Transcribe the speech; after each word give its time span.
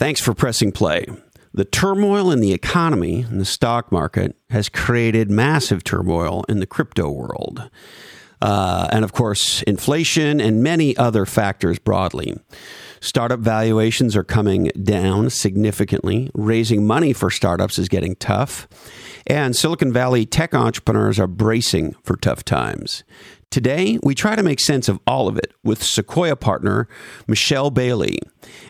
Thanks 0.00 0.22
for 0.22 0.32
pressing 0.32 0.72
play. 0.72 1.04
The 1.52 1.66
turmoil 1.66 2.30
in 2.30 2.40
the 2.40 2.54
economy 2.54 3.20
and 3.20 3.38
the 3.38 3.44
stock 3.44 3.92
market 3.92 4.34
has 4.48 4.70
created 4.70 5.30
massive 5.30 5.84
turmoil 5.84 6.42
in 6.48 6.58
the 6.58 6.66
crypto 6.66 7.10
world. 7.10 7.68
Uh, 8.40 8.88
and 8.92 9.04
of 9.04 9.12
course, 9.12 9.62
inflation 9.64 10.40
and 10.40 10.62
many 10.62 10.96
other 10.96 11.26
factors 11.26 11.78
broadly. 11.78 12.34
Startup 13.00 13.40
valuations 13.40 14.16
are 14.16 14.24
coming 14.24 14.70
down 14.82 15.28
significantly. 15.28 16.30
Raising 16.32 16.86
money 16.86 17.12
for 17.12 17.28
startups 17.28 17.78
is 17.78 17.90
getting 17.90 18.16
tough. 18.16 18.66
And 19.26 19.54
Silicon 19.54 19.92
Valley 19.92 20.24
tech 20.24 20.54
entrepreneurs 20.54 21.20
are 21.20 21.26
bracing 21.26 21.94
for 22.04 22.16
tough 22.16 22.42
times. 22.42 23.04
Today, 23.50 23.98
we 24.04 24.14
try 24.14 24.36
to 24.36 24.44
make 24.44 24.60
sense 24.60 24.88
of 24.88 25.00
all 25.08 25.26
of 25.26 25.36
it 25.36 25.52
with 25.64 25.82
Sequoia 25.82 26.36
partner 26.36 26.86
Michelle 27.26 27.72
Bailey. 27.72 28.20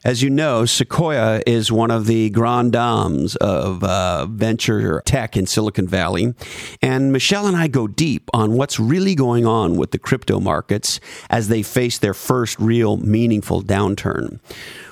As 0.07 0.23
you 0.23 0.31
know, 0.31 0.65
Sequoia 0.65 1.43
is 1.47 1.71
one 1.71 1.91
of 1.91 2.07
the 2.07 2.31
grand 2.31 2.73
dames 2.73 3.37
of 3.37 3.85
uh, 3.85 4.25
venture 4.25 5.03
tech 5.05 5.37
in 5.37 5.45
Silicon 5.47 5.87
Valley. 5.87 6.33
And 6.81 7.13
Michelle 7.13 7.47
and 7.47 7.59
I 7.59 7.69
go 7.69 7.89
deep 7.89 8.31
on 8.33 8.55
what's 8.55 8.81
really 8.81 9.15
going 9.15 9.45
on 9.45 9.77
with 9.77 9.91
the 9.91 9.99
crypto 9.99 10.41
markets 10.41 10.99
as 11.29 11.49
they 11.49 11.63
face 11.63 11.99
their 11.99 12.15
first 12.15 12.59
real 12.59 12.97
meaningful 12.97 13.63
downturn. 13.63 14.41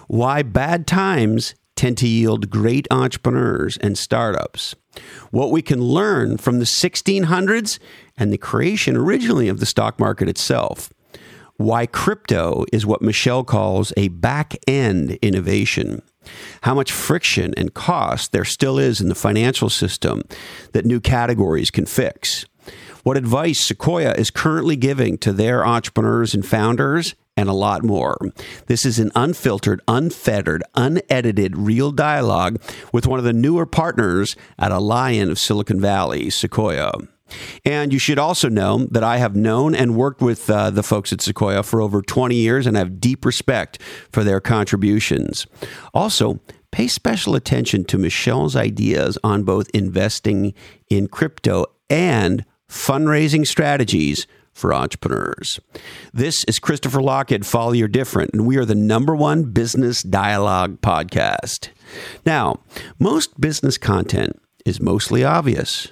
Why 0.06 0.42
bad 0.42 0.86
times 0.86 1.54
tend 1.76 1.96
to 1.96 2.08
yield 2.08 2.50
great 2.50 2.86
entrepreneurs 2.90 3.78
and 3.78 3.96
startups. 3.96 4.74
What 5.30 5.50
we 5.50 5.62
can 5.62 5.80
learn 5.80 6.38
from 6.38 6.58
the 6.58 6.64
1600s 6.64 7.78
and 8.16 8.32
the 8.32 8.38
creation 8.38 8.96
originally 8.96 9.48
of 9.48 9.60
the 9.60 9.66
stock 9.66 9.98
market 9.98 10.28
itself. 10.28 10.90
Why 11.56 11.86
crypto 11.86 12.64
is 12.72 12.86
what 12.86 13.02
Michelle 13.02 13.42
calls 13.42 13.92
a 13.96 14.08
back 14.08 14.54
end 14.68 15.18
innovation. 15.22 16.02
How 16.62 16.74
much 16.74 16.92
friction 16.92 17.52
and 17.56 17.74
cost 17.74 18.32
there 18.32 18.44
still 18.44 18.78
is 18.78 19.00
in 19.00 19.08
the 19.08 19.14
financial 19.14 19.68
system 19.68 20.22
that 20.72 20.86
new 20.86 21.00
categories 21.00 21.70
can 21.70 21.86
fix. 21.86 22.46
What 23.02 23.16
advice 23.16 23.60
Sequoia 23.60 24.12
is 24.12 24.30
currently 24.30 24.76
giving 24.76 25.18
to 25.18 25.32
their 25.32 25.66
entrepreneurs 25.66 26.34
and 26.34 26.46
founders 26.46 27.14
and 27.38 27.48
a 27.48 27.52
lot 27.52 27.84
more. 27.84 28.18
This 28.66 28.84
is 28.84 28.98
an 28.98 29.12
unfiltered, 29.14 29.80
unfettered, 29.86 30.64
unedited, 30.74 31.56
real 31.56 31.92
dialogue 31.92 32.60
with 32.92 33.06
one 33.06 33.20
of 33.20 33.24
the 33.24 33.32
newer 33.32 33.64
partners 33.64 34.34
at 34.58 34.72
a 34.72 34.80
lion 34.80 35.30
of 35.30 35.38
Silicon 35.38 35.80
Valley, 35.80 36.30
Sequoia. 36.30 36.90
And 37.64 37.92
you 37.92 38.00
should 38.00 38.18
also 38.18 38.48
know 38.48 38.86
that 38.90 39.04
I 39.04 39.18
have 39.18 39.36
known 39.36 39.76
and 39.76 39.94
worked 39.94 40.20
with 40.20 40.50
uh, 40.50 40.70
the 40.70 40.82
folks 40.82 41.12
at 41.12 41.20
Sequoia 41.20 41.62
for 41.62 41.80
over 41.80 42.02
20 42.02 42.34
years 42.34 42.66
and 42.66 42.76
have 42.76 43.00
deep 43.00 43.24
respect 43.24 43.80
for 44.10 44.24
their 44.24 44.40
contributions. 44.40 45.46
Also, 45.94 46.40
pay 46.72 46.88
special 46.88 47.36
attention 47.36 47.84
to 47.84 47.98
Michelle's 47.98 48.56
ideas 48.56 49.16
on 49.22 49.44
both 49.44 49.70
investing 49.70 50.54
in 50.90 51.06
crypto 51.06 51.66
and 51.88 52.44
fundraising 52.68 53.46
strategies 53.46 54.26
for 54.58 54.74
entrepreneurs. 54.74 55.60
This 56.12 56.44
is 56.44 56.58
Christopher 56.58 56.98
Lochhead, 56.98 57.44
Follow 57.44 57.72
Your 57.72 57.88
Different, 57.88 58.32
and 58.32 58.46
we 58.46 58.56
are 58.56 58.64
the 58.64 58.74
number 58.74 59.14
one 59.14 59.44
business 59.44 60.02
dialogue 60.02 60.80
podcast. 60.80 61.68
Now, 62.26 62.60
most 62.98 63.40
business 63.40 63.78
content 63.78 64.40
is 64.66 64.80
mostly 64.80 65.24
obvious 65.24 65.88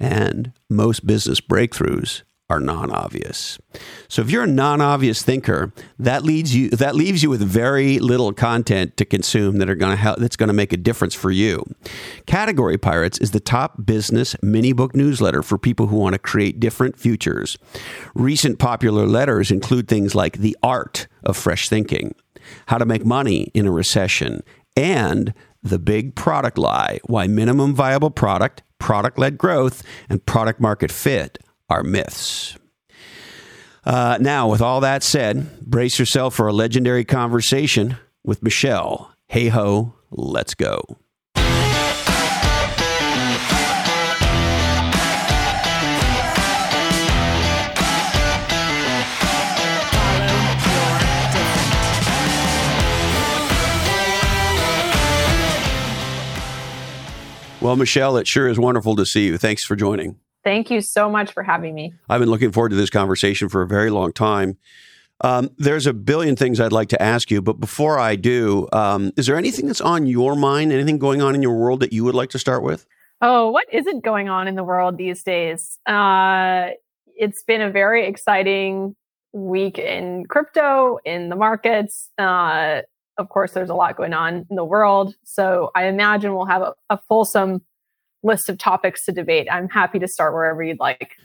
and 0.00 0.52
most 0.68 1.06
business 1.06 1.40
breakthroughs 1.40 2.22
are 2.52 2.60
non-obvious. 2.60 3.58
So 4.08 4.20
if 4.20 4.30
you're 4.30 4.44
a 4.44 4.46
non-obvious 4.46 5.22
thinker, 5.22 5.72
that 5.98 6.22
leads 6.22 6.54
you 6.54 6.68
that 6.70 6.94
leaves 6.94 7.22
you 7.22 7.30
with 7.30 7.40
very 7.40 7.98
little 7.98 8.32
content 8.34 8.98
to 8.98 9.06
consume 9.06 9.56
that 9.58 9.70
are 9.70 9.74
going 9.74 9.92
to 9.92 10.00
help 10.00 10.18
that's 10.18 10.36
going 10.36 10.48
to 10.48 10.52
make 10.52 10.72
a 10.72 10.76
difference 10.76 11.14
for 11.14 11.30
you. 11.30 11.64
Category 12.26 12.76
Pirates 12.76 13.16
is 13.18 13.30
the 13.30 13.40
top 13.40 13.86
business 13.86 14.36
mini 14.42 14.74
book 14.74 14.94
newsletter 14.94 15.42
for 15.42 15.56
people 15.56 15.86
who 15.86 15.96
want 15.96 16.12
to 16.12 16.18
create 16.18 16.60
different 16.60 16.98
futures. 16.98 17.56
Recent 18.14 18.58
popular 18.58 19.06
letters 19.06 19.50
include 19.50 19.88
things 19.88 20.14
like 20.14 20.38
The 20.38 20.56
Art 20.62 21.06
of 21.24 21.38
Fresh 21.38 21.70
Thinking, 21.70 22.14
How 22.66 22.76
to 22.76 22.84
Make 22.84 23.06
Money 23.06 23.50
in 23.54 23.66
a 23.66 23.70
Recession, 23.72 24.42
and 24.76 25.32
The 25.62 25.78
Big 25.78 26.14
Product 26.14 26.58
Lie: 26.58 27.00
Why 27.06 27.26
Minimum 27.26 27.74
Viable 27.74 28.10
Product 28.10 28.62
product 28.78 29.16
led 29.16 29.38
growth 29.38 29.84
and 30.08 30.26
product 30.26 30.60
market 30.60 30.90
fit 30.90 31.38
are 31.72 31.82
myths. 31.82 32.54
Uh, 33.84 34.18
now, 34.20 34.46
with 34.46 34.60
all 34.60 34.80
that 34.80 35.02
said, 35.02 35.58
brace 35.62 35.98
yourself 35.98 36.34
for 36.34 36.46
a 36.46 36.52
legendary 36.52 37.02
conversation 37.02 37.96
with 38.22 38.42
Michelle. 38.42 39.10
Hey 39.26 39.48
ho, 39.48 39.94
let's 40.10 40.54
go. 40.54 40.82
Well, 57.62 57.76
Michelle, 57.76 58.18
it 58.18 58.26
sure 58.26 58.48
is 58.48 58.58
wonderful 58.58 58.96
to 58.96 59.06
see 59.06 59.24
you. 59.24 59.38
Thanks 59.38 59.64
for 59.64 59.74
joining. 59.74 60.16
Thank 60.44 60.70
you 60.70 60.80
so 60.80 61.08
much 61.08 61.32
for 61.32 61.42
having 61.42 61.74
me. 61.74 61.94
I've 62.08 62.20
been 62.20 62.30
looking 62.30 62.52
forward 62.52 62.70
to 62.70 62.76
this 62.76 62.90
conversation 62.90 63.48
for 63.48 63.62
a 63.62 63.66
very 63.66 63.90
long 63.90 64.12
time. 64.12 64.58
Um, 65.20 65.50
there's 65.56 65.86
a 65.86 65.92
billion 65.92 66.34
things 66.34 66.58
I'd 66.58 66.72
like 66.72 66.88
to 66.88 67.00
ask 67.00 67.30
you, 67.30 67.40
but 67.40 67.60
before 67.60 67.98
I 67.98 68.16
do, 68.16 68.68
um, 68.72 69.12
is 69.16 69.26
there 69.26 69.36
anything 69.36 69.66
that's 69.66 69.80
on 69.80 70.06
your 70.06 70.34
mind, 70.34 70.72
anything 70.72 70.98
going 70.98 71.22
on 71.22 71.34
in 71.36 71.42
your 71.42 71.56
world 71.56 71.80
that 71.80 71.92
you 71.92 72.02
would 72.04 72.14
like 72.14 72.30
to 72.30 72.40
start 72.40 72.64
with? 72.64 72.86
Oh, 73.20 73.50
what 73.50 73.66
isn't 73.72 74.02
going 74.02 74.28
on 74.28 74.48
in 74.48 74.56
the 74.56 74.64
world 74.64 74.98
these 74.98 75.22
days? 75.22 75.78
Uh, 75.86 76.70
it's 77.14 77.44
been 77.44 77.60
a 77.60 77.70
very 77.70 78.06
exciting 78.08 78.96
week 79.32 79.78
in 79.78 80.26
crypto, 80.26 80.98
in 81.04 81.28
the 81.28 81.36
markets. 81.36 82.10
Uh, 82.18 82.80
of 83.16 83.28
course, 83.28 83.52
there's 83.52 83.70
a 83.70 83.74
lot 83.74 83.96
going 83.96 84.12
on 84.12 84.46
in 84.50 84.56
the 84.56 84.64
world. 84.64 85.14
So 85.22 85.70
I 85.76 85.84
imagine 85.84 86.34
we'll 86.34 86.46
have 86.46 86.62
a, 86.62 86.74
a 86.90 86.98
fulsome 87.08 87.62
list 88.22 88.48
of 88.48 88.58
topics 88.58 89.04
to 89.06 89.12
debate. 89.12 89.48
I'm 89.50 89.68
happy 89.68 89.98
to 89.98 90.08
start 90.08 90.32
wherever 90.32 90.62
you'd 90.62 90.80
like. 90.80 91.16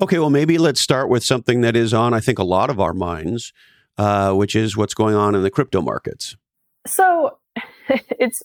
Okay, 0.00 0.18
well, 0.18 0.30
maybe 0.30 0.58
let's 0.58 0.82
start 0.82 1.08
with 1.08 1.22
something 1.22 1.60
that 1.60 1.76
is 1.76 1.94
on, 1.94 2.14
I 2.14 2.20
think, 2.20 2.38
a 2.38 2.44
lot 2.44 2.68
of 2.68 2.80
our 2.80 2.92
minds, 2.92 3.52
uh, 3.96 4.32
which 4.32 4.56
is 4.56 4.76
what's 4.76 4.94
going 4.94 5.14
on 5.14 5.34
in 5.34 5.42
the 5.42 5.50
crypto 5.50 5.80
markets. 5.80 6.36
So 6.86 7.38
it's 7.88 8.42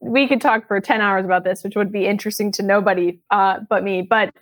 we 0.00 0.28
could 0.28 0.40
talk 0.40 0.66
for 0.68 0.80
10 0.80 1.00
hours 1.00 1.24
about 1.24 1.44
this, 1.44 1.62
which 1.64 1.74
would 1.76 1.92
be 1.92 2.06
interesting 2.06 2.52
to 2.52 2.62
nobody 2.62 3.20
uh, 3.30 3.60
but 3.68 3.82
me. 3.82 4.02
But 4.02 4.34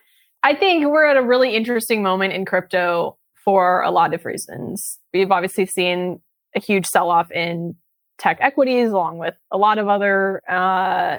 I 0.42 0.54
think 0.54 0.86
we're 0.86 1.06
at 1.06 1.16
a 1.16 1.22
really 1.22 1.54
interesting 1.54 2.02
moment 2.02 2.32
in 2.32 2.44
crypto 2.44 3.16
for 3.44 3.82
a 3.82 3.90
lot 3.90 4.14
of 4.14 4.24
reasons. 4.24 4.98
We've 5.12 5.30
obviously 5.30 5.66
seen 5.66 6.20
a 6.56 6.60
huge 6.60 6.86
sell 6.86 7.10
off 7.10 7.30
in 7.30 7.76
tech 8.18 8.38
equities, 8.40 8.90
along 8.90 9.18
with 9.18 9.34
a 9.50 9.58
lot 9.58 9.78
of 9.78 9.88
other 9.88 10.42
uh, 10.48 11.18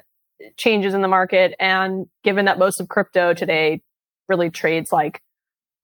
changes 0.58 0.94
in 0.94 1.02
the 1.02 1.08
market. 1.08 1.56
And 1.60 2.08
given 2.24 2.46
that 2.46 2.60
most 2.60 2.80
of 2.80 2.88
crypto 2.88 3.34
today 3.34 3.82
really 4.28 4.50
trades 4.50 4.92
like 4.92 5.22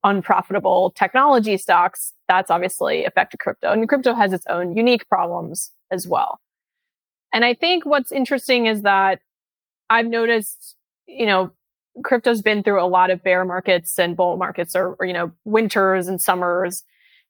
unprofitable 0.03 0.91
technology 0.91 1.57
stocks, 1.57 2.13
that's 2.27 2.49
obviously 2.49 3.05
affected 3.05 3.39
crypto. 3.39 3.71
And 3.71 3.87
crypto 3.87 4.13
has 4.13 4.33
its 4.33 4.45
own 4.47 4.75
unique 4.75 5.07
problems 5.07 5.71
as 5.91 6.07
well. 6.07 6.39
And 7.33 7.45
I 7.45 7.53
think 7.53 7.85
what's 7.85 8.11
interesting 8.11 8.65
is 8.65 8.81
that 8.81 9.19
I've 9.89 10.07
noticed, 10.07 10.75
you 11.07 11.25
know, 11.25 11.51
crypto's 12.03 12.41
been 12.41 12.63
through 12.63 12.81
a 12.81 12.87
lot 12.87 13.09
of 13.11 13.23
bear 13.23 13.45
markets 13.45 13.99
and 13.99 14.15
bull 14.15 14.37
markets 14.37 14.75
or, 14.75 14.95
or 14.99 15.05
you 15.05 15.13
know, 15.13 15.31
winters 15.45 16.07
and 16.07 16.21
summers. 16.21 16.83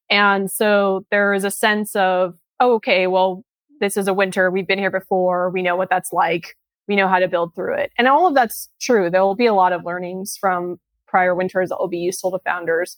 And 0.09 0.51
so 0.51 1.05
there 1.11 1.33
is 1.33 1.43
a 1.43 1.51
sense 1.51 1.95
of, 1.95 2.35
oh, 2.59 2.75
okay, 2.75 3.07
well, 3.07 3.43
this 3.79 3.97
is 3.97 4.07
a 4.07 4.13
winter. 4.13 4.51
We've 4.51 4.67
been 4.67 4.79
here 4.79 4.91
before. 4.91 5.49
We 5.49 5.61
know 5.61 5.75
what 5.75 5.89
that's 5.89 6.13
like. 6.13 6.55
We 6.91 6.97
know 6.97 7.07
how 7.07 7.19
to 7.19 7.29
build 7.29 7.55
through 7.55 7.75
it. 7.75 7.93
And 7.97 8.09
all 8.09 8.27
of 8.27 8.35
that's 8.35 8.67
true. 8.81 9.09
There 9.09 9.21
will 9.21 9.33
be 9.33 9.45
a 9.45 9.53
lot 9.53 9.71
of 9.71 9.85
learnings 9.85 10.35
from 10.37 10.75
prior 11.07 11.33
winters 11.33 11.69
that 11.69 11.77
will 11.79 11.87
be 11.87 11.99
useful 11.99 12.31
to 12.31 12.39
founders. 12.39 12.97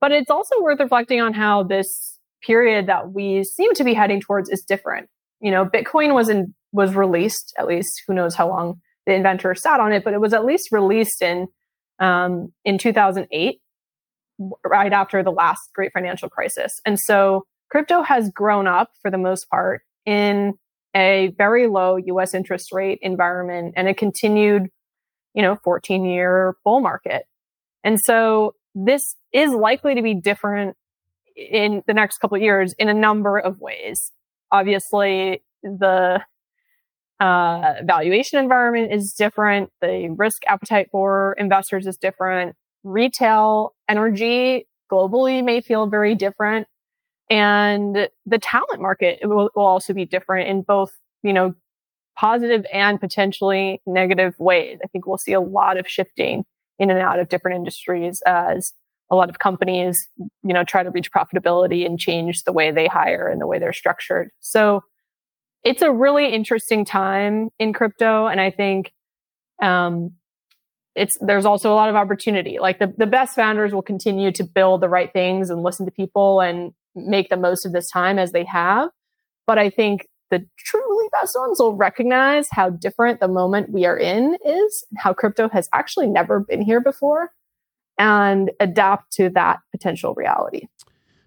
But 0.00 0.12
it's 0.12 0.30
also 0.30 0.62
worth 0.62 0.78
reflecting 0.78 1.20
on 1.20 1.34
how 1.34 1.64
this 1.64 2.20
period 2.40 2.86
that 2.86 3.10
we 3.12 3.42
seem 3.42 3.74
to 3.74 3.82
be 3.82 3.94
heading 3.94 4.20
towards 4.20 4.48
is 4.48 4.62
different. 4.62 5.08
You 5.40 5.50
know, 5.50 5.66
Bitcoin 5.66 6.14
was 6.14 6.28
in, 6.28 6.54
was 6.70 6.94
released, 6.94 7.52
at 7.58 7.66
least 7.66 7.90
who 8.06 8.14
knows 8.14 8.36
how 8.36 8.48
long 8.48 8.80
the 9.06 9.12
inventor 9.12 9.56
sat 9.56 9.80
on 9.80 9.92
it, 9.92 10.04
but 10.04 10.14
it 10.14 10.20
was 10.20 10.32
at 10.32 10.44
least 10.44 10.68
released 10.70 11.20
in, 11.20 11.48
um, 11.98 12.52
in 12.64 12.78
2008 12.78 13.60
right 14.64 14.92
after 14.92 15.24
the 15.24 15.32
last 15.32 15.62
great 15.74 15.92
financial 15.92 16.28
crisis. 16.28 16.70
And 16.86 16.96
so 16.96 17.44
crypto 17.72 18.02
has 18.02 18.30
grown 18.30 18.68
up 18.68 18.92
for 19.02 19.10
the 19.10 19.18
most 19.18 19.50
part 19.50 19.82
in 20.06 20.54
a 20.94 21.32
very 21.38 21.66
low 21.66 21.96
US 21.96 22.34
interest 22.34 22.72
rate 22.72 22.98
environment 23.02 23.74
and 23.76 23.88
a 23.88 23.94
continued, 23.94 24.68
you 25.34 25.42
know, 25.42 25.56
14 25.64 26.04
year 26.04 26.56
bull 26.64 26.80
market. 26.80 27.24
And 27.84 27.98
so 28.04 28.54
this 28.74 29.16
is 29.32 29.52
likely 29.52 29.94
to 29.94 30.02
be 30.02 30.14
different 30.14 30.76
in 31.36 31.82
the 31.86 31.94
next 31.94 32.18
couple 32.18 32.36
of 32.36 32.42
years 32.42 32.74
in 32.78 32.88
a 32.88 32.94
number 32.94 33.38
of 33.38 33.60
ways. 33.60 34.12
Obviously, 34.50 35.42
the 35.62 36.22
uh, 37.20 37.74
valuation 37.84 38.38
environment 38.38 38.92
is 38.92 39.14
different. 39.16 39.70
The 39.80 40.14
risk 40.16 40.42
appetite 40.46 40.88
for 40.90 41.34
investors 41.38 41.86
is 41.86 41.96
different. 41.96 42.56
Retail 42.84 43.74
energy 43.88 44.66
globally 44.90 45.42
may 45.42 45.60
feel 45.60 45.86
very 45.86 46.14
different. 46.14 46.66
And 47.30 48.08
the 48.26 48.38
talent 48.38 48.80
market 48.80 49.20
will, 49.22 49.50
will 49.54 49.64
also 49.64 49.94
be 49.94 50.04
different 50.04 50.48
in 50.48 50.62
both, 50.62 50.92
you 51.22 51.32
know, 51.32 51.54
positive 52.18 52.66
and 52.72 53.00
potentially 53.00 53.80
negative 53.86 54.34
ways. 54.38 54.78
I 54.84 54.88
think 54.88 55.06
we'll 55.06 55.16
see 55.18 55.32
a 55.32 55.40
lot 55.40 55.78
of 55.78 55.88
shifting 55.88 56.44
in 56.78 56.90
and 56.90 56.98
out 56.98 57.18
of 57.18 57.28
different 57.28 57.56
industries 57.56 58.20
as 58.26 58.72
a 59.10 59.14
lot 59.14 59.30
of 59.30 59.38
companies, 59.38 60.08
you 60.18 60.52
know, 60.52 60.64
try 60.64 60.82
to 60.82 60.90
reach 60.90 61.10
profitability 61.12 61.86
and 61.86 61.98
change 61.98 62.44
the 62.44 62.52
way 62.52 62.70
they 62.70 62.86
hire 62.86 63.28
and 63.28 63.40
the 63.40 63.46
way 63.46 63.58
they're 63.58 63.72
structured. 63.72 64.30
So 64.40 64.82
it's 65.64 65.82
a 65.82 65.92
really 65.92 66.32
interesting 66.32 66.84
time 66.84 67.50
in 67.58 67.72
crypto. 67.72 68.26
And 68.26 68.40
I 68.40 68.50
think, 68.50 68.92
um, 69.62 70.12
it's, 70.94 71.16
there's 71.20 71.46
also 71.46 71.72
a 71.72 71.76
lot 71.76 71.88
of 71.88 71.94
opportunity. 71.96 72.58
Like 72.58 72.78
the, 72.78 72.92
the 72.98 73.06
best 73.06 73.34
founders 73.34 73.72
will 73.72 73.82
continue 73.82 74.32
to 74.32 74.44
build 74.44 74.82
the 74.82 74.88
right 74.88 75.10
things 75.10 75.48
and 75.48 75.62
listen 75.62 75.86
to 75.86 75.92
people 75.92 76.40
and 76.40 76.72
make 76.94 77.28
the 77.28 77.36
most 77.36 77.64
of 77.64 77.72
this 77.72 77.90
time 77.90 78.18
as 78.18 78.32
they 78.32 78.44
have. 78.44 78.90
But 79.46 79.58
I 79.58 79.70
think 79.70 80.08
the 80.30 80.46
truly 80.58 81.08
best 81.12 81.36
ones 81.38 81.60
will 81.60 81.74
recognize 81.74 82.48
how 82.50 82.70
different 82.70 83.20
the 83.20 83.28
moment 83.28 83.70
we 83.70 83.84
are 83.84 83.98
in 83.98 84.36
is, 84.44 84.84
how 84.96 85.12
crypto 85.12 85.48
has 85.50 85.68
actually 85.74 86.08
never 86.08 86.40
been 86.40 86.62
here 86.62 86.80
before 86.80 87.30
and 87.98 88.50
adapt 88.58 89.12
to 89.12 89.28
that 89.30 89.60
potential 89.70 90.14
reality. 90.14 90.68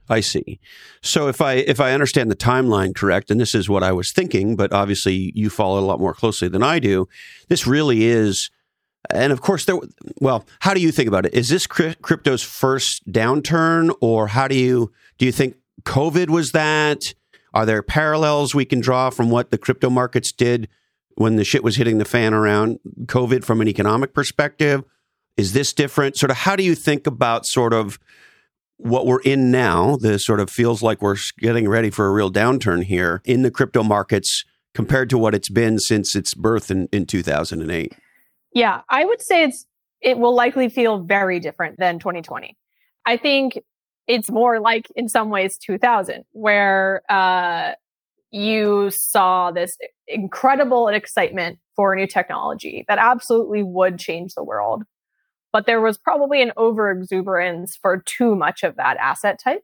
I 0.10 0.20
see. 0.20 0.60
So 1.02 1.28
if 1.28 1.42
I 1.42 1.54
if 1.54 1.80
I 1.80 1.94
understand 1.94 2.30
the 2.30 2.36
timeline 2.36 2.96
correct, 2.96 3.32
and 3.32 3.40
this 3.40 3.56
is 3.56 3.68
what 3.68 3.84
I 3.84 3.92
was 3.92 4.12
thinking, 4.12 4.56
but 4.56 4.72
obviously 4.72 5.32
you 5.36 5.50
follow 5.50 5.80
a 5.80 5.86
lot 5.86 6.00
more 6.00 6.14
closely 6.14 6.48
than 6.48 6.64
I 6.64 6.80
do. 6.80 7.08
This 7.48 7.66
really 7.66 8.06
is, 8.06 8.52
and 9.10 9.32
of 9.32 9.42
course 9.42 9.66
there. 9.66 9.78
Well, 10.20 10.46
how 10.60 10.74
do 10.74 10.82
you 10.82 10.92
think 10.92 11.08
about 11.08 11.26
it? 11.26 11.34
Is 11.34 11.50
this 11.50 11.66
crypto's 11.66 12.44
first 12.44 13.04
downturn, 13.12 13.96
or 14.00 14.28
how 14.28 14.48
do 14.48 14.56
you 14.56 14.92
do 15.18 15.26
you 15.26 15.32
think 15.32 15.56
COVID 15.84 16.30
was 16.30 16.52
that? 16.52 17.14
Are 17.54 17.66
there 17.66 17.82
parallels 17.82 18.54
we 18.54 18.66
can 18.66 18.82
draw 18.82 19.10
from 19.10 19.30
what 19.30 19.52
the 19.52 19.58
crypto 19.58 19.90
markets 19.90 20.32
did 20.32 20.68
when 21.16 21.38
the 21.38 21.46
shit 21.46 21.64
was 21.64 21.78
hitting 21.78 21.98
the 21.98 22.06
fan 22.06 22.34
around 22.34 22.80
COVID 23.06 23.44
from 23.44 23.62
an 23.62 23.68
economic 23.68 24.14
perspective? 24.14 24.84
Is 25.38 25.54
this 25.54 25.74
different? 25.74 26.18
Sort 26.18 26.32
of 26.32 26.38
how 26.38 26.56
do 26.56 26.64
you 26.64 26.76
think 26.76 27.08
about 27.08 27.46
sort 27.46 27.74
of 27.74 28.00
what 28.78 29.06
we're 29.06 29.22
in 29.22 29.52
now? 29.52 29.96
This 29.96 30.26
sort 30.26 30.40
of 30.40 30.50
feels 30.50 30.84
like 30.84 31.02
we're 31.02 31.18
getting 31.40 31.68
ready 31.68 31.90
for 31.90 32.08
a 32.08 32.12
real 32.12 32.32
downturn 32.32 32.84
here 32.84 33.22
in 33.24 33.42
the 33.42 33.52
crypto 33.52 33.84
markets 33.84 34.44
compared 34.74 35.10
to 35.10 35.18
what 35.18 35.34
it's 35.34 35.50
been 35.50 35.80
since 35.80 36.16
its 36.16 36.34
birth 36.34 36.70
in, 36.70 36.88
in 36.92 37.06
2008. 37.06 37.94
Yeah, 38.54 38.82
I 38.90 39.06
would 39.06 39.22
say 39.22 39.44
it's 39.44 39.66
it 40.02 40.18
will 40.18 40.36
likely 40.36 40.70
feel 40.70 41.00
very 41.00 41.40
different 41.40 41.78
than 41.80 42.00
2020. 42.00 42.58
I 43.06 43.18
think 43.18 43.60
it's 44.08 44.30
more 44.30 44.60
like 44.60 44.88
in 44.96 45.10
some 45.10 45.30
ways 45.30 45.58
2000 45.58 46.24
where 46.32 47.02
uh, 47.10 47.74
you 48.32 48.90
saw 48.92 49.52
this 49.52 49.78
incredible 50.08 50.88
excitement 50.88 51.60
for 51.76 51.96
new 51.96 52.08
technology 52.08 52.86
that 52.88 52.98
absolutely 53.00 53.64
would 53.64 53.98
change 53.98 54.34
the 54.34 54.44
world. 54.44 54.84
But 55.52 55.66
there 55.66 55.82
was 55.82 55.98
probably 55.98 56.42
an 56.42 56.52
over 56.58 56.92
exuberance 56.92 57.78
for 57.82 58.04
too 58.06 58.36
much 58.36 58.64
of 58.64 58.76
that 58.76 58.98
asset 58.98 59.40
type 59.42 59.64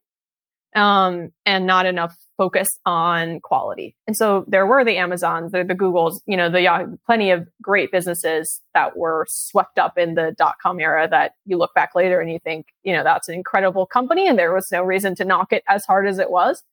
um, 0.75 1.31
and 1.45 1.65
not 1.65 1.85
enough 1.85 2.15
focus 2.37 2.67
on 2.85 3.39
quality. 3.41 3.95
And 4.07 4.17
so 4.17 4.45
there 4.47 4.65
were 4.65 4.83
the 4.83 4.97
Amazons, 4.97 5.51
the, 5.51 5.63
the 5.63 5.75
Googles, 5.75 6.21
you 6.25 6.35
know, 6.35 6.49
the 6.49 6.61
Yahoo, 6.61 6.97
plenty 7.05 7.29
of 7.29 7.47
great 7.61 7.91
businesses 7.91 8.61
that 8.73 8.97
were 8.97 9.27
swept 9.29 9.77
up 9.77 9.97
in 9.97 10.15
the 10.15 10.33
dot 10.37 10.55
com 10.61 10.79
era 10.79 11.07
that 11.09 11.33
you 11.45 11.57
look 11.57 11.73
back 11.75 11.91
later 11.93 12.19
and 12.19 12.31
you 12.31 12.39
think, 12.39 12.67
you 12.83 12.93
know, 12.93 13.03
that's 13.03 13.29
an 13.29 13.35
incredible 13.35 13.85
company 13.85 14.27
and 14.27 14.39
there 14.39 14.53
was 14.53 14.71
no 14.71 14.81
reason 14.81 15.13
to 15.15 15.25
knock 15.25 15.53
it 15.53 15.63
as 15.67 15.85
hard 15.85 16.07
as 16.07 16.17
it 16.19 16.31
was. 16.31 16.63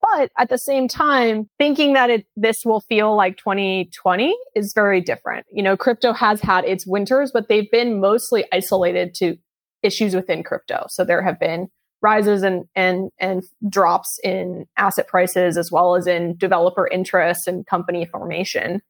But 0.00 0.30
at 0.38 0.48
the 0.48 0.56
same 0.56 0.88
time, 0.88 1.50
thinking 1.58 1.92
that 1.92 2.08
it, 2.08 2.26
this 2.36 2.64
will 2.64 2.80
feel 2.80 3.14
like 3.14 3.36
2020 3.36 4.34
is 4.54 4.72
very 4.74 5.00
different. 5.00 5.44
You 5.52 5.62
know, 5.62 5.76
crypto 5.76 6.12
has 6.12 6.40
had 6.40 6.64
its 6.64 6.86
winters, 6.86 7.32
but 7.32 7.48
they've 7.48 7.70
been 7.70 8.00
mostly 8.00 8.44
isolated 8.52 9.14
to 9.16 9.36
issues 9.82 10.14
within 10.14 10.42
crypto. 10.42 10.86
So 10.88 11.04
there 11.04 11.22
have 11.22 11.38
been 11.38 11.68
rises 12.02 12.42
and, 12.42 12.64
and, 12.74 13.10
and 13.18 13.42
drops 13.68 14.18
in 14.24 14.66
asset 14.76 15.06
prices 15.08 15.56
as 15.56 15.70
well 15.70 15.96
as 15.96 16.06
in 16.06 16.36
developer 16.36 16.88
interest 16.88 17.46
and 17.46 17.66
company 17.66 18.06
formation. 18.06 18.80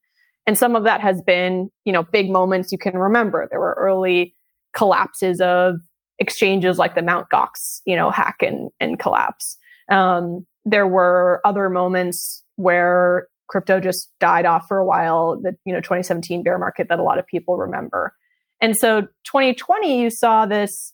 And 0.46 0.56
some 0.56 0.76
of 0.76 0.84
that 0.84 1.00
has 1.00 1.20
been, 1.22 1.70
you 1.84 1.92
know, 1.92 2.02
big 2.02 2.30
moments 2.30 2.72
you 2.72 2.78
can 2.78 2.96
remember. 2.96 3.46
There 3.50 3.60
were 3.60 3.76
early 3.78 4.34
collapses 4.72 5.40
of 5.40 5.76
exchanges 6.18 6.78
like 6.78 6.94
the 6.94 7.02
Mount 7.02 7.28
Gox, 7.32 7.80
you 7.84 7.96
know, 7.96 8.10
hack 8.10 8.36
and, 8.40 8.70
and 8.78 8.98
collapse. 8.98 9.56
Um, 9.90 10.46
there 10.64 10.86
were 10.86 11.40
other 11.44 11.68
moments 11.68 12.44
where 12.56 13.28
crypto 13.48 13.80
just 13.80 14.08
died 14.20 14.46
off 14.46 14.66
for 14.68 14.78
a 14.78 14.84
while, 14.84 15.40
the 15.40 15.56
you 15.64 15.72
know 15.72 15.80
2017 15.80 16.42
bear 16.42 16.58
market 16.58 16.88
that 16.88 16.98
a 16.98 17.02
lot 17.02 17.18
of 17.18 17.26
people 17.26 17.56
remember. 17.56 18.14
And 18.60 18.76
so 18.76 19.02
2020 19.24 20.02
you 20.02 20.10
saw 20.10 20.46
this 20.46 20.92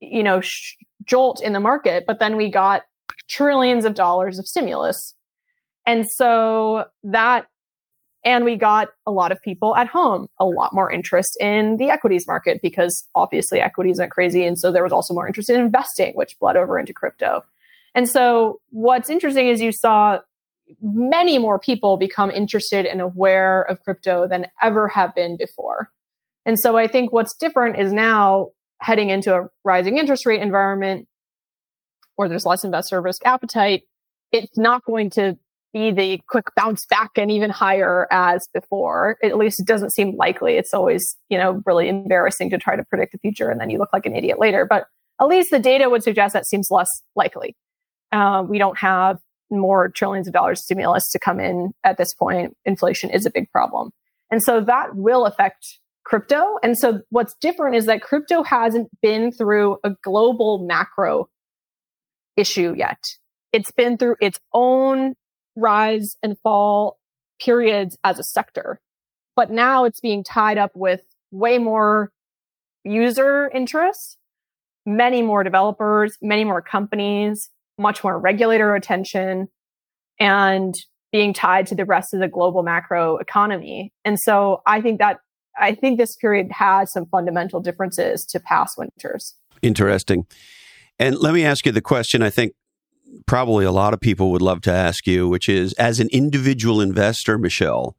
you 0.00 0.22
know 0.22 0.40
sh- 0.40 0.74
jolt 1.06 1.42
in 1.42 1.52
the 1.52 1.60
market, 1.60 2.04
but 2.06 2.18
then 2.18 2.36
we 2.36 2.50
got 2.50 2.82
trillions 3.28 3.84
of 3.84 3.94
dollars 3.94 4.38
of 4.38 4.46
stimulus. 4.46 5.14
And 5.86 6.06
so 6.08 6.86
that 7.04 7.46
and 8.24 8.44
we 8.44 8.56
got 8.56 8.88
a 9.06 9.12
lot 9.12 9.30
of 9.30 9.40
people 9.40 9.76
at 9.76 9.86
home, 9.86 10.26
a 10.40 10.44
lot 10.44 10.74
more 10.74 10.90
interest 10.90 11.36
in 11.40 11.76
the 11.76 11.90
equities 11.90 12.26
market 12.26 12.60
because 12.60 13.06
obviously 13.14 13.60
equities 13.60 14.00
are 14.00 14.08
crazy. 14.08 14.44
And 14.44 14.58
so 14.58 14.72
there 14.72 14.82
was 14.82 14.92
also 14.92 15.14
more 15.14 15.28
interest 15.28 15.48
in 15.48 15.60
investing, 15.60 16.12
which 16.14 16.36
bled 16.40 16.56
over 16.56 16.76
into 16.76 16.92
crypto. 16.92 17.44
And 17.94 18.08
so 18.08 18.60
what's 18.70 19.10
interesting 19.10 19.46
is 19.46 19.60
you 19.60 19.70
saw 19.70 20.18
many 20.82 21.38
more 21.38 21.60
people 21.60 21.96
become 21.96 22.32
interested 22.32 22.84
and 22.84 23.00
aware 23.00 23.62
of 23.62 23.80
crypto 23.84 24.26
than 24.26 24.46
ever 24.60 24.88
have 24.88 25.14
been 25.14 25.36
before. 25.36 25.92
And 26.44 26.58
so 26.58 26.76
I 26.76 26.88
think 26.88 27.12
what's 27.12 27.36
different 27.36 27.78
is 27.78 27.92
now 27.92 28.48
heading 28.80 29.10
into 29.10 29.34
a 29.34 29.48
rising 29.64 29.98
interest 29.98 30.26
rate 30.26 30.40
environment 30.40 31.08
where 32.16 32.28
there's 32.28 32.46
less 32.46 32.64
investor 32.64 33.00
risk 33.00 33.24
appetite. 33.24 33.82
It's 34.32 34.58
not 34.58 34.84
going 34.84 35.10
to 35.10 35.36
be 35.72 35.90
the 35.90 36.20
quick 36.28 36.46
bounce 36.56 36.86
back 36.86 37.10
and 37.16 37.30
even 37.30 37.50
higher 37.50 38.06
as 38.10 38.48
before. 38.52 39.18
At 39.22 39.36
least 39.36 39.60
it 39.60 39.66
doesn't 39.66 39.90
seem 39.90 40.16
likely. 40.16 40.54
It's 40.54 40.72
always, 40.72 41.16
you 41.28 41.36
know, 41.36 41.62
really 41.66 41.88
embarrassing 41.88 42.50
to 42.50 42.58
try 42.58 42.76
to 42.76 42.84
predict 42.84 43.12
the 43.12 43.18
future 43.18 43.50
and 43.50 43.60
then 43.60 43.70
you 43.70 43.78
look 43.78 43.92
like 43.92 44.06
an 44.06 44.16
idiot 44.16 44.38
later. 44.38 44.64
But 44.64 44.86
at 45.20 45.28
least 45.28 45.50
the 45.50 45.58
data 45.58 45.90
would 45.90 46.02
suggest 46.02 46.32
that 46.32 46.46
seems 46.46 46.70
less 46.70 46.88
likely. 47.14 47.56
Uh, 48.12 48.44
we 48.48 48.58
don't 48.58 48.78
have 48.78 49.18
more 49.50 49.88
trillions 49.88 50.26
of 50.26 50.32
dollars 50.32 50.62
stimulus 50.62 51.10
to 51.10 51.18
come 51.18 51.40
in 51.40 51.72
at 51.84 51.98
this 51.98 52.14
point. 52.14 52.56
Inflation 52.64 53.10
is 53.10 53.26
a 53.26 53.30
big 53.30 53.50
problem. 53.50 53.90
And 54.30 54.42
so 54.42 54.60
that 54.60 54.96
will 54.96 55.24
affect 55.24 55.78
crypto. 56.06 56.56
And 56.62 56.78
so 56.78 57.00
what's 57.10 57.34
different 57.40 57.74
is 57.74 57.86
that 57.86 58.00
crypto 58.00 58.44
hasn't 58.44 58.88
been 59.02 59.32
through 59.32 59.78
a 59.82 59.90
global 60.04 60.64
macro 60.64 61.28
issue 62.36 62.74
yet. 62.76 63.02
It's 63.52 63.72
been 63.72 63.98
through 63.98 64.16
its 64.20 64.38
own 64.54 65.14
rise 65.56 66.16
and 66.22 66.38
fall 66.44 66.98
periods 67.40 67.98
as 68.04 68.20
a 68.20 68.22
sector. 68.22 68.80
But 69.34 69.50
now 69.50 69.84
it's 69.84 70.00
being 70.00 70.22
tied 70.22 70.58
up 70.58 70.70
with 70.76 71.02
way 71.32 71.58
more 71.58 72.12
user 72.84 73.50
interest, 73.52 74.16
many 74.86 75.22
more 75.22 75.42
developers, 75.42 76.16
many 76.22 76.44
more 76.44 76.62
companies, 76.62 77.50
much 77.78 78.04
more 78.04 78.16
regulator 78.16 78.76
attention 78.76 79.48
and 80.20 80.74
being 81.10 81.34
tied 81.34 81.66
to 81.66 81.74
the 81.74 81.84
rest 81.84 82.14
of 82.14 82.20
the 82.20 82.28
global 82.28 82.62
macro 82.62 83.16
economy. 83.16 83.92
And 84.04 84.20
so 84.20 84.62
I 84.66 84.80
think 84.80 85.00
that 85.00 85.18
I 85.58 85.74
think 85.74 85.98
this 85.98 86.16
period 86.16 86.52
has 86.52 86.92
some 86.92 87.06
fundamental 87.06 87.60
differences 87.60 88.24
to 88.26 88.40
past 88.40 88.76
winters. 88.78 89.34
Interesting. 89.62 90.26
And 90.98 91.16
let 91.18 91.34
me 91.34 91.44
ask 91.44 91.66
you 91.66 91.72
the 91.72 91.80
question 91.80 92.22
I 92.22 92.30
think 92.30 92.54
probably 93.26 93.64
a 93.64 93.72
lot 93.72 93.94
of 93.94 94.00
people 94.00 94.30
would 94.30 94.42
love 94.42 94.60
to 94.62 94.72
ask 94.72 95.06
you, 95.06 95.28
which 95.28 95.48
is 95.48 95.72
as 95.74 96.00
an 96.00 96.08
individual 96.12 96.80
investor, 96.80 97.38
Michelle, 97.38 97.96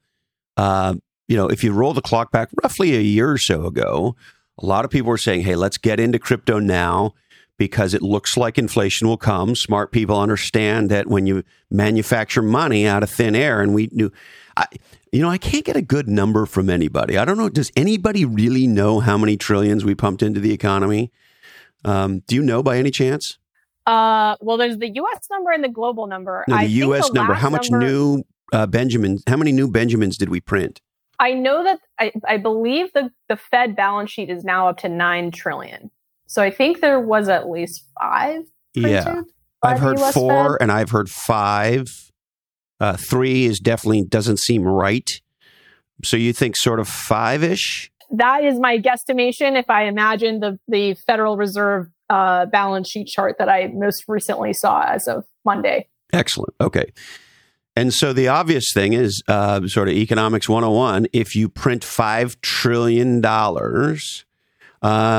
uh, 0.58 0.96
you 1.28 1.36
know, 1.36 1.48
if 1.48 1.64
you 1.64 1.74
roll 1.74 1.94
the 1.94 2.02
clock 2.02 2.32
back 2.32 2.50
roughly 2.64 2.96
a 2.96 3.02
year 3.02 3.32
or 3.32 3.38
so 3.38 3.66
ago, 3.66 4.16
a 4.60 4.66
lot 4.66 4.86
of 4.86 4.92
people 4.92 5.10
were 5.10 5.18
saying, 5.18 5.42
hey, 5.42 5.56
let's 5.56 5.78
get 5.78 6.00
into 6.00 6.20
crypto 6.20 6.60
now 6.60 7.14
because 7.58 7.94
it 7.94 8.02
looks 8.02 8.38
like 8.38 8.58
inflation 8.58 9.08
will 9.08 9.18
come. 9.18 9.56
Smart 9.56 9.92
people 9.92 10.20
understand 10.20 10.90
that 10.90 11.08
when 11.08 11.26
you 11.26 11.44
manufacture 11.70 12.42
money 12.42 12.88
out 12.88 13.04
of 13.04 13.10
thin 13.10 13.36
air, 13.36 13.62
and 13.62 13.74
we 13.74 13.88
do, 13.88 14.12
I, 14.56 14.66
you 15.12 15.22
know, 15.22 15.30
I 15.30 15.38
can't 15.38 15.66
get 15.66 15.76
a 15.76 15.82
good 15.82 16.08
number 16.08 16.46
from 16.46 16.70
anybody. 16.70 17.18
I 17.18 17.26
don't 17.26 17.38
know. 17.38 17.50
Does 17.50 17.72
anybody 17.76 18.26
really 18.26 18.68
know 18.68 19.00
how 19.00 19.18
many 19.18 19.38
trillions 19.38 19.86
we 19.86 19.96
pumped 19.96 20.22
into 20.22 20.40
the 20.40 20.52
economy? 20.52 21.12
Um, 21.86 22.20
do 22.28 22.36
you 22.36 22.42
know 22.42 22.64
by 22.64 22.78
any 22.78 22.92
chance? 22.92 23.38
Uh, 23.86 24.36
well, 24.42 24.58
there's 24.58 24.78
the 24.78 24.90
U.S. 24.90 25.28
number 25.32 25.52
and 25.52 25.64
the 25.64 25.70
global 25.70 26.08
number. 26.08 26.44
No, 26.48 26.56
the 26.56 26.62
I 26.62 26.66
U.S. 26.66 27.08
the 27.08 27.14
number. 27.14 27.34
How 27.34 27.50
much 27.50 27.72
number, 27.72 27.86
new 27.86 28.24
uh, 28.52 28.66
Benjamins? 28.66 29.24
How 29.28 29.38
many 29.38 29.52
new 29.52 29.70
Benjamins 29.70 30.18
did 30.18 30.30
we 30.30 30.42
print? 30.42 30.82
I 31.20 31.34
know 31.34 31.64
that 31.64 31.80
I, 32.00 32.12
I 32.28 32.38
believe 32.38 32.92
the, 32.94 33.12
the 33.28 33.38
Fed 33.38 33.76
balance 33.76 34.12
sheet 34.12 34.30
is 34.30 34.44
now 34.44 34.68
up 34.68 34.78
to 34.80 34.90
nine 34.90 35.32
trillion. 35.32 35.90
So 36.28 36.44
I 36.44 36.52
think 36.52 36.82
there 36.82 37.00
was 37.00 37.30
at 37.30 37.50
least 37.50 37.86
five. 38.00 38.44
Printed 38.74 38.92
yeah, 38.92 39.22
I've 39.64 39.80
heard 39.80 40.00
four, 40.00 40.52
Fed. 40.52 40.58
and 40.62 40.72
I've 40.72 40.92
heard 40.92 41.10
five. 41.10 42.07
Uh, 42.80 42.96
three 42.96 43.46
is 43.46 43.60
definitely 43.60 44.04
doesn't 44.06 44.40
seem 44.40 44.64
right. 44.64 45.22
So 46.04 46.18
you 46.18 46.34
think 46.34 46.56
sort 46.56 46.80
of 46.80 46.88
five 46.88 47.44
ish? 47.44 47.92
That 48.12 48.44
is 48.44 48.60
my 48.60 48.78
guesstimation. 48.78 49.60
If 49.60 49.70
I 49.70 49.84
imagine 49.86 50.40
the 50.40 50.60
the 50.68 50.94
Federal 50.94 51.38
Reserve 51.38 51.90
uh, 52.10 52.46
balance 52.46 52.90
sheet 52.90 53.08
chart 53.08 53.38
that 53.40 53.50
I 53.50 53.68
most 53.74 54.06
recently 54.08 54.54
saw 54.54 54.84
as 54.84 55.08
of 55.08 55.26
Monday. 55.44 55.88
Excellent. 56.14 56.54
Okay. 56.62 56.94
And 57.76 57.94
so 57.94 58.12
the 58.12 58.28
obvious 58.28 58.72
thing 58.74 58.94
is 58.94 59.22
uh, 59.28 59.68
sort 59.68 59.88
of 59.88 59.94
economics 59.94 60.50
101. 60.50 61.08
If 61.14 61.36
you 61.36 61.48
print 61.48 61.84
$5 61.84 62.42
trillion, 62.42 63.24
uh, 63.24 64.00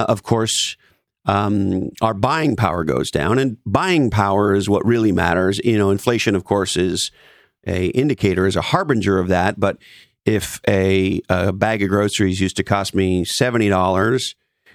of 0.08 0.22
course, 0.24 0.76
um, 1.26 1.90
our 2.00 2.14
buying 2.14 2.56
power 2.56 2.82
goes 2.82 3.10
down. 3.10 3.38
And 3.38 3.58
buying 3.64 4.10
power 4.10 4.54
is 4.54 4.68
what 4.68 4.84
really 4.84 5.12
matters. 5.12 5.60
You 5.62 5.78
know, 5.78 5.90
inflation, 5.90 6.34
of 6.34 6.42
course, 6.44 6.76
is 6.76 7.12
a 7.66 7.86
indicator, 7.88 8.46
is 8.46 8.56
a 8.56 8.62
harbinger 8.62 9.18
of 9.18 9.28
that. 9.28 9.58
But 9.58 9.78
if 10.24 10.60
a, 10.68 11.20
a 11.28 11.52
bag 11.52 11.82
of 11.82 11.88
groceries 11.88 12.40
used 12.40 12.56
to 12.56 12.64
cost 12.64 12.94
me 12.94 13.24
$70 13.24 14.34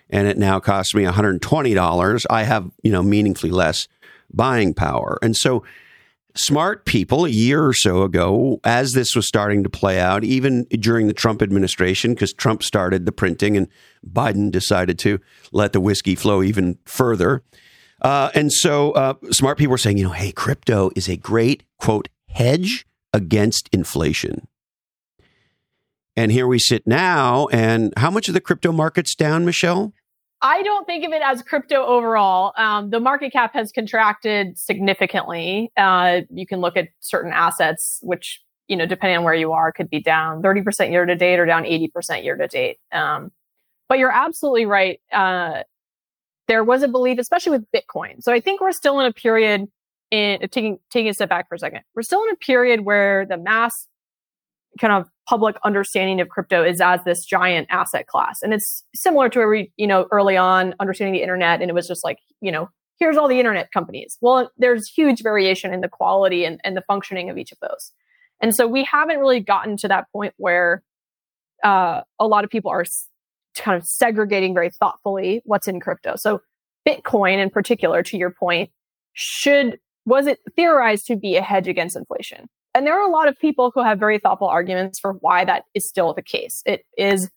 and 0.09 0.27
it 0.27 0.37
now 0.37 0.59
costs 0.59 0.95
me 0.95 1.03
$120, 1.03 2.25
I 2.29 2.43
have, 2.43 2.71
you 2.83 2.91
know, 2.91 3.03
meaningfully 3.03 3.51
less 3.51 3.87
buying 4.33 4.73
power. 4.73 5.17
And 5.21 5.35
so 5.35 5.63
smart 6.35 6.85
people 6.85 7.25
a 7.25 7.29
year 7.29 7.63
or 7.63 7.73
so 7.73 8.01
ago, 8.03 8.59
as 8.63 8.93
this 8.93 9.15
was 9.15 9.27
starting 9.27 9.63
to 9.63 9.69
play 9.69 9.99
out, 9.99 10.23
even 10.23 10.65
during 10.65 11.07
the 11.07 11.13
Trump 11.13 11.41
administration, 11.41 12.13
because 12.13 12.33
Trump 12.33 12.63
started 12.63 13.05
the 13.05 13.11
printing 13.11 13.55
and 13.55 13.67
Biden 14.05 14.51
decided 14.51 14.97
to 14.99 15.19
let 15.51 15.73
the 15.73 15.79
whiskey 15.79 16.15
flow 16.15 16.41
even 16.41 16.77
further. 16.85 17.43
Uh, 18.01 18.29
and 18.33 18.51
so 18.51 18.91
uh, 18.91 19.13
smart 19.31 19.57
people 19.57 19.71
were 19.71 19.77
saying, 19.77 19.97
you 19.97 20.03
know, 20.03 20.11
hey, 20.11 20.31
crypto 20.31 20.89
is 20.95 21.07
a 21.07 21.15
great, 21.15 21.63
quote, 21.77 22.09
hedge 22.33 22.85
against 23.13 23.69
inflation. 23.71 24.47
And 26.15 26.31
here 26.31 26.47
we 26.47 26.59
sit 26.59 26.85
now. 26.85 27.47
And 27.47 27.93
how 27.97 28.11
much 28.11 28.27
of 28.27 28.33
the 28.33 28.41
crypto 28.41 28.71
market's 28.71 29.15
down, 29.15 29.45
Michelle? 29.45 29.93
I 30.41 30.61
don't 30.61 30.85
think 30.85 31.05
of 31.05 31.13
it 31.13 31.21
as 31.23 31.41
crypto 31.41 31.85
overall. 31.85 32.53
Um, 32.57 32.89
the 32.89 32.99
market 32.99 33.31
cap 33.31 33.53
has 33.53 33.71
contracted 33.71 34.57
significantly. 34.59 35.71
Uh, 35.77 36.21
you 36.29 36.45
can 36.45 36.59
look 36.59 36.75
at 36.75 36.89
certain 36.99 37.31
assets, 37.31 37.99
which, 38.03 38.41
you 38.67 38.75
know, 38.75 38.85
depending 38.85 39.17
on 39.17 39.23
where 39.23 39.33
you 39.33 39.53
are, 39.53 39.71
could 39.71 39.89
be 39.89 40.01
down 40.01 40.41
30% 40.41 40.91
year 40.91 41.05
to 41.05 41.15
date 41.15 41.39
or 41.39 41.45
down 41.45 41.63
80% 41.63 42.23
year 42.23 42.35
to 42.35 42.47
date. 42.47 42.77
Um, 42.91 43.31
but 43.87 43.99
you're 43.99 44.11
absolutely 44.11 44.65
right. 44.65 44.99
Uh, 45.13 45.63
there 46.49 46.63
was 46.63 46.83
a 46.83 46.89
belief, 46.89 47.19
especially 47.19 47.57
with 47.57 47.71
Bitcoin. 47.71 48.21
So 48.21 48.33
I 48.33 48.41
think 48.41 48.59
we're 48.59 48.73
still 48.73 48.99
in 48.99 49.05
a 49.05 49.13
period 49.13 49.69
in 50.13 50.39
taking, 50.49 50.77
taking 50.91 51.09
a 51.09 51.13
step 51.15 51.29
back 51.29 51.49
for 51.49 51.55
a 51.55 51.59
second. 51.59 51.81
We're 51.95 52.03
still 52.03 52.23
in 52.25 52.29
a 52.29 52.35
period 52.35 52.81
where 52.81 53.25
the 53.25 53.35
mass 53.35 53.87
kind 54.79 54.93
of 54.93 55.09
public 55.27 55.55
understanding 55.63 56.21
of 56.21 56.29
crypto 56.29 56.63
is 56.63 56.79
as 56.79 56.99
this 57.03 57.25
giant 57.25 57.67
asset 57.71 58.05
class. 58.05 58.43
And 58.43 58.53
it's 58.53 58.83
similar 58.93 59.27
to 59.29 59.39
where 59.39 59.49
we, 59.49 59.71
you 59.75 59.87
know, 59.87 60.05
early 60.11 60.37
on 60.37 60.75
understanding 60.79 61.15
the 61.15 61.23
internet 61.23 61.61
and 61.61 61.69
it 61.69 61.73
was 61.73 61.87
just 61.87 62.03
like, 62.03 62.19
you 62.41 62.51
know, 62.51 62.69
here's 62.99 63.17
all 63.17 63.27
the 63.27 63.39
internet 63.39 63.71
companies. 63.71 64.15
Well, 64.21 64.51
there's 64.55 64.87
huge 64.87 65.23
variation 65.23 65.73
in 65.73 65.81
the 65.81 65.89
quality 65.89 66.45
and, 66.45 66.61
and 66.63 66.77
the 66.77 66.83
functioning 66.83 67.31
of 67.31 67.37
each 67.39 67.51
of 67.51 67.57
those. 67.59 67.91
And 68.39 68.53
so 68.53 68.67
we 68.67 68.83
haven't 68.83 69.17
really 69.17 69.39
gotten 69.39 69.77
to 69.77 69.87
that 69.87 70.11
point 70.11 70.35
where 70.37 70.83
uh, 71.63 72.01
a 72.19 72.27
lot 72.27 72.43
of 72.43 72.51
people 72.51 72.69
are 72.69 72.85
kind 73.55 73.81
of 73.81 73.83
segregating 73.83 74.53
very 74.53 74.69
thoughtfully 74.69 75.41
what's 75.43 75.67
in 75.67 75.79
crypto. 75.79 76.13
So 76.17 76.41
Bitcoin 76.87 77.41
in 77.41 77.49
particular, 77.49 78.03
to 78.03 78.17
your 78.17 78.29
point, 78.29 78.69
should 79.13 79.79
was 80.05 80.27
it 80.27 80.39
theorized 80.55 81.07
to 81.07 81.15
be 81.15 81.35
a 81.35 81.41
hedge 81.41 81.67
against 81.67 81.95
inflation? 81.95 82.47
And 82.73 82.85
there 82.85 82.99
are 82.99 83.07
a 83.07 83.11
lot 83.11 83.27
of 83.27 83.37
people 83.37 83.71
who 83.73 83.83
have 83.83 83.99
very 83.99 84.19
thoughtful 84.19 84.47
arguments 84.47 84.99
for 84.99 85.13
why 85.13 85.45
that 85.45 85.63
is 85.73 85.87
still 85.87 86.13
the 86.13 86.23
case. 86.23 86.61
It 86.65 86.85
is, 86.97 87.29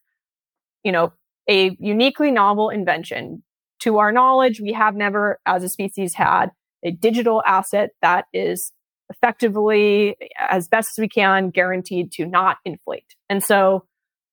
you 0.82 0.92
know, 0.92 1.12
a 1.48 1.76
uniquely 1.78 2.30
novel 2.30 2.70
invention. 2.70 3.42
To 3.80 3.98
our 3.98 4.10
knowledge, 4.10 4.60
we 4.60 4.72
have 4.72 4.96
never, 4.96 5.38
as 5.44 5.62
a 5.62 5.68
species, 5.68 6.14
had 6.14 6.46
a 6.82 6.90
digital 6.90 7.42
asset 7.44 7.90
that 8.00 8.24
is 8.32 8.72
effectively, 9.10 10.16
as 10.40 10.66
best 10.66 10.88
as 10.96 11.00
we 11.00 11.08
can, 11.08 11.50
guaranteed 11.50 12.10
to 12.12 12.24
not 12.24 12.56
inflate. 12.64 13.14
And 13.28 13.42
so, 13.44 13.84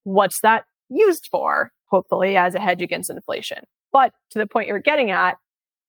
what's 0.04 0.40
that 0.40 0.64
used 0.88 1.28
for? 1.30 1.72
Hopefully, 1.90 2.36
as 2.38 2.54
a 2.54 2.60
hedge 2.60 2.80
against 2.80 3.10
inflation. 3.10 3.64
But 3.92 4.12
to 4.30 4.38
the 4.38 4.46
point 4.46 4.68
you're 4.68 4.80
getting 4.80 5.10
at, 5.10 5.36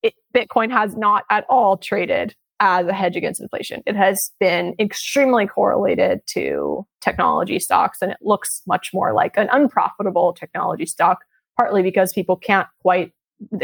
it, 0.06 0.14
Bitcoin 0.36 0.72
has 0.72 0.96
not 0.96 1.24
at 1.30 1.46
all 1.50 1.78
traded 1.78 2.36
as 2.60 2.88
a 2.88 2.94
hedge 2.94 3.16
against 3.16 3.42
inflation. 3.42 3.82
It 3.86 3.96
has 3.96 4.32
been 4.40 4.76
extremely 4.80 5.46
correlated 5.46 6.22
to 6.28 6.86
technology 7.02 7.60
stocks 7.60 8.02
and 8.02 8.12
it 8.12 8.18
looks 8.22 8.62
much 8.66 8.92
more 8.94 9.14
like 9.14 9.36
an 9.36 9.50
unprofitable 9.52 10.34
technology 10.34 10.86
stock, 10.86 11.20
partly 11.58 11.82
because 11.82 12.14
people 12.14 12.38
can't 12.38 12.68
quite, 12.82 13.12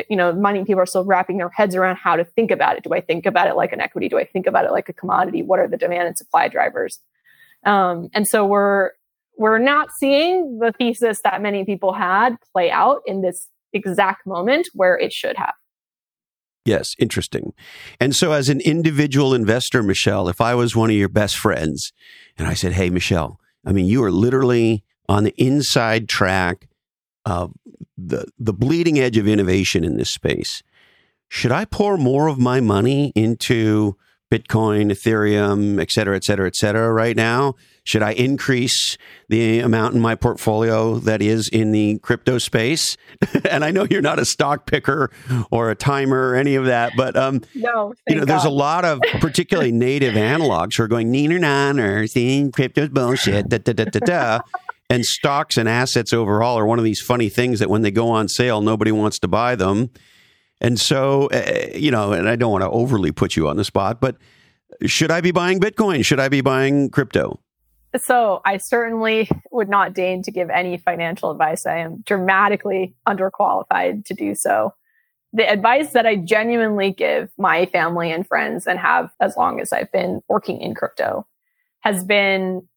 you 0.10 0.17
know, 0.17 0.33
money 0.33 0.65
people 0.65 0.81
are 0.81 0.86
still 0.86 1.05
wrapping 1.05 1.38
their 1.38 1.50
heads 1.50 1.75
around 1.75 1.95
how 1.95 2.15
to 2.15 2.25
think 2.25 2.51
about 2.51 2.75
it. 2.75 2.83
Do 2.83 2.93
I 2.93 3.01
think 3.01 3.25
about 3.25 3.48
it 3.48 3.55
like 3.55 3.71
an 3.71 3.79
equity? 3.79 4.10
Do 4.10 4.17
I 4.17 4.25
think 4.25 4.45
about 4.45 4.65
it 4.65 4.71
like 4.71 4.89
a 4.89 4.93
commodity? 4.93 5.43
What 5.43 5.60
are 5.60 5.67
the 5.67 5.77
demand 5.77 6.07
and 6.07 6.17
supply 6.17 6.50
drivers? 6.50 7.00
Um, 7.65 8.10
and 8.13 8.27
so 8.27 8.45
we're, 8.45 8.89
we're 9.38 9.60
not 9.60 9.89
seeing 9.98 10.60
the 10.60 10.74
thesis 10.77 11.19
that 11.24 11.41
many 11.41 11.63
people 11.63 11.93
had 11.93 12.36
play 12.51 12.69
out 12.69 13.01
in 13.05 13.21
this 13.21 13.48
exact 13.71 14.27
moment 14.27 14.67
where 14.74 14.98
it 14.98 15.13
should 15.13 15.38
have. 15.38 15.53
Yes, 16.63 16.96
interesting. 17.00 17.53
And 18.00 18.15
so, 18.15 18.34
as 18.34 18.50
an 18.50 18.62
individual 18.62 19.34
investor, 19.34 19.82
Michelle, 19.82 20.30
if 20.30 20.39
I 20.39 20.53
was 20.53 20.75
one 20.75 20.91
of 20.91 20.96
your 20.96 21.10
best 21.10 21.38
friends 21.38 21.91
and 22.38 22.48
I 22.48 22.53
said, 22.53 22.74
Hey, 22.74 22.89
Michelle, 22.89 23.39
I 23.65 23.72
mean, 23.72 23.86
you 23.86 24.03
are 24.03 24.12
literally 24.12 24.84
on 25.10 25.24
the 25.24 25.34
inside 25.38 26.08
track 26.08 26.68
of 27.25 27.53
the, 27.98 28.25
the 28.38 28.53
bleeding 28.53 29.00
edge 29.00 29.18
of 29.18 29.27
innovation 29.27 29.84
in 29.84 29.98
this 29.98 30.12
space. 30.12 30.62
Should 31.30 31.51
I 31.51 31.65
pour 31.65 31.98
more 31.98 32.27
of 32.27 32.38
my 32.38 32.60
money 32.60 33.12
into 33.15 33.96
Bitcoin, 34.32 34.91
Ethereum, 34.91 35.82
et 35.82 35.91
cetera, 35.91 36.15
et 36.15 36.24
cetera, 36.24 36.48
et 36.48 36.56
cetera 36.56 36.91
right 36.91 37.15
now? 37.15 37.56
Should 37.83 38.03
I 38.03 38.11
increase 38.11 38.97
the 39.27 39.59
amount 39.59 39.95
in 39.95 40.01
my 40.01 40.13
portfolio 40.13 41.00
that 41.00 41.21
is 41.21 41.50
in 41.50 41.71
the 41.71 41.97
crypto 42.00 42.38
space? 42.38 42.95
and 43.50 43.65
I 43.65 43.71
know 43.71 43.88
you're 43.89 44.01
not 44.03 44.19
a 44.19 44.25
stock 44.25 44.67
picker 44.67 45.09
or 45.50 45.71
a 45.71 45.75
timer 45.75 46.29
or 46.29 46.35
any 46.35 46.55
of 46.55 46.65
that, 46.65 46.93
but 46.95 47.17
um, 47.17 47.41
no, 47.55 47.93
you 48.07 48.15
know, 48.15 48.25
there's 48.25 48.45
a 48.45 48.51
lot 48.51 48.85
of 48.85 49.01
particularly 49.19 49.71
native 49.71 50.13
analogs 50.13 50.77
who 50.77 50.83
are 50.83 50.88
going 50.88 51.11
neener 51.11 51.39
nanner, 51.39 52.07
seeing 52.07 52.51
crypto's 52.51 52.89
bullshit, 52.89 53.50
da 53.50 53.57
da 53.57 53.73
da 53.73 53.85
da 53.85 54.00
da. 54.00 54.39
And 54.91 55.05
stocks 55.05 55.57
and 55.57 55.69
assets 55.69 56.13
overall 56.13 56.59
are 56.59 56.65
one 56.65 56.77
of 56.77 56.83
these 56.83 57.00
funny 57.00 57.29
things 57.29 57.59
that 57.59 57.69
when 57.69 57.81
they 57.81 57.91
go 57.91 58.09
on 58.09 58.27
sale, 58.27 58.61
nobody 58.61 58.91
wants 58.91 59.17
to 59.19 59.27
buy 59.27 59.55
them. 59.55 59.89
And 60.59 60.79
so, 60.79 61.29
uh, 61.31 61.69
you 61.73 61.89
know, 61.89 62.11
and 62.11 62.29
I 62.29 62.35
don't 62.35 62.51
want 62.51 62.63
to 62.63 62.69
overly 62.69 63.11
put 63.11 63.35
you 63.35 63.47
on 63.47 63.57
the 63.57 63.63
spot, 63.63 64.00
but 64.00 64.17
should 64.85 65.09
I 65.09 65.21
be 65.21 65.31
buying 65.31 65.59
Bitcoin? 65.59 66.05
Should 66.05 66.19
I 66.19 66.29
be 66.29 66.41
buying 66.41 66.89
crypto? 66.89 67.39
So 68.00 68.41
I 68.45 68.57
certainly 68.57 69.29
would 69.51 69.69
not 69.69 69.93
deign 69.93 70.24
to 70.24 70.31
give 70.31 70.50
any 70.50 70.77
financial 70.77 71.31
advice. 71.31 71.65
I 71.65 71.79
am 71.79 72.01
dramatically 72.05 72.95
underqualified 73.07 74.05
to 74.05 74.13
do 74.13 74.33
so. 74.33 74.74
The 75.33 75.50
advice 75.50 75.91
that 75.91 76.05
I 76.05 76.15
genuinely 76.15 76.91
give 76.91 77.31
my 77.38 77.65
family 77.65 78.12
and 78.12 78.25
friends 78.25 78.67
and 78.67 78.79
have 78.79 79.12
as 79.19 79.36
long 79.36 79.60
as 79.60 79.74
I've 79.74 79.91
been 79.91 80.21
working 80.29 80.62
in 80.62 80.74
crypto 80.74 81.25
has 81.81 82.03
been 82.03 82.67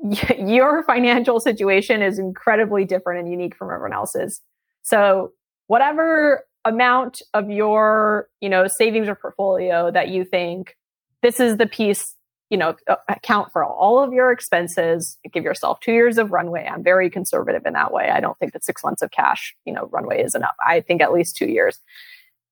your 0.38 0.82
financial 0.84 1.40
situation 1.40 2.02
is 2.02 2.18
incredibly 2.18 2.84
different 2.84 3.20
and 3.20 3.30
unique 3.30 3.56
from 3.56 3.70
everyone 3.70 3.92
else's. 3.92 4.40
So 4.82 5.32
whatever 5.66 6.44
amount 6.64 7.22
of 7.34 7.50
your, 7.50 8.28
you 8.40 8.48
know, 8.48 8.66
savings 8.66 9.08
or 9.08 9.14
portfolio 9.14 9.90
that 9.90 10.08
you 10.08 10.24
think 10.24 10.76
this 11.22 11.40
is 11.40 11.56
the 11.56 11.66
piece 11.66 12.14
you 12.50 12.56
know, 12.56 12.74
account 13.08 13.52
for 13.52 13.64
all 13.64 14.02
of 14.02 14.12
your 14.12 14.32
expenses, 14.32 15.16
give 15.32 15.44
yourself 15.44 15.78
two 15.80 15.92
years 15.92 16.18
of 16.18 16.32
runway. 16.32 16.66
I'm 16.66 16.82
very 16.82 17.08
conservative 17.08 17.64
in 17.64 17.74
that 17.74 17.92
way. 17.92 18.10
I 18.10 18.18
don't 18.18 18.36
think 18.38 18.52
that 18.52 18.64
six 18.64 18.82
months 18.82 19.02
of 19.02 19.12
cash, 19.12 19.54
you 19.64 19.72
know, 19.72 19.88
runway 19.92 20.22
is 20.22 20.34
enough. 20.34 20.56
I 20.66 20.80
think 20.80 21.00
at 21.00 21.12
least 21.12 21.36
two 21.36 21.46
years. 21.46 21.78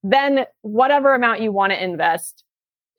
Then 0.05 0.47
whatever 0.63 1.15
amount 1.15 1.41
you 1.41 1.51
want 1.51 1.73
to 1.73 1.83
invest, 1.83 2.45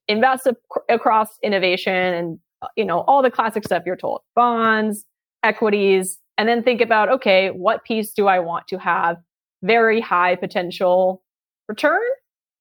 invest 0.10 0.46
ac- 0.46 0.58
across 0.90 1.30
innovation 1.42 1.94
and, 1.94 2.40
you 2.76 2.84
know, 2.84 3.00
all 3.02 3.24
the 3.24 3.32
classic 3.32 3.64
stuff 3.64 3.84
you're 3.86 3.96
told, 3.96 4.22
bonds, 4.36 5.06
equities, 5.42 6.20
and 6.38 6.50
then 6.50 6.64
think 6.64 6.82
about, 6.82 7.08
okay, 7.08 7.50
what 7.50 7.86
piece 7.86 8.14
do 8.14 8.28
I 8.28 8.40
want 8.40 8.68
to 8.68 8.78
have 8.78 9.18
very 9.64 10.02
high 10.02 10.36
potential 10.36 11.24
return, 11.70 12.02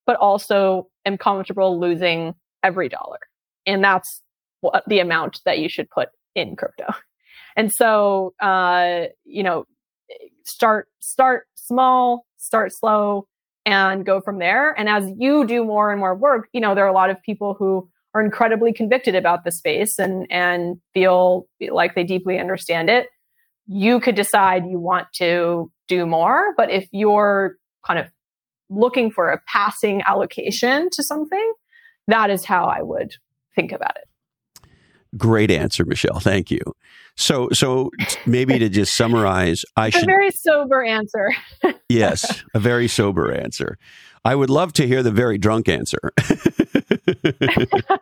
but 0.06 0.16
also 0.16 0.88
am 1.04 1.18
comfortable 1.18 1.80
losing 1.80 2.34
every 2.62 2.88
dollar. 2.88 3.18
And 3.66 3.82
that's 3.82 4.22
what, 4.60 4.84
the 4.86 5.00
amount 5.00 5.40
that 5.44 5.58
you 5.58 5.68
should 5.68 5.88
put 5.90 6.08
in 6.34 6.56
crypto. 6.56 6.86
And 7.56 7.72
so, 7.72 8.34
uh, 8.40 9.06
you 9.24 9.42
know, 9.42 9.64
start 10.44 10.88
start 11.00 11.46
small, 11.54 12.24
start 12.36 12.72
slow, 12.72 13.26
and 13.66 14.06
go 14.06 14.20
from 14.20 14.38
there. 14.38 14.78
And 14.78 14.88
as 14.88 15.10
you 15.18 15.46
do 15.46 15.64
more 15.64 15.90
and 15.90 16.00
more 16.00 16.14
work, 16.14 16.48
you 16.52 16.60
know, 16.60 16.74
there 16.74 16.84
are 16.84 16.88
a 16.88 16.94
lot 16.94 17.10
of 17.10 17.20
people 17.22 17.54
who 17.58 17.88
are 18.14 18.22
incredibly 18.22 18.72
convicted 18.72 19.14
about 19.14 19.44
the 19.44 19.52
space 19.52 19.98
and 19.98 20.26
and 20.30 20.80
feel 20.94 21.48
like 21.70 21.94
they 21.94 22.04
deeply 22.04 22.38
understand 22.38 22.88
it. 22.88 23.08
You 23.66 24.00
could 24.00 24.14
decide 24.14 24.64
you 24.66 24.78
want 24.78 25.08
to 25.16 25.70
do 25.88 26.06
more, 26.06 26.54
but 26.56 26.70
if 26.70 26.88
you're 26.92 27.56
kind 27.86 27.98
of 27.98 28.06
looking 28.70 29.10
for 29.10 29.30
a 29.30 29.40
passing 29.46 30.02
allocation 30.02 30.88
to 30.92 31.02
something, 31.02 31.52
that 32.06 32.30
is 32.30 32.44
how 32.44 32.64
I 32.64 32.82
would 32.82 33.12
think 33.54 33.72
about 33.72 33.96
it. 33.96 34.07
Great 35.16 35.50
answer, 35.50 35.84
Michelle. 35.84 36.20
Thank 36.20 36.50
you. 36.50 36.60
So, 37.16 37.48
so 37.52 37.90
maybe 38.26 38.58
to 38.58 38.68
just 38.68 38.94
summarize, 38.94 39.64
I 39.76 39.90
should 39.90 40.04
a 40.04 40.06
very 40.06 40.30
sober 40.30 40.84
answer. 40.84 41.32
yes, 41.88 42.44
a 42.54 42.60
very 42.60 42.88
sober 42.88 43.32
answer. 43.32 43.78
I 44.24 44.34
would 44.34 44.50
love 44.50 44.72
to 44.74 44.86
hear 44.86 45.02
the 45.02 45.10
very 45.10 45.38
drunk 45.38 45.68
answer. 45.68 46.12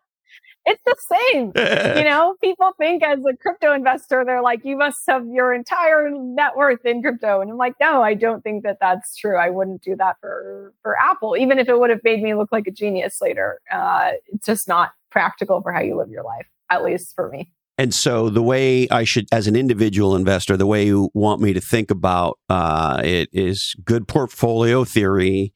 it's 0.67 0.83
the 0.85 0.97
same. 1.33 1.53
you 1.97 2.05
know, 2.11 2.35
people 2.41 2.73
think 2.77 3.03
as 3.03 3.21
a 3.21 3.37
crypto 3.37 3.73
investor, 3.73 4.25
they're 4.27 4.43
like, 4.43 4.65
you 4.65 4.77
must 4.77 4.99
have 5.09 5.25
your 5.29 5.55
entire 5.55 6.11
net 6.11 6.57
worth 6.57 6.85
in 6.85 7.03
crypto. 7.03 7.41
And 7.41 7.51
I'm 7.51 7.57
like, 7.57 7.75
no, 7.81 8.03
I 8.03 8.15
don't 8.15 8.43
think 8.43 8.65
that 8.65 8.79
that's 8.81 9.17
true. 9.17 9.37
I 9.37 9.49
wouldn't 9.49 9.83
do 9.83 9.95
that 9.97 10.17
for, 10.21 10.75
for 10.83 10.97
Apple, 10.99 11.37
even 11.37 11.59
if 11.59 11.69
it 11.69 11.79
would 11.79 11.91
have 11.91 12.03
made 12.03 12.23
me 12.23 12.35
look 12.35 12.51
like 12.51 12.67
a 12.67 12.73
genius 12.73 13.19
later. 13.23 13.61
Uh, 13.73 14.13
it's 14.27 14.47
just 14.47 14.67
not 14.67 14.91
practical 15.11 15.63
for 15.63 15.73
how 15.73 15.81
you 15.81 15.97
live 15.97 16.11
your 16.11 16.25
life, 16.25 16.47
at 16.69 16.85
least 16.85 17.15
for 17.15 17.31
me. 17.31 17.53
And 17.79 17.93
so, 17.93 18.31
the 18.31 18.43
way 18.43 18.89
I 18.89 19.05
should, 19.05 19.27
as 19.31 19.47
an 19.47 19.55
individual 19.55 20.17
investor, 20.17 20.57
the 20.57 20.67
way 20.67 20.87
you 20.87 21.11
want 21.13 21.43
me 21.43 21.53
to 21.53 21.61
think 21.61 21.91
about 21.91 22.39
uh, 22.49 23.03
it 23.05 23.29
is 23.35 23.75
good 23.85 24.09
portfolio 24.09 24.85
theory 24.85 25.53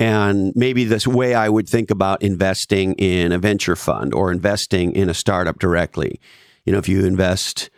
and 0.00 0.52
maybe 0.56 0.84
this 0.84 1.06
way 1.06 1.34
I 1.34 1.50
would 1.50 1.68
think 1.68 1.90
about 1.90 2.22
investing 2.22 2.94
in 2.94 3.32
a 3.32 3.38
venture 3.38 3.76
fund 3.76 4.14
or 4.14 4.32
investing 4.32 4.92
in 4.92 5.10
a 5.10 5.14
startup 5.14 5.58
directly. 5.58 6.18
You 6.64 6.72
know, 6.72 6.78
if 6.78 6.88
you 6.88 7.04
invest 7.04 7.68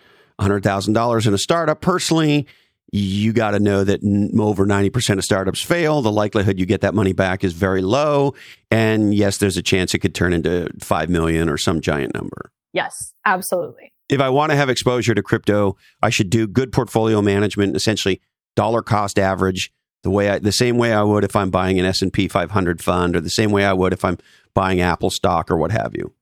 $100,000 0.40 1.26
in 1.26 1.34
a 1.34 1.38
startup 1.38 1.80
personally, 1.80 2.46
you 2.92 3.32
got 3.32 3.52
to 3.52 3.60
know 3.60 3.82
that 3.82 4.00
over 4.38 4.64
90% 4.64 5.18
of 5.18 5.24
startups 5.24 5.62
fail. 5.62 6.00
The 6.00 6.12
likelihood 6.12 6.60
you 6.60 6.66
get 6.66 6.82
that 6.82 6.94
money 6.94 7.12
back 7.12 7.42
is 7.42 7.54
very 7.54 7.82
low. 7.82 8.34
And 8.70 9.12
yes, 9.12 9.38
there's 9.38 9.56
a 9.56 9.62
chance 9.62 9.92
it 9.92 9.98
could 9.98 10.14
turn 10.14 10.32
into 10.32 10.68
5 10.80 11.10
million 11.10 11.48
or 11.48 11.58
some 11.58 11.80
giant 11.80 12.14
number. 12.14 12.52
Yes, 12.72 13.14
absolutely. 13.24 13.92
If 14.08 14.20
I 14.20 14.28
want 14.28 14.50
to 14.50 14.56
have 14.56 14.68
exposure 14.68 15.14
to 15.14 15.22
crypto, 15.22 15.76
I 16.02 16.10
should 16.10 16.30
do 16.30 16.46
good 16.46 16.70
portfolio 16.70 17.20
management, 17.20 17.74
essentially 17.74 18.20
dollar 18.54 18.82
cost 18.82 19.18
average 19.18 19.72
the 20.02 20.10
way 20.10 20.30
I, 20.30 20.38
the 20.38 20.52
same 20.52 20.78
way 20.78 20.92
I 20.92 21.02
would 21.02 21.24
if 21.24 21.36
I'm 21.36 21.50
buying 21.50 21.78
an 21.78 21.86
S&P 21.86 22.28
500 22.28 22.82
fund 22.82 23.16
or 23.16 23.20
the 23.20 23.30
same 23.30 23.50
way 23.50 23.64
I 23.64 23.72
would 23.72 23.92
if 23.92 24.04
I'm 24.04 24.18
buying 24.54 24.80
Apple 24.80 25.10
stock 25.10 25.50
or 25.50 25.56
what 25.56 25.70
have 25.70 25.92
you. 25.94 26.12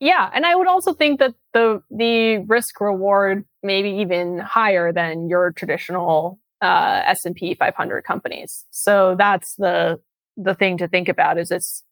Yeah, 0.00 0.30
and 0.34 0.44
I 0.44 0.54
would 0.54 0.66
also 0.66 0.92
think 0.92 1.20
that 1.20 1.34
the 1.52 1.82
the 1.90 2.38
risk 2.46 2.80
reward 2.80 3.44
maybe 3.62 3.90
even 3.90 4.38
higher 4.38 4.92
than 4.92 5.28
your 5.28 5.52
traditional 5.52 6.38
uh, 6.60 7.02
S&P 7.06 7.54
500 7.54 8.04
companies. 8.04 8.64
So 8.70 9.14
that's 9.18 9.54
the 9.56 10.00
the 10.36 10.54
thing 10.54 10.78
to 10.78 10.88
think 10.88 11.08
about 11.08 11.38
is 11.38 11.50
it's 11.50 11.84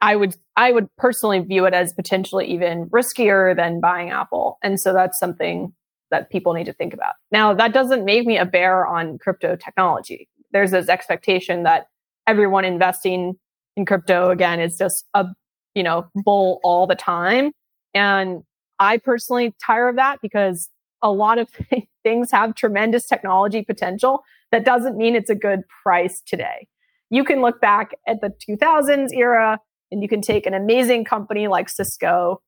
I 0.00 0.16
would 0.16 0.36
I 0.56 0.72
would 0.72 0.94
personally 0.96 1.40
view 1.40 1.64
it 1.64 1.74
as 1.74 1.92
potentially 1.92 2.46
even 2.52 2.88
riskier 2.90 3.56
than 3.56 3.80
buying 3.80 4.10
Apple. 4.10 4.58
And 4.62 4.78
so 4.78 4.92
that's 4.92 5.18
something 5.18 5.72
that 6.10 6.30
people 6.30 6.52
need 6.52 6.66
to 6.66 6.72
think 6.72 6.92
about. 6.92 7.14
Now, 7.30 7.54
that 7.54 7.72
doesn't 7.72 8.04
make 8.04 8.26
me 8.26 8.36
a 8.36 8.44
bear 8.44 8.86
on 8.86 9.18
crypto 9.18 9.56
technology 9.56 10.28
there's 10.52 10.70
this 10.70 10.88
expectation 10.88 11.62
that 11.64 11.88
everyone 12.26 12.64
investing 12.64 13.34
in 13.76 13.86
crypto 13.86 14.30
again 14.30 14.60
is 14.60 14.76
just 14.76 15.04
a 15.14 15.26
you 15.74 15.82
know 15.82 16.06
bull 16.14 16.60
all 16.62 16.86
the 16.86 16.94
time. 16.94 17.52
And 17.94 18.42
i 18.78 18.98
personally 18.98 19.54
tire 19.64 19.88
of 19.88 19.96
that 19.96 20.18
because 20.22 20.68
a 21.02 21.10
lot 21.10 21.38
of 21.38 21.48
things 22.02 22.30
have 22.30 22.54
tremendous 22.54 23.06
technology 23.06 23.62
potential. 23.62 24.22
That 24.50 24.64
doesn't 24.64 24.96
mean 24.96 25.16
it's 25.16 25.30
a 25.30 25.34
good 25.34 25.62
price 25.82 26.22
today. 26.24 26.68
You 27.10 27.24
can 27.24 27.40
look 27.40 27.60
back 27.60 27.92
at 28.06 28.20
the 28.20 28.32
2000s 28.48 29.08
era 29.12 29.58
and 29.90 30.02
you 30.02 30.08
can 30.08 30.22
take 30.22 30.46
an 30.46 30.54
amazing 30.54 31.04
company 31.04 31.48
like 31.48 31.68
cisco 31.68 32.40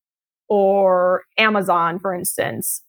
or 0.49 1.25
amazon 1.39 1.99
for 1.99 2.15
instance. 2.15 2.83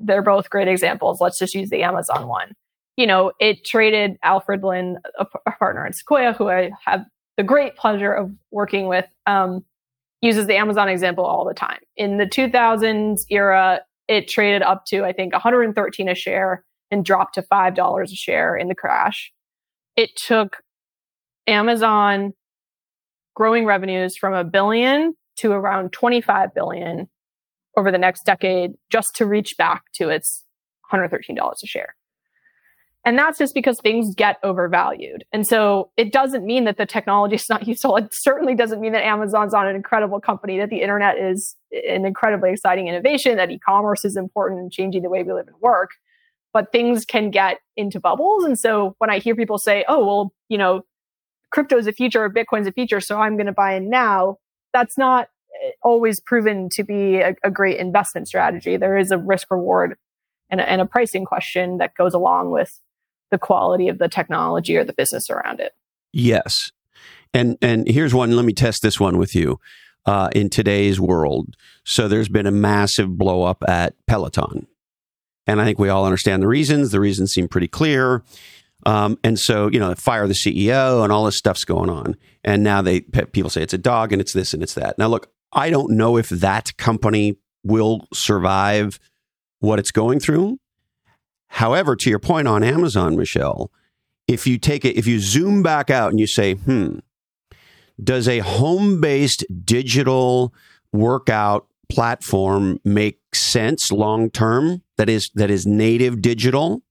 They're 0.00 0.22
both 0.22 0.50
great 0.50 0.68
examples. 0.68 1.20
Let's 1.20 1.38
just 1.38 1.54
use 1.54 1.70
the 1.70 1.82
amazon 1.82 2.26
one 2.26 2.54
you 2.96 3.06
know, 3.06 3.32
it 3.40 3.64
traded 3.64 4.16
Alfred 4.22 4.62
Lin, 4.62 4.98
a, 5.18 5.26
partner 5.58 5.86
in 5.86 5.92
Sequoia, 5.92 6.32
who 6.32 6.48
I 6.48 6.70
have 6.84 7.04
the 7.36 7.42
great 7.42 7.76
pleasure 7.76 8.12
of 8.12 8.30
working 8.50 8.86
with, 8.86 9.06
um, 9.26 9.64
uses 10.22 10.46
the 10.46 10.56
Amazon 10.56 10.88
example 10.88 11.24
all 11.24 11.44
the 11.44 11.54
time. 11.54 11.80
In 11.96 12.18
the 12.18 12.26
2000s 12.26 13.22
era, 13.30 13.80
it 14.08 14.28
traded 14.28 14.62
up 14.62 14.84
to, 14.86 15.04
I 15.04 15.12
think, 15.12 15.32
113 15.32 16.08
a 16.08 16.14
share 16.14 16.64
and 16.90 17.04
dropped 17.04 17.34
to 17.34 17.42
$5 17.42 18.02
a 18.02 18.06
share 18.14 18.56
in 18.56 18.68
the 18.68 18.74
crash. 18.74 19.32
It 19.96 20.10
took 20.16 20.58
Amazon 21.46 22.32
growing 23.34 23.64
revenues 23.64 24.16
from 24.16 24.34
a 24.34 24.44
billion 24.44 25.14
to 25.36 25.52
around 25.52 25.92
25 25.92 26.54
billion 26.54 27.08
over 27.76 27.90
the 27.90 27.98
next 27.98 28.24
decade 28.24 28.72
just 28.90 29.16
to 29.16 29.26
reach 29.26 29.56
back 29.58 29.82
to 29.94 30.08
its 30.08 30.44
$113 30.92 31.52
a 31.62 31.66
share. 31.66 31.96
And 33.04 33.18
that's 33.18 33.38
just 33.38 33.52
because 33.52 33.78
things 33.80 34.14
get 34.14 34.38
overvalued. 34.42 35.24
And 35.30 35.46
so 35.46 35.90
it 35.96 36.10
doesn't 36.10 36.44
mean 36.44 36.64
that 36.64 36.78
the 36.78 36.86
technology 36.86 37.34
is 37.34 37.48
not 37.50 37.68
useful. 37.68 37.96
It 37.96 38.14
certainly 38.14 38.54
doesn't 38.54 38.80
mean 38.80 38.92
that 38.92 39.04
Amazon's 39.04 39.52
not 39.52 39.66
an 39.66 39.76
incredible 39.76 40.20
company, 40.20 40.58
that 40.58 40.70
the 40.70 40.80
internet 40.80 41.18
is 41.18 41.54
an 41.72 42.06
incredibly 42.06 42.50
exciting 42.50 42.88
innovation, 42.88 43.36
that 43.36 43.50
e-commerce 43.50 44.04
is 44.04 44.16
important 44.16 44.60
and 44.60 44.72
changing 44.72 45.02
the 45.02 45.10
way 45.10 45.22
we 45.22 45.32
live 45.32 45.48
and 45.48 45.56
work. 45.60 45.90
But 46.52 46.72
things 46.72 47.04
can 47.04 47.30
get 47.30 47.58
into 47.76 48.00
bubbles. 48.00 48.44
And 48.44 48.58
so 48.58 48.94
when 48.98 49.10
I 49.10 49.18
hear 49.18 49.34
people 49.34 49.58
say, 49.58 49.84
oh, 49.88 50.06
well, 50.06 50.32
you 50.48 50.56
know, 50.56 50.82
crypto 51.50 51.76
is 51.76 51.86
a 51.86 51.92
future 51.92 52.24
or 52.24 52.30
Bitcoin's 52.30 52.66
a 52.66 52.72
future, 52.72 53.00
so 53.00 53.20
I'm 53.20 53.36
going 53.36 53.46
to 53.46 53.52
buy 53.52 53.74
in 53.74 53.90
now, 53.90 54.38
that's 54.72 54.96
not 54.96 55.28
eh, 55.62 55.70
always 55.82 56.20
proven 56.20 56.68
to 56.70 56.84
be 56.84 57.16
a, 57.16 57.34
a 57.42 57.50
great 57.50 57.78
investment 57.78 58.28
strategy. 58.28 58.76
There 58.76 58.96
is 58.96 59.10
a 59.10 59.18
risk 59.18 59.50
reward 59.50 59.96
and 60.48 60.60
a, 60.60 60.70
and 60.70 60.80
a 60.80 60.86
pricing 60.86 61.24
question 61.24 61.78
that 61.78 61.94
goes 61.96 62.14
along 62.14 62.50
with 62.50 62.80
the 63.30 63.38
quality 63.38 63.88
of 63.88 63.98
the 63.98 64.08
technology 64.08 64.76
or 64.76 64.84
the 64.84 64.92
business 64.92 65.30
around 65.30 65.60
it. 65.60 65.72
Yes. 66.12 66.70
And 67.32 67.56
and 67.60 67.88
here's 67.88 68.14
one, 68.14 68.34
let 68.36 68.44
me 68.44 68.52
test 68.52 68.82
this 68.82 69.00
one 69.00 69.18
with 69.18 69.34
you. 69.34 69.58
Uh, 70.06 70.28
in 70.34 70.50
today's 70.50 71.00
world. 71.00 71.56
So 71.84 72.08
there's 72.08 72.28
been 72.28 72.46
a 72.46 72.50
massive 72.50 73.16
blow 73.16 73.44
up 73.44 73.64
at 73.66 73.94
Peloton. 74.06 74.66
And 75.46 75.62
I 75.62 75.64
think 75.64 75.78
we 75.78 75.88
all 75.88 76.04
understand 76.04 76.42
the 76.42 76.46
reasons. 76.46 76.90
The 76.90 77.00
reasons 77.00 77.32
seem 77.32 77.48
pretty 77.48 77.68
clear. 77.68 78.22
Um, 78.86 79.18
and 79.24 79.38
so, 79.38 79.68
you 79.68 79.78
know, 79.78 79.94
fire 79.94 80.26
the 80.26 80.34
CEO 80.34 81.02
and 81.02 81.12
all 81.12 81.24
this 81.24 81.38
stuff's 81.38 81.64
going 81.64 81.88
on. 81.88 82.16
And 82.44 82.62
now 82.62 82.82
they 82.82 83.00
people 83.00 83.50
say 83.50 83.62
it's 83.62 83.72
a 83.72 83.78
dog 83.78 84.12
and 84.12 84.20
it's 84.20 84.32
this 84.32 84.52
and 84.52 84.62
it's 84.62 84.74
that. 84.74 84.98
Now, 84.98 85.08
look, 85.08 85.32
I 85.52 85.70
don't 85.70 85.92
know 85.92 86.16
if 86.16 86.28
that 86.28 86.76
company 86.76 87.38
will 87.62 88.06
survive 88.12 88.98
what 89.60 89.78
it's 89.78 89.90
going 89.90 90.20
through. 90.20 90.58
However, 91.54 91.94
to 91.94 92.10
your 92.10 92.18
point 92.18 92.48
on 92.48 92.64
Amazon, 92.64 93.16
Michelle, 93.16 93.70
if 94.26 94.44
you 94.44 94.58
take 94.58 94.84
it, 94.84 94.96
if 94.96 95.06
you 95.06 95.20
zoom 95.20 95.62
back 95.62 95.88
out 95.88 96.10
and 96.10 96.18
you 96.18 96.26
say, 96.26 96.54
hmm, 96.54 96.98
does 98.02 98.26
a 98.26 98.40
home 98.40 99.00
based 99.00 99.44
digital 99.64 100.52
workout 100.92 101.68
platform 101.88 102.80
make 102.84 103.20
sense 103.32 103.92
long 103.92 104.30
term 104.30 104.82
that 104.96 105.08
is 105.08 105.30
that 105.36 105.48
is 105.48 105.64
native 105.64 106.20
digital? 106.20 106.82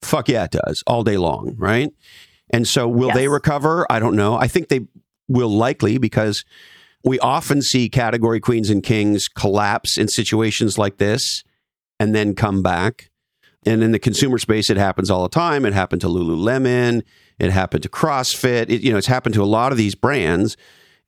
Fuck 0.00 0.30
yeah 0.30 0.44
it 0.44 0.52
does 0.52 0.82
all 0.86 1.04
day 1.04 1.18
long 1.18 1.54
right? 1.58 1.92
And 2.48 2.66
so 2.66 2.88
will 2.88 3.08
yes. 3.08 3.16
they 3.16 3.28
recover? 3.28 3.86
I 3.90 3.98
don't 3.98 4.16
know. 4.16 4.34
I 4.34 4.48
think 4.48 4.70
they 4.70 4.86
will 5.28 5.50
likely 5.50 5.98
because 5.98 6.42
we 7.04 7.18
often 7.18 7.60
see 7.60 7.90
category 7.90 8.40
queens 8.40 8.70
and 8.70 8.82
kings 8.82 9.28
collapse 9.28 9.98
in 9.98 10.08
situations 10.08 10.78
like 10.78 10.96
this 10.96 11.44
and 11.98 12.14
then 12.14 12.34
come 12.34 12.62
back 12.62 13.09
and 13.66 13.82
in 13.82 13.92
the 13.92 13.98
consumer 13.98 14.38
space, 14.38 14.70
it 14.70 14.76
happens 14.76 15.10
all 15.10 15.22
the 15.22 15.28
time. 15.28 15.66
It 15.66 15.74
happened 15.74 16.00
to 16.00 16.08
Lululemon. 16.08 17.02
It 17.38 17.50
happened 17.50 17.82
to 17.82 17.88
CrossFit. 17.88 18.70
It, 18.70 18.82
you 18.82 18.92
know, 18.92 18.98
it's 18.98 19.06
happened 19.06 19.34
to 19.34 19.42
a 19.42 19.44
lot 19.44 19.72
of 19.72 19.78
these 19.78 19.94
brands. 19.94 20.56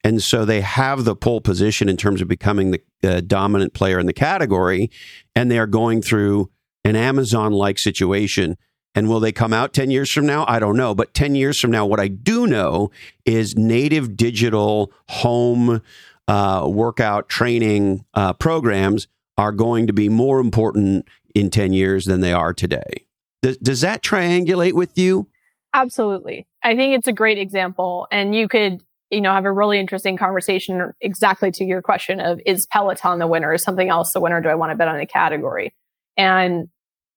And 0.03 0.21
so 0.21 0.45
they 0.45 0.61
have 0.61 1.05
the 1.05 1.15
pole 1.15 1.41
position 1.41 1.89
in 1.89 1.97
terms 1.97 2.21
of 2.21 2.27
becoming 2.27 2.71
the 2.71 2.81
uh, 3.03 3.21
dominant 3.21 3.73
player 3.73 3.99
in 3.99 4.05
the 4.05 4.13
category. 4.13 4.91
And 5.35 5.49
they 5.49 5.57
are 5.57 5.67
going 5.67 6.01
through 6.01 6.51
an 6.83 6.95
Amazon 6.95 7.53
like 7.53 7.79
situation. 7.79 8.57
And 8.93 9.09
will 9.09 9.19
they 9.19 9.31
come 9.31 9.53
out 9.53 9.73
10 9.73 9.89
years 9.89 10.11
from 10.11 10.27
now? 10.27 10.45
I 10.47 10.59
don't 10.59 10.77
know. 10.77 10.93
But 10.93 11.15
10 11.15 11.33
years 11.33 11.59
from 11.59 11.71
now, 11.71 11.85
what 11.85 11.99
I 11.99 12.07
do 12.07 12.45
know 12.45 12.91
is 13.25 13.55
native 13.55 14.15
digital 14.15 14.91
home 15.09 15.81
uh, 16.27 16.67
workout 16.69 17.29
training 17.29 18.05
uh, 18.13 18.33
programs 18.33 19.07
are 19.37 19.51
going 19.51 19.87
to 19.87 19.93
be 19.93 20.09
more 20.09 20.39
important 20.39 21.07
in 21.33 21.49
10 21.49 21.73
years 21.73 22.05
than 22.05 22.21
they 22.21 22.33
are 22.33 22.53
today. 22.53 23.05
Does, 23.41 23.57
does 23.57 23.81
that 23.81 24.01
triangulate 24.01 24.73
with 24.73 24.97
you? 24.97 25.27
Absolutely. 25.73 26.47
I 26.63 26.75
think 26.75 26.95
it's 26.95 27.07
a 27.07 27.13
great 27.13 27.37
example. 27.37 28.07
And 28.11 28.35
you 28.35 28.47
could, 28.47 28.81
you 29.09 29.21
know, 29.21 29.33
have 29.33 29.45
a 29.45 29.51
really 29.51 29.79
interesting 29.79 30.17
conversation 30.17 30.93
exactly 31.01 31.51
to 31.51 31.65
your 31.65 31.81
question 31.81 32.19
of 32.19 32.39
is 32.45 32.67
Peloton 32.67 33.19
the 33.19 33.27
winner? 33.27 33.53
Is 33.53 33.63
something 33.63 33.89
else 33.89 34.11
the 34.13 34.21
winner? 34.21 34.39
Do 34.39 34.49
I 34.49 34.55
want 34.55 34.71
to 34.71 34.75
bet 34.75 34.87
on 34.87 34.99
a 34.99 35.05
category? 35.05 35.73
And 36.15 36.69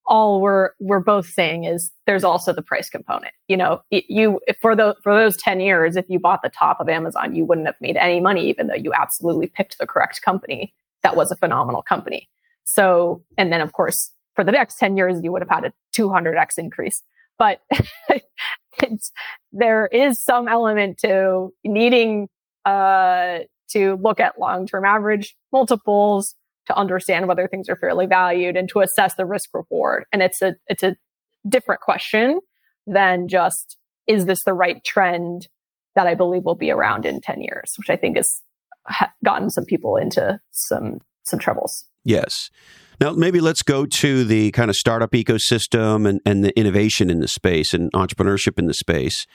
all 0.07 0.41
we're 0.41 0.71
we're 0.79 1.01
both 1.01 1.27
saying 1.27 1.65
is 1.65 1.91
there's 2.07 2.25
also 2.25 2.53
the 2.53 2.63
price 2.63 2.89
component. 2.89 3.33
You 3.49 3.57
know, 3.57 3.83
you 3.91 4.41
for 4.61 4.77
those 4.77 4.95
for 5.03 5.15
those 5.15 5.37
10 5.37 5.61
years, 5.61 5.97
if 5.97 6.07
you 6.09 6.19
bought 6.19 6.43
the 6.43 6.49
top 6.49 6.81
of 6.81 6.89
Amazon, 6.89 7.35
you 7.35 7.45
wouldn't 7.45 7.67
have 7.67 7.77
made 7.81 7.97
any 7.97 8.21
money, 8.21 8.49
even 8.49 8.69
though 8.69 8.75
you 8.75 8.93
absolutely 8.95 9.49
picked 9.49 9.79
the 9.79 9.87
correct 9.87 10.23
company. 10.23 10.73
That 11.03 11.17
was 11.17 11.31
a 11.31 11.37
phenomenal 11.37 11.83
company. 11.83 12.29
So, 12.67 13.23
and 13.39 13.53
then 13.53 13.63
of 13.63 13.73
course, 13.73 14.11
for 14.35 14.45
the 14.45 14.53
next 14.53 14.79
10 14.79 14.97
years, 14.97 15.21
you 15.23 15.33
would 15.33 15.41
have 15.41 15.49
had 15.49 15.65
a 15.65 15.73
200x 15.99 16.59
increase. 16.59 17.03
But 17.39 17.61
there 19.53 19.87
is 19.87 20.21
some 20.21 20.49
element 20.49 20.99
to 20.99 21.51
needing 21.65 22.29
uh, 22.65 23.39
to 23.71 23.97
look 23.97 24.21
at 24.21 24.39
long 24.39 24.67
term 24.67 24.85
average 24.85 25.37
multiples 25.53 26.35
to 26.67 26.77
understand 26.77 27.29
whether 27.29 27.47
things 27.47 27.69
are 27.69 27.77
fairly 27.77 28.07
valued 28.07 28.57
and 28.57 28.69
to 28.71 28.81
assess 28.81 29.15
the 29.15 29.25
risk 29.25 29.51
reward. 29.55 30.05
And 30.13 30.23
it's 30.23 30.43
a 30.43 30.57
it's 30.67 30.83
a 30.83 30.97
different 31.49 31.81
question 31.81 32.41
than 32.87 33.29
just 33.29 33.77
is 34.07 34.27
this 34.27 34.45
the 34.45 34.53
right 34.53 34.83
trend 34.85 35.49
that 35.95 36.07
I 36.07 36.15
believe 36.15 36.45
will 36.45 36.57
be 36.57 36.71
around 36.71 37.07
in 37.07 37.21
10 37.21 37.41
years, 37.41 37.75
which 37.79 37.91
I 37.91 37.97
think 37.97 38.17
has 38.17 38.41
gotten 39.25 39.51
some 39.51 39.65
people 39.65 39.97
into 39.97 40.39
some 40.51 40.99
some 41.27 41.39
troubles. 41.39 41.85
Yes. 42.05 42.51
Now, 43.01 43.13
maybe 43.13 43.41
let's 43.41 43.63
go 43.63 43.85
to 43.85 44.25
the 44.25 44.51
kind 44.53 44.71
of 44.71 44.77
startup 44.77 45.11
ecosystem 45.11 46.09
and, 46.09 46.21
and 46.25 46.43
the 46.43 46.59
innovation 46.59 47.11
in 47.11 47.21
the 47.21 47.29
space 47.29 47.75
and 47.75 47.93
entrepreneurship 47.93 48.59
in 48.59 48.67
the 48.67 48.75
space. 48.75 49.27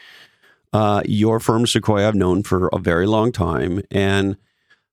Uh, 0.74 1.04
your 1.06 1.40
firm, 1.40 1.68
Sequoia, 1.68 2.08
I've 2.08 2.16
known 2.16 2.44
for 2.44 2.70
a 2.74 2.80
very 2.80 3.06
long 3.06 3.32
time. 3.32 3.82
And 3.92 4.38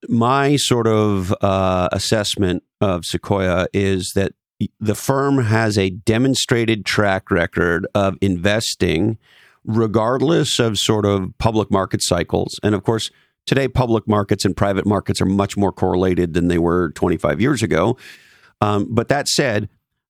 my 0.08 0.56
sort 0.56 0.86
of 0.86 1.34
uh, 1.40 1.88
assessment 1.92 2.62
of 2.80 3.04
Sequoia 3.04 3.68
is 3.72 4.12
that 4.14 4.32
the 4.80 4.94
firm 4.94 5.38
has 5.38 5.78
a 5.78 5.90
demonstrated 5.90 6.84
track 6.84 7.30
record 7.30 7.86
of 7.94 8.16
investing 8.20 9.18
regardless 9.64 10.58
of 10.58 10.78
sort 10.78 11.04
of 11.04 11.32
public 11.38 11.70
market 11.70 12.02
cycles. 12.02 12.58
And 12.62 12.74
of 12.74 12.82
course, 12.82 13.10
today 13.48 13.66
public 13.66 14.06
markets 14.06 14.44
and 14.44 14.54
private 14.56 14.86
markets 14.86 15.20
are 15.20 15.26
much 15.26 15.56
more 15.56 15.72
correlated 15.72 16.34
than 16.34 16.48
they 16.48 16.58
were 16.58 16.90
25 16.90 17.40
years 17.40 17.62
ago. 17.62 17.96
Um, 18.60 18.86
but 18.90 19.08
that 19.08 19.26
said, 19.26 19.68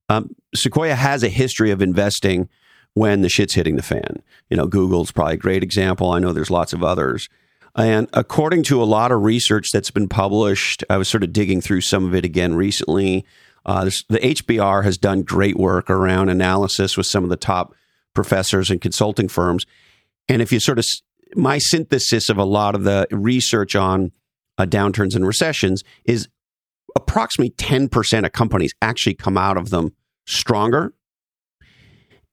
um, 0.08 0.34
Sequoia 0.54 0.96
has 0.96 1.22
a 1.22 1.28
history 1.28 1.70
of 1.70 1.80
investing 1.80 2.48
when 2.94 3.20
the 3.20 3.28
shit's 3.28 3.54
hitting 3.54 3.76
the 3.76 3.82
fan. 3.82 4.22
You 4.50 4.56
know, 4.56 4.66
Google's 4.66 5.12
probably 5.12 5.34
a 5.34 5.38
great 5.38 5.62
example. 5.62 6.10
I 6.10 6.18
know 6.18 6.32
there's 6.32 6.50
lots 6.50 6.72
of 6.72 6.82
others. 6.82 7.28
And 7.76 8.08
according 8.12 8.64
to 8.64 8.82
a 8.82 8.84
lot 8.84 9.12
of 9.12 9.22
research 9.22 9.70
that's 9.72 9.92
been 9.92 10.08
published, 10.08 10.82
I 10.90 10.96
was 10.96 11.06
sort 11.08 11.22
of 11.22 11.32
digging 11.32 11.60
through 11.60 11.82
some 11.82 12.04
of 12.04 12.14
it 12.14 12.24
again 12.24 12.54
recently. 12.54 13.24
Uh, 13.64 13.84
the 14.08 14.18
HBR 14.18 14.82
has 14.82 14.98
done 14.98 15.22
great 15.22 15.56
work 15.56 15.88
around 15.88 16.28
analysis 16.28 16.96
with 16.96 17.06
some 17.06 17.22
of 17.22 17.30
the 17.30 17.36
top 17.36 17.74
professors 18.14 18.68
and 18.68 18.80
consulting 18.80 19.28
firms. 19.28 19.64
And 20.28 20.42
if 20.42 20.50
you 20.50 20.58
sort 20.58 20.80
of, 20.80 20.86
my 21.34 21.58
synthesis 21.58 22.28
of 22.28 22.38
a 22.38 22.44
lot 22.44 22.74
of 22.74 22.84
the 22.84 23.06
research 23.10 23.76
on 23.76 24.12
uh, 24.58 24.64
downturns 24.64 25.14
and 25.14 25.26
recessions 25.26 25.84
is 26.04 26.28
approximately 26.96 27.50
10% 27.52 28.24
of 28.24 28.32
companies 28.32 28.72
actually 28.82 29.14
come 29.14 29.36
out 29.36 29.56
of 29.56 29.70
them 29.70 29.94
stronger. 30.26 30.92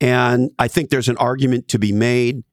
And 0.02 0.52
I 0.60 0.68
think 0.68 0.90
there's 0.90 1.08
an 1.08 1.18
argument 1.18 1.68
to 1.70 1.80
be 1.80 1.92
made 1.92 2.44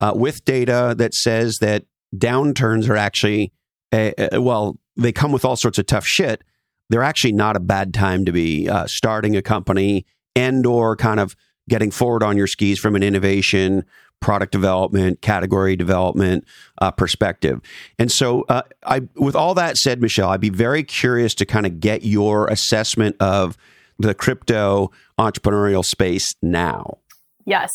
uh, 0.00 0.12
with 0.14 0.44
data 0.44 0.94
that 0.98 1.14
says 1.14 1.58
that 1.60 1.84
downturns 2.14 2.88
are 2.88 2.96
actually, 2.96 3.52
a, 3.92 4.34
a, 4.34 4.40
well, 4.40 4.78
they 4.96 5.12
come 5.12 5.32
with 5.32 5.44
all 5.44 5.56
sorts 5.56 5.78
of 5.78 5.86
tough 5.86 6.06
shit. 6.06 6.42
They're 6.88 7.02
actually 7.02 7.32
not 7.32 7.56
a 7.56 7.60
bad 7.60 7.92
time 7.92 8.24
to 8.24 8.32
be 8.32 8.68
uh, 8.68 8.86
starting 8.86 9.36
a 9.36 9.42
company 9.42 10.06
and 10.34 10.64
or 10.64 10.96
kind 10.96 11.20
of 11.20 11.34
getting 11.68 11.90
forward 11.90 12.22
on 12.22 12.36
your 12.36 12.46
skis 12.46 12.78
from 12.78 12.94
an 12.94 13.02
innovation 13.02 13.84
product 14.20 14.52
development, 14.52 15.20
category 15.20 15.76
development 15.76 16.44
uh, 16.80 16.90
perspective. 16.90 17.60
And 17.98 18.10
so, 18.10 18.44
uh, 18.48 18.62
I, 18.84 19.02
with 19.14 19.36
all 19.36 19.54
that 19.54 19.76
said, 19.76 20.00
Michelle, 20.00 20.30
I'd 20.30 20.40
be 20.40 20.50
very 20.50 20.82
curious 20.82 21.34
to 21.36 21.46
kind 21.46 21.66
of 21.66 21.80
get 21.80 22.04
your 22.04 22.48
assessment 22.48 23.16
of 23.20 23.56
the 23.98 24.14
crypto 24.14 24.90
entrepreneurial 25.18 25.84
space 25.84 26.26
now. 26.42 26.98
Yes. 27.44 27.70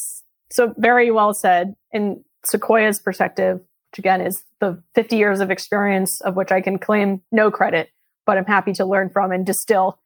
So, 0.52 0.74
very 0.78 1.12
well 1.12 1.34
said. 1.34 1.76
In 1.92 2.24
Sequoia's 2.46 3.00
perspective, 3.00 3.60
which 3.92 4.00
again 4.00 4.22
is 4.22 4.44
the 4.60 4.82
50 4.96 5.18
years 5.18 5.40
of 5.40 5.52
experience 5.52 6.22
of 6.22 6.36
which 6.36 6.52
I 6.52 6.62
can 6.62 6.80
claim 6.80 7.22
no 7.32 7.52
credit, 7.52 7.90
but 8.26 8.38
I'm 8.38 8.46
happy 8.46 8.74
to 8.74 8.86
learn 8.86 9.10
from 9.10 9.32
and 9.32 9.46
distill, 9.46 10.00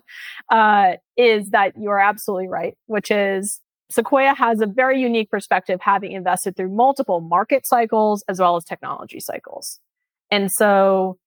uh, 0.50 0.92
is 1.16 1.50
that 1.50 1.74
you 1.76 1.90
are 1.90 1.98
absolutely 1.98 2.48
right, 2.48 2.76
which 2.86 3.10
is 3.10 3.60
Sequoia 3.92 4.34
has 4.34 4.60
a 4.60 4.66
very 4.66 5.00
unique 5.00 5.30
perspective, 5.30 5.80
having 5.82 6.12
invested 6.12 6.56
through 6.56 6.70
multiple 6.70 7.20
market 7.20 7.66
cycles 7.66 8.24
as 8.28 8.40
well 8.40 8.56
as 8.56 8.64
technology 8.64 9.20
cycles. 9.20 9.80
And 10.30 10.50
so 10.50 11.18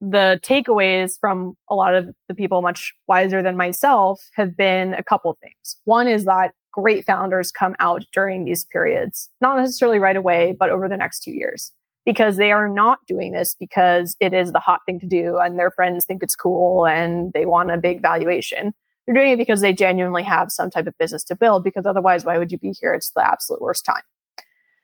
the 0.00 0.40
takeaways 0.42 1.18
from 1.20 1.54
a 1.68 1.74
lot 1.74 1.94
of 1.94 2.08
the 2.28 2.34
people 2.34 2.62
much 2.62 2.92
wiser 3.08 3.42
than 3.42 3.56
myself 3.56 4.20
have 4.34 4.56
been 4.56 4.94
a 4.94 5.02
couple 5.02 5.36
things. 5.42 5.76
One 5.84 6.06
is 6.06 6.24
that 6.24 6.52
great 6.72 7.04
founders 7.04 7.50
come 7.50 7.74
out 7.80 8.04
during 8.12 8.44
these 8.44 8.64
periods, 8.66 9.28
not 9.40 9.58
necessarily 9.58 9.98
right 9.98 10.16
away, 10.16 10.54
but 10.58 10.70
over 10.70 10.88
the 10.88 10.96
next 10.96 11.20
two 11.20 11.32
years, 11.32 11.72
because 12.06 12.36
they 12.36 12.52
are 12.52 12.68
not 12.68 12.98
doing 13.08 13.32
this 13.32 13.56
because 13.58 14.16
it 14.20 14.32
is 14.32 14.52
the 14.52 14.60
hot 14.60 14.80
thing 14.86 15.00
to 15.00 15.06
do 15.06 15.38
and 15.38 15.58
their 15.58 15.70
friends 15.70 16.04
think 16.04 16.22
it's 16.22 16.36
cool 16.36 16.86
and 16.86 17.32
they 17.32 17.46
want 17.46 17.70
a 17.70 17.76
big 17.76 18.00
valuation. 18.00 18.72
They're 19.08 19.14
doing 19.14 19.32
it 19.32 19.38
because 19.38 19.62
they 19.62 19.72
genuinely 19.72 20.22
have 20.24 20.52
some 20.52 20.68
type 20.68 20.86
of 20.86 20.92
business 20.98 21.24
to 21.24 21.34
build, 21.34 21.64
because 21.64 21.86
otherwise, 21.86 22.26
why 22.26 22.36
would 22.36 22.52
you 22.52 22.58
be 22.58 22.74
here? 22.78 22.92
It's 22.92 23.10
the 23.16 23.26
absolute 23.26 23.62
worst 23.62 23.86
time. 23.86 24.02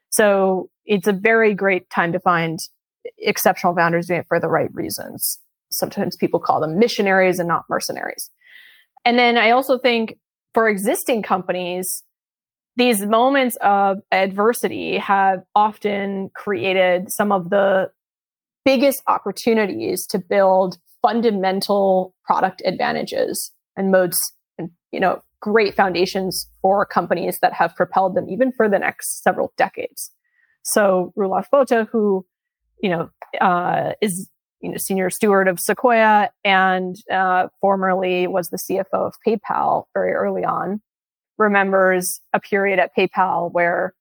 So 0.08 0.70
it's 0.86 1.06
a 1.06 1.12
very 1.12 1.52
great 1.52 1.90
time 1.90 2.10
to 2.12 2.18
find 2.18 2.58
exceptional 3.18 3.74
founders 3.74 4.06
doing 4.06 4.20
it 4.20 4.26
for 4.26 4.40
the 4.40 4.48
right 4.48 4.72
reasons. 4.72 5.40
Sometimes 5.70 6.16
people 6.16 6.40
call 6.40 6.58
them 6.58 6.78
missionaries 6.78 7.38
and 7.38 7.46
not 7.46 7.64
mercenaries. 7.68 8.30
And 9.04 9.18
then 9.18 9.36
I 9.36 9.50
also 9.50 9.76
think 9.76 10.16
for 10.54 10.70
existing 10.70 11.22
companies, 11.22 12.02
these 12.76 13.04
moments 13.04 13.58
of 13.60 13.98
adversity 14.10 14.96
have 14.96 15.40
often 15.54 16.30
created 16.34 17.12
some 17.12 17.30
of 17.30 17.50
the 17.50 17.90
biggest 18.64 19.02
opportunities 19.06 20.06
to 20.06 20.18
build 20.18 20.78
fundamental 21.02 22.14
product 22.24 22.62
advantages 22.64 23.50
and 23.76 23.90
moats 23.90 24.18
and 24.58 24.70
you 24.92 25.00
know 25.00 25.22
great 25.40 25.74
foundations 25.74 26.48
for 26.62 26.86
companies 26.86 27.38
that 27.42 27.52
have 27.52 27.74
propelled 27.76 28.14
them 28.16 28.28
even 28.30 28.50
for 28.52 28.68
the 28.68 28.78
next 28.78 29.22
several 29.22 29.52
decades. 29.58 30.10
So 30.62 31.12
Roelof 31.18 31.50
Botha, 31.50 31.88
who 31.92 32.26
you 32.82 32.90
know 32.90 33.10
uh, 33.40 33.92
is 34.00 34.28
you 34.60 34.70
know 34.70 34.78
senior 34.78 35.10
steward 35.10 35.48
of 35.48 35.60
Sequoia 35.60 36.30
and 36.44 36.96
uh, 37.12 37.48
formerly 37.60 38.26
was 38.26 38.48
the 38.48 38.58
CFO 38.58 39.08
of 39.08 39.14
PayPal 39.26 39.84
very 39.92 40.12
early 40.12 40.44
on, 40.44 40.80
remembers 41.38 42.20
a 42.32 42.40
period 42.40 42.78
at 42.78 42.96
PayPal 42.96 43.52
where 43.52 43.94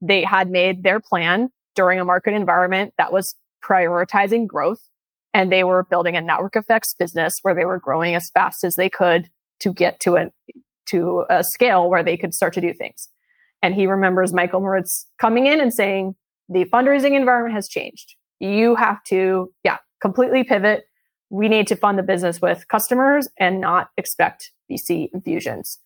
they 0.00 0.24
had 0.24 0.50
made 0.50 0.82
their 0.82 1.00
plan 1.00 1.50
during 1.74 2.00
a 2.00 2.04
market 2.04 2.32
environment 2.32 2.94
that 2.96 3.12
was 3.12 3.34
prioritizing 3.62 4.46
growth 4.46 4.80
and 5.32 5.50
they 5.50 5.64
were 5.64 5.84
building 5.84 6.16
a 6.16 6.20
network 6.20 6.56
effects 6.56 6.94
business 6.94 7.34
where 7.42 7.54
they 7.54 7.64
were 7.64 7.78
growing 7.78 8.14
as 8.14 8.30
fast 8.30 8.64
as 8.64 8.74
they 8.74 8.88
could 8.88 9.30
to 9.60 9.72
get 9.72 10.00
to 10.00 10.16
a 10.16 10.30
to 10.86 11.24
a 11.30 11.44
scale 11.44 11.88
where 11.88 12.02
they 12.02 12.16
could 12.16 12.34
start 12.34 12.52
to 12.54 12.60
do 12.60 12.74
things. 12.74 13.08
And 13.62 13.74
he 13.74 13.86
remembers 13.86 14.32
Michael 14.32 14.60
Moritz 14.60 15.06
coming 15.20 15.46
in 15.46 15.60
and 15.60 15.72
saying, 15.72 16.16
the 16.48 16.64
fundraising 16.64 17.16
environment 17.16 17.54
has 17.54 17.68
changed. 17.68 18.16
You 18.40 18.74
have 18.74 19.02
to, 19.04 19.52
yeah, 19.62 19.76
completely 20.00 20.42
pivot. 20.42 20.84
We 21.28 21.48
need 21.48 21.68
to 21.68 21.76
fund 21.76 21.98
the 21.98 22.02
business 22.02 22.40
with 22.40 22.66
customers 22.68 23.28
and 23.38 23.60
not 23.60 23.90
expect 23.96 24.50
VC 24.70 25.10
infusions. 25.14 25.78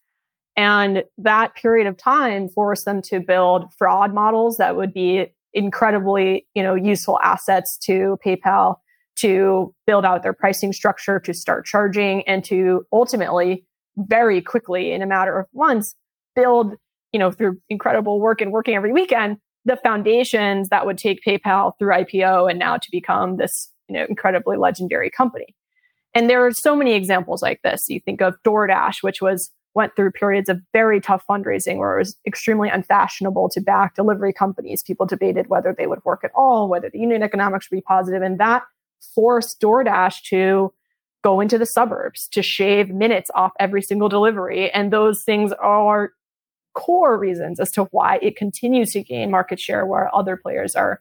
And 0.57 1.05
that 1.19 1.55
period 1.55 1.87
of 1.87 1.99
time 1.99 2.49
forced 2.49 2.85
them 2.85 3.03
to 3.03 3.21
build 3.21 3.73
fraud 3.77 4.15
models 4.15 4.57
that 4.57 4.77
would 4.77 4.95
be 4.95 5.27
incredibly, 5.53 6.47
you 6.55 6.63
know, 6.63 6.75
useful 6.75 7.19
assets 7.23 7.77
to 7.79 8.17
PayPal 8.25 8.77
to 9.16 9.74
build 9.87 10.05
out 10.05 10.22
their 10.22 10.33
pricing 10.33 10.72
structure, 10.72 11.20
to 11.20 11.33
start 11.35 11.66
charging, 11.66 12.22
and 12.29 12.44
to 12.44 12.87
ultimately, 12.92 13.64
very 13.96 14.40
quickly, 14.40 14.92
in 14.92 15.03
a 15.03 15.07
matter 15.07 15.38
of 15.38 15.46
months, 15.55 15.94
build, 16.35 16.74
you 17.12 17.18
know, 17.18 17.31
through 17.31 17.59
incredible 17.68 18.20
work 18.20 18.40
and 18.40 18.50
working 18.53 18.74
every 18.74 18.92
weekend, 18.92 19.38
the 19.64 19.77
foundations 19.77 20.68
that 20.68 20.85
would 20.87 20.98
take 20.98 21.22
PayPal 21.24 21.72
through 21.79 21.92
IPO 21.94 22.50
and 22.50 22.59
now 22.59 22.77
to 22.77 22.88
become 22.90 23.37
this 23.37 23.70
you 23.88 23.94
know 23.94 24.07
incredibly 24.09 24.57
legendary 24.57 25.11
company. 25.11 25.55
And 26.14 26.31
there 26.31 26.44
are 26.46 26.53
so 26.53 26.77
many 26.77 26.94
examples 26.94 27.42
like 27.42 27.61
this. 27.62 27.88
You 27.88 28.00
think 28.00 28.22
of 28.22 28.35
DoorDash, 28.44 29.03
which 29.03 29.20
was 29.20 29.50
went 29.74 29.96
through 29.96 30.12
periods 30.12 30.48
of 30.48 30.61
very 30.72 31.00
tough 31.00 31.24
fundraising 31.29 31.79
where 31.79 31.96
it 31.96 31.98
was 31.98 32.16
extremely 32.24 32.68
unfashionable 32.68 33.48
to 33.48 33.61
back 33.61 33.96
delivery 33.96 34.33
companies. 34.33 34.85
People 34.85 35.05
debated 35.05 35.48
whether 35.48 35.74
they 35.77 35.88
would 35.88 36.05
work 36.05 36.22
at 36.22 36.31
all, 36.35 36.68
whether 36.68 36.88
the 36.88 37.00
unit 37.00 37.22
economics 37.22 37.68
would 37.68 37.77
be 37.77 37.83
positive, 37.83 38.22
and 38.22 38.38
that 38.38 38.62
forced 39.14 39.61
DoorDash 39.61 40.23
to 40.31 40.73
go 41.23 41.40
into 41.40 41.59
the 41.59 41.67
suburbs 41.67 42.29
to 42.29 42.43
shave 42.43 42.90
minutes 42.90 43.31
off 43.35 43.53
every 43.59 43.83
single 43.83 44.09
delivery. 44.09 44.71
And 44.71 44.93
those 44.93 45.23
things 45.25 45.53
are 45.53 46.12
core 46.75 47.19
reasons 47.19 47.59
as 47.59 47.71
to 47.73 47.85
why 47.85 48.19
it 48.21 48.37
continues 48.37 48.93
to 48.93 49.03
gain 49.03 49.31
market 49.31 49.59
share 49.59 49.87
where 49.87 50.14
other 50.14 50.37
players 50.37 50.75
are 50.77 51.01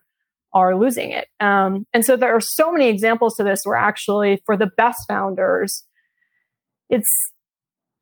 are 0.53 0.77
losing 0.77 1.09
it. 1.09 1.27
Um, 1.39 1.87
and 1.93 2.05
so 2.05 2.15
there 2.15 2.35
are 2.35 2.41
so 2.41 2.71
many 2.71 2.87
examples 2.87 3.35
to 3.35 3.43
this 3.43 3.61
where 3.63 3.75
actually 3.75 4.39
for 4.45 4.55
the 4.55 4.69
best 4.77 5.07
founders, 5.07 5.83
it's 6.89 7.09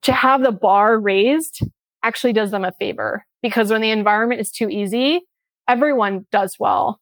to 0.02 0.12
have 0.12 0.42
the 0.42 0.52
bar 0.52 1.00
raised 1.00 1.62
actually 2.04 2.34
does 2.34 2.52
them 2.52 2.66
a 2.66 2.74
favor 2.74 3.26
because 3.42 3.72
when 3.72 3.82
the 3.82 3.92
environment 3.92 4.42
is 4.42 4.52
too 4.52 4.68
easy, 4.70 5.22
everyone 5.68 6.26
does 6.32 6.56
well. 6.60 7.00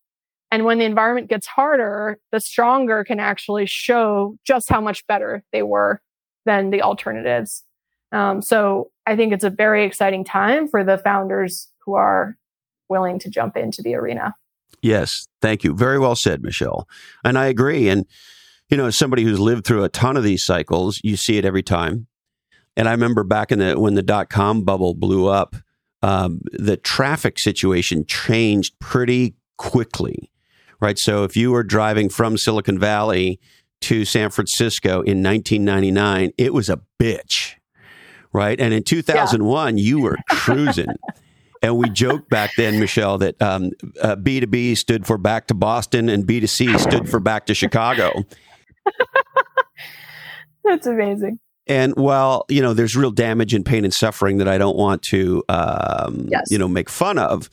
And 0.52 0.66
when 0.66 0.80
the 0.80 0.86
environment 0.86 1.30
gets 1.30 1.46
harder, 1.46 2.20
the 2.32 2.40
stronger 2.40 3.04
can 3.04 3.20
actually 3.20 3.66
show 3.68 4.36
just 4.46 4.68
how 4.70 4.82
much 4.82 5.06
better 5.08 5.44
they 5.52 5.62
were 5.62 6.02
than 6.46 6.72
the 6.72 6.82
alternatives. 6.82 7.64
Um, 8.12 8.42
so 8.42 8.90
I 9.06 9.16
think 9.16 9.34
it's 9.34 9.44
a 9.44 9.52
very 9.52 9.86
exciting 9.86 10.24
time 10.24 10.68
for 10.68 10.84
the 10.84 10.98
founders 10.98 11.68
who 11.86 11.94
are 11.94 12.36
willing 12.90 13.20
to 13.20 13.30
jump 13.30 13.56
into 13.56 13.84
the 13.84 13.94
arena. 13.94 14.34
Yes, 14.82 15.28
thank 15.42 15.64
you. 15.64 15.76
Very 15.76 16.00
well 16.00 16.16
said, 16.16 16.42
Michelle. 16.42 16.88
And 17.24 17.38
I 17.38 17.46
agree. 17.46 17.88
And, 17.90 18.06
you 18.70 18.78
know, 18.78 18.88
as 18.88 18.98
somebody 18.98 19.24
who's 19.24 19.40
lived 19.40 19.66
through 19.66 19.84
a 19.84 19.90
ton 19.90 20.18
of 20.18 20.24
these 20.24 20.44
cycles, 20.44 21.00
you 21.04 21.18
see 21.18 21.38
it 21.38 21.46
every 21.46 21.64
time. 21.64 22.08
And 22.76 22.88
I 22.88 22.92
remember 22.92 23.24
back 23.24 23.52
in 23.52 23.60
the 23.60 23.80
when 23.80 23.96
the 23.96 24.02
dot 24.02 24.30
com 24.30 24.64
bubble 24.64 24.96
blew 24.96 25.28
up, 25.28 25.56
um, 26.02 26.42
the 26.54 26.78
traffic 26.78 27.38
situation 27.38 28.06
changed 28.06 28.74
pretty 28.80 29.36
quickly, 29.58 30.32
right? 30.80 30.98
So 30.98 31.24
if 31.24 31.36
you 31.36 31.52
were 31.52 31.64
driving 31.64 32.10
from 32.10 32.38
Silicon 32.38 32.80
Valley 32.80 33.40
to 33.82 34.06
San 34.06 34.30
Francisco 34.30 35.02
in 35.02 35.24
1999, 35.24 36.32
it 36.38 36.54
was 36.54 36.70
a 36.70 36.82
bitch, 37.00 37.56
right? 38.34 38.60
And 38.60 38.74
in 38.74 38.84
2001, 38.84 39.78
yeah. 39.78 39.84
you 39.84 40.02
were 40.02 40.18
cruising. 40.30 40.88
and 41.62 41.78
we 41.78 41.90
joked 41.90 42.30
back 42.30 42.52
then, 42.58 42.80
Michelle, 42.80 43.18
that 43.20 43.42
um, 43.42 43.72
uh, 44.02 44.16
B2B 44.16 44.78
stood 44.78 45.06
for 45.06 45.18
back 45.18 45.48
to 45.48 45.54
Boston 45.54 46.10
and 46.10 46.26
B2C 46.26 46.80
stood 46.80 47.10
for 47.10 47.20
back 47.20 47.46
to 47.48 47.54
Chicago. 47.54 48.12
That's 50.64 50.88
amazing. 50.88 51.40
And 51.68 51.96
while 51.96 52.46
you 52.50 52.64
know 52.64 52.74
there's 52.74 52.96
real 52.96 53.12
damage 53.12 53.54
and 53.54 53.64
pain 53.64 53.84
and 53.84 53.94
suffering 53.94 54.40
that 54.40 54.48
I 54.48 54.58
don't 54.58 54.76
want 54.76 55.04
to 55.04 55.44
um, 55.50 56.28
yes. 56.30 56.48
you 56.50 56.58
know 56.58 56.68
make 56.68 56.90
fun 56.90 57.20
of, 57.20 57.50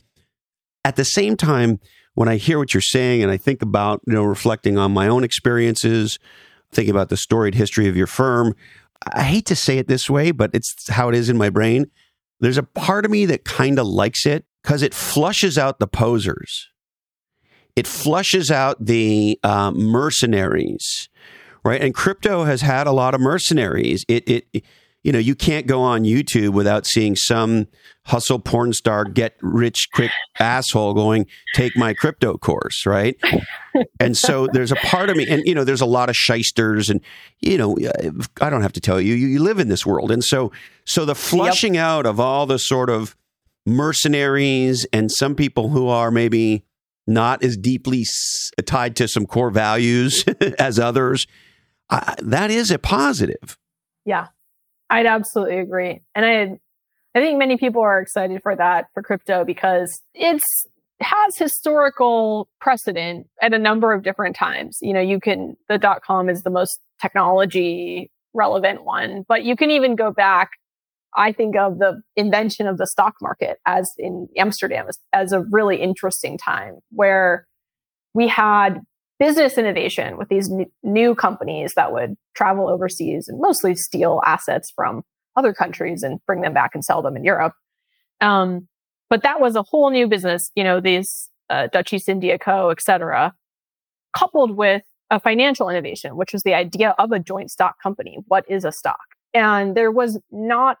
at 0.83 0.95
the 0.95 1.05
same 1.05 1.37
time, 1.37 1.79
when 2.17 2.27
I 2.27 2.37
hear 2.37 2.57
what 2.57 2.73
you're 2.73 2.81
saying 2.81 3.21
and 3.21 3.31
I 3.31 3.37
think 3.37 3.61
about 3.61 4.01
you 4.07 4.13
know 4.13 4.23
reflecting 4.23 4.75
on 4.75 4.91
my 4.91 5.07
own 5.07 5.23
experiences, 5.23 6.17
thinking 6.71 6.89
about 6.89 7.09
the 7.09 7.15
storied 7.15 7.53
history 7.53 7.87
of 7.87 7.95
your 7.95 8.07
firm, 8.07 8.55
I 9.13 9.21
hate 9.21 9.45
to 9.45 9.55
say 9.55 9.77
it 9.77 9.87
this 9.87 10.09
way, 10.09 10.31
but 10.31 10.49
it's 10.55 10.89
how 10.89 11.09
it 11.09 11.15
is 11.15 11.29
in 11.29 11.37
my 11.37 11.51
brain. 11.51 11.91
There's 12.39 12.57
a 12.57 12.63
part 12.63 13.05
of 13.05 13.11
me 13.11 13.27
that 13.27 13.45
kind 13.45 13.77
of 13.77 13.85
likes 13.85 14.25
it 14.25 14.45
because 14.63 14.81
it 14.81 14.95
flushes 14.95 15.59
out 15.59 15.77
the 15.77 15.85
posers. 15.85 16.69
It 17.75 17.85
flushes 17.85 18.49
out 18.49 18.83
the 18.83 19.39
uh, 19.43 19.69
mercenaries 19.69 21.09
right? 21.63 21.81
And 21.81 21.93
crypto 21.93 22.45
has 22.45 22.61
had 22.61 22.87
a 22.87 22.93
lot 22.93 23.13
of 23.13 23.19
mercenaries. 23.19 24.05
It, 24.07 24.27
it, 24.29 24.63
you 25.07 25.13
know, 25.13 25.19
you 25.19 25.35
can't 25.35 25.67
go 25.67 25.81
on 25.81 26.03
YouTube 26.03 26.49
without 26.49 26.85
seeing 26.85 27.15
some 27.15 27.67
hustle 28.07 28.39
porn 28.39 28.73
star 28.73 29.05
get 29.05 29.37
rich 29.41 29.87
quick 29.93 30.11
asshole 30.37 30.93
going, 30.93 31.25
take 31.55 31.77
my 31.77 31.93
crypto 31.93 32.37
course, 32.37 32.85
right? 32.85 33.15
and 34.01 34.17
so 34.17 34.49
there's 34.51 34.73
a 34.73 34.75
part 34.75 35.09
of 35.09 35.15
me, 35.15 35.25
and 35.25 35.43
you 35.45 35.55
know, 35.55 35.63
there's 35.63 35.79
a 35.79 35.85
lot 35.85 36.09
of 36.09 36.17
shysters, 36.17 36.89
and 36.89 36.99
you 37.39 37.57
know, 37.57 37.77
uh, 37.77 38.11
I 38.41 38.49
don't 38.49 38.63
have 38.63 38.73
to 38.73 38.81
tell 38.81 38.99
you, 38.99 39.13
you, 39.13 39.27
you 39.27 39.39
live 39.41 39.59
in 39.59 39.69
this 39.69 39.85
world, 39.85 40.11
and 40.11 40.21
so 40.21 40.51
so 40.83 41.05
the 41.05 41.15
flushing 41.15 41.75
yep. 41.75 41.85
out 41.85 42.05
of 42.05 42.19
all 42.19 42.45
the 42.45 42.59
sort 42.59 42.89
of 42.89 43.15
mercenaries 43.65 44.85
and 44.91 45.09
some 45.09 45.35
people 45.35 45.69
who 45.69 45.87
are 45.87 46.11
maybe 46.11 46.65
not 47.07 47.45
as 47.45 47.55
deeply 47.55 48.03
tied 48.65 48.97
to 48.97 49.07
some 49.07 49.25
core 49.25 49.51
values 49.51 50.25
as 50.59 50.77
others 50.77 51.27
I, 51.89 52.15
that 52.21 52.51
is 52.51 52.71
a 52.71 52.77
positive. 52.77 53.57
Yeah, 54.03 54.27
I'd 54.89 55.05
absolutely 55.05 55.59
agree. 55.59 56.01
And 56.15 56.25
I, 56.25 57.17
I 57.17 57.21
think 57.21 57.37
many 57.37 57.57
people 57.57 57.81
are 57.81 57.99
excited 57.99 58.41
for 58.41 58.55
that 58.55 58.87
for 58.93 59.03
crypto 59.03 59.43
because 59.43 60.01
it's 60.13 60.65
has 60.99 61.37
historical 61.37 62.49
precedent 62.59 63.27
at 63.41 63.53
a 63.53 63.59
number 63.59 63.93
of 63.93 64.03
different 64.03 64.35
times. 64.35 64.79
You 64.81 64.93
know, 64.93 64.99
you 64.99 65.19
can 65.19 65.55
the 65.69 65.77
dot 65.77 66.01
com 66.01 66.29
is 66.29 66.41
the 66.43 66.49
most 66.49 66.79
technology 67.01 68.09
relevant 68.33 68.83
one, 68.83 69.23
but 69.27 69.43
you 69.43 69.55
can 69.55 69.69
even 69.71 69.95
go 69.95 70.11
back. 70.11 70.49
I 71.15 71.31
think 71.31 71.55
of 71.55 71.79
the 71.79 72.01
invention 72.15 72.67
of 72.67 72.77
the 72.77 72.85
stock 72.85 73.15
market 73.21 73.57
as 73.65 73.91
in 73.97 74.27
Amsterdam 74.37 74.85
as, 74.89 74.99
as 75.13 75.31
a 75.31 75.41
really 75.51 75.77
interesting 75.77 76.37
time 76.37 76.79
where 76.91 77.47
we 78.13 78.27
had 78.27 78.81
business 79.19 79.57
innovation 79.57 80.17
with 80.17 80.29
these 80.29 80.49
new 80.83 81.15
companies 81.15 81.73
that 81.75 81.91
would 81.91 82.15
travel 82.35 82.69
overseas 82.69 83.27
and 83.27 83.39
mostly 83.41 83.75
steal 83.75 84.21
assets 84.25 84.71
from 84.75 85.03
other 85.35 85.53
countries 85.53 86.03
and 86.03 86.19
bring 86.25 86.41
them 86.41 86.53
back 86.53 86.71
and 86.73 86.83
sell 86.85 87.01
them 87.01 87.15
in 87.15 87.23
Europe. 87.23 87.53
Um, 88.21 88.67
but 89.09 89.23
that 89.23 89.39
was 89.39 89.55
a 89.55 89.63
whole 89.63 89.89
new 89.89 90.07
business, 90.07 90.51
you 90.55 90.63
know, 90.63 90.79
these 90.79 91.29
uh, 91.49 91.67
Dutch 91.67 91.93
East 91.93 92.09
India 92.09 92.37
Co., 92.37 92.69
et 92.69 92.81
cetera, 92.81 93.33
coupled 94.15 94.57
with 94.57 94.83
a 95.09 95.19
financial 95.19 95.69
innovation, 95.69 96.17
which 96.17 96.33
was 96.33 96.43
the 96.43 96.53
idea 96.53 96.93
of 96.99 97.11
a 97.11 97.19
joint 97.19 97.49
stock 97.49 97.81
company. 97.81 98.17
What 98.27 98.43
is 98.49 98.65
a 98.65 98.71
stock? 98.71 98.99
And 99.33 99.75
there 99.75 99.91
was 99.91 100.19
not 100.31 100.77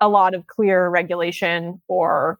a 0.00 0.08
lot 0.08 0.34
of 0.34 0.46
clear 0.46 0.88
regulation 0.88 1.82
or 1.88 2.38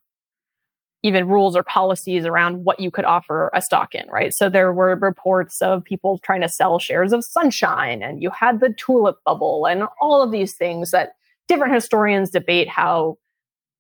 even 1.05 1.29
rules 1.29 1.55
or 1.55 1.63
policies 1.63 2.25
around 2.25 2.65
what 2.65 2.81
you 2.81 2.91
could 2.91 3.05
offer 3.05 3.51
a 3.53 3.61
stock 3.61 3.95
in, 3.95 4.09
right? 4.09 4.33
So 4.35 4.49
there 4.49 4.73
were 4.73 4.97
reports 4.97 5.61
of 5.61 5.85
people 5.85 6.19
trying 6.19 6.41
to 6.41 6.49
sell 6.49 6.79
shares 6.79 7.13
of 7.13 7.23
sunshine 7.23 8.03
and 8.03 8.23
you 8.23 8.31
had 8.31 8.61
the 8.61 8.75
tulip 8.75 9.19
bubble 9.23 9.67
and 9.67 9.85
all 10.01 10.23
of 10.23 10.33
these 10.33 10.57
things 10.57 10.93
that 10.93 11.13
different 11.47 11.75
historians 11.75 12.31
debate 12.31 12.71
how, 12.71 13.19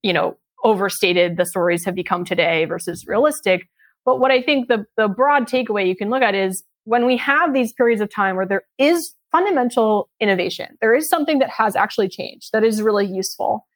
you 0.03 0.13
know, 0.13 0.37
overstated 0.65 1.39
the 1.39 1.47
stories 1.47 1.87
have 1.87 1.95
become 1.95 2.27
today 2.27 2.67
versus 2.67 3.07
realistic. 3.07 3.69
But 4.05 4.21
what 4.21 4.31
I 4.31 4.43
think 4.43 4.69
the, 4.69 4.85
the 4.99 5.09
broad 5.09 5.49
takeaway 5.49 5.89
you 5.89 5.97
can 5.97 6.11
look 6.11 6.23
at 6.23 6.35
is 6.35 6.63
when 6.85 7.07
we 7.07 7.17
have 7.17 7.55
these 7.55 7.73
periods 7.73 8.03
of 8.03 8.13
time 8.13 8.37
where 8.37 8.47
there 8.47 8.65
is 8.79 9.15
fundamental 9.33 10.11
innovation, 10.21 10.77
there 10.83 10.95
is 10.95 11.09
something 11.09 11.39
that 11.39 11.49
has 11.49 11.75
actually 11.75 12.11
changed 12.11 12.51
that 12.53 12.65
is 12.65 12.83
really 12.83 13.07
useful. 13.07 13.67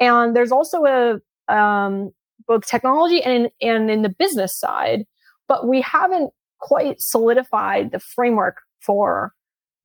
And 0.00 0.34
there's 0.34 0.50
also 0.50 0.84
a, 0.84 1.54
um, 1.54 2.10
both 2.46 2.66
technology 2.66 3.22
and 3.22 3.50
in, 3.60 3.68
and 3.68 3.90
in 3.90 4.02
the 4.02 4.08
business 4.08 4.58
side, 4.58 5.04
but 5.48 5.66
we 5.68 5.80
haven't 5.80 6.30
quite 6.58 7.00
solidified 7.00 7.92
the 7.92 8.00
framework 8.00 8.58
for 8.80 9.32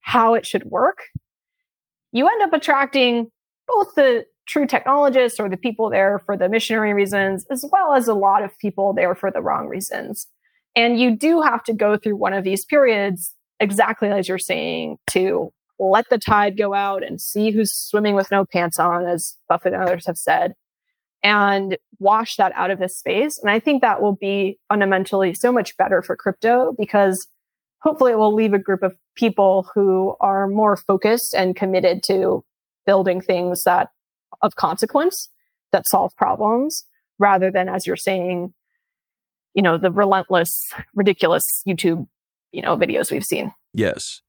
how 0.01 0.33
it 0.33 0.45
should 0.45 0.63
work. 0.65 0.99
You 2.11 2.27
end 2.27 2.41
up 2.41 2.53
attracting 2.53 3.31
both 3.67 3.93
the 3.95 4.25
true 4.47 4.67
technologists 4.67 5.39
or 5.39 5.47
the 5.47 5.57
people 5.57 5.89
there 5.89 6.19
for 6.25 6.35
the 6.35 6.49
missionary 6.49 6.93
reasons, 6.93 7.45
as 7.49 7.63
well 7.71 7.93
as 7.93 8.07
a 8.07 8.13
lot 8.13 8.43
of 8.43 8.57
people 8.57 8.93
there 8.93 9.15
for 9.15 9.31
the 9.31 9.41
wrong 9.41 9.67
reasons. 9.67 10.27
And 10.75 10.99
you 10.99 11.15
do 11.15 11.41
have 11.41 11.63
to 11.65 11.73
go 11.73 11.97
through 11.97 12.15
one 12.15 12.33
of 12.33 12.43
these 12.43 12.65
periods, 12.65 13.33
exactly 13.59 14.09
as 14.09 14.27
you're 14.27 14.37
saying, 14.37 14.97
to 15.11 15.53
let 15.79 16.09
the 16.09 16.17
tide 16.17 16.57
go 16.57 16.73
out 16.73 17.03
and 17.03 17.19
see 17.19 17.51
who's 17.51 17.73
swimming 17.73 18.15
with 18.15 18.31
no 18.31 18.45
pants 18.45 18.79
on, 18.79 19.05
as 19.07 19.35
Buffett 19.47 19.73
and 19.73 19.83
others 19.83 20.05
have 20.05 20.17
said, 20.17 20.53
and 21.23 21.77
wash 21.99 22.35
that 22.37 22.51
out 22.55 22.71
of 22.71 22.79
this 22.79 22.97
space. 22.97 23.37
And 23.39 23.49
I 23.49 23.59
think 23.59 23.81
that 23.81 24.01
will 24.01 24.15
be 24.15 24.59
fundamentally 24.69 25.33
so 25.33 25.51
much 25.51 25.77
better 25.77 26.01
for 26.01 26.15
crypto 26.15 26.73
because 26.77 27.27
hopefully 27.81 28.11
it 28.11 28.17
will 28.17 28.33
leave 28.33 28.53
a 28.53 28.59
group 28.59 28.83
of 28.83 28.95
people 29.15 29.67
who 29.75 30.15
are 30.19 30.47
more 30.47 30.77
focused 30.77 31.33
and 31.35 31.55
committed 31.55 32.03
to 32.03 32.43
building 32.85 33.21
things 33.21 33.63
that 33.63 33.89
of 34.41 34.55
consequence 34.55 35.29
that 35.71 35.87
solve 35.87 36.15
problems 36.15 36.85
rather 37.19 37.51
than 37.51 37.69
as 37.69 37.85
you're 37.85 37.95
saying 37.95 38.53
you 39.53 39.61
know 39.61 39.77
the 39.77 39.91
relentless 39.91 40.71
ridiculous 40.95 41.61
youtube 41.67 42.07
you 42.51 42.61
know 42.61 42.75
videos 42.75 43.11
we've 43.11 43.23
seen 43.23 43.53
yes 43.73 44.21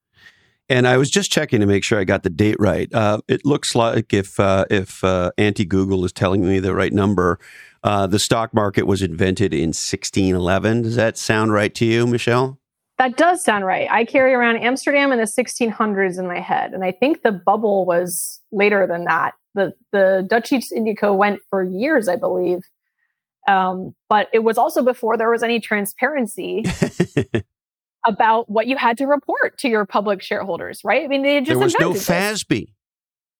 and 0.69 0.87
I 0.87 0.97
was 0.97 1.09
just 1.09 1.31
checking 1.31 1.59
to 1.59 1.65
make 1.65 1.83
sure 1.83 1.99
I 1.99 2.03
got 2.03 2.23
the 2.23 2.29
date 2.29 2.55
right. 2.59 2.93
Uh, 2.93 3.19
it 3.27 3.45
looks 3.45 3.75
like 3.75 4.13
if 4.13 4.39
uh, 4.39 4.65
if 4.69 5.03
uh, 5.03 5.31
anti 5.37 5.65
Google 5.65 6.05
is 6.05 6.13
telling 6.13 6.47
me 6.47 6.59
the 6.59 6.73
right 6.73 6.93
number, 6.93 7.39
uh, 7.83 8.07
the 8.07 8.19
stock 8.19 8.53
market 8.53 8.87
was 8.87 9.01
invented 9.01 9.53
in 9.53 9.69
1611. 9.69 10.83
Does 10.83 10.95
that 10.95 11.17
sound 11.17 11.53
right 11.53 11.73
to 11.75 11.85
you, 11.85 12.07
Michelle? 12.07 12.59
That 12.97 13.17
does 13.17 13.43
sound 13.43 13.65
right. 13.65 13.89
I 13.89 14.05
carry 14.05 14.33
around 14.33 14.57
Amsterdam 14.57 15.11
in 15.11 15.17
the 15.17 15.25
1600s 15.25 16.19
in 16.19 16.27
my 16.27 16.39
head, 16.39 16.73
and 16.73 16.83
I 16.83 16.91
think 16.91 17.23
the 17.23 17.31
bubble 17.31 17.85
was 17.85 18.39
later 18.51 18.87
than 18.87 19.05
that. 19.05 19.33
The 19.55 19.73
the 19.91 20.25
Dutch 20.27 20.51
East 20.51 20.71
India 20.71 20.95
Co. 20.95 21.13
went 21.13 21.39
for 21.49 21.63
years, 21.63 22.07
I 22.07 22.15
believe, 22.15 22.59
um, 23.47 23.93
but 24.09 24.29
it 24.31 24.39
was 24.39 24.57
also 24.57 24.83
before 24.83 25.17
there 25.17 25.29
was 25.29 25.43
any 25.43 25.59
transparency 25.59 26.63
about 28.05 28.49
what 28.49 28.67
you 28.67 28.77
had 28.77 28.97
to 28.97 29.05
report 29.05 29.57
to 29.59 29.69
your 29.69 29.85
public 29.85 30.21
shareholders, 30.21 30.81
right? 30.83 31.03
I 31.03 31.07
mean, 31.07 31.23
they 31.23 31.39
just 31.39 31.49
there 31.49 31.59
was 31.59 31.75
no. 31.79 31.91
FASB. 31.93 32.67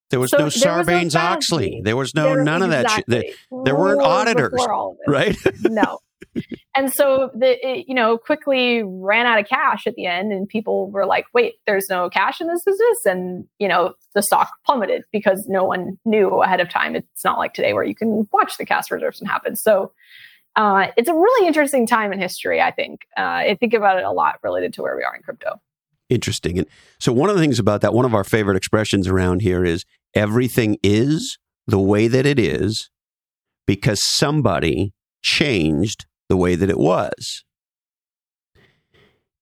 There 0.09 0.19
was 0.19 0.29
so 0.29 0.37
no 0.37 0.45
Sarbanes 0.45 1.15
Oxley. 1.15 1.81
There 1.83 1.97
was 1.97 2.13
no 2.13 2.35
there, 2.35 2.43
none 2.43 2.61
exactly. 2.61 2.73
of 2.75 3.07
that 3.07 3.25
shit. 3.25 3.35
There, 3.49 3.63
there 3.65 3.75
weren't 3.75 4.01
auditors, 4.01 4.53
right? 5.07 5.35
no, 5.63 5.99
and 6.75 6.91
so 6.93 7.31
the 7.33 7.57
it, 7.67 7.85
you 7.87 7.95
know 7.95 8.17
quickly 8.17 8.83
ran 8.83 9.25
out 9.25 9.39
of 9.39 9.47
cash 9.47 9.87
at 9.87 9.95
the 9.95 10.05
end, 10.05 10.31
and 10.31 10.47
people 10.47 10.91
were 10.91 11.05
like, 11.05 11.25
"Wait, 11.33 11.55
there's 11.65 11.87
no 11.89 12.09
cash 12.09 12.41
in 12.41 12.47
this 12.47 12.63
business," 12.63 13.05
and 13.05 13.45
you 13.59 13.67
know 13.67 13.93
the 14.13 14.21
stock 14.21 14.51
plummeted 14.65 15.03
because 15.11 15.45
no 15.47 15.63
one 15.63 15.97
knew 16.05 16.41
ahead 16.41 16.59
of 16.59 16.69
time. 16.69 16.95
It's 16.95 17.23
not 17.23 17.37
like 17.37 17.53
today 17.53 17.73
where 17.73 17.83
you 17.83 17.95
can 17.95 18.27
watch 18.31 18.57
the 18.57 18.65
cash 18.65 18.91
reserves 18.91 19.19
and 19.19 19.29
happen. 19.29 19.55
So 19.55 19.91
uh, 20.55 20.87
it's 20.97 21.09
a 21.09 21.13
really 21.13 21.47
interesting 21.47 21.87
time 21.87 22.13
in 22.13 22.19
history. 22.19 22.61
I 22.61 22.71
think 22.71 23.01
uh, 23.17 23.21
I 23.21 23.57
think 23.59 23.73
about 23.73 23.97
it 23.97 24.03
a 24.03 24.11
lot 24.11 24.35
related 24.43 24.73
to 24.73 24.81
where 24.81 24.95
we 24.95 25.03
are 25.03 25.15
in 25.15 25.21
crypto. 25.21 25.59
Interesting. 26.09 26.59
And 26.59 26.67
so 26.99 27.11
one 27.11 27.29
of 27.29 27.35
the 27.35 27.41
things 27.41 27.59
about 27.59 27.81
that, 27.81 27.93
one 27.93 28.05
of 28.05 28.13
our 28.13 28.23
favorite 28.23 28.57
expressions 28.57 29.07
around 29.07 29.41
here 29.41 29.65
is 29.65 29.85
everything 30.13 30.77
is 30.83 31.39
the 31.65 31.79
way 31.79 32.07
that 32.07 32.25
it 32.25 32.37
is 32.37 32.89
because 33.65 33.99
somebody 34.03 34.93
changed 35.23 36.05
the 36.29 36.37
way 36.37 36.55
that 36.55 36.69
it 36.69 36.77
was. 36.77 37.43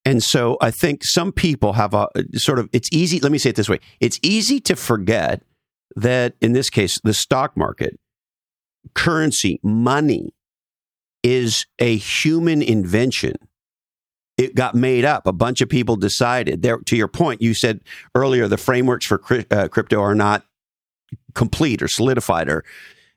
And 0.05 0.23
so 0.23 0.57
I 0.61 0.71
think 0.71 1.03
some 1.03 1.31
people 1.31 1.73
have 1.73 1.93
a 1.93 2.07
sort 2.33 2.57
of, 2.57 2.69
it's 2.73 2.89
easy, 2.91 3.19
let 3.19 3.31
me 3.31 3.37
say 3.37 3.51
it 3.51 3.55
this 3.55 3.69
way 3.69 3.79
it's 3.99 4.19
easy 4.23 4.59
to 4.61 4.75
forget 4.75 5.43
that 5.95 6.35
in 6.41 6.53
this 6.53 6.69
case, 6.69 6.97
the 7.03 7.13
stock 7.13 7.55
market, 7.57 7.99
currency, 8.93 9.59
money 9.61 10.33
is 11.23 11.65
a 11.79 11.97
human 11.97 12.61
invention. 12.61 13.35
It 14.37 14.55
got 14.55 14.75
made 14.75 15.05
up. 15.05 15.27
A 15.27 15.33
bunch 15.33 15.61
of 15.61 15.69
people 15.69 15.95
decided. 15.95 16.61
There, 16.61 16.79
to 16.79 16.95
your 16.95 17.07
point, 17.07 17.41
you 17.41 17.53
said 17.53 17.81
earlier 18.15 18.47
the 18.47 18.57
frameworks 18.57 19.05
for 19.05 19.21
uh, 19.51 19.67
crypto 19.67 20.01
are 20.01 20.15
not 20.15 20.45
complete 21.35 21.81
or 21.81 21.87
solidified, 21.87 22.49
or 22.49 22.63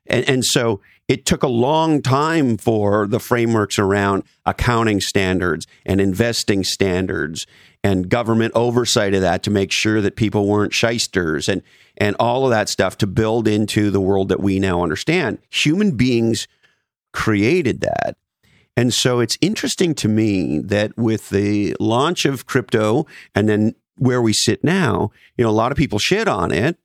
and, 0.05 0.27
and 0.29 0.45
so 0.45 0.81
it 1.07 1.25
took 1.25 1.43
a 1.43 1.47
long 1.47 2.01
time 2.01 2.57
for 2.57 3.07
the 3.07 3.19
frameworks 3.19 3.77
around 3.77 4.23
accounting 4.45 4.99
standards 4.99 5.67
and 5.85 6.01
investing 6.01 6.63
standards 6.63 7.45
and 7.83 8.09
government 8.09 8.51
oversight 8.55 9.13
of 9.13 9.21
that 9.21 9.43
to 9.43 9.51
make 9.51 9.71
sure 9.71 10.01
that 10.01 10.15
people 10.15 10.47
weren't 10.47 10.73
shysters 10.73 11.47
and 11.47 11.61
and 11.97 12.15
all 12.19 12.43
of 12.43 12.49
that 12.49 12.67
stuff 12.67 12.97
to 12.97 13.07
build 13.07 13.47
into 13.47 13.89
the 13.89 14.01
world 14.01 14.27
that 14.29 14.41
we 14.41 14.59
now 14.59 14.83
understand. 14.83 15.37
Human 15.49 15.91
beings 15.91 16.47
created 17.15 17.81
that. 17.81 18.17
And 18.77 18.93
so 18.93 19.19
it's 19.21 19.37
interesting 19.41 19.95
to 19.95 20.07
me 20.07 20.59
that 20.59 20.95
with 20.97 21.29
the 21.29 21.75
launch 21.79 22.25
of 22.25 22.45
crypto 22.45 23.07
and 23.33 23.47
then 23.47 23.73
where 23.97 24.21
we 24.21 24.33
sit 24.33 24.63
now, 24.63 25.11
you 25.37 25.45
know, 25.45 25.49
a 25.49 25.51
lot 25.51 25.71
of 25.71 25.77
people 25.77 25.97
shit 25.97 26.27
on 26.27 26.51
it 26.51 26.77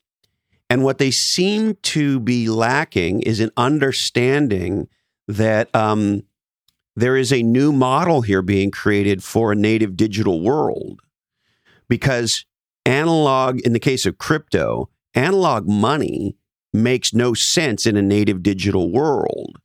and 0.70 0.84
what 0.84 0.98
they 0.98 1.10
seem 1.10 1.76
to 1.82 2.20
be 2.20 2.48
lacking 2.48 3.22
is 3.22 3.40
an 3.40 3.50
understanding 3.56 4.86
that 5.26 5.74
um, 5.74 6.22
there 6.94 7.16
is 7.16 7.32
a 7.32 7.42
new 7.42 7.72
model 7.72 8.20
here 8.20 8.40
being 8.40 8.70
created 8.70 9.24
for 9.24 9.50
a 9.50 9.56
native 9.56 9.96
digital 9.96 10.40
world. 10.40 11.00
Because 11.88 12.44
analog, 12.86 13.60
in 13.62 13.72
the 13.72 13.80
case 13.80 14.06
of 14.06 14.18
crypto, 14.18 14.88
analog 15.12 15.68
money 15.68 16.36
makes 16.72 17.12
no 17.12 17.34
sense 17.34 17.84
in 17.84 17.96
a 17.96 18.02
native 18.02 18.40
digital 18.40 18.92
world. 18.92 19.58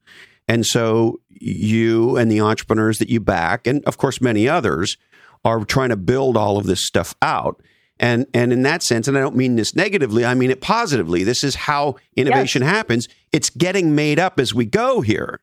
And 0.47 0.65
so 0.65 1.19
you 1.29 2.17
and 2.17 2.31
the 2.31 2.41
entrepreneurs 2.41 2.99
that 2.99 3.10
you 3.10 3.19
back, 3.19 3.67
and 3.67 3.84
of 3.86 3.97
course 3.97 4.21
many 4.21 4.47
others, 4.47 4.97
are 5.43 5.63
trying 5.63 5.89
to 5.89 5.97
build 5.97 6.38
all 6.38 6.58
of 6.58 6.65
this 6.65 6.86
stuff 6.86 7.15
out. 7.21 7.62
And 7.99 8.25
and 8.34 8.51
in 8.51 8.63
that 8.63 8.84
sense, 8.84 9.08
and 9.08 9.17
I 9.17 9.21
don't 9.21 9.38
mean 9.38 9.55
this 9.55 9.75
negatively, 9.75 10.25
I 10.25 10.34
mean 10.34 10.51
it 10.51 10.60
positively. 10.60 11.23
This 11.23 11.43
is 11.43 11.55
how 11.55 11.95
innovation 12.15 12.62
yes. 12.62 12.71
happens. 12.71 13.08
It's 13.31 13.49
getting 13.49 13.95
made 13.95 14.19
up 14.19 14.39
as 14.39 14.53
we 14.53 14.65
go 14.65 14.99
here, 15.01 15.39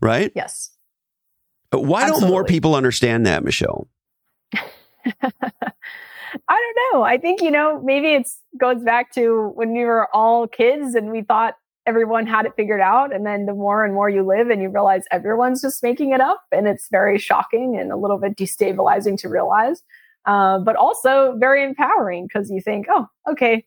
right? 0.00 0.30
Yes. 0.34 0.70
But 1.70 1.84
why 1.84 2.02
Absolutely. 2.02 2.20
don't 2.20 2.30
more 2.30 2.44
people 2.44 2.74
understand 2.74 3.26
that, 3.26 3.42
Michelle? 3.42 3.88
I 4.54 4.62
don't 5.22 6.92
know. 6.92 7.02
I 7.02 7.16
think 7.16 7.40
you 7.40 7.50
know 7.50 7.80
maybe 7.82 8.12
it 8.12 8.28
goes 8.58 8.82
back 8.82 9.12
to 9.14 9.52
when 9.54 9.72
we 9.72 9.84
were 9.84 10.14
all 10.14 10.46
kids 10.46 10.94
and 10.94 11.10
we 11.10 11.22
thought 11.22 11.54
everyone 11.88 12.26
had 12.26 12.46
it 12.46 12.52
figured 12.56 12.80
out, 12.80 13.14
and 13.14 13.26
then 13.26 13.46
the 13.46 13.54
more 13.54 13.84
and 13.84 13.94
more 13.94 14.08
you 14.08 14.24
live 14.24 14.50
and 14.50 14.62
you 14.62 14.68
realize 14.68 15.02
everyone's 15.10 15.62
just 15.62 15.82
making 15.82 16.12
it 16.12 16.20
up, 16.20 16.42
and 16.52 16.68
it's 16.68 16.86
very 16.90 17.18
shocking 17.18 17.76
and 17.80 17.90
a 17.90 17.96
little 17.96 18.18
bit 18.18 18.36
destabilizing 18.36 19.18
to 19.18 19.28
realize 19.28 19.82
uh, 20.28 20.58
but 20.58 20.76
also 20.76 21.34
very 21.38 21.64
empowering 21.64 22.26
because 22.26 22.50
you 22.50 22.60
think, 22.60 22.86
oh, 22.90 23.06
okay, 23.28 23.64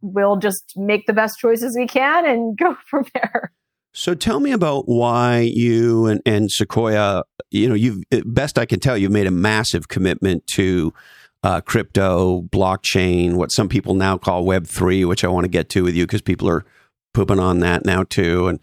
we'll 0.00 0.36
just 0.36 0.72
make 0.76 1.06
the 1.06 1.12
best 1.12 1.38
choices 1.38 1.76
we 1.76 1.86
can 1.86 2.24
and 2.24 2.56
go 2.58 2.76
from 2.88 3.04
there. 3.14 3.52
So 3.92 4.14
tell 4.14 4.40
me 4.40 4.52
about 4.52 4.84
why 4.86 5.40
you 5.40 6.06
and, 6.06 6.22
and 6.24 6.50
Sequoia, 6.50 7.24
you 7.50 7.68
know, 7.68 7.74
you've 7.74 8.02
best 8.24 8.58
I 8.58 8.64
can 8.64 8.80
tell, 8.80 8.96
you've 8.96 9.12
made 9.12 9.26
a 9.26 9.32
massive 9.32 9.88
commitment 9.88 10.46
to 10.54 10.94
uh, 11.42 11.60
crypto, 11.60 12.42
blockchain, 12.42 13.34
what 13.34 13.50
some 13.50 13.68
people 13.68 13.94
now 13.94 14.16
call 14.16 14.44
Web 14.44 14.66
three, 14.66 15.04
which 15.04 15.24
I 15.24 15.28
want 15.28 15.44
to 15.44 15.50
get 15.50 15.68
to 15.70 15.82
with 15.82 15.94
you 15.94 16.06
because 16.06 16.22
people 16.22 16.48
are 16.48 16.64
pooping 17.12 17.38
on 17.38 17.60
that 17.60 17.84
now 17.84 18.04
too, 18.04 18.48
and 18.48 18.60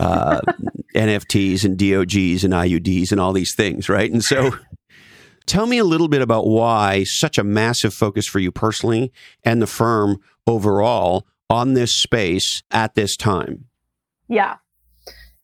uh, 0.00 0.40
NFTs 0.94 1.64
and 1.64 1.78
DOGs 1.78 2.44
and 2.44 2.52
IUDs 2.52 3.12
and 3.12 3.20
all 3.20 3.32
these 3.32 3.54
things, 3.54 3.88
right? 3.88 4.10
And 4.10 4.22
so 4.22 4.52
Tell 5.46 5.66
me 5.66 5.78
a 5.78 5.84
little 5.84 6.08
bit 6.08 6.22
about 6.22 6.46
why 6.46 7.04
such 7.04 7.36
a 7.36 7.44
massive 7.44 7.92
focus 7.92 8.26
for 8.26 8.38
you 8.38 8.50
personally 8.50 9.12
and 9.44 9.60
the 9.60 9.66
firm 9.66 10.18
overall 10.46 11.26
on 11.50 11.74
this 11.74 11.94
space 11.94 12.62
at 12.70 12.94
this 12.94 13.16
time. 13.16 13.66
Yeah, 14.28 14.56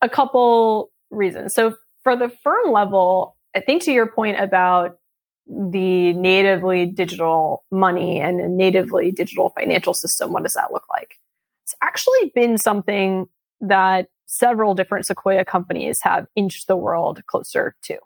a 0.01 0.09
couple 0.09 0.91
reasons. 1.11 1.55
So, 1.55 1.77
for 2.03 2.17
the 2.17 2.31
firm 2.43 2.73
level, 2.73 3.37
I 3.55 3.61
think 3.61 3.83
to 3.83 3.93
your 3.93 4.07
point 4.07 4.41
about 4.41 4.99
the 5.47 6.15
natively 6.15 6.87
digital 6.87 7.65
money 7.71 8.21
and 8.21 8.41
a 8.41 8.49
natively 8.49 9.11
digital 9.11 9.51
financial 9.51 9.93
system, 9.93 10.33
what 10.33 10.45
does 10.45 10.55
that 10.55 10.73
look 10.73 10.85
like? 10.89 11.20
It's 11.71 11.77
actually 11.85 12.33
been 12.35 12.59
something 12.59 13.27
that 13.61 14.09
several 14.27 14.75
different 14.75 15.07
Sequoia 15.07 15.45
companies 15.45 16.01
have 16.03 16.27
inched 16.35 16.67
the 16.67 16.77
world 16.77 17.23
closer 17.29 17.77
to. 17.85 17.97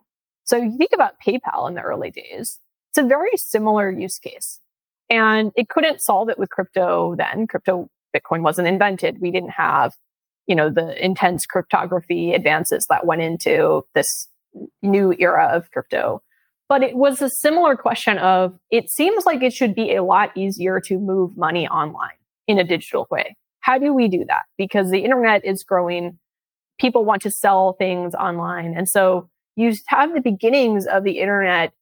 So 0.45 0.59
you 0.59 0.77
think 0.77 0.91
about 0.93 1.15
PayPal 1.27 1.67
in 1.67 1.75
the 1.75 1.81
early 1.81 2.11
days, 2.11 2.61
it's 2.91 2.99
a 2.99 3.05
very 3.05 3.31
similar 3.37 3.91
use 3.91 4.19
case. 4.19 4.61
And 5.09 5.51
it 5.57 5.71
couldn't 5.71 6.03
solve 6.03 6.29
it 6.29 6.39
with 6.39 6.51
crypto 6.51 7.15
then. 7.17 7.47
Crypto 7.47 7.89
Bitcoin 8.15 8.43
wasn't 8.43 8.69
invented. 8.69 9.23
We 9.23 9.31
didn't 9.31 9.53
have, 9.53 9.95
you 10.47 10.55
know, 10.55 10.69
the 10.69 11.03
intense 11.03 11.47
cryptography 11.47 12.35
advances 12.35 12.87
that 12.91 13.07
went 13.07 13.23
into 13.23 13.87
this 13.95 14.29
new 14.83 15.15
era 15.19 15.47
of 15.47 15.71
crypto. 15.71 16.21
But 16.69 16.83
it 16.83 16.97
was 16.97 17.23
a 17.23 17.31
similar 17.31 17.77
question 17.77 18.19
of 18.19 18.59
it 18.71 18.91
seems 18.91 19.25
like 19.25 19.43
it 19.43 19.55
should 19.55 19.75
be 19.75 19.95
a 19.95 20.03
lot 20.03 20.37
easier 20.37 20.81
to 20.81 20.99
move 20.99 21.35
money 21.39 21.67
online 21.67 22.19
in 22.47 22.59
a 22.59 22.65
digital 22.65 23.07
way. 23.11 23.37
How 23.65 23.79
do 23.79 23.95
we 23.95 24.09
do 24.09 24.27
that? 24.29 24.43
Because 24.59 24.91
the 24.91 25.01
internet 25.01 25.43
is 25.43 25.65
growing. 25.65 26.19
People 26.79 27.07
want 27.07 27.23
to 27.23 27.31
sell 27.31 27.73
things 27.79 28.15
online. 28.15 28.75
And 28.77 28.87
so 28.87 29.31
you 29.57 29.73
have 29.87 30.13
the 30.13 30.21
beginnings 30.21 30.87
of 30.87 31.03
the 31.03 31.19
internet 31.19 31.73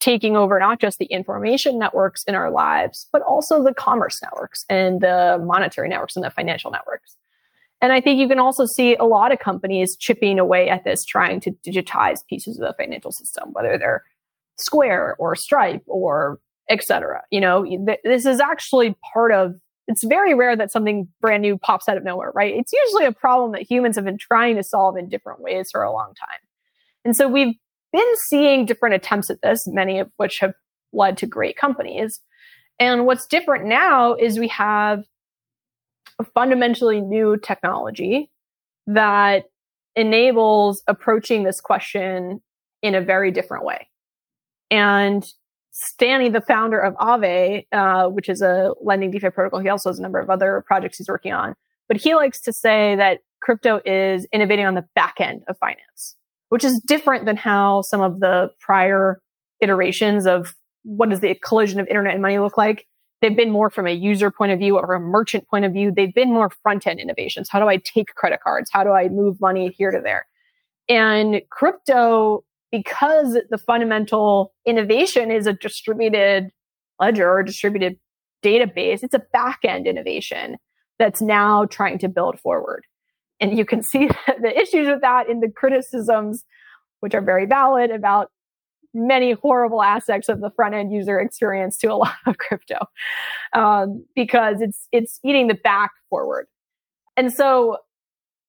taking 0.00 0.36
over 0.36 0.58
not 0.58 0.80
just 0.80 0.98
the 0.98 1.04
information 1.04 1.78
networks 1.78 2.24
in 2.24 2.34
our 2.34 2.50
lives, 2.50 3.06
but 3.12 3.22
also 3.22 3.62
the 3.62 3.72
commerce 3.72 4.20
networks 4.24 4.64
and 4.68 5.00
the 5.00 5.40
monetary 5.44 5.88
networks 5.88 6.16
and 6.16 6.24
the 6.24 6.30
financial 6.30 6.72
networks. 6.72 7.16
And 7.80 7.92
I 7.92 8.00
think 8.00 8.18
you 8.18 8.26
can 8.26 8.40
also 8.40 8.66
see 8.66 8.96
a 8.96 9.04
lot 9.04 9.30
of 9.30 9.38
companies 9.38 9.96
chipping 9.96 10.40
away 10.40 10.68
at 10.68 10.82
this, 10.82 11.04
trying 11.04 11.38
to 11.42 11.52
digitize 11.64 12.26
pieces 12.26 12.58
of 12.58 12.66
the 12.66 12.74
financial 12.76 13.12
system, 13.12 13.52
whether 13.52 13.78
they're 13.78 14.02
Square 14.58 15.14
or 15.20 15.36
Stripe 15.36 15.84
or 15.86 16.40
etc. 16.68 17.22
You 17.30 17.40
know, 17.40 17.64
th- 17.64 18.00
this 18.02 18.26
is 18.26 18.40
actually 18.40 18.96
part 19.14 19.30
of. 19.30 19.54
It's 19.88 20.04
very 20.04 20.34
rare 20.34 20.56
that 20.56 20.70
something 20.70 21.08
brand 21.20 21.42
new 21.42 21.58
pops 21.58 21.88
out 21.88 21.96
of 21.96 22.04
nowhere, 22.04 22.32
right? 22.34 22.54
It's 22.54 22.72
usually 22.72 23.04
a 23.04 23.12
problem 23.12 23.52
that 23.52 23.70
humans 23.70 23.96
have 23.96 24.04
been 24.04 24.18
trying 24.18 24.56
to 24.56 24.62
solve 24.62 24.96
in 24.96 25.08
different 25.08 25.40
ways 25.40 25.68
for 25.70 25.82
a 25.82 25.92
long 25.92 26.14
time. 26.14 26.38
And 27.04 27.16
so 27.16 27.28
we've 27.28 27.54
been 27.92 28.12
seeing 28.28 28.64
different 28.64 28.94
attempts 28.94 29.28
at 29.28 29.42
this, 29.42 29.66
many 29.66 29.98
of 29.98 30.10
which 30.16 30.38
have 30.38 30.54
led 30.92 31.16
to 31.18 31.26
great 31.26 31.56
companies. 31.56 32.20
And 32.78 33.06
what's 33.06 33.26
different 33.26 33.66
now 33.66 34.14
is 34.14 34.38
we 34.38 34.48
have 34.48 35.04
a 36.18 36.24
fundamentally 36.24 37.00
new 37.00 37.36
technology 37.36 38.30
that 38.86 39.44
enables 39.96 40.82
approaching 40.86 41.44
this 41.44 41.60
question 41.60 42.40
in 42.82 42.94
a 42.94 43.00
very 43.00 43.30
different 43.30 43.64
way. 43.64 43.88
And 44.70 45.24
Stani, 45.72 46.32
the 46.32 46.40
founder 46.40 46.78
of 46.78 46.94
Aave, 46.94 47.66
uh, 47.72 48.08
which 48.08 48.28
is 48.28 48.42
a 48.42 48.74
lending 48.82 49.10
DeFi 49.10 49.30
protocol, 49.30 49.60
he 49.60 49.68
also 49.68 49.88
has 49.88 49.98
a 49.98 50.02
number 50.02 50.20
of 50.20 50.28
other 50.28 50.62
projects 50.66 50.98
he's 50.98 51.08
working 51.08 51.32
on. 51.32 51.54
But 51.88 51.96
he 51.96 52.14
likes 52.14 52.40
to 52.42 52.52
say 52.52 52.94
that 52.96 53.20
crypto 53.40 53.80
is 53.84 54.26
innovating 54.32 54.66
on 54.66 54.74
the 54.74 54.84
back 54.94 55.14
end 55.18 55.42
of 55.48 55.58
finance, 55.58 56.16
which 56.50 56.64
is 56.64 56.80
different 56.86 57.24
than 57.24 57.36
how 57.36 57.82
some 57.82 58.00
of 58.00 58.20
the 58.20 58.50
prior 58.60 59.20
iterations 59.60 60.26
of 60.26 60.54
what 60.84 61.10
does 61.10 61.20
the 61.20 61.34
collision 61.36 61.80
of 61.80 61.86
internet 61.86 62.12
and 62.12 62.22
money 62.22 62.38
look 62.38 62.56
like. 62.56 62.86
They've 63.20 63.36
been 63.36 63.50
more 63.50 63.70
from 63.70 63.86
a 63.86 63.92
user 63.92 64.30
point 64.30 64.52
of 64.52 64.58
view 64.58 64.76
or 64.76 64.94
a 64.94 65.00
merchant 65.00 65.48
point 65.48 65.64
of 65.64 65.72
view. 65.72 65.92
They've 65.92 66.12
been 66.12 66.32
more 66.32 66.50
front 66.62 66.86
end 66.86 66.98
innovations. 66.98 67.48
How 67.48 67.60
do 67.60 67.68
I 67.68 67.76
take 67.76 68.14
credit 68.14 68.40
cards? 68.42 68.68
How 68.72 68.82
do 68.82 68.90
I 68.90 69.08
move 69.08 69.40
money 69.40 69.70
here 69.78 69.92
to 69.92 70.00
there? 70.00 70.26
And 70.88 71.40
crypto, 71.48 72.44
because 72.72 73.38
the 73.50 73.58
fundamental 73.58 74.52
innovation 74.66 75.30
is 75.30 75.46
a 75.46 75.52
distributed 75.52 76.50
ledger 76.98 77.30
or 77.30 77.42
distributed 77.44 77.98
database, 78.42 79.04
it's 79.04 79.14
a 79.14 79.22
back 79.32 79.60
end 79.62 79.86
innovation 79.86 80.56
that's 80.98 81.22
now 81.22 81.66
trying 81.66 81.98
to 81.98 82.08
build 82.08 82.40
forward. 82.40 82.84
And 83.40 83.56
you 83.56 83.64
can 83.64 83.82
see 83.82 84.08
the 84.26 84.58
issues 84.58 84.88
with 84.88 85.02
that 85.02 85.28
in 85.28 85.40
the 85.40 85.50
criticisms, 85.54 86.44
which 87.00 87.14
are 87.14 87.22
very 87.22 87.46
valid 87.46 87.90
about 87.90 88.30
many 88.94 89.32
horrible 89.32 89.82
aspects 89.82 90.28
of 90.28 90.40
the 90.40 90.50
front 90.54 90.74
end 90.74 90.92
user 90.92 91.20
experience 91.20 91.78
to 91.78 91.88
a 91.88 91.94
lot 91.96 92.14
of 92.26 92.38
crypto 92.38 92.78
um, 93.52 94.04
because 94.14 94.56
it's 94.60 94.88
it's 94.92 95.20
eating 95.24 95.46
the 95.46 95.54
back 95.54 95.90
forward. 96.08 96.46
And 97.16 97.32
so 97.32 97.78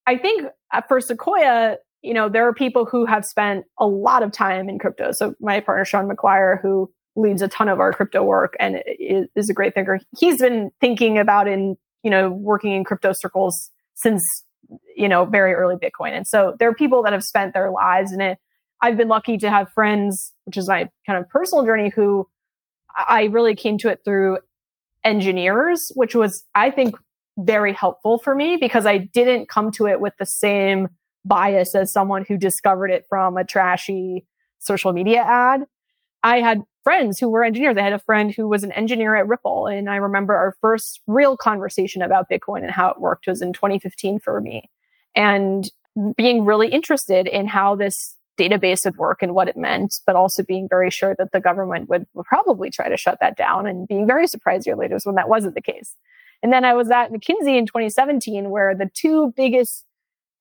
I 0.06 0.16
think 0.16 0.46
for 0.88 1.00
Sequoia, 1.00 1.76
you 2.04 2.12
know, 2.12 2.28
there 2.28 2.46
are 2.46 2.52
people 2.52 2.84
who 2.84 3.06
have 3.06 3.24
spent 3.24 3.64
a 3.78 3.86
lot 3.86 4.22
of 4.22 4.30
time 4.30 4.68
in 4.68 4.78
crypto. 4.78 5.10
So 5.12 5.34
my 5.40 5.60
partner 5.60 5.86
Shaun 5.86 6.06
Maguire, 6.06 6.60
who 6.62 6.92
leads 7.16 7.40
a 7.40 7.48
ton 7.48 7.68
of 7.68 7.80
our 7.80 7.94
crypto 7.94 8.22
work 8.22 8.54
and 8.60 8.82
is, 8.86 9.48
a 9.48 9.54
great 9.54 9.74
thinker, 9.74 9.98
he's 10.18 10.38
been 10.38 10.70
thinking 10.80 11.18
about 11.18 11.48
in 11.48 11.76
you 12.02 12.10
know 12.10 12.28
working 12.30 12.72
in 12.72 12.84
crypto 12.84 13.12
circles 13.14 13.70
since 13.94 14.22
you 14.94 15.08
know 15.08 15.24
very 15.24 15.54
early 15.54 15.76
Bitcoin. 15.76 16.12
And 16.12 16.26
so 16.26 16.54
there 16.58 16.68
are 16.68 16.74
people 16.74 17.02
that 17.04 17.14
have 17.14 17.22
spent 17.22 17.54
their 17.54 17.70
lives 17.70 18.12
in 18.12 18.20
it. 18.20 18.38
I've 18.82 18.98
been 18.98 19.08
lucky 19.08 19.38
to 19.38 19.48
have 19.48 19.72
friends, 19.72 20.34
which 20.44 20.58
is 20.58 20.68
my 20.68 20.90
kind 21.06 21.18
of 21.18 21.28
personal 21.30 21.64
journey, 21.64 21.88
who 21.88 22.28
I 22.94 23.24
really 23.24 23.56
came 23.56 23.78
to 23.78 23.88
it 23.88 24.00
through 24.04 24.38
engineers, 25.04 25.90
which 25.94 26.14
was, 26.14 26.44
I 26.54 26.70
think, 26.70 26.96
very 27.38 27.72
helpful 27.72 28.18
for 28.18 28.34
me 28.34 28.58
because 28.60 28.84
I 28.84 28.98
didn't 28.98 29.48
come 29.48 29.70
to 29.72 29.86
it 29.86 30.00
with 30.00 30.12
the 30.18 30.26
same 30.26 30.88
bias 31.24 31.74
as 31.74 31.92
someone 31.92 32.24
who 32.26 32.36
discovered 32.36 32.90
it 32.90 33.06
from 33.08 33.36
a 33.36 33.44
trashy 33.44 34.26
social 34.58 34.92
media 34.92 35.22
ad. 35.22 35.64
I 36.22 36.40
had 36.40 36.62
friends 36.84 37.18
who 37.18 37.28
were 37.28 37.44
engineers. 37.44 37.76
I 37.78 37.82
had 37.82 37.92
a 37.92 37.98
friend 37.98 38.32
who 38.32 38.46
was 38.48 38.62
an 38.62 38.72
engineer 38.72 39.14
at 39.16 39.26
Ripple. 39.26 39.66
And 39.66 39.88
I 39.88 39.96
remember 39.96 40.34
our 40.34 40.54
first 40.60 41.00
real 41.06 41.36
conversation 41.36 42.02
about 42.02 42.28
Bitcoin 42.30 42.62
and 42.62 42.70
how 42.70 42.90
it 42.90 43.00
worked 43.00 43.26
was 43.26 43.42
in 43.42 43.52
2015 43.52 44.20
for 44.20 44.40
me. 44.40 44.70
And 45.14 45.70
being 46.16 46.44
really 46.44 46.68
interested 46.68 47.26
in 47.26 47.46
how 47.46 47.74
this 47.74 48.16
database 48.38 48.84
would 48.84 48.96
work 48.96 49.22
and 49.22 49.34
what 49.34 49.48
it 49.48 49.56
meant, 49.56 50.00
but 50.06 50.16
also 50.16 50.42
being 50.42 50.68
very 50.68 50.90
sure 50.90 51.14
that 51.16 51.32
the 51.32 51.40
government 51.40 51.88
would, 51.88 52.06
would 52.14 52.26
probably 52.26 52.70
try 52.70 52.88
to 52.88 52.96
shut 52.96 53.18
that 53.20 53.36
down 53.36 53.66
and 53.66 53.86
being 53.86 54.06
very 54.06 54.26
surprised 54.26 54.66
years 54.66 54.78
later 54.78 54.98
when 55.04 55.14
that 55.14 55.28
wasn't 55.28 55.54
the 55.54 55.62
case. 55.62 55.94
And 56.42 56.52
then 56.52 56.64
I 56.64 56.74
was 56.74 56.90
at 56.90 57.10
McKinsey 57.10 57.56
in 57.56 57.66
2017, 57.66 58.50
where 58.50 58.74
the 58.74 58.90
two 58.92 59.32
biggest 59.36 59.84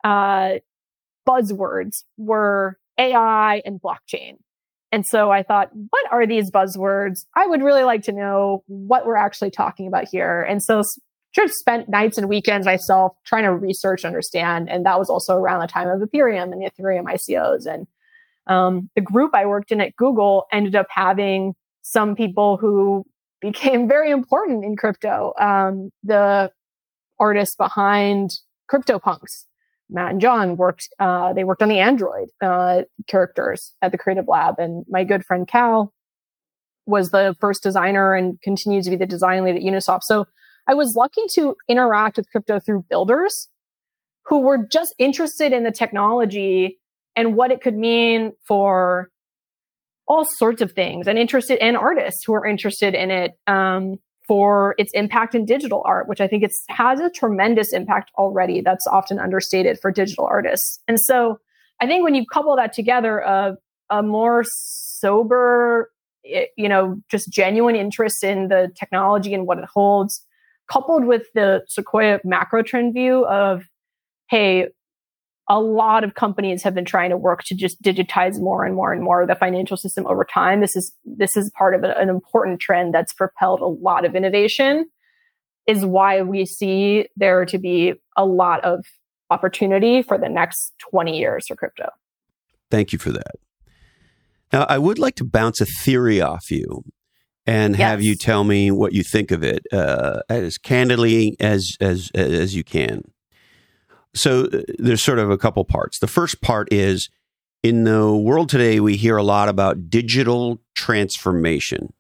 uh, 0.04 0.56
buzzwords 1.28 2.04
were 2.18 2.78
AI 2.98 3.62
and 3.66 3.82
blockchain. 3.82 4.38
And 4.92 5.06
so 5.06 5.32
I 5.32 5.42
thought, 5.42 5.70
what 5.74 6.12
are 6.12 6.28
these 6.28 6.52
buzzwords? 6.52 7.26
I 7.36 7.48
would 7.48 7.64
really 7.64 7.84
like 7.84 8.04
to 8.04 8.12
know 8.12 8.64
what 8.68 9.08
we're 9.08 9.16
actually 9.16 9.50
talking 9.50 9.88
about 9.88 10.08
here. 10.08 10.44
And 10.44 10.62
so 10.62 10.84
just 11.34 11.56
spent 11.56 11.90
nights 11.90 12.18
and 12.18 12.30
weekends 12.30 12.66
myself 12.66 13.14
trying 13.26 13.44
to 13.44 13.54
research, 13.54 14.06
understand. 14.06 14.70
And 14.70 14.86
that 14.86 15.00
was 15.00 15.10
also 15.10 15.34
around 15.34 15.62
the 15.62 15.68
time 15.68 15.90
of 15.90 16.08
Ethereum 16.08 16.52
and 16.52 16.62
the 16.62 16.70
Ethereum 16.70 17.06
ICOs. 17.06 17.66
And 17.66 17.88
um, 18.46 18.90
the 18.96 19.02
group 19.02 19.32
I 19.34 19.46
worked 19.46 19.72
in 19.72 19.82
at 19.82 19.96
Google 19.96 20.46
ended 20.52 20.76
up 20.76 20.88
having 20.90 21.56
some 21.82 22.16
people 22.16 22.58
who 22.58 23.04
became 23.42 23.88
very 23.88 24.12
important 24.12 24.64
in 24.64 24.76
crypto. 24.76 25.34
Um, 25.40 25.92
the 26.04 26.52
artists 27.20 27.56
behind 27.56 28.32
CryptoPunks, 28.72 29.46
Matt 29.94 30.12
and 30.12 30.22
John 30.22 30.58
worked, 30.58 30.89
uh, 31.00 31.34
they 31.34 31.44
worked 31.44 31.62
on 31.62 31.70
the 31.70 31.80
Android 31.80 32.30
uh, 32.41 32.82
characters 33.08 33.74
at 33.82 33.91
the 33.91 33.98
Creative 33.98 34.28
Lab. 34.28 34.56
And 34.58 34.86
my 34.89 35.04
good 35.04 35.24
friend 35.24 35.48
Cal 35.48 35.94
was 36.86 37.12
the 37.12 37.36
first 37.39 37.64
designer 37.64 38.14
and 38.14 38.41
continues 38.41 38.86
to 38.86 38.91
be 38.91 38.98
the 38.98 39.06
design 39.06 39.44
lead 39.44 39.56
at 39.56 39.62
Uniswap. 39.62 40.02
So 40.04 40.26
I 40.68 40.74
was 40.74 40.96
lucky 40.96 41.22
to 41.34 41.56
interact 41.70 42.18
with 42.18 42.30
crypto 42.30 42.60
through 42.60 42.86
builders 42.89 43.48
who 44.26 44.39
were 44.39 44.58
just 44.58 44.96
interested 44.98 45.54
in 45.54 45.64
the 45.64 45.72
technology 45.72 46.80
and 47.16 47.36
what 47.36 47.52
it 47.52 47.62
could 47.62 47.78
mean 47.78 48.34
for 48.48 49.10
all 50.08 50.26
sorts 50.26 50.62
of 50.62 50.72
things 50.72 51.08
and 51.08 51.18
interested 51.18 51.66
in 51.66 51.76
artists 51.76 52.24
who 52.26 52.34
are 52.34 52.46
interested 52.46 52.94
in 52.94 53.12
it 53.12 53.34
um, 53.48 53.98
for 54.28 54.76
its 54.78 54.92
impact 54.94 55.36
in 55.36 55.46
digital 55.46 55.82
art, 55.86 56.08
which 56.08 56.22
I 56.22 56.28
think 56.28 56.44
it's 56.44 56.64
has 56.70 57.00
a 57.00 57.10
tremendous 57.10 57.74
impact 57.74 58.12
already. 58.18 58.62
That's 58.62 58.88
often 58.88 59.20
understated 59.20 59.80
for 59.80 59.92
digital 59.92 60.26
artists. 60.26 60.80
And 60.88 61.00
so 61.00 61.40
I 61.82 61.88
think 61.88 62.04
when 62.04 62.16
you 62.16 62.26
couple 62.26 62.56
that 62.56 62.74
together 62.74 63.22
of 63.22 63.58
a 63.90 64.02
more 64.02 64.44
sober, 64.46 65.92
eh, 66.26 66.46
you 66.56 66.70
know, 66.70 66.98
just 67.10 67.32
genuine 67.32 67.76
interest 67.76 68.24
in 68.24 68.48
the 68.48 68.72
technology 68.80 69.34
and 69.34 69.46
what 69.46 69.58
it 69.58 69.66
holds, 69.66 70.26
coupled 70.72 71.06
with 71.06 71.28
the 71.36 71.62
Sequoia 71.68 72.20
macro 72.24 72.64
trend 72.64 72.94
view 72.94 73.26
of, 73.26 73.64
hey, 74.30 74.70
a 75.54 75.62
lot 75.62 76.04
of 76.04 76.16
companies 76.16 76.64
have 76.64 76.74
been 76.74 76.84
trying 76.84 77.12
to 77.12 77.18
work 77.18 77.43
to 77.43 77.54
just 77.54 77.80
digitize 77.84 78.39
more 78.39 78.66
and 78.66 78.74
more 78.74 78.91
and 78.91 79.04
more 79.04 79.22
of 79.22 79.28
the 79.28 79.36
financial 79.36 79.78
system 79.78 80.04
over 80.08 80.26
time. 80.26 80.62
This 80.62 80.76
is 80.76 80.91
this 81.06 81.38
is 81.38 81.51
part 81.56 81.76
of 81.76 81.84
an 81.84 82.10
important 82.10 82.60
trend 82.60 82.91
that's 82.91 83.14
propelled 83.14 83.62
a 83.62 83.68
lot 83.68 84.04
of 84.04 84.16
innovation. 84.16 84.89
Is 85.68 85.86
why 85.86 86.24
we 86.24 86.47
see 86.47 87.08
there 87.16 87.45
to 87.45 87.60
be 87.60 87.93
a 88.18 88.26
lot 88.26 88.66
of 88.66 88.84
opportunity 89.30 90.01
for 90.01 90.18
the 90.18 90.28
next 90.28 90.74
20 90.89 91.18
years 91.18 91.45
for 91.47 91.56
crypto. 91.56 91.89
Thank 92.72 92.91
you 92.91 92.97
for 92.97 93.12
that. 93.12 93.36
Now, 94.51 94.66
I 94.68 94.80
would 94.80 94.97
like 94.97 95.16
to 95.16 95.24
bounce 95.24 95.62
a 95.62 95.66
theory 95.66 96.20
off 96.20 96.49
you 96.49 96.84
and 97.45 97.78
yes. 97.78 97.89
have 97.89 98.01
you 98.01 98.16
tell 98.16 98.43
me 98.43 98.72
what 98.72 98.93
you 98.93 99.04
think 99.04 99.30
of 99.30 99.43
it 99.43 99.62
uh, 99.72 100.22
as 100.30 100.58
candidly 100.58 101.36
as 101.39 101.78
as 101.80 102.10
as 102.16 102.56
you 102.56 102.64
can. 102.64 103.04
So 104.16 104.45
uh, 104.45 104.61
there's 104.78 105.03
sort 105.03 105.20
of 105.20 105.30
a 105.30 105.38
couple 105.38 105.64
parts. 105.66 105.99
The 105.99 106.07
first 106.07 106.41
part 106.41 106.72
is 106.72 107.09
in 107.64 107.86
the 107.86 108.14
world 108.14 108.49
today, 108.49 108.80
we 108.80 108.97
hear 108.97 109.18
a 109.18 109.24
lot 109.24 109.49
about 109.49 109.89
digital 109.89 110.59
transformation. 110.76 111.93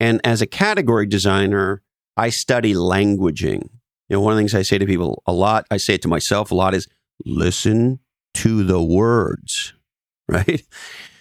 And 0.00 0.20
as 0.24 0.42
a 0.42 0.46
category 0.46 1.06
designer, 1.06 1.82
I 2.16 2.30
study 2.30 2.74
languaging. 2.74 3.68
You 4.08 4.16
know, 4.16 4.20
one 4.20 4.32
of 4.32 4.36
the 4.36 4.40
things 4.40 4.54
I 4.54 4.62
say 4.62 4.78
to 4.78 4.86
people 4.86 5.22
a 5.26 5.32
lot, 5.32 5.66
I 5.70 5.76
say 5.76 5.94
it 5.94 6.02
to 6.02 6.08
myself 6.08 6.50
a 6.50 6.54
lot 6.54 6.74
is 6.74 6.88
listen 7.24 8.00
to 8.34 8.64
the 8.64 8.82
words, 8.82 9.74
right? 10.28 10.62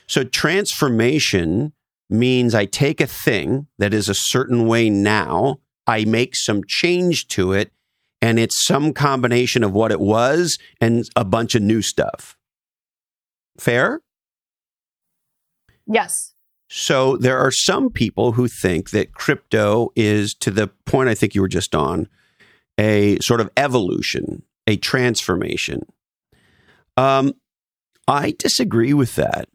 So 0.07 0.23
transformation 0.23 1.73
means 2.09 2.53
I 2.53 2.65
take 2.65 3.01
a 3.01 3.07
thing 3.07 3.67
that 3.77 3.93
is 3.93 4.07
a 4.07 4.13
certain 4.15 4.67
way 4.67 4.89
now, 4.89 5.59
I 5.87 6.05
make 6.05 6.35
some 6.35 6.61
change 6.67 7.27
to 7.29 7.53
it, 7.53 7.71
and 8.25 8.39
it's 8.39 8.65
some 8.65 8.91
combination 8.91 9.63
of 9.63 9.71
what 9.71 9.91
it 9.91 9.99
was 9.99 10.57
and 10.81 11.07
a 11.15 11.23
bunch 11.23 11.53
of 11.53 11.61
new 11.61 11.83
stuff. 11.83 12.35
Fair? 13.59 14.01
Yes. 15.85 16.33
So 16.67 17.17
there 17.17 17.37
are 17.37 17.51
some 17.51 17.91
people 17.91 18.31
who 18.31 18.47
think 18.47 18.89
that 18.89 19.13
crypto 19.13 19.91
is, 19.95 20.33
to 20.39 20.49
the 20.49 20.69
point 20.85 21.07
I 21.07 21.13
think 21.13 21.35
you 21.35 21.41
were 21.41 21.47
just 21.47 21.75
on, 21.75 22.09
a 22.79 23.19
sort 23.19 23.41
of 23.41 23.51
evolution, 23.57 24.41
a 24.65 24.75
transformation. 24.75 25.83
Um, 26.97 27.33
I 28.07 28.33
disagree 28.39 28.95
with 28.95 29.13
that. 29.17 29.49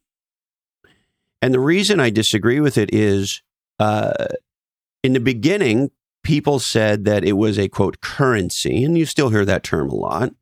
And 1.42 1.52
the 1.52 1.58
reason 1.58 1.98
I 1.98 2.10
disagree 2.10 2.60
with 2.60 2.78
it 2.78 2.94
is 2.94 3.42
uh, 3.80 4.28
in 5.02 5.14
the 5.14 5.18
beginning, 5.18 5.90
people 6.22 6.58
said 6.58 7.04
that 7.04 7.24
it 7.24 7.32
was 7.32 7.58
a 7.58 7.68
quote 7.68 8.00
currency, 8.00 8.84
and 8.84 8.96
you 8.96 9.06
still 9.06 9.30
hear 9.30 9.44
that 9.44 9.64
term 9.64 9.88
a 9.88 9.94
lot. 9.94 10.34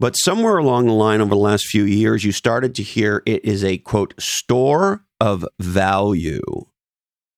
But 0.00 0.14
somewhere 0.14 0.58
along 0.58 0.86
the 0.86 0.92
line 0.92 1.20
over 1.20 1.30
the 1.30 1.36
last 1.36 1.66
few 1.66 1.84
years, 1.84 2.24
you 2.24 2.30
started 2.30 2.74
to 2.76 2.82
hear 2.82 3.22
it 3.26 3.44
is 3.44 3.64
a 3.64 3.78
quote 3.78 4.14
store 4.18 5.04
of 5.20 5.44
value, 5.58 6.40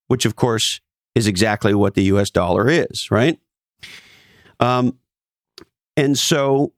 which 0.08 0.26
of 0.26 0.36
course 0.36 0.80
is 1.14 1.26
exactly 1.26 1.74
what 1.74 1.94
the 1.94 2.04
US 2.04 2.30
dollar 2.30 2.68
is, 2.68 3.08
right? 3.10 3.38
Um, 4.58 4.98
and 5.96 6.18
so 6.18 6.72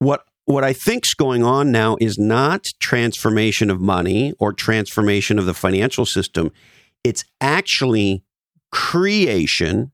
what 0.00 0.24
what 0.44 0.64
I 0.64 0.72
think's 0.72 1.12
going 1.12 1.44
on 1.44 1.70
now 1.70 1.98
is 2.00 2.16
not 2.18 2.64
transformation 2.80 3.70
of 3.70 3.80
money 3.80 4.32
or 4.38 4.52
transformation 4.52 5.38
of 5.38 5.44
the 5.44 5.52
financial 5.52 6.06
system. 6.06 6.50
It's 7.04 7.22
actually 7.40 8.24
creation 8.72 9.92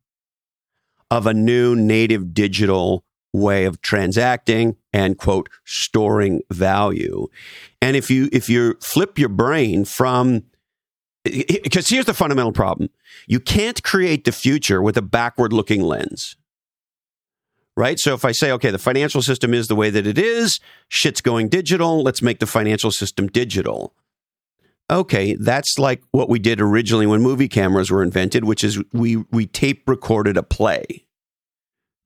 of 1.11 1.27
a 1.27 1.35
new 1.35 1.75
native 1.75 2.35
digital 2.35 3.05
way 3.33 3.65
of 3.65 3.81
transacting 3.83 4.77
and 4.93 5.19
quote 5.19 5.49
storing 5.65 6.41
value. 6.51 7.27
And 7.83 7.97
if 7.97 8.11
you 8.11 8.29
if 8.33 8.49
you 8.49 8.77
flip 8.81 9.19
your 9.19 9.29
brain 9.29 9.85
from 9.85 10.45
because 11.25 11.89
here's 11.89 12.05
the 12.07 12.15
fundamental 12.15 12.53
problem. 12.53 12.91
You 13.27 13.41
can't 13.41 13.83
create 13.83 14.25
the 14.25 14.33
future 14.33 14.83
with 14.83 14.97
a 14.97 15.03
backward 15.03 15.53
looking 15.53 15.83
lens. 15.83 16.37
Right? 17.77 17.99
So 17.99 18.15
if 18.15 18.25
I 18.25 18.31
say, 18.31 18.53
okay, 18.53 18.71
the 18.71 18.79
financial 18.79 19.21
system 19.21 19.53
is 19.53 19.67
the 19.67 19.75
way 19.75 19.91
that 19.91 20.07
it 20.07 20.17
is, 20.17 20.61
shit's 20.89 21.21
going 21.21 21.49
digital, 21.49 22.05
let's 22.05 22.23
make 22.23 22.39
the 22.39 22.47
financial 22.47 22.93
system 22.93 23.27
digital. 23.27 23.93
Okay, 24.91 25.35
that's 25.35 25.79
like 25.79 26.03
what 26.11 26.29
we 26.29 26.39
did 26.39 26.61
originally 26.61 27.07
when 27.07 27.23
movie 27.23 27.49
cameras 27.49 27.91
were 27.91 28.03
invented, 28.03 28.45
which 28.45 28.63
is 28.63 28.83
we 28.93 29.17
we 29.31 29.47
tape 29.47 29.89
recorded 29.89 30.37
a 30.37 30.43
play. 30.43 31.05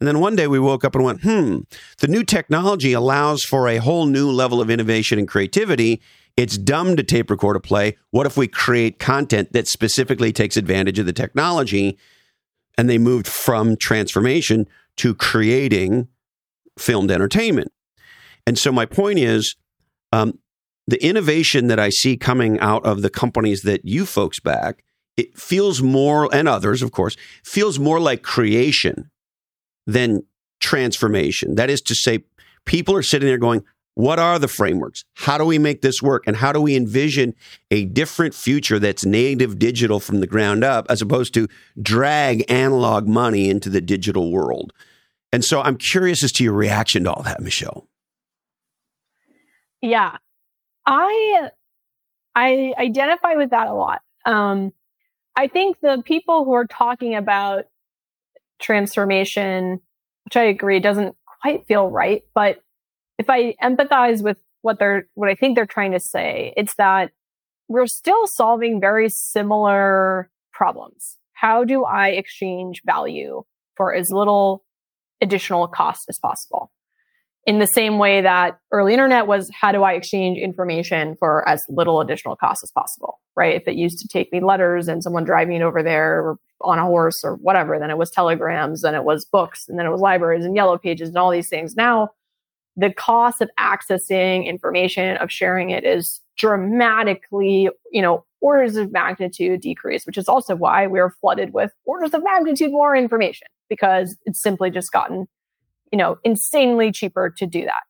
And 0.01 0.07
then 0.07 0.21
one 0.21 0.37
day 0.37 0.47
we 0.47 0.61
woke 0.61 0.85
up 0.85 0.95
and 0.95 1.05
went, 1.05 1.23
hmm, 1.23 1.61
the 1.99 2.07
new 2.07 2.23
technology 2.23 2.93
allows 2.93 3.43
for 3.43 3.67
a 3.67 3.79
whole 3.79 4.07
new 4.07 4.31
level 4.31 4.61
of 4.61 4.71
innovation 4.71 5.19
and 5.19 5.27
creativity. 5.27 6.01
It's 6.37 6.57
dumb 6.57 6.95
to 6.95 7.03
tape 7.03 7.31
record 7.31 7.57
a 7.57 7.61
play. 7.61 7.97
What 8.11 8.27
if 8.27 8.37
we 8.37 8.47
create 8.47 9.01
content 9.01 9.53
that 9.55 9.67
specifically 9.67 10.33
takes 10.33 10.57
advantage 10.57 11.01
of 11.01 11.07
the 11.07 11.13
technology? 11.13 11.99
And 12.77 12.89
they 12.89 12.99
moved 12.99 13.27
from 13.27 13.77
transformation 13.77 14.69
to 14.99 15.17
creating 15.17 16.07
filmed 16.79 17.11
entertainment. 17.11 17.73
And 18.47 18.57
so 18.57 18.71
my 18.71 18.87
point 18.87 19.19
is, 19.19 19.57
um, 20.13 20.39
the 20.89 21.05
innovation 21.05 21.67
that 21.67 21.79
I 21.79 21.91
see 21.91 22.17
coming 22.17 22.59
out 22.61 22.85
of 22.85 23.03
the 23.03 23.11
companies 23.11 23.61
that 23.63 23.85
you 23.85 24.07
folks 24.07 24.41
back, 24.41 24.83
it 25.19 25.39
feels 25.39 25.83
more, 25.83 26.35
and 26.35 26.49
others, 26.49 26.81
of 26.81 26.93
course, 26.93 27.15
feels 27.45 27.79
more 27.79 28.01
like 28.01 28.23
creation 28.23 29.11
than 29.87 30.23
transformation. 30.61 31.57
That 31.57 31.69
is 31.69 31.83
to 31.83 31.95
say, 31.95 32.25
people 32.65 32.95
are 32.95 33.03
sitting 33.03 33.29
there 33.29 33.37
going, 33.37 33.65
what 33.97 34.19
are 34.19 34.39
the 34.39 34.49
frameworks? 34.49 35.05
How 35.15 35.37
do 35.37 35.45
we 35.45 35.59
make 35.59 35.83
this 35.83 36.01
work? 36.01 36.25
And 36.27 36.37
how 36.37 36.53
do 36.53 36.61
we 36.61 36.75
envision 36.75 37.35
a 37.71 37.85
different 37.85 38.33
future 38.33 38.79
that's 38.79 39.05
native 39.05 39.59
digital 39.59 40.01
from 40.01 40.21
the 40.21 40.27
ground 40.27 40.65
up 40.65 40.87
as 40.89 41.03
opposed 41.03 41.35
to 41.35 41.49
drag 41.83 42.51
analog 42.51 43.07
money 43.07 43.51
into 43.51 43.69
the 43.69 43.83
digital 43.83 44.33
world? 44.33 44.73
And 45.33 45.45
so 45.45 45.61
I'm 45.61 45.77
curious 45.77 46.25
as 46.25 46.33
to 46.33 46.45
your 46.45 46.55
reaction 46.55 47.05
to 47.05 47.13
all 47.13 47.23
that, 47.25 47.43
Michelle. 47.43 47.89
Yeah. 49.83 50.17
I 50.89 51.51
I 52.35 52.73
identify 52.79 53.35
with 53.35 53.51
that 53.51 53.69
a 53.69 53.75
lot. 53.75 54.01
Um, 54.25 54.73
I 55.37 55.47
think 55.47 55.79
the 55.81 56.03
people 56.05 56.45
who 56.45 56.55
are 56.55 56.67
talking 56.67 57.15
about 57.15 57.65
transformation, 58.59 59.81
which 60.25 60.37
I 60.37 60.45
agree 60.45 60.81
doesn't 60.81 61.15
quite 61.43 61.67
feel 61.67 61.89
right. 61.91 62.23
But 62.35 62.59
if 63.19 63.29
I 63.29 63.55
empathize 63.63 64.23
with 64.23 64.39
what 64.63 64.79
they're, 64.79 65.09
what 65.15 65.29
I 65.29 65.35
think 65.35 65.57
they're 65.57 65.67
trying 65.67 65.93
to 65.93 66.01
say, 66.01 66.55
it's 66.57 66.75
that 66.77 67.13
we're 67.69 67.87
still 67.87 68.27
solving 68.27 68.81
very 68.81 69.11
similar 69.11 70.31
problems. 70.53 71.19
How 71.35 71.65
do 71.65 71.85
I 71.85 72.09
exchange 72.09 72.83
value 72.85 73.43
for 73.77 73.95
as 73.95 74.11
little 74.11 74.65
additional 75.21 75.69
cost 75.69 76.07
as 76.09 76.19
possible? 76.19 76.73
In 77.49 77.61
the 77.61 77.67
same 77.67 77.97
way 77.97 78.21
that 78.21 78.59
early 78.73 78.93
internet 78.93 79.27
was 79.27 79.51
how 79.59 79.73
do 79.73 79.83
I 79.83 79.95
exchange 79.95 80.37
information 80.37 81.17
for 81.19 81.49
as 81.49 81.63
little 81.71 82.03
additional 82.03 82.37
cost 82.37 82.63
as 82.63 82.71
possible, 82.71 83.21
right? 83.37 83.57
If 83.57 83.67
it 83.67 83.75
used 83.75 84.01
to 84.01 84.09
take 84.09 84.31
me 84.31 84.41
letters 84.41 84.87
and 84.87 85.03
someone 85.03 85.25
driving 85.25 85.63
over 85.63 85.83
there 85.83 86.21
or 86.21 86.37
on 86.61 86.79
a 86.79 86.85
horse 86.85 87.25
or 87.25 87.37
whatever, 87.37 87.79
then 87.79 87.89
it 87.89 87.97
was 87.97 88.11
telegrams, 88.11 88.83
then 88.83 88.95
it 88.95 89.03
was 89.03 89.25
books, 89.25 89.65
and 89.67 89.79
then 89.79 89.87
it 89.87 89.91
was 89.91 90.03
libraries 90.03 90.45
and 90.45 90.55
yellow 90.55 90.77
pages 90.77 91.09
and 91.09 91.17
all 91.17 91.31
these 91.31 91.49
things. 91.49 91.75
Now, 91.75 92.11
the 92.77 92.93
cost 92.93 93.41
of 93.41 93.49
accessing 93.59 94.45
information, 94.45 95.17
of 95.17 95.33
sharing 95.33 95.71
it 95.71 95.85
is 95.85 96.21
dramatically, 96.37 97.71
you 97.91 98.03
know, 98.03 98.27
orders 98.43 98.77
of 98.77 98.93
magnitude 98.93 99.63
decrease, 99.63 100.05
which 100.05 100.19
is 100.19 100.29
also 100.29 100.55
why 100.55 100.87
we're 100.87 101.15
flooded 101.23 101.55
with 101.55 101.73
orders 101.87 102.13
of 102.13 102.23
magnitude 102.23 102.73
more 102.73 102.95
information 102.95 103.49
because 103.71 104.19
it's 104.27 104.43
simply 104.43 104.71
just 104.71 104.93
gotten 104.93 105.27
you 105.93 105.99
know, 105.99 106.19
insanely 106.25 106.93
cheaper 106.93 107.31
to 107.39 107.47
do 107.47 107.65
that. 107.65 107.83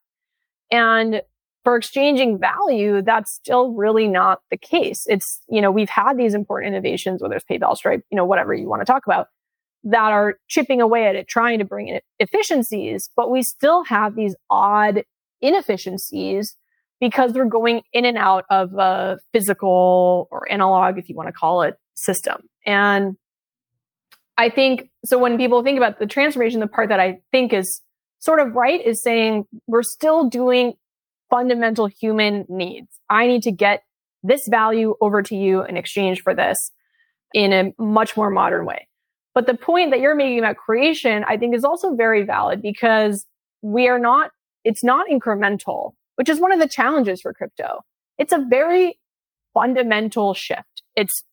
And 0.71 1.21
for 1.63 1.75
exchanging 1.75 2.39
value, 2.39 3.01
that's 3.01 3.33
still 3.33 3.73
really 3.73 4.07
not 4.07 4.39
the 4.49 4.57
case. 4.57 5.03
It's, 5.07 5.41
you 5.49 5.61
know, 5.61 5.71
we've 5.71 5.89
had 5.89 6.17
these 6.17 6.33
important 6.33 6.73
innovations, 6.73 7.21
whether 7.21 7.35
it's 7.35 7.45
PayPal, 7.45 7.75
Stripe, 7.75 8.03
you 8.09 8.15
know, 8.15 8.25
whatever 8.25 8.53
you 8.53 8.69
want 8.69 8.81
to 8.81 8.85
talk 8.85 9.05
about, 9.05 9.27
that 9.83 10.11
are 10.11 10.39
chipping 10.47 10.81
away 10.81 11.07
at 11.07 11.15
it, 11.15 11.27
trying 11.27 11.59
to 11.59 11.65
bring 11.65 11.87
in 11.87 11.99
efficiencies, 12.19 13.09
but 13.15 13.29
we 13.29 13.41
still 13.43 13.83
have 13.85 14.15
these 14.15 14.35
odd 14.49 15.03
inefficiencies 15.41 16.55
because 16.99 17.33
they're 17.33 17.45
going 17.45 17.81
in 17.93 18.03
and 18.05 18.17
out 18.17 18.45
of 18.49 18.73
a 18.73 19.17
physical 19.31 20.27
or 20.31 20.51
analog, 20.51 20.97
if 20.97 21.07
you 21.07 21.15
want 21.15 21.27
to 21.27 21.33
call 21.33 21.61
it, 21.61 21.75
system. 21.93 22.41
And 22.65 23.15
I 24.37 24.49
think 24.49 24.89
so 25.05 25.17
when 25.17 25.37
people 25.37 25.63
think 25.63 25.77
about 25.77 25.99
the 25.99 26.07
transformation, 26.07 26.59
the 26.59 26.67
part 26.67 26.89
that 26.89 26.99
I 26.99 27.19
think 27.31 27.53
is 27.53 27.81
sort 28.19 28.39
of 28.39 28.55
right 28.55 28.85
is 28.85 29.01
saying 29.01 29.45
we're 29.67 29.83
still 29.83 30.29
doing 30.29 30.73
fundamental 31.29 31.87
human 31.87 32.45
needs. 32.49 32.87
I 33.09 33.27
need 33.27 33.43
to 33.43 33.51
get 33.51 33.83
this 34.23 34.47
value 34.47 34.95
over 35.01 35.21
to 35.23 35.35
you 35.35 35.63
in 35.63 35.77
exchange 35.77 36.21
for 36.21 36.33
this 36.33 36.71
in 37.33 37.53
a 37.53 37.73
much 37.81 38.17
more 38.17 38.29
modern 38.29 38.65
way. 38.65 38.87
But 39.33 39.47
the 39.47 39.53
point 39.53 39.91
that 39.91 39.99
you're 39.99 40.15
making 40.15 40.39
about 40.39 40.57
creation, 40.57 41.23
I 41.27 41.37
think 41.37 41.55
is 41.55 41.63
also 41.63 41.95
very 41.95 42.23
valid 42.23 42.61
because 42.61 43.25
we 43.61 43.87
are 43.87 43.99
not, 43.99 44.31
it's 44.63 44.83
not 44.83 45.07
incremental, 45.07 45.93
which 46.15 46.29
is 46.29 46.39
one 46.39 46.51
of 46.51 46.59
the 46.59 46.67
challenges 46.67 47.21
for 47.21 47.33
crypto. 47.33 47.81
It's 48.17 48.33
a 48.33 48.45
very 48.49 48.99
fundamental 49.53 50.33
shift. 50.33 50.83
It's 50.95 51.23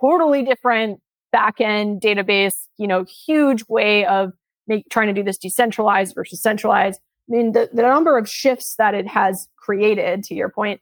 totally 0.00 0.42
different 0.42 1.00
backend 1.34 2.00
database, 2.00 2.54
you 2.76 2.86
know, 2.86 3.04
huge 3.04 3.64
way 3.68 4.04
of 4.04 4.32
make, 4.66 4.88
trying 4.90 5.08
to 5.08 5.12
do 5.12 5.22
this 5.22 5.38
decentralized 5.38 6.14
versus 6.14 6.40
centralized. 6.40 7.00
I 7.28 7.36
mean, 7.36 7.52
the, 7.52 7.70
the 7.72 7.82
number 7.82 8.18
of 8.18 8.28
shifts 8.28 8.74
that 8.76 8.94
it 8.94 9.06
has 9.08 9.48
created, 9.56 10.24
to 10.24 10.34
your 10.34 10.50
point, 10.50 10.80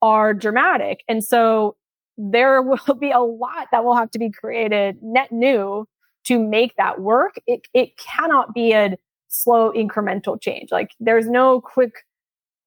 are 0.00 0.34
dramatic. 0.34 1.04
And 1.08 1.22
so 1.22 1.76
there 2.16 2.62
will 2.62 2.94
be 2.94 3.10
a 3.10 3.20
lot 3.20 3.68
that 3.72 3.84
will 3.84 3.96
have 3.96 4.10
to 4.12 4.18
be 4.18 4.30
created 4.30 4.96
net 5.02 5.32
new 5.32 5.86
to 6.24 6.38
make 6.38 6.76
that 6.76 7.00
work. 7.00 7.34
It, 7.46 7.62
it 7.74 7.96
cannot 7.96 8.54
be 8.54 8.72
a 8.72 8.96
slow 9.28 9.72
incremental 9.72 10.40
change. 10.40 10.70
Like 10.70 10.90
there's 11.00 11.26
no 11.26 11.60
quick, 11.60 11.92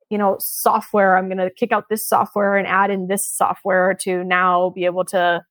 you 0.10 0.18
know, 0.18 0.38
software. 0.40 1.16
I'm 1.18 1.28
going 1.28 1.38
to 1.38 1.50
kick 1.50 1.72
out 1.72 1.86
this 1.90 2.08
software 2.08 2.58
and 2.58 2.68
add 2.68 2.92
in 2.92 3.08
this 3.08 3.26
software 3.26 3.94
to 4.02 4.24
now 4.24 4.72
be 4.72 4.86
able 4.86 5.06
to 5.06 5.44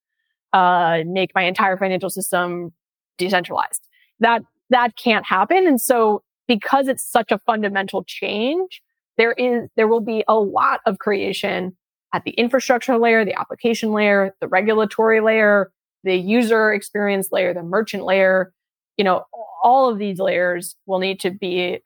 uh, 0.53 0.99
make 1.07 1.31
my 1.35 1.43
entire 1.43 1.77
financial 1.77 2.11
system 2.11 2.73
decentralized. 3.17 3.89
That 4.21 4.43
that 4.71 4.97
can't 4.97 5.27
happen. 5.27 5.67
And 5.67 5.81
so 5.81 6.23
because 6.47 6.89
it's 6.89 7.05
such 7.05 7.31
a 7.31 7.39
fundamental 7.39 8.05
change, 8.05 8.83
there 9.17 9.33
is, 9.33 9.69
there 9.77 9.89
will 9.89 10.01
be 10.01 10.25
a 10.27 10.35
lot 10.35 10.81
of 10.87 10.99
creation 10.99 11.77
at 12.13 12.25
the 12.25 12.33
infrastructure 12.33 12.97
layer, 12.99 13.25
the 13.25 13.39
application 13.39 13.93
layer, 13.93 14.35
the 14.41 14.49
regulatory 14.49 15.21
layer, 15.21 15.73
the 16.05 16.17
user 16.17 16.73
experience 16.73 17.29
layer, 17.33 17.55
the 17.55 17.63
merchant 17.63 18.05
layer. 18.05 18.53
You 18.97 19.05
know, 19.05 19.25
all 19.63 19.89
of 19.89 19.99
these 19.99 20.19
layers 20.19 20.77
will 20.87 20.99
need 20.99 21.21
to 21.21 21.31
be 21.31 21.81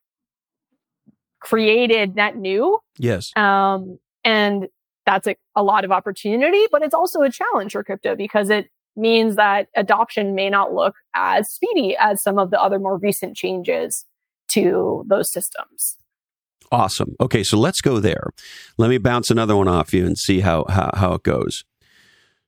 created 1.40 2.14
net 2.14 2.36
new. 2.36 2.78
Yes. 2.98 3.34
Um, 3.36 3.98
and 4.24 4.68
that's 5.06 5.26
a, 5.26 5.36
a 5.54 5.62
lot 5.62 5.84
of 5.84 5.92
opportunity, 5.92 6.64
but 6.70 6.82
it's 6.82 6.94
also 6.94 7.22
a 7.22 7.30
challenge 7.30 7.72
for 7.72 7.82
crypto 7.82 8.14
because 8.14 8.50
it 8.50 8.68
means 8.98 9.36
that 9.36 9.68
adoption 9.76 10.34
may 10.34 10.50
not 10.50 10.74
look 10.74 10.94
as 11.14 11.50
speedy 11.50 11.96
as 11.98 12.22
some 12.22 12.38
of 12.38 12.50
the 12.50 12.60
other 12.60 12.78
more 12.78 12.98
recent 12.98 13.36
changes 13.36 14.04
to 14.48 15.04
those 15.08 15.30
systems. 15.32 15.96
Awesome. 16.70 17.14
Okay, 17.20 17.42
so 17.42 17.58
let's 17.58 17.80
go 17.80 17.98
there. 17.98 18.30
Let 18.76 18.90
me 18.90 18.98
bounce 18.98 19.30
another 19.30 19.56
one 19.56 19.68
off 19.68 19.94
you 19.94 20.04
and 20.04 20.18
see 20.18 20.40
how 20.40 20.66
how, 20.68 20.90
how 20.94 21.12
it 21.14 21.22
goes. 21.22 21.64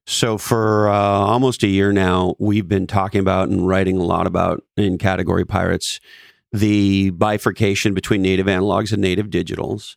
So 0.06 0.38
for 0.38 0.88
uh, 0.88 0.92
almost 0.92 1.62
a 1.62 1.68
year 1.68 1.92
now, 1.92 2.34
we've 2.38 2.68
been 2.68 2.86
talking 2.86 3.20
about 3.20 3.48
and 3.48 3.66
writing 3.66 3.96
a 3.96 4.02
lot 4.02 4.26
about 4.26 4.62
in 4.76 4.98
Category 4.98 5.44
Pirates 5.44 6.00
the 6.52 7.10
bifurcation 7.10 7.94
between 7.94 8.22
native 8.22 8.46
analogs 8.46 8.92
and 8.92 9.00
native 9.00 9.28
digitals, 9.28 9.96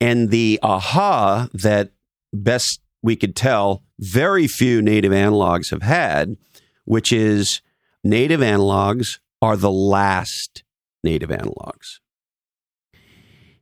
and 0.00 0.30
the 0.30 0.58
aha 0.62 1.48
that 1.54 1.92
best 2.32 2.80
we 3.02 3.16
could 3.16 3.34
tell 3.34 3.82
very 3.98 4.46
few 4.46 4.80
native 4.82 5.12
analogs 5.12 5.70
have 5.70 5.82
had, 5.82 6.36
which 6.84 7.12
is 7.12 7.60
native 8.04 8.40
analogs 8.40 9.18
are 9.42 9.56
the 9.56 9.70
last 9.70 10.64
native 11.04 11.30
analogs. 11.30 12.00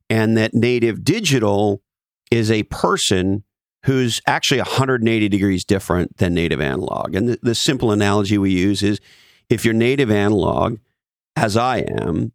and 0.09 0.37
that 0.37 0.55
native 0.55 1.03
digital 1.03 1.83
is 2.31 2.51
a 2.51 2.63
person 2.65 3.43
who's 3.85 4.21
actually 4.27 4.59
180 4.59 5.29
degrees 5.29 5.65
different 5.65 6.17
than 6.19 6.35
native 6.35 6.61
analog. 6.61 7.15
And 7.15 7.29
the, 7.29 7.39
the 7.43 7.55
simple 7.55 7.93
analogy 7.93 8.37
we 8.37 8.51
use 8.51 8.83
is 8.83 9.01
if 9.49 9.65
you're 9.65 9.75
native 9.75 10.11
analog, 10.11 10.79
as 11.37 11.57
I 11.57 11.79
am, 11.79 12.33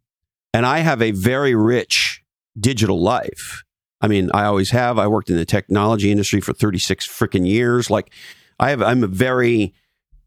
and 0.54 0.64
I 0.64 0.78
have 0.78 1.02
a 1.02 1.10
very 1.10 1.54
rich 1.54 2.22
digital 2.58 3.00
life. 3.02 3.64
I 4.02 4.08
mean, 4.08 4.30
I 4.34 4.44
always 4.44 4.70
have. 4.70 4.98
I 4.98 5.06
worked 5.06 5.30
in 5.30 5.36
the 5.36 5.44
technology 5.44 6.10
industry 6.10 6.40
for 6.40 6.52
36 6.52 7.06
freaking 7.06 7.46
years. 7.46 7.88
Like 7.88 8.12
I 8.58 8.70
have 8.70 8.82
I'm 8.82 9.04
a 9.04 9.08
very, 9.08 9.72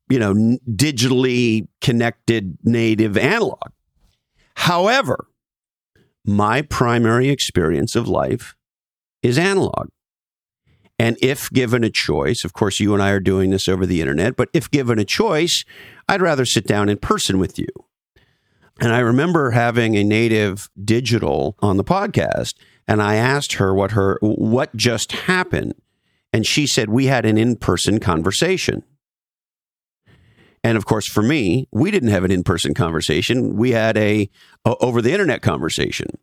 you 0.09 0.17
know, 0.17 0.33
digitally 0.69 1.67
connected 1.81 2.57
native 2.63 3.17
analog. 3.17 3.71
However, 4.55 5.27
my 6.25 6.61
primary 6.61 7.29
experience 7.29 7.95
of 7.95 8.07
life 8.07 8.55
is 9.21 9.37
analog. 9.37 9.89
And 10.97 11.17
if 11.21 11.51
given 11.51 11.83
a 11.83 11.89
choice, 11.89 12.45
of 12.45 12.53
course, 12.53 12.79
you 12.79 12.93
and 12.93 13.03
I 13.03 13.09
are 13.09 13.19
doing 13.19 13.49
this 13.49 13.67
over 13.67 13.85
the 13.85 13.99
internet, 13.99 14.37
but 14.37 14.49
if 14.53 14.71
given 14.71 14.97
a 14.97 15.05
choice, 15.05 15.65
I'd 16.07 16.21
rather 16.21 16.45
sit 16.45 16.65
down 16.65 16.87
in 16.87 16.97
person 16.97 17.37
with 17.37 17.59
you. 17.59 17.67
And 18.79 18.93
I 18.93 18.99
remember 18.99 19.51
having 19.51 19.95
a 19.95 20.03
native 20.03 20.69
digital 20.83 21.57
on 21.59 21.77
the 21.77 21.83
podcast, 21.83 22.55
and 22.87 23.01
I 23.01 23.15
asked 23.15 23.53
her 23.53 23.73
what 23.73 23.91
her 23.91 24.17
what 24.21 24.75
just 24.75 25.11
happened, 25.11 25.75
and 26.31 26.45
she 26.45 26.67
said 26.67 26.89
we 26.89 27.05
had 27.05 27.25
an 27.25 27.37
in-person 27.37 27.99
conversation. 27.99 28.83
And 30.63 30.77
of 30.77 30.85
course, 30.85 31.07
for 31.07 31.21
me, 31.21 31.67
we 31.71 31.91
didn't 31.91 32.09
have 32.09 32.23
an 32.23 32.31
in-person 32.31 32.73
conversation. 32.73 33.55
We 33.55 33.71
had 33.71 33.97
a, 33.97 34.29
a 34.65 34.75
over 34.79 34.99
the 35.01 35.11
internet 35.11 35.41
conversation. 35.43 36.17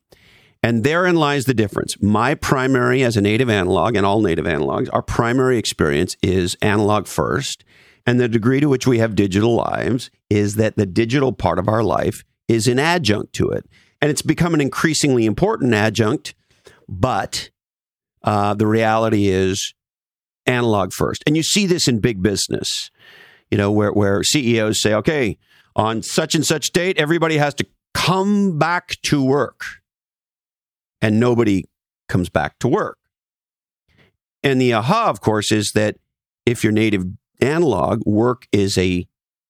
And 0.64 0.84
therein 0.84 1.16
lies 1.16 1.44
the 1.44 1.54
difference. 1.54 2.00
My 2.00 2.34
primary, 2.34 3.02
as 3.02 3.16
a 3.16 3.20
native 3.20 3.50
analog 3.50 3.96
and 3.96 4.06
all 4.06 4.20
native 4.20 4.44
analogs, 4.44 4.88
our 4.92 5.02
primary 5.02 5.58
experience 5.58 6.16
is 6.22 6.56
analog 6.62 7.06
first. 7.06 7.64
And 8.06 8.20
the 8.20 8.28
degree 8.28 8.60
to 8.60 8.68
which 8.68 8.86
we 8.86 8.98
have 8.98 9.14
digital 9.14 9.54
lives 9.54 10.10
is 10.30 10.56
that 10.56 10.76
the 10.76 10.86
digital 10.86 11.32
part 11.32 11.58
of 11.58 11.68
our 11.68 11.82
life 11.82 12.24
is 12.48 12.68
an 12.68 12.78
adjunct 12.78 13.32
to 13.34 13.48
it. 13.50 13.68
And 14.00 14.10
it's 14.10 14.22
become 14.22 14.54
an 14.54 14.60
increasingly 14.60 15.24
important 15.26 15.74
adjunct, 15.74 16.34
but 17.00 17.50
uh, 18.22 18.54
the 18.54 18.66
reality 18.66 19.28
is 19.28 19.74
analog 20.46 20.92
first. 20.92 21.22
And 21.26 21.36
you 21.36 21.42
see 21.42 21.66
this 21.66 21.88
in 21.88 22.00
big 22.00 22.22
business, 22.22 22.90
you 23.50 23.58
know, 23.58 23.70
where, 23.70 23.92
where 23.92 24.22
CEOs 24.22 24.80
say, 24.80 24.94
okay, 24.94 25.38
on 25.74 26.02
such 26.02 26.34
and 26.34 26.44
such 26.44 26.70
date, 26.72 26.98
everybody 26.98 27.38
has 27.38 27.54
to 27.54 27.66
come 27.94 28.58
back 28.58 28.96
to 29.02 29.24
work 29.24 29.64
and 31.00 31.18
nobody 31.18 31.64
comes 32.08 32.28
back 32.28 32.58
to 32.60 32.68
work. 32.68 32.98
And 34.42 34.60
the 34.60 34.74
aha, 34.74 35.08
of 35.08 35.20
course, 35.20 35.52
is 35.52 35.72
that 35.74 35.96
if 36.44 36.62
you're 36.62 36.72
native 36.72 37.04
analog, 37.40 38.02
work 38.04 38.46
is 38.52 38.76
a 38.76 39.06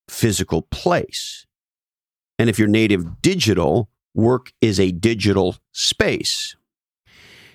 physical 0.09 0.63
place. 0.63 1.47
And 2.39 2.51
if 2.51 2.59
you're 2.59 2.69
native 2.69 3.23
digital, 3.23 3.89
work 4.15 4.53
is 4.61 4.79
a 4.79 4.93
digital 4.93 5.57
space. 5.73 6.57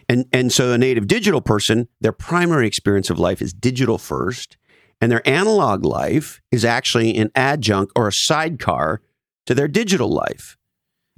And, 0.10 0.26
and 0.32 0.52
so 0.52 0.72
a 0.72 0.78
native 0.78 1.08
digital 1.08 1.42
person, 1.42 1.88
their 2.00 2.14
primary 2.14 2.68
experience 2.68 3.10
of 3.10 3.20
life 3.20 3.42
is 3.42 3.54
digital 3.54 3.98
first, 3.98 4.58
and 5.02 5.12
their 5.12 5.28
analog 5.28 5.86
life 5.86 6.42
is 6.52 6.64
actually 6.64 7.18
an 7.18 7.30
adjunct 7.36 7.92
or 7.96 8.08
a 8.08 8.14
sidecar 8.14 9.02
to 9.46 9.54
their 9.54 9.68
digital 9.68 10.10
life. 10.10 10.58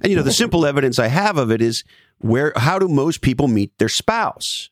And 0.02 0.10
you 0.10 0.16
know, 0.16 0.22
the 0.22 0.32
simple 0.32 0.64
evidence 0.64 0.98
I 0.98 1.08
have 1.08 1.36
of 1.36 1.50
it 1.50 1.60
is 1.60 1.84
where 2.18 2.52
how 2.56 2.78
do 2.78 2.88
most 2.88 3.20
people 3.20 3.48
meet 3.48 3.76
their 3.78 3.88
spouse? 3.88 4.70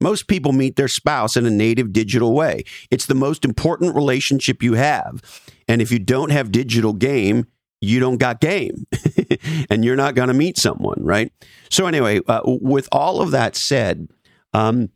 Most 0.00 0.28
people 0.28 0.52
meet 0.52 0.76
their 0.76 0.88
spouse 0.88 1.36
in 1.36 1.44
a 1.44 1.50
native 1.50 1.92
digital 1.92 2.32
way. 2.32 2.64
It's 2.90 3.06
the 3.06 3.14
most 3.14 3.44
important 3.44 3.96
relationship 3.96 4.62
you 4.62 4.74
have. 4.74 5.22
And 5.66 5.82
if 5.82 5.90
you 5.90 5.98
don't 5.98 6.30
have 6.30 6.52
digital 6.52 6.92
game, 6.92 7.46
you 7.80 8.00
don't 8.00 8.18
got 8.18 8.40
game 8.40 8.86
and 9.70 9.84
you're 9.84 9.96
not 9.96 10.14
going 10.14 10.28
to 10.28 10.34
meet 10.34 10.58
someone, 10.58 11.02
right? 11.02 11.32
So, 11.70 11.86
anyway, 11.86 12.20
uh, 12.26 12.40
with 12.44 12.88
all 12.90 13.20
of 13.20 13.30
that 13.30 13.56
said, 13.56 14.08
um, 14.52 14.90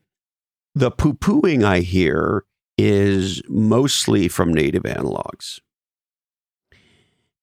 the 0.74 0.90
poo 0.90 1.14
pooing 1.14 1.64
I 1.64 1.80
hear 1.80 2.44
is 2.78 3.42
mostly 3.48 4.28
from 4.28 4.52
native 4.52 4.82
analogs. 4.82 5.60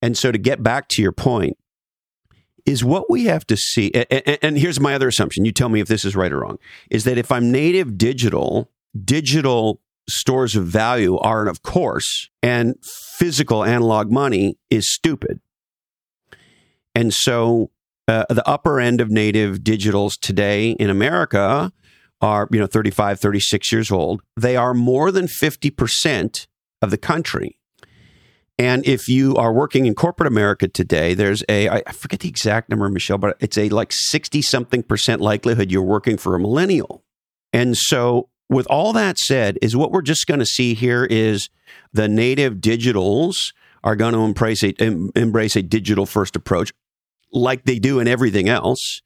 And 0.02 0.18
so, 0.18 0.32
to 0.32 0.38
get 0.38 0.64
back 0.64 0.88
to 0.90 1.02
your 1.02 1.12
point, 1.12 1.58
is 2.66 2.84
what 2.84 3.10
we 3.10 3.26
have 3.26 3.46
to 3.48 3.58
see. 3.58 3.92
And, 3.94 4.38
and, 4.44 4.58
here's 4.58 4.80
my 4.80 4.94
other 4.94 5.08
assumption. 5.08 5.44
You 5.46 5.52
tell 5.52 5.70
me 5.70 5.80
if 5.80 5.88
this 5.88 6.06
is 6.06 6.16
right 6.16 6.32
or 6.32 6.40
wrong. 6.40 6.60
Is 6.92 7.04
that 7.06 7.18
if 7.18 7.32
I'm 7.32 7.52
native 7.52 7.98
digital, 7.98 8.70
digital 9.04 9.82
stores 10.10 10.56
of 10.56 10.66
value 10.66 11.18
aren't, 11.18 11.50
of 11.50 11.64
course, 11.64 12.30
and 12.42 12.76
physical 13.18 13.64
analog 13.64 14.12
money 14.12 14.58
is 14.70 14.92
stupid. 14.92 15.40
And 16.96 17.14
so 17.14 17.72
uh, 18.08 18.26
the 18.30 18.48
upper 18.48 18.80
end 18.80 19.02
of 19.02 19.10
native 19.10 19.60
digitals 19.60 20.14
today 20.20 20.72
in 20.72 20.90
America 20.90 21.72
are, 22.22 22.48
you 22.52 22.60
know, 22.60 22.68
35, 22.68 23.20
36 23.20 23.72
years 23.72 23.92
old. 23.92 24.22
They 24.36 24.56
are 24.56 24.74
more 24.74 25.12
than 25.12 25.28
50% 25.28 26.48
of 26.82 26.92
the 26.92 26.98
country. 26.98 27.58
And 28.58 28.86
if 28.86 29.08
you 29.08 29.38
are 29.38 29.54
working 29.54 29.86
in 29.86 29.96
corporate 29.96 30.28
America 30.28 30.68
today, 30.68 31.14
there's 31.14 31.44
a, 31.48 31.70
I 31.70 31.92
forget 31.94 32.20
the 32.20 32.28
exact 32.28 32.70
number, 32.70 32.90
Michelle, 32.90 33.18
but 33.18 33.38
it's 33.40 33.58
a 33.58 33.70
like 33.70 33.94
60 33.94 34.42
something 34.42 34.84
percent 34.84 35.22
likelihood 35.22 35.72
you're 35.72 35.82
working 35.82 36.18
for 36.18 36.36
a 36.36 36.40
millennial. 36.40 37.06
And 37.54 37.78
so, 37.78 38.28
with 38.50 38.66
all 38.68 38.94
that 38.94 39.18
said, 39.18 39.58
is 39.62 39.76
what 39.76 39.92
we're 39.92 40.02
just 40.02 40.28
going 40.28 40.40
to 40.40 40.46
see 40.46 40.74
here 40.74 41.06
is 41.06 41.50
the 41.94 42.08
native 42.08 42.56
digitals 42.56 43.36
are 43.84 43.96
going 43.96 44.14
to 44.14 44.20
embrace 44.20 44.64
a, 44.64 44.74
embrace 45.16 45.56
a 45.56 45.62
digital 45.62 46.06
first 46.06 46.36
approach 46.36 46.74
like 47.32 47.64
they 47.66 47.80
do 47.80 48.00
in 48.00 48.08
everything 48.08 48.50
else. 48.50 49.02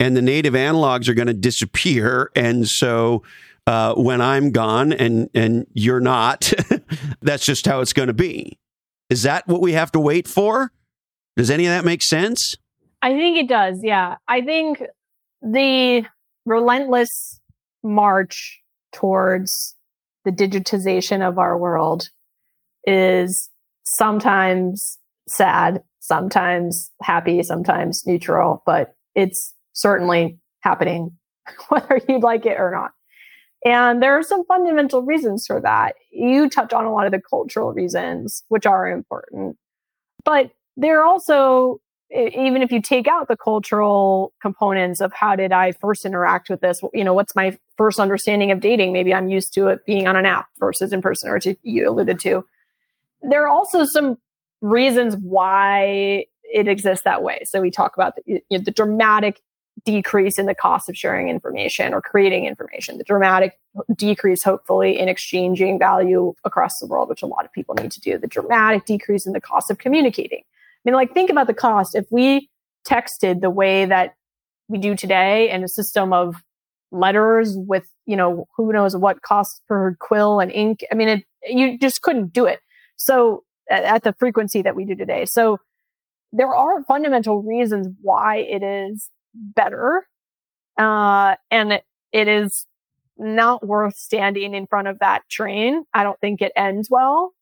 And 0.00 0.16
the 0.16 0.22
native 0.22 0.54
analogs 0.54 1.08
are 1.08 1.14
going 1.14 1.26
to 1.26 1.34
disappear. 1.34 2.30
And 2.36 2.68
so, 2.68 3.24
uh, 3.66 3.94
when 3.94 4.20
I'm 4.20 4.50
gone 4.50 4.92
and, 4.92 5.28
and 5.34 5.66
you're 5.74 6.00
not, 6.00 6.52
that's 7.20 7.44
just 7.44 7.66
how 7.66 7.80
it's 7.80 7.92
going 7.92 8.06
to 8.06 8.14
be. 8.14 8.58
Is 9.10 9.24
that 9.24 9.46
what 9.46 9.60
we 9.60 9.72
have 9.72 9.92
to 9.92 10.00
wait 10.00 10.28
for? 10.28 10.72
Does 11.36 11.50
any 11.50 11.66
of 11.66 11.70
that 11.70 11.84
make 11.84 12.02
sense? 12.02 12.54
I 13.02 13.12
think 13.14 13.38
it 13.38 13.48
does. 13.48 13.80
Yeah. 13.82 14.16
I 14.26 14.40
think 14.40 14.82
the 15.42 16.04
relentless 16.46 17.40
march 17.82 18.60
towards 18.92 19.74
the 20.24 20.30
digitization 20.32 21.26
of 21.26 21.38
our 21.38 21.56
world 21.56 22.10
is 22.84 23.50
sometimes 23.84 24.98
sad, 25.28 25.82
sometimes 26.00 26.90
happy, 27.02 27.42
sometimes 27.42 28.06
neutral, 28.06 28.62
but 28.66 28.94
it's 29.14 29.54
certainly 29.72 30.38
happening, 30.60 31.12
whether 31.68 32.00
you'd 32.08 32.22
like 32.22 32.46
it 32.46 32.58
or 32.58 32.70
not. 32.70 32.92
And 33.64 34.02
there 34.02 34.16
are 34.16 34.22
some 34.22 34.44
fundamental 34.44 35.02
reasons 35.02 35.46
for 35.46 35.60
that. 35.60 35.96
You 36.12 36.48
touch 36.48 36.72
on 36.72 36.84
a 36.84 36.92
lot 36.92 37.06
of 37.06 37.12
the 37.12 37.20
cultural 37.20 37.72
reasons, 37.72 38.44
which 38.48 38.66
are 38.66 38.88
important. 38.88 39.56
But 40.24 40.52
there 40.76 41.00
are 41.00 41.04
also, 41.04 41.80
even 42.10 42.62
if 42.62 42.72
you 42.72 42.80
take 42.80 43.06
out 43.06 43.28
the 43.28 43.36
cultural 43.36 44.32
components 44.40 45.00
of 45.00 45.12
how 45.12 45.36
did 45.36 45.52
I 45.52 45.72
first 45.72 46.04
interact 46.04 46.48
with 46.48 46.60
this, 46.60 46.80
you 46.94 47.04
know, 47.04 47.12
what's 47.12 47.36
my 47.36 47.56
first 47.76 48.00
understanding 48.00 48.50
of 48.50 48.60
dating? 48.60 48.92
Maybe 48.92 49.12
I'm 49.12 49.28
used 49.28 49.52
to 49.54 49.68
it 49.68 49.84
being 49.84 50.08
on 50.08 50.16
an 50.16 50.24
app 50.24 50.46
versus 50.58 50.92
in 50.92 51.02
person, 51.02 51.30
or 51.30 51.38
you 51.62 51.88
alluded 51.88 52.18
to. 52.20 52.44
There 53.22 53.44
are 53.44 53.48
also 53.48 53.84
some 53.84 54.16
reasons 54.62 55.16
why 55.16 56.24
it 56.44 56.66
exists 56.66 57.04
that 57.04 57.22
way. 57.22 57.42
So 57.44 57.60
we 57.60 57.70
talk 57.70 57.94
about 57.94 58.16
the, 58.16 58.22
you 58.26 58.58
know, 58.58 58.58
the 58.58 58.70
dramatic 58.70 59.42
decrease 59.84 60.38
in 60.38 60.46
the 60.46 60.54
cost 60.54 60.88
of 60.88 60.96
sharing 60.96 61.28
information 61.28 61.92
or 61.92 62.00
creating 62.00 62.46
information, 62.46 62.98
the 62.98 63.04
dramatic 63.04 63.58
decrease, 63.94 64.42
hopefully, 64.42 64.98
in 64.98 65.08
exchanging 65.08 65.78
value 65.78 66.34
across 66.44 66.78
the 66.80 66.86
world, 66.86 67.08
which 67.08 67.22
a 67.22 67.26
lot 67.26 67.44
of 67.44 67.52
people 67.52 67.74
need 67.74 67.92
to 67.92 68.00
do, 68.00 68.18
the 68.18 68.26
dramatic 68.26 68.86
decrease 68.86 69.26
in 69.26 69.34
the 69.34 69.40
cost 69.40 69.70
of 69.70 69.78
communicating. 69.78 70.42
I 70.84 70.90
mean, 70.90 70.94
like, 70.94 71.12
think 71.12 71.30
about 71.30 71.46
the 71.46 71.54
cost. 71.54 71.94
If 71.94 72.06
we 72.10 72.48
texted 72.86 73.40
the 73.40 73.50
way 73.50 73.84
that 73.84 74.14
we 74.68 74.78
do 74.78 74.94
today 74.94 75.50
in 75.50 75.64
a 75.64 75.68
system 75.68 76.12
of 76.12 76.42
letters 76.90 77.54
with, 77.56 77.88
you 78.06 78.16
know, 78.16 78.46
who 78.56 78.72
knows 78.72 78.96
what 78.96 79.22
cost 79.22 79.60
per 79.68 79.96
quill 80.00 80.40
and 80.40 80.50
ink, 80.52 80.84
I 80.90 80.94
mean, 80.94 81.08
it, 81.08 81.24
you 81.46 81.78
just 81.78 82.02
couldn't 82.02 82.32
do 82.32 82.46
it. 82.46 82.60
So, 82.96 83.44
at, 83.70 83.84
at 83.84 84.02
the 84.04 84.14
frequency 84.18 84.62
that 84.62 84.76
we 84.76 84.84
do 84.84 84.94
today. 84.94 85.24
So, 85.24 85.58
there 86.32 86.54
are 86.54 86.82
fundamental 86.84 87.42
reasons 87.42 87.88
why 88.02 88.38
it 88.38 88.62
is 88.62 89.08
better. 89.34 90.06
Uh, 90.76 91.36
and 91.50 91.72
it, 91.72 91.84
it 92.12 92.28
is 92.28 92.66
not 93.16 93.66
worth 93.66 93.96
standing 93.96 94.54
in 94.54 94.66
front 94.66 94.88
of 94.88 95.00
that 95.00 95.22
train. 95.28 95.84
I 95.92 96.04
don't 96.04 96.20
think 96.20 96.40
it 96.40 96.52
ends 96.54 96.88
well. 96.90 97.32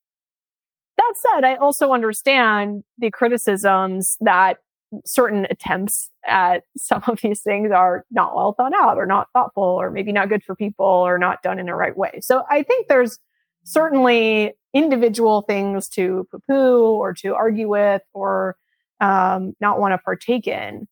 That 0.96 1.12
said, 1.16 1.44
I 1.44 1.56
also 1.56 1.92
understand 1.92 2.84
the 2.98 3.10
criticisms 3.10 4.16
that 4.20 4.58
certain 5.04 5.46
attempts 5.50 6.10
at 6.26 6.62
some 6.76 7.02
of 7.06 7.20
these 7.22 7.42
things 7.42 7.70
are 7.72 8.04
not 8.10 8.34
well 8.34 8.52
thought 8.52 8.74
out 8.74 8.98
or 8.98 9.06
not 9.06 9.28
thoughtful 9.32 9.62
or 9.62 9.90
maybe 9.90 10.12
not 10.12 10.28
good 10.28 10.42
for 10.42 10.54
people 10.54 10.86
or 10.86 11.18
not 11.18 11.42
done 11.42 11.58
in 11.58 11.66
the 11.66 11.74
right 11.74 11.96
way. 11.96 12.20
So 12.20 12.44
I 12.50 12.62
think 12.62 12.88
there's 12.88 13.18
certainly 13.64 14.54
individual 14.72 15.42
things 15.42 15.88
to 15.88 16.26
poo 16.30 16.40
poo 16.48 16.84
or 16.84 17.12
to 17.14 17.34
argue 17.34 17.68
with 17.68 18.02
or 18.14 18.56
um, 19.00 19.54
not 19.60 19.80
want 19.80 19.92
to 19.92 19.98
partake 19.98 20.46
in. 20.46 20.86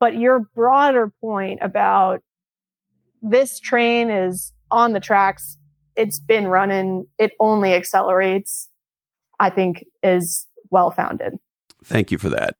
But 0.00 0.16
your 0.16 0.40
broader 0.54 1.12
point 1.20 1.58
about 1.62 2.20
this 3.22 3.58
train 3.58 4.10
is 4.10 4.52
on 4.70 4.92
the 4.92 5.00
tracks, 5.00 5.56
it's 5.96 6.20
been 6.20 6.46
running, 6.46 7.06
it 7.18 7.32
only 7.40 7.74
accelerates, 7.74 8.67
I 9.40 9.50
think 9.50 9.84
is 10.02 10.46
well 10.70 10.90
founded. 10.90 11.34
Thank 11.84 12.10
you 12.10 12.18
for 12.18 12.28
that. 12.30 12.56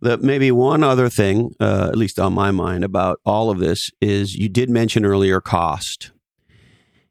The, 0.00 0.18
maybe 0.18 0.50
one 0.50 0.82
other 0.82 1.08
thing, 1.08 1.54
uh, 1.60 1.88
at 1.88 1.96
least 1.96 2.18
on 2.18 2.34
my 2.34 2.50
mind, 2.50 2.84
about 2.84 3.20
all 3.24 3.50
of 3.50 3.58
this 3.58 3.90
is 4.00 4.34
you 4.34 4.48
did 4.48 4.68
mention 4.68 5.04
earlier 5.04 5.40
cost. 5.40 6.10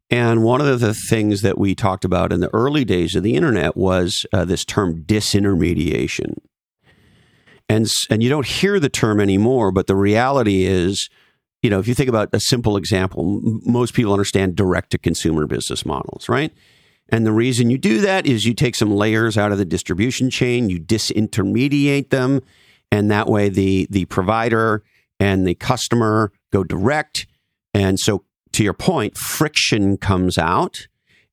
And 0.09 0.43
one 0.43 0.61
of 0.61 0.79
the 0.79 0.93
things 0.93 1.41
that 1.41 1.57
we 1.57 1.73
talked 1.73 2.05
about 2.05 2.31
in 2.31 2.39
the 2.39 2.53
early 2.53 2.85
days 2.85 3.15
of 3.15 3.23
the 3.23 3.35
internet 3.35 3.75
was 3.75 4.27
uh, 4.31 4.45
this 4.45 4.63
term 4.63 5.03
disintermediation. 5.05 6.35
And, 7.67 7.87
and 8.11 8.21
you 8.21 8.29
don't 8.29 8.45
hear 8.45 8.79
the 8.79 8.89
term 8.89 9.19
anymore, 9.19 9.71
but 9.71 9.87
the 9.87 9.95
reality 9.95 10.65
is, 10.65 11.09
you 11.63 11.71
know, 11.71 11.79
if 11.79 11.87
you 11.87 11.95
think 11.95 12.09
about 12.09 12.29
a 12.31 12.39
simple 12.39 12.77
example, 12.77 13.41
most 13.65 13.95
people 13.95 14.13
understand 14.13 14.55
direct 14.55 14.91
to 14.91 14.99
consumer 14.99 15.47
business 15.47 15.83
models, 15.83 16.29
right? 16.29 16.53
And 17.13 17.27
the 17.27 17.31
reason 17.31 17.69
you 17.69 17.77
do 17.77 18.01
that 18.01 18.25
is 18.25 18.43
you 18.43 18.55
take 18.55 18.73
some 18.73 18.89
layers 18.89 19.37
out 19.37 19.51
of 19.51 19.59
the 19.59 19.65
distribution 19.65 20.31
chain, 20.31 20.71
you 20.71 20.79
disintermediate 20.79 22.09
them, 22.09 22.41
and 22.91 23.11
that 23.11 23.27
way 23.27 23.49
the 23.49 23.85
the 23.91 24.05
provider 24.05 24.81
and 25.19 25.45
the 25.45 25.53
customer 25.53 26.31
go 26.51 26.63
direct. 26.63 27.27
And 27.71 27.99
so 27.99 28.23
to 28.53 28.63
your 28.63 28.73
point, 28.73 29.15
friction 29.15 29.95
comes 29.95 30.39
out 30.39 30.87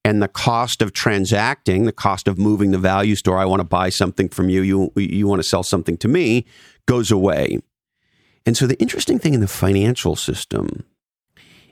and 0.05 0.23
the 0.23 0.29
cost 0.29 0.83
of 0.83 0.93
transacting, 0.93 1.87
the 1.87 1.93
cost 1.93 2.29
of 2.29 2.37
moving 2.37 2.73
the 2.73 2.79
value 2.79 3.15
store, 3.15 3.39
I 3.39 3.47
want 3.47 3.61
to 3.61 3.65
buy 3.65 3.89
something 3.89 4.29
from 4.29 4.51
you, 4.51 4.61
you 4.61 4.93
you 4.97 5.27
want 5.27 5.41
to 5.41 5.49
sell 5.49 5.63
something 5.63 5.97
to 5.97 6.09
me, 6.09 6.45
goes 6.85 7.11
away. 7.11 7.59
And 8.45 8.55
so 8.55 8.67
the 8.67 8.79
interesting 8.81 9.19
thing 9.19 9.33
in 9.33 9.41
the 9.41 9.49
financial 9.49 10.15
system 10.15 10.85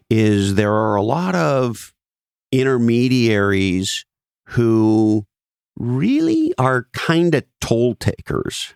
is 0.09 0.55
there 0.55 0.73
are 0.73 0.97
a 0.97 1.03
lot 1.03 1.35
of 1.35 1.93
intermediaries 2.53 4.05
who 4.49 5.27
really 5.79 6.53
are 6.59 6.89
kind 6.93 7.35
of 7.35 7.45
toll 7.61 7.95
takers. 7.95 8.75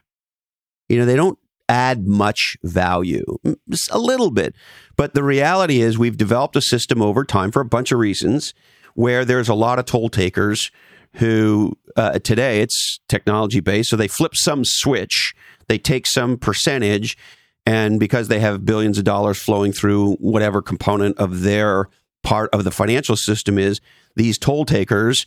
You 0.89 0.99
know, 0.99 1.05
they 1.05 1.17
don't 1.17 1.39
add 1.69 2.07
much 2.07 2.57
value, 2.63 3.25
Just 3.69 3.91
a 3.91 3.99
little 3.99 4.31
bit. 4.31 4.55
But 4.97 5.15
the 5.15 5.23
reality 5.23 5.81
is, 5.81 5.99
we've 5.99 6.17
developed 6.17 6.57
a 6.57 6.61
system 6.61 7.01
over 7.01 7.25
time 7.25 7.51
for 7.51 7.61
a 7.61 7.67
bunch 7.67 7.93
of 7.93 7.99
reasons 7.99 8.53
where 8.95 9.25
there's 9.25 9.49
a 9.49 9.55
lot 9.55 9.79
of 9.79 9.87
toll 9.87 10.11
takers 10.11 10.71
who 11.15 11.77
uh, 11.97 12.19
today 12.19 12.61
it's 12.61 13.01
technology 13.09 13.61
based. 13.61 13.91
So 13.91 13.97
they 13.97 14.09
flip 14.09 14.33
some 14.35 14.65
switch, 14.65 15.35
they 15.69 15.79
take 15.79 16.07
some 16.07 16.37
percentage, 16.37 17.17
and 17.65 18.01
because 18.01 18.29
they 18.29 18.41
have 18.41 18.65
billions 18.65 18.99
of 18.99 19.05
dollars 19.05 19.41
flowing 19.41 19.73
through 19.73 20.15
whatever 20.15 20.63
component 20.63 21.17
of 21.19 21.43
their 21.43 21.89
part 22.23 22.51
of 22.53 22.65
the 22.65 22.71
financial 22.71 23.17
system 23.17 23.59
is, 23.59 23.81
these 24.17 24.39
toll 24.39 24.65
takers, 24.65 25.27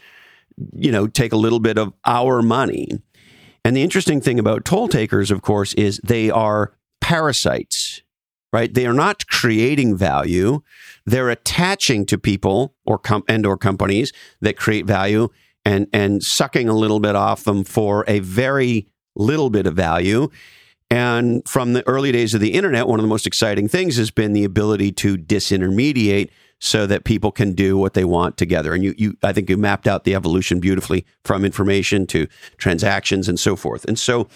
you 0.74 0.92
know, 0.92 1.08
take 1.08 1.34
a 1.34 1.38
little 1.38 1.60
bit 1.60 1.78
of 1.78 1.94
our 2.06 2.42
money. 2.42 2.88
And 3.64 3.76
the 3.76 3.84
interesting 3.84 4.22
thing 4.22 4.40
about 4.40 4.64
toll 4.64 4.88
takers, 4.88 5.32
of 5.32 5.42
course, 5.42 5.74
is 5.74 6.00
they 6.04 6.30
are 6.30 6.74
parasites, 7.02 8.04
right? 8.54 8.74
They 8.74 8.86
are 8.86 8.94
not 8.94 9.28
creating 9.28 9.98
value. 9.98 10.62
They're 11.06 11.30
attaching 11.30 12.06
to 12.08 12.18
people 12.18 12.76
or 12.86 13.00
com- 13.00 13.24
and 13.28 13.46
or 13.46 13.58
companies 13.58 14.12
that 14.42 14.56
create 14.56 14.86
value 14.86 15.30
and 15.66 15.88
and 15.92 16.22
sucking 16.24 16.70
a 16.70 16.74
little 16.76 17.00
bit 17.00 17.16
off 17.16 17.44
them 17.44 17.64
for 17.64 18.06
a 18.08 18.20
very 18.20 18.88
little 19.16 19.50
bit 19.50 19.66
of 19.66 19.76
value. 19.76 20.30
And 20.92 21.42
from 21.48 21.74
the 21.74 21.86
early 21.88 22.12
days 22.12 22.36
of 22.36 22.42
the 22.42 22.54
internet, 22.54 22.88
one 22.88 23.00
of 23.00 23.04
the 23.04 23.10
most 23.10 23.26
exciting 23.26 23.68
things 23.68 23.98
has 23.98 24.12
been 24.12 24.34
the 24.34 24.44
ability 24.44 24.92
to 24.94 25.18
disintermediate 25.18 26.30
so 26.60 26.88
that 26.88 27.04
people 27.04 27.32
can 27.32 27.54
do 27.54 27.78
what 27.78 27.94
they 27.94 28.06
want 28.06 28.38
together. 28.38 28.74
And 28.74 28.84
you, 28.84 28.96
you, 28.98 29.18
I 29.22 29.34
think 29.34 29.50
you 29.50 29.58
mapped 29.58 29.88
out 29.88 30.04
the 30.04 30.16
evolution 30.16 30.60
beautifully 30.60 31.06
from 31.24 31.44
information 31.44 32.08
to 32.08 32.28
transactions 32.58 33.28
and 33.28 33.40
so 33.40 33.56
forth. 33.56 33.86
And 33.86 34.00
so, 34.00 34.28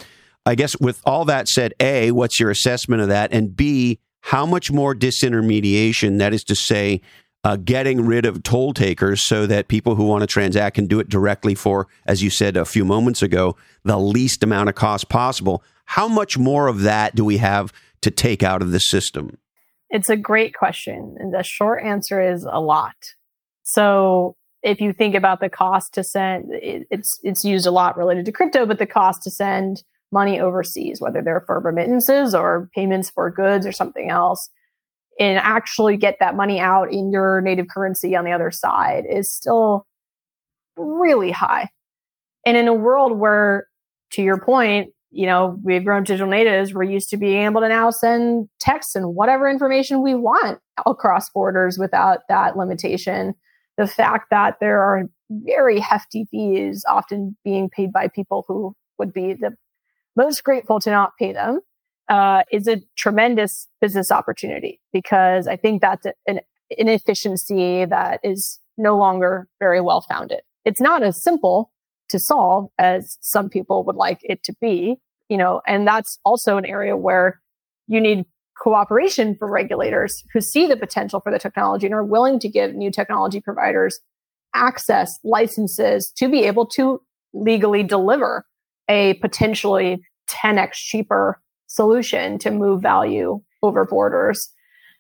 I 0.46 0.56
guess 0.56 0.80
with 0.80 1.02
all 1.06 1.26
that 1.26 1.48
said, 1.48 1.74
A, 1.80 2.12
what's 2.12 2.40
your 2.40 2.50
assessment 2.50 3.02
of 3.02 3.08
that? 3.10 3.32
And 3.32 3.56
B, 3.56 4.00
how 4.22 4.46
much 4.46 4.72
more 4.72 4.96
disintermediation, 4.96 6.18
that 6.20 6.34
is 6.34 6.44
to 6.46 6.56
say, 6.56 7.02
uh, 7.44 7.56
getting 7.56 8.06
rid 8.06 8.26
of 8.26 8.44
toll 8.44 8.74
takers 8.74 9.24
so 9.24 9.46
that 9.48 9.68
people 9.68 9.96
who 9.96 10.06
want 10.06 10.22
to 10.22 10.28
transact 10.28 10.76
can 10.76 10.88
do 10.88 11.00
it 11.00 11.08
directly 11.08 11.56
for, 11.56 11.88
as 12.06 12.22
you 12.22 12.30
said 12.30 12.58
a 12.58 12.66
few 12.66 12.84
moments 12.84 13.22
ago, 13.22 13.56
the 13.84 13.98
least 13.98 14.44
amount 14.44 14.70
of 14.70 14.76
cost 14.76 15.08
possible. 15.10 15.64
How 15.86 16.08
much 16.08 16.38
more 16.38 16.68
of 16.68 16.82
that 16.82 17.16
do 17.16 17.24
we 17.24 17.38
have 17.38 17.72
to 18.02 18.12
take 18.12 18.44
out 18.44 18.62
of 18.62 18.72
the 18.72 18.80
system? 18.80 19.38
It's 19.90 20.10
a 20.10 20.18
great 20.18 20.54
question. 20.54 21.16
And 21.20 21.34
the 21.34 21.44
short 21.44 21.84
answer 21.84 22.22
is 22.22 22.48
a 22.50 22.60
lot. 22.60 22.96
So 23.64 24.36
if 24.62 24.82
you 24.82 24.94
think 24.94 25.16
about 25.16 25.40
the 25.40 25.50
cost 25.50 25.94
to 25.94 26.04
send, 26.04 26.52
it, 26.52 26.88
it's, 26.92 27.20
it's 27.24 27.44
used 27.44 27.66
a 27.66 27.72
lot 27.72 27.98
related 27.98 28.26
to 28.26 28.32
crypto, 28.32 28.66
but 28.66 28.78
the 28.78 28.86
cost 28.86 29.24
to 29.24 29.32
send 29.32 29.84
money 30.12 30.40
overseas, 30.40 31.00
whether 31.00 31.22
they're 31.22 31.44
for 31.46 31.60
remittances 31.60 32.34
or 32.34 32.70
payments 32.76 33.10
for 33.10 33.30
goods 33.32 33.66
or 33.66 33.72
something 33.72 34.10
else, 34.10 34.50
and 35.20 35.38
actually 35.38 35.98
get 35.98 36.18
that 36.20 36.36
money 36.36 36.60
out 36.60 36.92
in 36.92 37.12
your 37.12 37.42
native 37.42 37.68
currency 37.68 38.16
on 38.16 38.26
the 38.26 38.32
other 38.32 38.52
side 38.52 39.04
is 39.10 39.32
still 39.32 39.86
really 40.78 41.32
high. 41.32 41.70
And 42.46 42.56
in 42.58 42.68
a 42.68 42.74
world 42.74 43.18
where, 43.18 43.68
to 44.12 44.24
your 44.24 44.40
point, 44.40 44.94
you 45.12 45.26
know, 45.26 45.60
we've 45.64 45.84
grown 45.84 46.03
digital 46.03 46.30
natives. 46.30 46.74
We're 46.74 46.84
used 46.84 47.10
to 47.10 47.18
being 47.18 47.45
able 47.45 47.62
to 47.62 47.70
now 47.70 47.89
send 47.89 48.47
text 48.60 48.95
and 48.95 49.16
whatever 49.16 49.49
information 49.49 50.03
we 50.03 50.16
want 50.16 50.60
across 50.86 51.30
borders 51.30 51.78
without 51.80 52.20
that 52.30 52.55
limitation. 52.55 53.34
The 53.78 53.88
fact 53.88 54.30
that 54.30 54.57
there 54.60 54.82
are 54.82 55.03
very 55.32 55.80
hefty 55.80 56.28
fees 56.30 56.84
often 56.88 57.38
being 57.43 57.70
paid 57.70 57.91
by 57.91 58.07
people 58.07 58.45
who 58.47 58.76
would 58.97 59.14
be 59.14 59.34
the 59.34 59.55
most 60.16 60.43
grateful 60.43 60.80
to 60.82 60.91
not 60.91 61.14
pay 61.18 61.34
them 61.34 61.62
uh, 62.10 62.43
is 62.51 62.68
a 62.68 62.82
tremendous 62.97 63.68
business 63.80 64.12
opportunity 64.12 64.80
because 64.91 65.47
I 65.47 65.55
think 65.55 65.82
that's 65.82 66.05
an 66.28 66.39
inefficiency 66.70 67.86
that 67.86 68.20
is 68.24 68.60
no 68.78 68.97
longer 68.97 69.47
very 69.60 69.82
well 69.82 70.01
founded. 70.01 70.41
It's 70.66 70.82
not 70.82 71.03
as 71.03 71.22
simple 71.22 71.72
to 72.10 72.20
solve 72.20 72.70
as 72.78 73.18
some 73.22 73.49
people 73.49 73.84
would 73.86 73.95
like 73.95 74.20
it 74.24 74.43
to 74.43 74.53
be, 74.60 74.97
you 75.30 75.38
know, 75.38 75.62
and 75.68 75.88
that's 75.88 76.20
also 76.26 76.57
an 76.57 76.66
area 76.66 76.97
where 76.97 77.39
you 77.88 78.01
need 78.01 78.26
cooperation 78.62 79.36
from 79.36 79.51
regulators 79.51 80.24
who 80.34 80.41
see 80.41 80.68
the 80.68 80.76
potential 80.76 81.20
for 81.22 81.32
the 81.32 81.39
technology 81.39 81.86
and 81.86 81.95
are 81.95 82.03
willing 82.03 82.39
to 82.39 82.49
give 82.49 82.76
new 82.76 82.91
technology 82.91 83.39
providers 83.39 83.99
access 84.53 85.18
licenses 85.24 86.12
to 86.18 86.28
be 86.28 86.43
able 86.43 86.66
to 86.66 87.01
legally 87.34 87.84
deliver 87.84 88.45
a 88.89 89.14
potentially 89.16 90.01
10x 90.30 90.74
cheaper 90.74 91.39
solution 91.68 92.38
to 92.39 92.51
move 92.51 92.82
value 92.82 93.39
over 93.62 93.86
borders. 93.86 94.49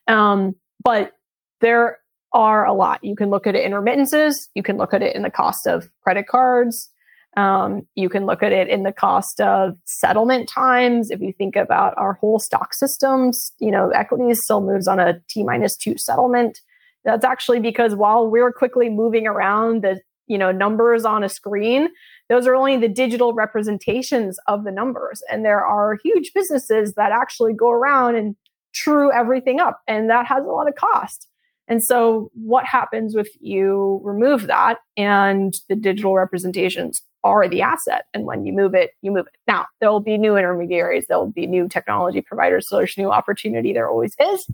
Um, 0.07 0.55
but 0.83 1.13
there 1.61 1.97
are 2.31 2.65
a 2.65 2.73
lot. 2.73 3.03
You 3.03 3.15
can 3.15 3.29
look 3.29 3.47
at 3.47 3.55
it 3.55 3.65
in 3.65 3.73
remittances. 3.73 4.49
You 4.53 4.63
can 4.63 4.77
look 4.77 4.93
at 4.93 5.01
it 5.01 5.15
in 5.15 5.23
the 5.23 5.31
cost 5.31 5.65
of 5.65 5.89
credit 6.03 6.27
cards. 6.27 6.89
Um, 7.37 7.87
you 7.95 8.09
can 8.09 8.25
look 8.25 8.41
at 8.41 8.51
it 8.51 8.67
in 8.67 8.83
the 8.83 8.91
cost 8.91 9.39
of 9.39 9.77
settlement 9.85 10.49
times. 10.49 11.11
If 11.11 11.21
you 11.21 11.31
think 11.31 11.55
about 11.55 11.93
our 11.97 12.13
whole 12.13 12.39
stock 12.39 12.73
systems, 12.73 13.53
you 13.59 13.71
know, 13.71 13.89
equities 13.89 14.41
still 14.43 14.61
moves 14.61 14.87
on 14.87 14.99
a 14.99 15.19
T 15.29 15.43
minus 15.43 15.77
two 15.77 15.97
settlement. 15.97 16.59
That's 17.05 17.23
actually 17.23 17.59
because 17.59 17.95
while 17.95 18.27
we're 18.27 18.51
quickly 18.51 18.89
moving 18.89 19.27
around 19.27 19.83
the, 19.83 20.01
you 20.27 20.37
know, 20.37 20.51
numbers 20.51 21.05
on 21.05 21.23
a 21.23 21.29
screen, 21.29 21.89
those 22.29 22.45
are 22.45 22.55
only 22.55 22.77
the 22.77 22.89
digital 22.89 23.33
representations 23.33 24.37
of 24.47 24.63
the 24.63 24.71
numbers. 24.71 25.21
And 25.31 25.45
there 25.45 25.65
are 25.65 25.97
huge 26.03 26.31
businesses 26.33 26.93
that 26.95 27.11
actually 27.11 27.53
go 27.53 27.71
around 27.71 28.15
and 28.15 28.35
true 28.73 29.11
everything 29.11 29.59
up. 29.59 29.81
And 29.87 30.09
that 30.09 30.25
has 30.27 30.43
a 30.43 30.49
lot 30.49 30.67
of 30.67 30.75
cost. 30.75 31.27
And 31.69 31.83
so 31.83 32.31
what 32.33 32.65
happens 32.65 33.15
if 33.15 33.29
you 33.39 34.01
remove 34.03 34.47
that 34.47 34.79
and 34.97 35.53
the 35.69 35.75
digital 35.75 36.15
representations 36.15 37.03
are 37.23 37.47
the 37.47 37.61
asset? 37.61 38.05
And 38.13 38.25
when 38.25 38.43
you 38.43 38.53
move 38.53 38.73
it, 38.73 38.91
you 39.03 39.11
move 39.11 39.27
it. 39.27 39.35
Now, 39.47 39.67
there 39.79 39.91
will 39.91 39.99
be 39.99 40.17
new 40.17 40.35
intermediaries, 40.35 41.05
there 41.07 41.19
will 41.19 41.31
be 41.31 41.45
new 41.45 41.67
technology 41.67 42.21
providers, 42.21 42.67
so 42.67 42.77
there's 42.77 42.97
new 42.97 43.11
opportunity. 43.11 43.71
There 43.71 43.87
always 43.87 44.15
is. 44.19 44.49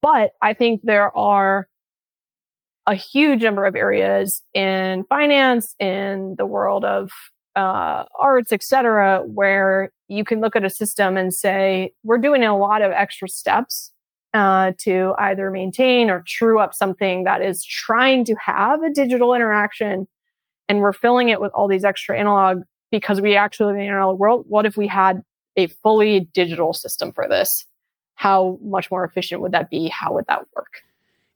But 0.00 0.32
I 0.40 0.54
think 0.54 0.80
there 0.82 1.16
are 1.16 1.68
a 2.86 2.94
huge 2.94 3.42
number 3.42 3.66
of 3.66 3.76
areas 3.76 4.42
in 4.54 5.04
finance, 5.04 5.74
in 5.78 6.34
the 6.38 6.46
world 6.46 6.84
of 6.84 7.10
uh, 7.54 8.04
arts, 8.18 8.52
etc., 8.52 9.22
where 9.26 9.92
you 10.08 10.24
can 10.24 10.40
look 10.40 10.56
at 10.56 10.64
a 10.64 10.70
system 10.70 11.16
and 11.16 11.32
say, 11.32 11.92
we're 12.02 12.18
doing 12.18 12.42
a 12.42 12.56
lot 12.56 12.82
of 12.82 12.90
extra 12.90 13.28
steps 13.28 13.92
uh, 14.34 14.72
to 14.78 15.14
either 15.18 15.50
maintain 15.50 16.10
or 16.10 16.24
true 16.26 16.58
up 16.58 16.74
something 16.74 17.24
that 17.24 17.42
is 17.42 17.64
trying 17.64 18.24
to 18.24 18.34
have 18.34 18.82
a 18.82 18.90
digital 18.90 19.34
interaction. 19.34 20.06
And 20.68 20.80
we're 20.80 20.92
filling 20.92 21.28
it 21.28 21.40
with 21.40 21.52
all 21.52 21.68
these 21.68 21.84
extra 21.84 22.18
analog 22.18 22.62
because 22.90 23.20
we 23.20 23.36
actually 23.36 23.66
live 23.66 23.76
in 23.76 23.82
an 23.82 23.88
analog 23.88 24.18
world. 24.18 24.44
What 24.48 24.66
if 24.66 24.76
we 24.76 24.86
had 24.86 25.22
a 25.56 25.66
fully 25.66 26.28
digital 26.32 26.72
system 26.72 27.12
for 27.12 27.28
this? 27.28 27.66
How 28.14 28.58
much 28.62 28.90
more 28.90 29.04
efficient 29.04 29.40
would 29.42 29.52
that 29.52 29.70
be? 29.70 29.88
How 29.88 30.14
would 30.14 30.26
that 30.28 30.46
work? 30.54 30.82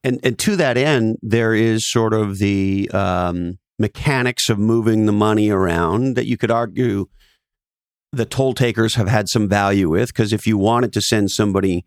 And, 0.05 0.21
and 0.23 0.39
to 0.39 0.57
that 0.57 0.77
end, 0.77 1.19
there 1.21 1.55
is 1.55 1.91
sort 1.91 2.15
of 2.15 2.39
the 2.39 2.89
um, 2.95 3.59
mechanics 3.79 4.49
of 4.49 4.59
moving 4.59 5.07
the 5.07 5.13
money 5.13 5.51
around 5.51 6.15
that 6.15 6.27
you 6.27 6.37
could 6.37 6.51
argue 6.51 7.07
the 8.13 8.25
toll 8.25 8.55
takers 8.55 8.95
have 8.95 9.09
had 9.09 9.29
some 9.29 9.49
value 9.49 9.89
with. 9.89 10.09
Because 10.09 10.33
if 10.33 10.47
you 10.47 10.57
wanted 10.57 10.93
to 10.93 11.03
send 11.03 11.31
somebody 11.31 11.85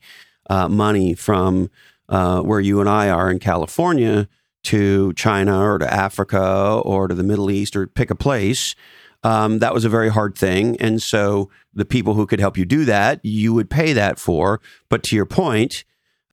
uh, 0.50 0.68
money 0.68 1.14
from 1.14 1.70
uh, 2.10 2.42
where 2.42 2.60
you 2.60 2.80
and 2.80 2.90
I 2.90 3.10
are 3.10 3.30
in 3.30 3.40
California 3.40 4.28
to 4.64 5.14
China 5.14 5.64
or 5.64 5.78
to 5.78 5.94
Africa 5.94 6.82
or 6.84 7.08
to 7.08 7.16
the 7.16 7.24
Middle 7.24 7.50
East 7.50 7.76
or 7.76 7.88
pick 7.88 8.10
a 8.10 8.16
place, 8.16 8.76
um, 9.24 9.60
that 9.60 9.74
was 9.74 9.86
a 9.86 9.90
very 9.90 10.10
hard 10.10 10.38
thing. 10.38 10.78
And 10.80 11.02
so 11.02 11.50
the 11.74 11.86
people 11.86 12.14
who 12.14 12.26
could 12.26 12.40
help 12.40 12.58
you 12.58 12.66
do 12.66 12.86
that, 12.86 13.20
you 13.24 13.54
would 13.54 13.70
pay 13.70 13.94
that 13.94 14.20
for. 14.20 14.62
But 14.90 15.04
to 15.04 15.16
your 15.16 15.26
point, 15.26 15.84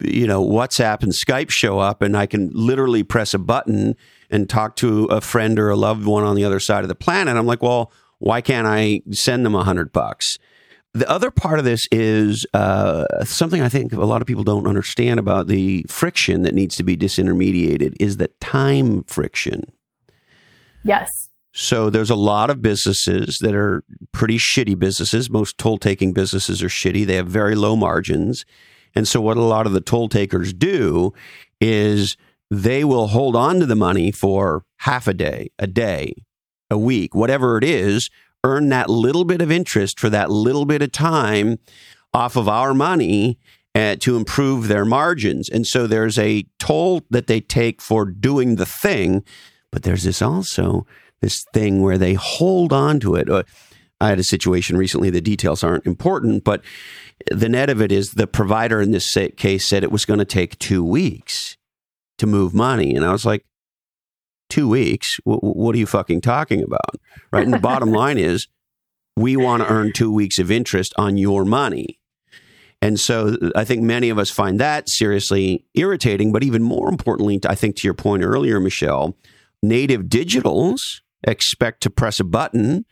you 0.00 0.26
know, 0.26 0.44
WhatsApp 0.44 1.02
and 1.02 1.12
Skype 1.12 1.50
show 1.50 1.78
up, 1.78 2.02
and 2.02 2.16
I 2.16 2.26
can 2.26 2.50
literally 2.52 3.02
press 3.02 3.34
a 3.34 3.38
button 3.38 3.96
and 4.30 4.48
talk 4.48 4.76
to 4.76 5.06
a 5.06 5.20
friend 5.20 5.58
or 5.58 5.70
a 5.70 5.76
loved 5.76 6.04
one 6.04 6.24
on 6.24 6.36
the 6.36 6.44
other 6.44 6.60
side 6.60 6.84
of 6.84 6.88
the 6.88 6.94
planet. 6.94 7.36
I'm 7.36 7.46
like, 7.46 7.62
well, 7.62 7.92
why 8.18 8.40
can't 8.40 8.66
I 8.66 9.02
send 9.10 9.44
them 9.44 9.54
a 9.54 9.64
hundred 9.64 9.92
bucks? 9.92 10.38
The 10.97 11.11
other 11.11 11.30
part 11.30 11.59
of 11.59 11.66
this 11.66 11.86
is 11.92 12.47
uh, 12.55 13.22
something 13.22 13.61
I 13.61 13.68
think 13.68 13.92
a 13.92 14.07
lot 14.07 14.22
of 14.22 14.26
people 14.26 14.44
don't 14.44 14.66
understand 14.66 15.20
about 15.20 15.47
the 15.47 15.84
friction 15.90 16.40
that 16.44 16.55
needs 16.55 16.74
to 16.76 16.82
be 16.82 16.97
disintermediated 16.97 17.97
is 18.01 18.16
the 18.16 18.28
time 18.40 19.05
friction. 19.05 19.64
Yes. 20.84 21.28
So 21.53 21.90
there's 21.90 22.09
a 22.09 22.16
lot 22.16 22.49
of 22.49 22.62
businesses 22.62 23.36
that 23.42 23.55
are 23.55 23.84
pretty 24.12 24.38
shitty 24.38 24.78
businesses. 24.78 25.28
Most 25.28 25.59
toll 25.59 25.76
taking 25.76 26.14
businesses 26.14 26.62
are 26.62 26.68
shitty. 26.68 27.05
They 27.05 27.16
have 27.16 27.28
very 27.28 27.57
low 27.57 27.76
margins. 27.76 28.47
And 28.94 29.07
so 29.07 29.20
what 29.20 29.36
a 29.36 29.42
lot 29.42 29.66
of 29.66 29.74
the 29.74 29.82
toll 29.82 30.09
takers 30.09 30.55
do 30.55 31.12
is 31.61 32.16
they 32.51 32.84
will 32.84 33.09
hold 33.09 33.36
on 33.36 33.61
to 33.61 33.66
the 33.66 33.76
money 33.76 34.12
for 34.12 34.64
half 34.78 35.07
a 35.07 35.12
day, 35.12 35.51
a 35.59 35.66
day, 35.66 36.14
a 36.70 36.78
week, 36.78 37.14
whatever 37.14 37.59
it 37.59 37.64
is, 37.64 38.09
earn 38.47 38.68
that 38.68 38.88
little 38.88 39.24
bit 39.24 39.42
of 39.42 39.51
interest 39.51 39.99
for 39.99 40.09
that 40.11 40.30
little 40.30 40.64
bit 40.64 40.80
of 40.80 40.92
time 40.92 41.59
off 42.14 42.36
of 42.36 42.49
our 42.49 42.72
money 42.72 43.38
uh, 43.74 43.97
to 43.97 44.16
improve 44.16 44.68
their 44.68 44.84
margins. 44.84 45.49
And 45.49 45.66
so 45.66 45.86
there's 45.86 46.18
a 46.18 46.47
toll 46.59 47.03
that 47.11 47.26
they 47.26 47.40
take 47.40 47.82
for 47.82 48.07
doing 48.07 48.55
the 48.55 48.64
thing, 48.64 49.24
but 49.72 49.82
there's 49.82 50.05
this 50.05 50.22
also 50.22 50.86
this 51.20 51.44
thing 51.53 51.82
where 51.82 51.99
they 51.99 52.14
hold 52.14 52.72
on 52.72 53.01
to 53.01 53.16
it. 53.16 53.28
Uh, 53.28 53.42
I 54.01 54.11
had 54.11 54.18
a 54.18 54.24
situation 54.24 54.76
recently, 54.76 55.11
the 55.11 55.20
details 55.20 55.64
aren't 55.64 55.86
important, 55.86 56.44
but 56.44 56.62
the 57.30 57.49
net 57.49 57.68
of 57.68 57.80
it 57.80 57.90
is 57.90 58.12
the 58.12 58.26
provider 58.26 58.80
in 58.80 58.92
this 58.92 59.16
case 59.36 59.68
said 59.68 59.82
it 59.82 59.92
was 59.92 60.05
going 60.05 60.18
to 60.18 60.24
take 60.24 60.59
two 60.59 60.84
weeks 60.84 61.57
to 62.18 62.26
move 62.26 62.55
money. 62.55 62.94
And 62.94 63.05
I 63.05 63.12
was 63.12 63.24
like, 63.24 63.44
two 64.49 64.68
weeks? 64.68 65.18
W- 65.24 65.40
what 65.40 65.74
are 65.74 65.78
you 65.78 65.86
fucking 65.86 66.20
talking 66.20 66.62
about? 66.62 66.97
Right. 67.30 67.44
And 67.44 67.53
the 67.53 67.59
bottom 67.59 67.90
line 67.92 68.18
is 68.18 68.49
we 69.16 69.36
want 69.36 69.62
to 69.62 69.70
earn 69.70 69.92
two 69.92 70.12
weeks 70.12 70.38
of 70.38 70.51
interest 70.51 70.92
on 70.97 71.16
your 71.16 71.44
money. 71.44 71.99
And 72.82 73.01
so 73.01 73.36
I 73.57 73.64
think 73.64 73.82
many 73.82 74.11
of 74.11 74.18
us 74.18 74.30
find 74.30 74.61
that 74.61 74.88
seriously 74.88 75.64
irritating. 75.74 76.32
But 76.32 76.44
even 76.44 76.62
more 76.62 76.88
importantly, 76.88 77.40
I 77.49 77.55
think 77.55 77.76
to 77.76 77.86
your 77.86 77.94
point 77.94 78.22
earlier, 78.22 78.61
Michelle, 78.61 79.16
native 79.62 80.03
digitals 80.03 80.78
expect 81.24 81.82
to 81.82 81.90
press 81.90 82.20
a 82.20 82.24
button 82.24 82.84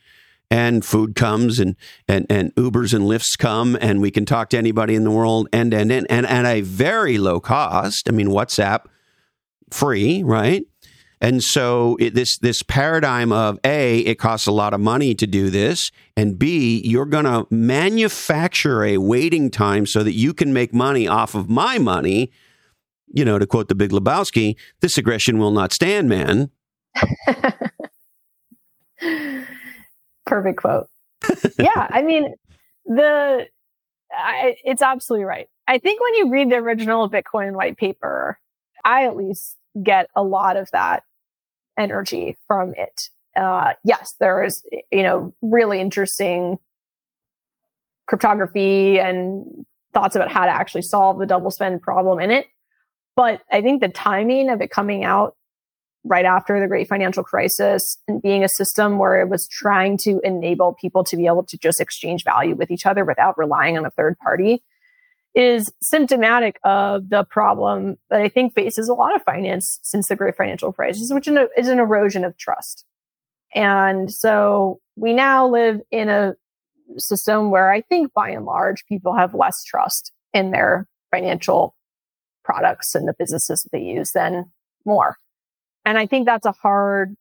and 0.51 0.85
food 0.85 1.15
comes 1.15 1.59
and, 1.59 1.77
and, 2.09 2.27
and 2.31 2.55
Ubers 2.55 2.95
and 2.95 3.05
Lyfts 3.05 3.39
come 3.39 3.77
and 3.81 4.01
we 4.01 4.11
can 4.11 4.25
talk 4.25 4.51
to 4.51 4.59
anybody 4.59 4.95
in 4.95 5.05
the 5.05 5.11
world 5.11 5.49
and, 5.53 5.75
and, 5.75 5.93
and, 5.93 6.11
and 6.11 6.27
at 6.27 6.47
a 6.47 6.61
very 6.63 7.19
low 7.19 7.41
cost. 7.41 8.09
I 8.09 8.13
mean, 8.13 8.29
WhatsApp 8.29 8.87
free, 9.71 10.23
right? 10.23 10.65
And 11.25 11.43
so 11.43 11.97
it, 11.99 12.15
this 12.15 12.37
this 12.37 12.63
paradigm 12.63 13.33
of 13.33 13.59
a 13.65 14.01
it 14.01 14.17
costs 14.17 14.47
a 14.47 14.53
lot 14.53 14.75
of 14.75 14.81
money 14.81 15.15
to 15.15 15.27
do 15.27 15.49
this, 15.49 15.91
and 16.19 16.39
b 16.39 16.83
you're 16.85 17.07
going 17.07 17.25
to 17.25 17.47
manufacture 17.51 18.85
a 18.85 18.99
waiting 18.99 19.51
time 19.51 19.87
so 19.87 20.03
that 20.03 20.13
you 20.13 20.35
can 20.35 20.53
make 20.53 20.75
money 20.75 21.09
off 21.09 21.35
of 21.35 21.49
my 21.49 21.79
money. 21.79 22.31
You 23.07 23.25
know, 23.25 23.39
to 23.39 23.47
quote 23.47 23.69
the 23.69 23.75
Big 23.75 23.91
Lebowski, 23.91 24.55
this 24.81 24.99
aggression 24.99 25.39
will 25.39 25.51
not 25.51 25.73
stand, 25.73 26.11
man. 26.11 26.51
Perfect 30.27 30.59
quote. 30.59 30.89
yeah, 31.59 31.89
I 31.89 32.03
mean 32.03 32.35
the 32.85 33.47
I, 34.13 34.57
it's 34.63 34.83
absolutely 34.83 35.25
right. 35.25 35.49
I 35.67 35.79
think 35.79 36.03
when 36.03 36.17
you 36.17 36.31
read 36.31 36.51
the 36.51 36.57
original 36.57 37.09
Bitcoin 37.09 37.55
white 37.55 37.79
paper, 37.79 38.39
I 38.85 39.07
at 39.07 39.17
least 39.17 39.57
get 39.83 40.11
a 40.15 40.23
lot 40.23 40.59
of 40.59 40.71
that 40.73 41.03
energy 41.79 42.37
from 42.47 42.75
it. 42.77 43.09
Uh, 43.37 43.73
yes, 43.85 44.15
there 44.21 44.45
is, 44.45 44.63
you 44.93 45.03
know, 45.03 45.35
really 45.43 45.81
interesting 45.81 46.59
cryptography 48.07 48.99
and 49.01 49.67
thoughts 49.93 50.15
about 50.15 50.31
how 50.31 50.45
to 50.45 50.51
actually 50.51 50.83
solve 50.83 51.19
the 51.19 51.27
double 51.27 51.51
spend 51.51 51.81
problem 51.83 52.21
in 52.21 52.31
it. 52.31 52.47
But 53.17 53.43
I 53.51 53.63
think 53.63 53.81
the 53.81 53.89
timing 53.89 54.51
of 54.51 54.61
it 54.61 54.71
coming 54.71 55.05
out 55.05 55.37
right 56.05 56.25
after 56.25 56.61
the 56.61 56.67
great 56.67 56.87
financial 56.87 57.25
crisis 57.25 57.97
and 58.07 58.21
being 58.21 58.45
a 58.45 58.49
system 58.49 58.99
where 58.99 59.21
it 59.21 59.29
was 59.29 59.49
trying 59.49 59.97
to 59.97 60.21
enable 60.23 60.75
people 60.75 61.03
to 61.05 61.17
be 61.17 61.27
able 61.27 61.45
to 61.45 61.57
just 61.57 61.81
exchange 61.81 62.25
value 62.25 62.55
with 62.55 62.71
each 62.71 62.85
other 62.85 63.05
without 63.05 63.39
relying 63.39 63.79
on 63.79 63.87
a 63.87 63.91
third 63.91 64.19
party 64.19 64.63
is 65.35 65.73
symptomatic 65.83 66.61
of 66.65 67.09
the 67.09 67.25
problem 67.25 67.97
that 68.11 68.21
I 68.21 68.29
think 68.29 68.55
faces 68.55 68.89
a 68.89 68.95
lot 68.95 69.17
of 69.17 69.23
finance 69.23 69.81
since 69.83 70.09
the 70.09 70.17
great 70.17 70.37
financial 70.37 70.73
crisis, 70.73 71.13
which 71.13 71.29
is 71.29 71.69
an 71.69 71.79
erosion 71.79 72.25
of 72.25 72.37
trust. 72.37 72.85
And 73.55 74.13
so 74.13 74.81
we 74.97 75.13
now 75.13 75.49
live 75.49 75.81
in 75.91 76.09
a 76.09 76.35
system 76.99 77.51
where 77.51 77.71
I 77.71 77.81
think 77.81 78.13
by 78.13 78.31
and 78.31 78.45
large 78.45 78.85
people 78.87 79.17
have 79.17 79.35
less 79.35 79.65
trust 79.65 80.13
in 80.33 80.51
their 80.51 80.87
financial 81.11 81.75
products 82.45 82.95
and 82.95 83.09
the 83.09 83.15
businesses 83.19 83.63
that 83.63 83.73
they 83.73 83.83
use 83.83 84.13
than 84.13 84.53
more. 84.85 85.17
And 85.85 85.99
I 85.99 86.07
think 86.07 86.27
that's 86.27 86.47
a 86.47 86.53
hard 86.53 87.17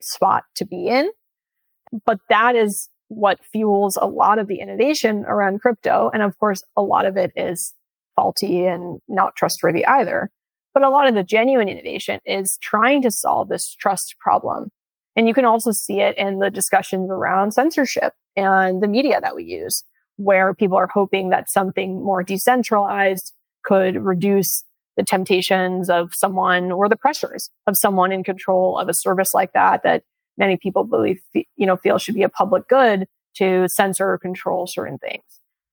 spot 0.00 0.44
to 0.56 0.64
be 0.64 0.88
in. 0.88 1.10
But 2.06 2.18
that 2.28 2.56
is 2.56 2.88
what 3.14 3.44
fuels 3.44 3.98
a 4.00 4.06
lot 4.06 4.38
of 4.38 4.46
the 4.46 4.60
innovation 4.60 5.24
around 5.26 5.60
crypto. 5.60 6.10
And 6.12 6.22
of 6.22 6.38
course, 6.38 6.62
a 6.76 6.82
lot 6.82 7.06
of 7.06 7.16
it 7.16 7.32
is 7.36 7.74
faulty 8.16 8.66
and 8.66 9.00
not 9.08 9.36
trustworthy 9.36 9.84
either. 9.86 10.30
But 10.74 10.82
a 10.82 10.90
lot 10.90 11.06
of 11.06 11.14
the 11.14 11.22
genuine 11.22 11.68
innovation 11.68 12.20
is 12.24 12.58
trying 12.62 13.02
to 13.02 13.10
solve 13.10 13.48
this 13.48 13.74
trust 13.74 14.16
problem. 14.18 14.70
And 15.14 15.28
you 15.28 15.34
can 15.34 15.44
also 15.44 15.72
see 15.72 16.00
it 16.00 16.16
in 16.16 16.38
the 16.38 16.50
discussions 16.50 17.10
around 17.10 17.52
censorship 17.52 18.14
and 18.36 18.82
the 18.82 18.88
media 18.88 19.20
that 19.20 19.36
we 19.36 19.44
use, 19.44 19.84
where 20.16 20.54
people 20.54 20.78
are 20.78 20.88
hoping 20.92 21.28
that 21.28 21.50
something 21.50 22.02
more 22.02 22.22
decentralized 22.22 23.34
could 23.64 23.96
reduce 23.96 24.64
the 24.96 25.02
temptations 25.02 25.90
of 25.90 26.14
someone 26.14 26.72
or 26.72 26.88
the 26.88 26.96
pressures 26.96 27.50
of 27.66 27.76
someone 27.76 28.12
in 28.12 28.24
control 28.24 28.78
of 28.78 28.88
a 28.88 28.94
service 28.94 29.34
like 29.34 29.52
that, 29.52 29.82
that 29.82 30.02
many 30.42 30.56
people 30.56 30.82
believe, 30.82 31.20
you 31.32 31.66
know, 31.66 31.76
feel 31.76 31.98
should 31.98 32.16
be 32.16 32.24
a 32.24 32.28
public 32.28 32.68
good 32.68 33.06
to 33.34 33.68
censor 33.68 34.10
or 34.10 34.18
control 34.18 34.66
certain 34.66 34.98
things. 34.98 35.22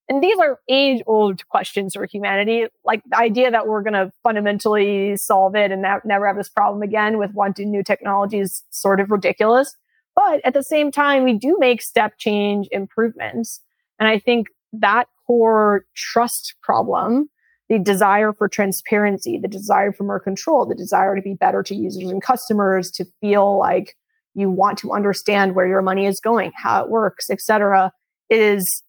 And 0.08 0.24
these 0.24 0.38
are 0.40 0.60
age 0.70 1.02
old 1.08 1.48
questions 1.50 1.96
for 1.96 2.06
humanity. 2.06 2.68
Like 2.84 3.02
the 3.10 3.18
idea 3.18 3.50
that 3.52 3.68
we're 3.68 3.82
going 3.82 3.94
to 3.94 4.12
fundamentally 4.24 5.18
solve 5.18 5.56
it 5.56 5.72
and 5.72 5.84
never 6.06 6.28
have 6.28 6.38
this 6.38 6.50
problem 6.50 6.84
again 6.84 7.18
with 7.18 7.32
wanting 7.34 7.72
new 7.72 7.84
technology 7.84 8.40
is 8.40 8.64
sort 8.70 9.00
of 9.00 9.12
ridiculous. 9.12 9.76
But 10.16 10.42
at 10.44 10.54
the 10.54 10.64
same 10.64 10.92
time, 10.92 11.24
we 11.24 11.34
do 11.34 11.58
make 11.60 11.82
step 11.82 12.14
change 12.18 12.68
improvements. 12.72 13.62
And 14.00 14.08
I 14.08 14.20
think 14.20 14.48
that 14.74 15.08
core 15.26 15.86
trust 15.96 16.56
problem, 16.62 17.30
the 17.70 17.80
desire 17.80 18.34
for 18.34 18.48
transparency, 18.48 19.38
the 19.38 19.48
desire 19.48 19.92
for 19.92 20.04
more 20.04 20.20
control, 20.20 20.66
the 20.66 20.76
desire 20.76 21.16
to 21.16 21.22
be 21.22 21.36
better 21.36 21.62
to 21.64 21.76
users 21.76 22.10
and 22.10 22.22
customers, 22.22 22.90
to 22.92 23.06
feel 23.22 23.60
like 23.60 23.96
you 24.34 24.50
want 24.50 24.78
to 24.80 24.92
understand 24.92 25.56
where 25.56 25.68
your 25.68 25.82
money 25.82 26.06
is 26.06 26.20
going, 26.20 26.52
how 26.56 26.84
it 26.84 26.90
works, 26.90 27.30
etc., 27.30 27.92
is 28.30 28.84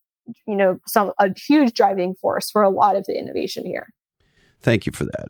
you 0.46 0.54
know 0.54 0.78
some 0.86 1.12
a 1.18 1.30
huge 1.48 1.72
driving 1.72 2.14
force 2.14 2.50
for 2.50 2.62
a 2.62 2.70
lot 2.70 2.96
of 2.96 3.04
the 3.06 3.18
innovation 3.18 3.64
here. 3.64 3.88
Thank 4.62 4.86
you 4.86 4.92
for 4.92 5.04
that. 5.04 5.28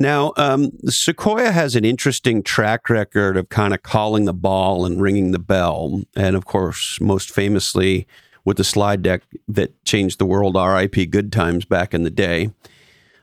Now, 0.00 0.32
um, 0.38 0.70
Sequoia 0.86 1.50
has 1.50 1.76
an 1.76 1.84
interesting 1.84 2.42
track 2.42 2.88
record 2.88 3.36
of 3.36 3.50
kind 3.50 3.74
of 3.74 3.82
calling 3.82 4.24
the 4.24 4.32
ball 4.32 4.86
and 4.86 5.00
ringing 5.00 5.32
the 5.32 5.38
bell. 5.38 6.02
And 6.16 6.36
of 6.36 6.46
course, 6.46 6.98
most 7.02 7.30
famously 7.30 8.06
with 8.46 8.56
the 8.56 8.64
slide 8.64 9.02
deck 9.02 9.22
that 9.46 9.84
changed 9.84 10.18
the 10.18 10.24
world, 10.24 10.56
RIP 10.56 11.10
Good 11.10 11.30
Times 11.30 11.66
back 11.66 11.92
in 11.92 12.02
the 12.02 12.10
day. 12.10 12.50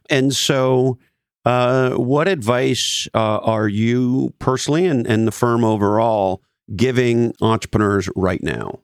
And 0.07 0.35
so, 0.35 0.99
uh, 1.47 1.91
what 1.91 2.27
advice 2.27 3.07
uh, 3.13 3.37
are 3.37 3.69
you 3.69 4.33
personally 4.37 4.85
and, 4.85 5.07
and 5.07 5.25
the 5.25 5.31
firm 5.31 5.63
overall 5.63 6.41
giving 6.75 7.33
entrepreneurs 7.39 8.09
right 8.17 8.43
now? 8.43 8.79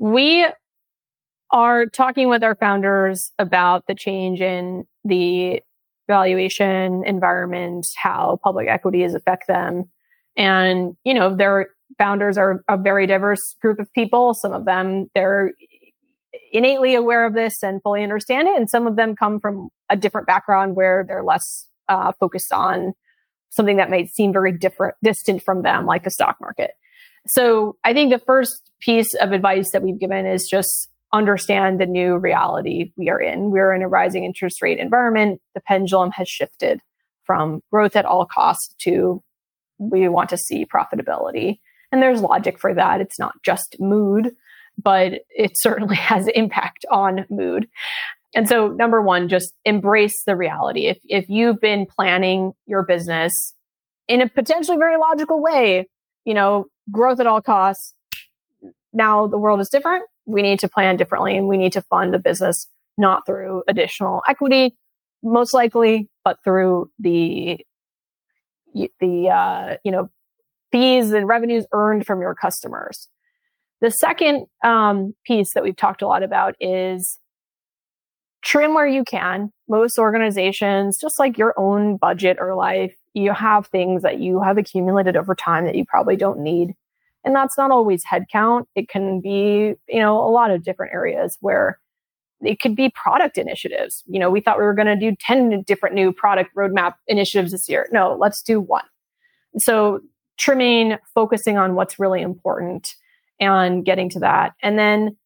We 0.00 0.44
are 1.52 1.86
talking 1.86 2.28
with 2.28 2.42
our 2.42 2.56
founders 2.56 3.30
about 3.38 3.86
the 3.86 3.94
change 3.94 4.40
in 4.40 4.88
the 5.04 5.62
valuation 6.08 7.04
environment, 7.06 7.86
how 7.96 8.40
public 8.42 8.66
equities 8.68 9.14
affect 9.14 9.46
them. 9.46 9.84
And, 10.36 10.96
you 11.04 11.14
know, 11.14 11.36
their 11.36 11.68
founders 11.96 12.36
are 12.36 12.64
a 12.68 12.76
very 12.76 13.06
diverse 13.06 13.54
group 13.62 13.78
of 13.78 13.86
people. 13.92 14.34
Some 14.34 14.52
of 14.52 14.64
them, 14.64 15.12
they're 15.14 15.52
innately 16.52 16.96
aware 16.96 17.24
of 17.24 17.34
this 17.34 17.62
and 17.62 17.80
fully 17.82 18.02
understand 18.02 18.48
it. 18.48 18.56
And 18.56 18.68
some 18.68 18.88
of 18.88 18.96
them 18.96 19.14
come 19.14 19.38
from 19.38 19.68
a 19.88 19.96
different 19.96 20.26
background 20.26 20.74
where 20.74 21.04
they're 21.06 21.22
less 21.22 21.68
uh, 21.88 22.12
focused 22.18 22.52
on 22.52 22.94
something 23.50 23.76
that 23.76 23.90
might 23.90 24.08
seem 24.08 24.32
very 24.32 24.52
different, 24.52 24.96
distant 25.02 25.42
from 25.42 25.62
them, 25.62 25.86
like 25.86 26.04
the 26.04 26.10
stock 26.10 26.36
market. 26.40 26.72
So 27.26 27.76
I 27.84 27.94
think 27.94 28.12
the 28.12 28.18
first 28.18 28.70
piece 28.80 29.14
of 29.14 29.32
advice 29.32 29.70
that 29.72 29.82
we've 29.82 29.98
given 29.98 30.26
is 30.26 30.46
just 30.48 30.88
understand 31.12 31.80
the 31.80 31.86
new 31.86 32.16
reality 32.16 32.92
we 32.96 33.08
are 33.08 33.20
in. 33.20 33.50
We're 33.50 33.72
in 33.72 33.82
a 33.82 33.88
rising 33.88 34.24
interest 34.24 34.60
rate 34.60 34.78
environment. 34.78 35.40
The 35.54 35.60
pendulum 35.60 36.10
has 36.10 36.28
shifted 36.28 36.80
from 37.22 37.62
growth 37.70 37.96
at 37.96 38.04
all 38.04 38.26
costs 38.26 38.74
to 38.80 39.22
we 39.78 40.08
want 40.08 40.30
to 40.30 40.36
see 40.36 40.66
profitability. 40.66 41.60
And 41.92 42.02
there's 42.02 42.20
logic 42.20 42.58
for 42.58 42.74
that. 42.74 43.00
It's 43.00 43.18
not 43.18 43.34
just 43.44 43.76
mood, 43.78 44.32
but 44.80 45.20
it 45.30 45.52
certainly 45.54 45.96
has 46.10 46.26
impact 46.28 46.84
on 46.90 47.24
mood. 47.30 47.68
And 48.34 48.48
so 48.48 48.68
number 48.68 49.00
one, 49.00 49.28
just 49.28 49.52
embrace 49.64 50.24
the 50.26 50.36
reality. 50.36 50.86
If 50.86 50.98
if 51.04 51.28
you've 51.28 51.60
been 51.60 51.86
planning 51.86 52.52
your 52.66 52.82
business 52.82 53.54
in 54.08 54.20
a 54.20 54.28
potentially 54.28 54.76
very 54.76 54.96
logical 54.98 55.40
way, 55.40 55.88
you 56.24 56.34
know, 56.34 56.66
growth 56.90 57.20
at 57.20 57.26
all 57.26 57.40
costs, 57.40 57.94
now 58.92 59.26
the 59.26 59.38
world 59.38 59.60
is 59.60 59.68
different. 59.68 60.04
We 60.26 60.42
need 60.42 60.58
to 60.60 60.68
plan 60.68 60.96
differently 60.96 61.36
and 61.36 61.46
we 61.48 61.56
need 61.56 61.72
to 61.74 61.82
fund 61.82 62.12
the 62.12 62.18
business 62.18 62.66
not 62.96 63.26
through 63.26 63.62
additional 63.68 64.22
equity, 64.28 64.76
most 65.22 65.52
likely, 65.54 66.08
but 66.24 66.38
through 66.44 66.90
the 66.98 67.58
the 69.00 69.28
uh, 69.30 69.76
you 69.84 69.92
know 69.92 70.10
fees 70.72 71.12
and 71.12 71.28
revenues 71.28 71.66
earned 71.72 72.04
from 72.04 72.20
your 72.20 72.34
customers. 72.34 73.08
The 73.80 73.90
second 73.90 74.46
um, 74.64 75.14
piece 75.24 75.52
that 75.54 75.62
we've 75.62 75.76
talked 75.76 76.02
a 76.02 76.06
lot 76.06 76.22
about 76.22 76.54
is 76.58 77.18
trim 78.44 78.74
where 78.74 78.86
you 78.86 79.04
can. 79.04 79.50
Most 79.68 79.98
organizations, 79.98 80.98
just 80.98 81.18
like 81.18 81.38
your 81.38 81.54
own 81.56 81.96
budget 81.96 82.36
or 82.38 82.54
life, 82.54 82.94
you 83.14 83.32
have 83.32 83.66
things 83.68 84.02
that 84.02 84.20
you 84.20 84.40
have 84.42 84.58
accumulated 84.58 85.16
over 85.16 85.34
time 85.34 85.64
that 85.64 85.74
you 85.74 85.84
probably 85.84 86.16
don't 86.16 86.40
need. 86.40 86.74
And 87.24 87.34
that's 87.34 87.56
not 87.56 87.70
always 87.70 88.04
headcount. 88.04 88.66
It 88.74 88.88
can 88.88 89.20
be, 89.20 89.74
you 89.88 90.00
know, 90.00 90.18
a 90.18 90.28
lot 90.28 90.50
of 90.50 90.62
different 90.62 90.92
areas 90.92 91.38
where 91.40 91.78
it 92.42 92.60
could 92.60 92.76
be 92.76 92.90
product 92.90 93.38
initiatives. 93.38 94.02
You 94.06 94.18
know, 94.18 94.28
we 94.30 94.40
thought 94.40 94.58
we 94.58 94.64
were 94.64 94.74
going 94.74 94.86
to 94.86 94.96
do 94.96 95.16
10 95.18 95.62
different 95.62 95.94
new 95.94 96.12
product 96.12 96.54
roadmap 96.54 96.94
initiatives 97.06 97.52
this 97.52 97.68
year. 97.68 97.88
No, 97.92 98.16
let's 98.20 98.42
do 98.42 98.60
one. 98.60 98.84
So 99.56 100.00
trimming, 100.36 100.98
focusing 101.14 101.56
on 101.56 101.74
what's 101.74 101.98
really 101.98 102.20
important 102.20 102.94
and 103.40 103.84
getting 103.84 104.10
to 104.10 104.20
that. 104.20 104.52
And 104.62 104.78
then 104.78 105.16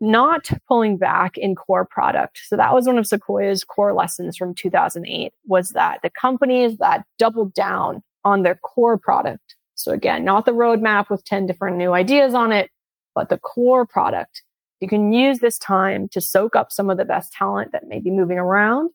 not 0.00 0.48
pulling 0.68 0.98
back 0.98 1.38
in 1.38 1.54
core 1.54 1.86
product. 1.86 2.40
So 2.46 2.56
that 2.56 2.74
was 2.74 2.86
one 2.86 2.98
of 2.98 3.06
Sequoia's 3.06 3.64
core 3.64 3.94
lessons 3.94 4.36
from 4.36 4.54
2008 4.54 5.32
was 5.46 5.70
that 5.70 6.00
the 6.02 6.10
companies 6.10 6.76
that 6.78 7.04
doubled 7.18 7.54
down 7.54 8.02
on 8.24 8.42
their 8.42 8.56
core 8.56 8.98
product 8.98 9.56
so 9.76 9.92
again, 9.92 10.24
not 10.24 10.46
the 10.46 10.52
roadmap 10.52 11.10
with 11.10 11.24
10 11.24 11.46
different 11.46 11.76
new 11.76 11.92
ideas 11.92 12.34
on 12.34 12.50
it, 12.50 12.70
but 13.14 13.28
the 13.28 13.38
core 13.38 13.86
product. 13.86 14.42
You 14.80 14.88
can 14.88 15.12
use 15.12 15.38
this 15.38 15.58
time 15.58 16.08
to 16.08 16.20
soak 16.20 16.56
up 16.56 16.72
some 16.72 16.90
of 16.90 16.96
the 16.96 17.04
best 17.04 17.32
talent 17.32 17.72
that 17.72 17.86
may 17.86 18.00
be 18.00 18.10
moving 18.10 18.38
around 18.38 18.90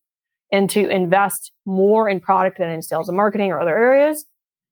and 0.52 0.70
to 0.72 0.90
invest 0.90 1.52
more 1.66 2.10
in 2.10 2.20
product 2.20 2.58
than 2.58 2.70
in 2.70 2.82
sales 2.82 3.08
and 3.08 3.16
marketing 3.16 3.52
or 3.52 3.60
other 3.60 3.78
areas. 3.78 4.26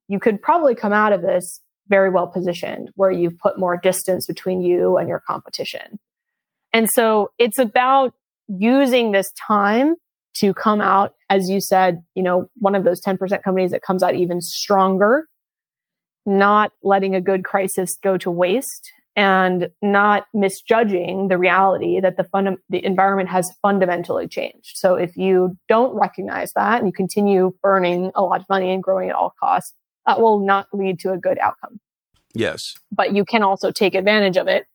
You 0.08 0.20
could 0.20 0.42
probably 0.42 0.76
come 0.76 0.94
out 0.94 1.14
of 1.14 1.22
this 1.22 1.62
very 1.88 2.10
well 2.10 2.28
positioned 2.28 2.90
where 2.96 3.12
you've 3.12 3.38
put 3.38 3.60
more 3.60 3.78
distance 3.78 4.28
between 4.28 4.62
you 4.62 4.98
and 4.98 5.08
your 5.08 5.22
competition. 5.26 6.00
And 6.74 6.89
so 6.89 7.32
it's 7.38 7.57
about 7.57 8.13
using 8.47 9.11
this 9.11 9.32
time 9.47 9.95
to 10.36 10.53
come 10.53 10.82
out, 10.82 11.13
as 11.30 11.49
you 11.49 11.59
said, 11.59 12.03
you 12.15 12.24
know, 12.24 12.49
one 12.55 12.76
of 12.76 12.84
those 12.84 13.01
10% 13.01 13.43
companies 13.43 13.72
that 13.72 13.82
comes 13.82 14.03
out 14.03 14.15
even 14.15 14.41
stronger 14.41 15.28
not 16.26 16.72
letting 16.84 17.15
a 17.15 17.22
good 17.22 17.43
crisis 17.43 17.97
go 18.03 18.17
to 18.17 18.30
waste 18.30 18.91
and 19.15 19.70
not 19.82 20.28
misjudging 20.34 21.28
the 21.28 21.38
reality 21.38 21.99
that 21.99 22.15
the 22.15 22.24
fund- 22.24 22.57
the 22.70 22.86
environment 22.86 23.30
has 23.30 23.51
fundamentally 23.61 24.28
changed. 24.28 24.78
So 24.78 24.95
if 24.95 25.17
you 25.17 25.57
don't 25.67 25.93
recognize 25.93 26.53
that 26.53 26.80
and 26.80 26.88
you 26.88 26.93
continue 26.93 27.53
burning 27.61 28.11
a 28.15 28.22
lot 28.22 28.41
of 28.41 28.45
money 28.47 28.72
and 28.72 28.82
growing 28.82 29.09
at 29.09 29.15
all 29.15 29.34
costs, 29.39 29.74
that 30.05 30.22
will 30.22 30.39
not 30.39 30.67
lead 30.72 30.99
to 30.99 31.11
a 31.11 31.17
good 31.17 31.39
outcome. 31.39 31.80
Yes. 32.34 32.76
But 32.91 33.13
you 33.13 33.26
can 33.26 33.43
also 33.43 33.72
take 33.72 33.95
advantage 33.95 34.38
of 34.38 34.47
it 34.47 34.67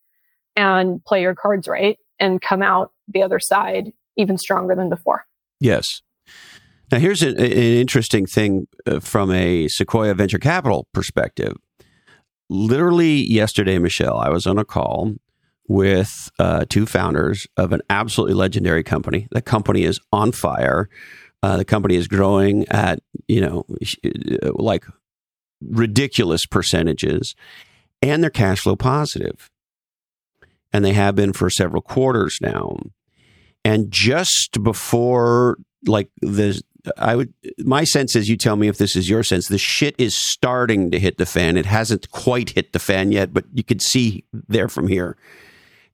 and 0.57 1.05
play 1.05 1.23
your 1.23 1.35
cards 1.35 1.69
right 1.69 1.99
and 2.19 2.41
come 2.41 2.63
out 2.63 2.93
the 3.09 3.23
other 3.23 3.39
side 3.41 3.93
even 4.17 4.39
stronger 4.39 4.75
than 4.75 4.89
before. 4.89 5.27
Yes. 5.61 6.03
Now, 6.93 6.99
here's 6.99 7.23
an, 7.23 7.37
an 7.39 7.53
interesting 7.53 8.27
thing 8.27 8.67
uh, 8.87 9.01
from 9.01 9.31
a 9.33 9.69
Sequoia 9.69 10.15
venture 10.15 10.39
capital 10.39 10.87
perspective. 10.93 11.57
Literally 12.49 13.27
yesterday, 13.31 13.79
Michelle, 13.79 14.19
I 14.19 14.29
was 14.29 14.47
on 14.47 14.59
a 14.59 14.65
call 14.65 15.15
with 15.67 16.31
uh, 16.39 16.67
two 16.69 16.87
founders 16.87 17.47
of 17.57 17.73
an 17.73 17.81
absolutely 17.89 18.35
legendary 18.35 18.83
company. 18.83 19.27
The 19.31 19.43
company 19.43 19.85
is 19.85 19.99
on 20.13 20.33
fire. 20.33 20.89
Uh, 21.43 21.57
the 21.57 21.65
company 21.65 21.97
is 21.97 22.09
growing 22.09 22.67
at 22.69 23.01
you 23.29 23.41
know 23.41 23.65
uh, 24.43 24.53
like 24.55 24.85
ridiculous 25.61 26.47
percentages, 26.47 27.35
and 28.03 28.23
they're 28.23 28.31
cash 28.31 28.61
flow 28.61 28.77
positive, 28.77 29.51
and 30.75 30.85
they 30.85 30.93
have 30.93 31.15
been 31.15 31.33
for 31.33 31.49
several 31.49 31.81
quarters 31.81 32.37
now. 32.43 32.77
And 33.65 33.91
just 33.93 34.61
before 34.63 35.57
like 35.87 36.11
the 36.21 36.61
I 36.99 37.15
would 37.15 37.33
my 37.61 37.85
sense 37.85 38.17
is 38.17 38.29
you 38.29 38.37
tell 38.37 38.57
me 38.57 38.69
if 38.69 38.77
this 38.77 38.97
is 38.97 39.09
your 39.09 39.23
sense 39.23 39.47
the 39.49 39.57
shit 39.57 39.95
is 39.99 40.17
starting 40.17 40.91
to 40.91 40.99
hit 40.99 41.17
the 41.17 41.27
fan. 41.27 41.57
It 41.57 41.65
hasn't 41.65 42.11
quite 42.11 42.51
hit 42.51 42.73
the 42.73 42.81
fan 42.81 43.13
yet 43.13 43.33
but 43.33 43.45
you 43.55 43.63
could 43.63 43.81
see 43.81 44.25
there 44.33 44.69
from 44.69 44.89
here. 44.89 45.17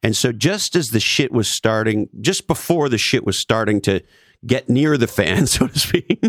And 0.03 0.17
so 0.17 0.33
just 0.33 0.75
as 0.75 0.89
the 0.89 0.99
shit 0.99 1.31
was 1.31 1.55
starting 1.55 2.09
just 2.21 2.47
before 2.47 2.89
the 2.89 2.99
shit 2.99 3.27
was 3.27 3.39
starting 3.39 3.83
to 3.83 4.01
get 4.47 4.71
near 4.71 4.97
the 4.97 5.07
fan 5.07 5.47
so 5.47 5.67
to 5.69 5.79
speak 5.79 6.25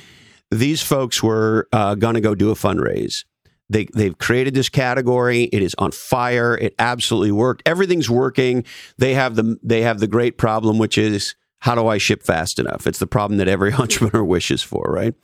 these 0.50 0.82
folks 0.82 1.22
were 1.22 1.68
uh, 1.70 1.94
going 1.96 2.14
to 2.14 2.22
go 2.22 2.34
do 2.34 2.50
a 2.50 2.54
fundraise 2.54 3.24
they, 3.70 3.86
they've 3.94 4.18
created 4.18 4.52
this 4.52 4.68
category. 4.68 5.44
It 5.44 5.62
is 5.62 5.74
on 5.78 5.92
fire. 5.92 6.56
It 6.56 6.74
absolutely 6.78 7.32
worked. 7.32 7.62
Everything's 7.64 8.10
working. 8.10 8.64
They 8.98 9.14
have 9.14 9.36
the 9.36 9.58
they 9.62 9.82
have 9.82 10.00
the 10.00 10.08
great 10.08 10.36
problem, 10.36 10.76
which 10.76 10.98
is 10.98 11.36
how 11.60 11.74
do 11.74 11.86
I 11.86 11.98
ship 11.98 12.22
fast 12.22 12.58
enough? 12.58 12.86
It's 12.86 12.98
the 12.98 13.06
problem 13.06 13.38
that 13.38 13.48
every 13.48 13.72
entrepreneur 13.72 14.24
wishes 14.24 14.62
for, 14.62 14.82
right? 14.88 15.14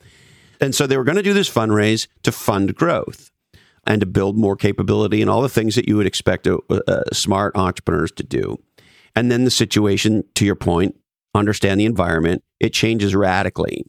And 0.61 0.73
so 0.73 0.87
they 0.87 0.97
were 0.97 1.03
going 1.03 1.17
to 1.17 1.23
do 1.23 1.33
this 1.33 1.49
fundraise 1.49 2.07
to 2.23 2.31
fund 2.31 2.73
growth 2.73 3.31
and 3.85 3.99
to 3.99 4.05
build 4.05 4.37
more 4.37 4.55
capability 4.55 5.21
and 5.21 5.29
all 5.29 5.41
the 5.41 5.49
things 5.49 5.75
that 5.75 5.87
you 5.87 5.97
would 5.97 6.07
expect 6.07 6.47
a, 6.47 6.59
a 6.87 7.13
smart 7.13 7.55
entrepreneurs 7.55 8.11
to 8.13 8.23
do. 8.23 8.57
And 9.15 9.31
then 9.31 9.43
the 9.43 9.51
situation, 9.51 10.23
to 10.35 10.45
your 10.45 10.55
point, 10.55 10.95
understand 11.35 11.79
the 11.79 11.85
environment, 11.85 12.43
it 12.59 12.73
changes 12.73 13.15
radically. 13.15 13.85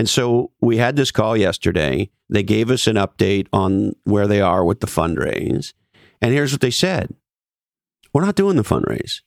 And 0.00 0.08
so 0.08 0.50
we 0.62 0.78
had 0.78 0.96
this 0.96 1.10
call 1.10 1.36
yesterday. 1.36 2.08
They 2.30 2.42
gave 2.42 2.70
us 2.70 2.86
an 2.86 2.96
update 2.96 3.48
on 3.52 3.96
where 4.04 4.26
they 4.26 4.40
are 4.40 4.64
with 4.64 4.80
the 4.80 4.86
fundraise. 4.86 5.74
And 6.22 6.32
here's 6.32 6.52
what 6.52 6.62
they 6.62 6.70
said 6.70 7.14
We're 8.14 8.24
not 8.24 8.34
doing 8.34 8.56
the 8.56 8.62
fundraise. 8.62 9.20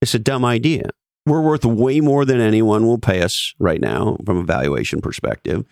It's 0.00 0.14
a 0.14 0.20
dumb 0.20 0.44
idea 0.44 0.90
we're 1.26 1.40
worth 1.40 1.64
way 1.64 2.00
more 2.00 2.24
than 2.24 2.40
anyone 2.40 2.86
will 2.86 2.98
pay 2.98 3.22
us 3.22 3.54
right 3.58 3.80
now 3.80 4.18
from 4.24 4.36
a 4.36 4.44
valuation 4.44 5.00
perspective. 5.00 5.66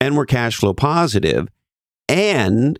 And 0.00 0.16
we're 0.16 0.24
cash 0.24 0.56
flow 0.56 0.72
positive. 0.72 1.48
And 2.08 2.78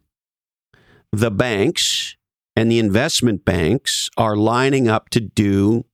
the 1.13 1.31
banks 1.31 2.17
and 2.57 2.71
the 2.71 2.79
investment 2.79 3.45
banks 3.45 4.09
are 4.17 4.37
lining 4.37 4.89
up 4.89 5.11
to 5.11 5.21
do 5.21 5.85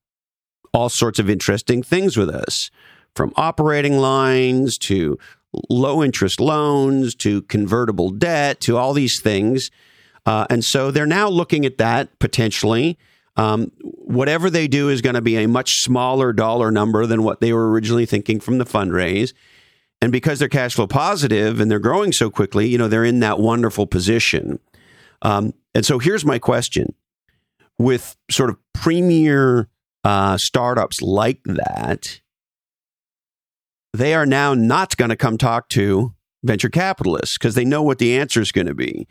all 0.73 0.89
sorts 0.89 1.19
of 1.19 1.29
interesting 1.29 1.83
things 1.83 2.17
with 2.17 2.31
us 2.31 2.71
from 3.15 3.33
operating 3.37 3.99
lines 3.99 4.79
to 4.79 5.19
low 5.69 6.03
interest 6.03 6.41
loans 6.41 7.15
to 7.17 7.43
convertible 7.43 8.11
debt 8.11 8.61
to 8.61 8.77
all 8.77 8.93
these 8.93 9.21
things. 9.21 9.71
Uh, 10.27 10.47
and 10.51 10.65
so 10.65 10.91
they're 10.91 11.07
now 11.07 11.29
looking 11.29 11.65
at 11.65 11.79
that 11.79 12.19
potentially. 12.19 12.99
Um, 13.37 13.73
whatever 13.81 14.51
they 14.51 14.69
do 14.69 14.89
is 14.89 15.01
going 15.01 15.15
to 15.15 15.23
be 15.23 15.37
a 15.37 15.49
much 15.49 15.83
smaller 15.83 16.33
dollar 16.33 16.71
number 16.71 17.07
than 17.07 17.23
what 17.23 17.41
they 17.41 17.53
were 17.53 17.71
originally 17.71 18.07
thinking 18.07 18.39
from 18.39 18.59
the 18.59 18.67
fundraise. 18.67 19.33
And 20.03 20.13
because 20.13 20.39
they're 20.39 20.49
cash 20.49 20.75
flow 20.75 20.87
positive 20.87 21.61
and 21.61 21.71
they're 21.71 21.79
growing 21.79 22.13
so 22.13 22.31
quickly, 22.31 22.69
you 22.69 22.79
know, 22.79 22.89
they're 22.89 23.05
in 23.05 23.21
that 23.21 23.39
wonderful 23.39 23.87
position. 23.87 24.59
Um, 25.23 25.53
and 25.75 25.85
so 25.85 25.99
here's 25.99 26.25
my 26.25 26.39
question 26.39 26.95
with 27.79 28.17
sort 28.31 28.51
of 28.51 28.57
premier 28.75 29.69
uh, 30.05 30.37
startups 30.39 31.01
like 31.03 31.41
that, 31.45 32.21
they 33.93 34.15
are 34.15 34.27
now 34.27 34.55
not 34.55 34.97
going 34.97 35.09
to 35.09 35.17
come 35.17 35.39
talk 35.39 35.69
to 35.71 36.15
venture 36.43 36.69
capitalists 36.69 37.37
because 37.37 37.55
they 37.55 37.65
know 37.65 37.83
what 37.83 37.99
the 37.99 38.17
answer 38.17 38.41
is 38.41 38.53
going 38.53 38.67
to 38.67 38.75
be. 38.75 39.07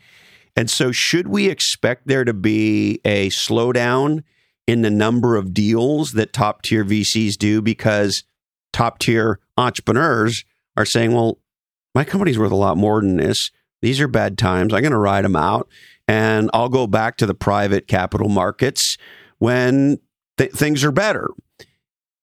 And 0.56 0.68
so, 0.68 0.90
should 0.90 1.28
we 1.28 1.48
expect 1.48 2.06
there 2.06 2.24
to 2.24 2.34
be 2.34 3.00
a 3.04 3.28
slowdown 3.30 4.24
in 4.66 4.82
the 4.82 4.90
number 4.90 5.36
of 5.36 5.54
deals 5.54 6.12
that 6.12 6.32
top 6.32 6.62
tier 6.62 6.84
VCs 6.84 7.34
do 7.36 7.62
because 7.62 8.24
top 8.72 8.98
tier 8.98 9.40
entrepreneurs 9.56 10.44
are 10.76 10.84
saying, 10.84 11.12
well, 11.12 11.38
my 11.94 12.04
company's 12.04 12.38
worth 12.38 12.52
a 12.52 12.56
lot 12.56 12.76
more 12.76 13.00
than 13.00 13.16
this. 13.16 13.50
These 13.82 14.00
are 14.00 14.08
bad 14.08 14.38
times. 14.38 14.72
I'm 14.72 14.82
going 14.82 14.92
to 14.92 14.98
ride 14.98 15.24
them 15.24 15.36
out 15.36 15.68
and 16.06 16.50
I'll 16.52 16.68
go 16.68 16.86
back 16.86 17.16
to 17.18 17.26
the 17.26 17.34
private 17.34 17.86
capital 17.86 18.28
markets 18.28 18.96
when 19.38 19.98
th- 20.36 20.52
things 20.52 20.84
are 20.84 20.92
better. 20.92 21.30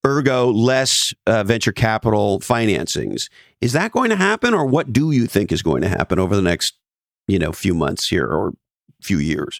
Ergo, 0.07 0.51
less 0.51 1.13
uh, 1.25 1.43
venture 1.43 1.71
capital 1.71 2.39
financings. 2.39 3.29
Is 3.61 3.73
that 3.73 3.91
going 3.91 4.09
to 4.09 4.15
happen, 4.15 4.53
or 4.53 4.65
what 4.65 4.93
do 4.93 5.11
you 5.11 5.27
think 5.27 5.51
is 5.51 5.61
going 5.61 5.81
to 5.81 5.89
happen 5.89 6.19
over 6.19 6.35
the 6.35 6.41
next, 6.41 6.73
you 7.27 7.39
know, 7.39 7.51
few 7.51 7.73
months 7.73 8.07
here 8.07 8.25
or 8.25 8.53
few 9.01 9.19
years? 9.19 9.59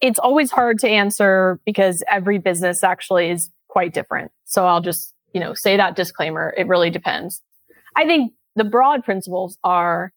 It's 0.00 0.18
always 0.18 0.50
hard 0.50 0.78
to 0.80 0.88
answer 0.88 1.60
because 1.64 2.02
every 2.08 2.38
business 2.38 2.82
actually 2.82 3.30
is 3.30 3.50
quite 3.68 3.92
different. 3.94 4.30
So 4.44 4.66
I'll 4.66 4.80
just, 4.80 5.14
you 5.32 5.40
know, 5.40 5.54
say 5.54 5.76
that 5.76 5.96
disclaimer. 5.96 6.54
It 6.56 6.66
really 6.66 6.90
depends. 6.90 7.42
I 7.96 8.04
think 8.04 8.32
the 8.54 8.64
broad 8.64 9.04
principles 9.04 9.58
are 9.64 10.12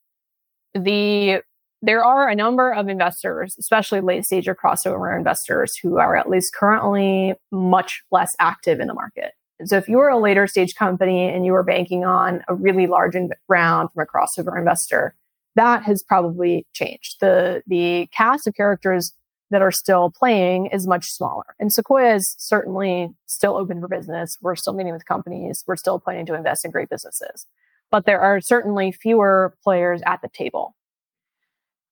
the 0.74 1.42
there 1.82 2.04
are 2.04 2.28
a 2.28 2.36
number 2.36 2.74
of 2.74 2.90
investors, 2.90 3.56
especially 3.58 4.02
late 4.02 4.26
stage 4.26 4.48
or 4.48 4.56
crossover 4.56 5.16
investors, 5.16 5.78
who 5.82 5.98
are 5.98 6.16
at 6.16 6.30
least 6.30 6.54
currently 6.54 7.34
much 7.52 8.02
less 8.12 8.30
active 8.40 8.80
in 8.80 8.88
the 8.88 8.94
market. 8.94 9.32
So 9.66 9.78
if 9.78 9.90
you're 9.90 10.10
a 10.10 10.18
later 10.18 10.48
stage 10.48 10.76
company 10.76 11.28
and 11.28 11.46
you 11.46 11.54
are 11.54 11.64
banking 11.64 12.06
on 12.06 12.44
a 12.48 12.56
really 12.56 12.88
large 12.88 13.16
round 13.48 13.90
from 13.92 14.04
a 14.04 14.06
crossover 14.06 14.58
investor, 14.58 15.16
that 15.56 15.84
has 15.84 16.04
probably 16.04 16.66
changed. 16.74 17.20
The 17.20 17.64
the 17.68 18.08
cast 18.16 18.48
of 18.48 18.56
characters 18.56 19.14
that 19.52 19.62
are 19.62 19.72
still 19.72 20.12
playing 20.12 20.68
is 20.68 20.88
much 20.88 21.12
smaller. 21.12 21.56
And 21.60 21.74
Sequoia 21.74 22.16
is 22.16 22.36
certainly 22.38 23.10
still 23.26 23.58
open 23.58 23.82
for 23.82 23.88
business. 23.88 24.38
We're 24.42 24.56
still 24.56 24.74
meeting 24.74 24.94
with 24.94 25.06
companies. 25.06 25.64
We're 25.68 25.76
still 25.76 26.00
planning 26.00 26.26
to 26.28 26.36
invest 26.36 26.66
in 26.66 26.72
great 26.72 26.90
businesses. 26.90 27.48
But 27.90 28.06
there 28.06 28.22
are 28.22 28.40
certainly 28.42 28.92
fewer 28.92 29.56
players 29.64 30.02
at 30.06 30.22
the 30.22 30.30
table. 30.30 30.76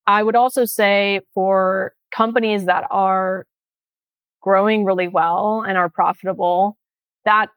I 0.06 0.22
would 0.22 0.36
also 0.36 0.66
say 0.66 1.22
for 1.34 1.94
companies 2.12 2.66
that 2.66 2.86
are 2.92 3.48
growing 4.42 4.86
really 4.86 5.08
well 5.08 5.66
and 5.68 5.78
are 5.78 5.90
profitable, 5.90 6.78
that 7.28 7.50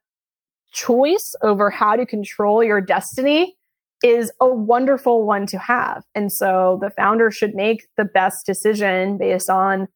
choice 0.72 1.34
over 1.42 1.70
how 1.70 1.96
to 1.96 2.04
control 2.04 2.62
your 2.62 2.80
destiny 2.80 3.56
is 4.02 4.32
a 4.40 4.48
wonderful 4.48 5.24
one 5.24 5.46
to 5.46 5.58
have. 5.58 6.04
And 6.14 6.32
so 6.32 6.78
the 6.82 6.90
founder 6.90 7.30
should 7.30 7.54
make 7.54 7.86
the 7.96 8.04
best 8.04 8.46
decision 8.46 9.18
based 9.18 9.48
on 9.50 9.88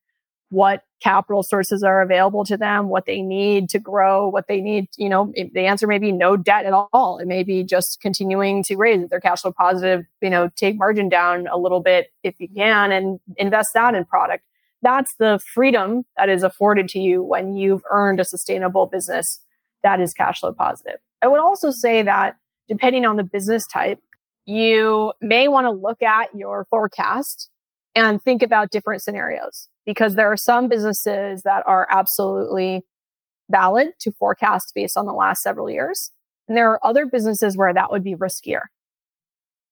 what 0.51 0.83
capital 1.03 1.43
sources 1.43 1.83
are 1.83 2.03
available 2.03 2.45
to 2.45 2.57
them, 2.57 2.89
what 2.89 3.07
they 3.07 3.21
need 3.21 3.69
to 3.71 3.79
grow, 3.79 4.29
what 4.29 4.47
they 4.47 4.61
need, 4.61 4.87
you 4.97 5.09
know, 5.09 5.33
the 5.35 5.67
answer 5.67 5.87
may 5.87 5.99
be 5.99 6.13
no 6.13 6.37
debt 6.37 6.67
at 6.67 6.73
all. 6.93 7.19
It 7.19 7.27
may 7.27 7.43
be 7.43 7.65
just 7.65 8.01
continuing 8.01 8.63
to 8.65 8.77
raise 8.77 9.03
if 9.03 9.11
they're 9.11 9.21
cash 9.21 9.43
flow 9.43 9.53
positive, 9.53 10.05
you 10.21 10.31
know, 10.31 10.51
take 10.55 10.79
margin 10.79 11.09
down 11.09 11.47
a 11.49 11.59
little 11.59 11.81
bit 11.81 12.13
if 12.23 12.39
you 12.39 12.49
can 12.49 12.93
and 12.93 13.19
invest 13.37 13.71
that 13.75 13.95
in 13.95 14.05
product. 14.05 14.45
That's 14.83 15.15
the 15.17 15.41
freedom 15.53 16.05
that 16.17 16.29
is 16.29 16.43
afforded 16.43 16.89
to 16.91 17.01
you 17.01 17.23
when 17.23 17.55
you've 17.55 17.83
earned 17.91 18.21
a 18.21 18.25
sustainable 18.25 18.87
business 18.87 19.41
that 19.85 20.01
is 20.01 20.13
cash 20.13 20.41
flow 20.41 20.53
positive. 20.53 20.97
I 21.23 21.29
would 21.29 21.41
also 21.41 21.71
say 21.71 22.03
that 22.03 22.37
depending 22.69 23.07
on 23.07 23.17
the 23.17 23.23
business 23.23 23.67
type, 23.67 24.01
you 24.47 25.13
may 25.21 25.47
want 25.47 25.67
to 25.67 25.71
look 25.71 26.03
at 26.03 26.35
your 26.35 26.67
forecast 26.71 27.49
and 27.95 28.21
think 28.23 28.43
about 28.43 28.71
different 28.71 29.03
scenarios 29.03 29.69
because 29.87 30.17
there 30.17 30.31
are 30.31 30.37
some 30.37 30.69
businesses 30.69 31.43
that 31.43 31.63
are 31.67 31.87
absolutely 31.91 32.83
valid 33.51 33.89
to 34.01 34.11
forecast 34.13 34.73
based 34.75 34.97
on 34.97 35.07
the 35.07 35.13
last 35.13 35.43
several 35.43 35.71
years. 35.71 36.11
And 36.49 36.57
there 36.57 36.71
are 36.71 36.85
other 36.85 37.07
businesses 37.07 37.57
where 37.57 37.73
that 37.73 37.91
would 37.91 38.03
be 38.03 38.17
riskier 38.17 38.63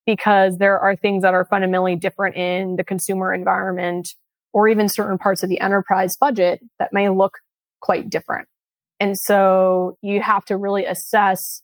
because 0.05 0.57
there 0.57 0.79
are 0.79 0.95
things 0.95 1.23
that 1.23 1.33
are 1.33 1.45
fundamentally 1.45 1.95
different 1.95 2.35
in 2.35 2.75
the 2.75 2.83
consumer 2.83 3.33
environment 3.33 4.15
or 4.53 4.67
even 4.67 4.87
certain 4.87 5.17
parts 5.17 5.43
of 5.43 5.49
the 5.49 5.59
enterprise 5.59 6.15
budget 6.17 6.61
that 6.79 6.93
may 6.93 7.09
look 7.09 7.39
quite 7.79 8.09
different. 8.09 8.47
And 9.03 9.19
so 9.19 9.97
you 10.01 10.21
have 10.21 10.45
to 10.45 10.55
really 10.55 10.85
assess 10.85 11.61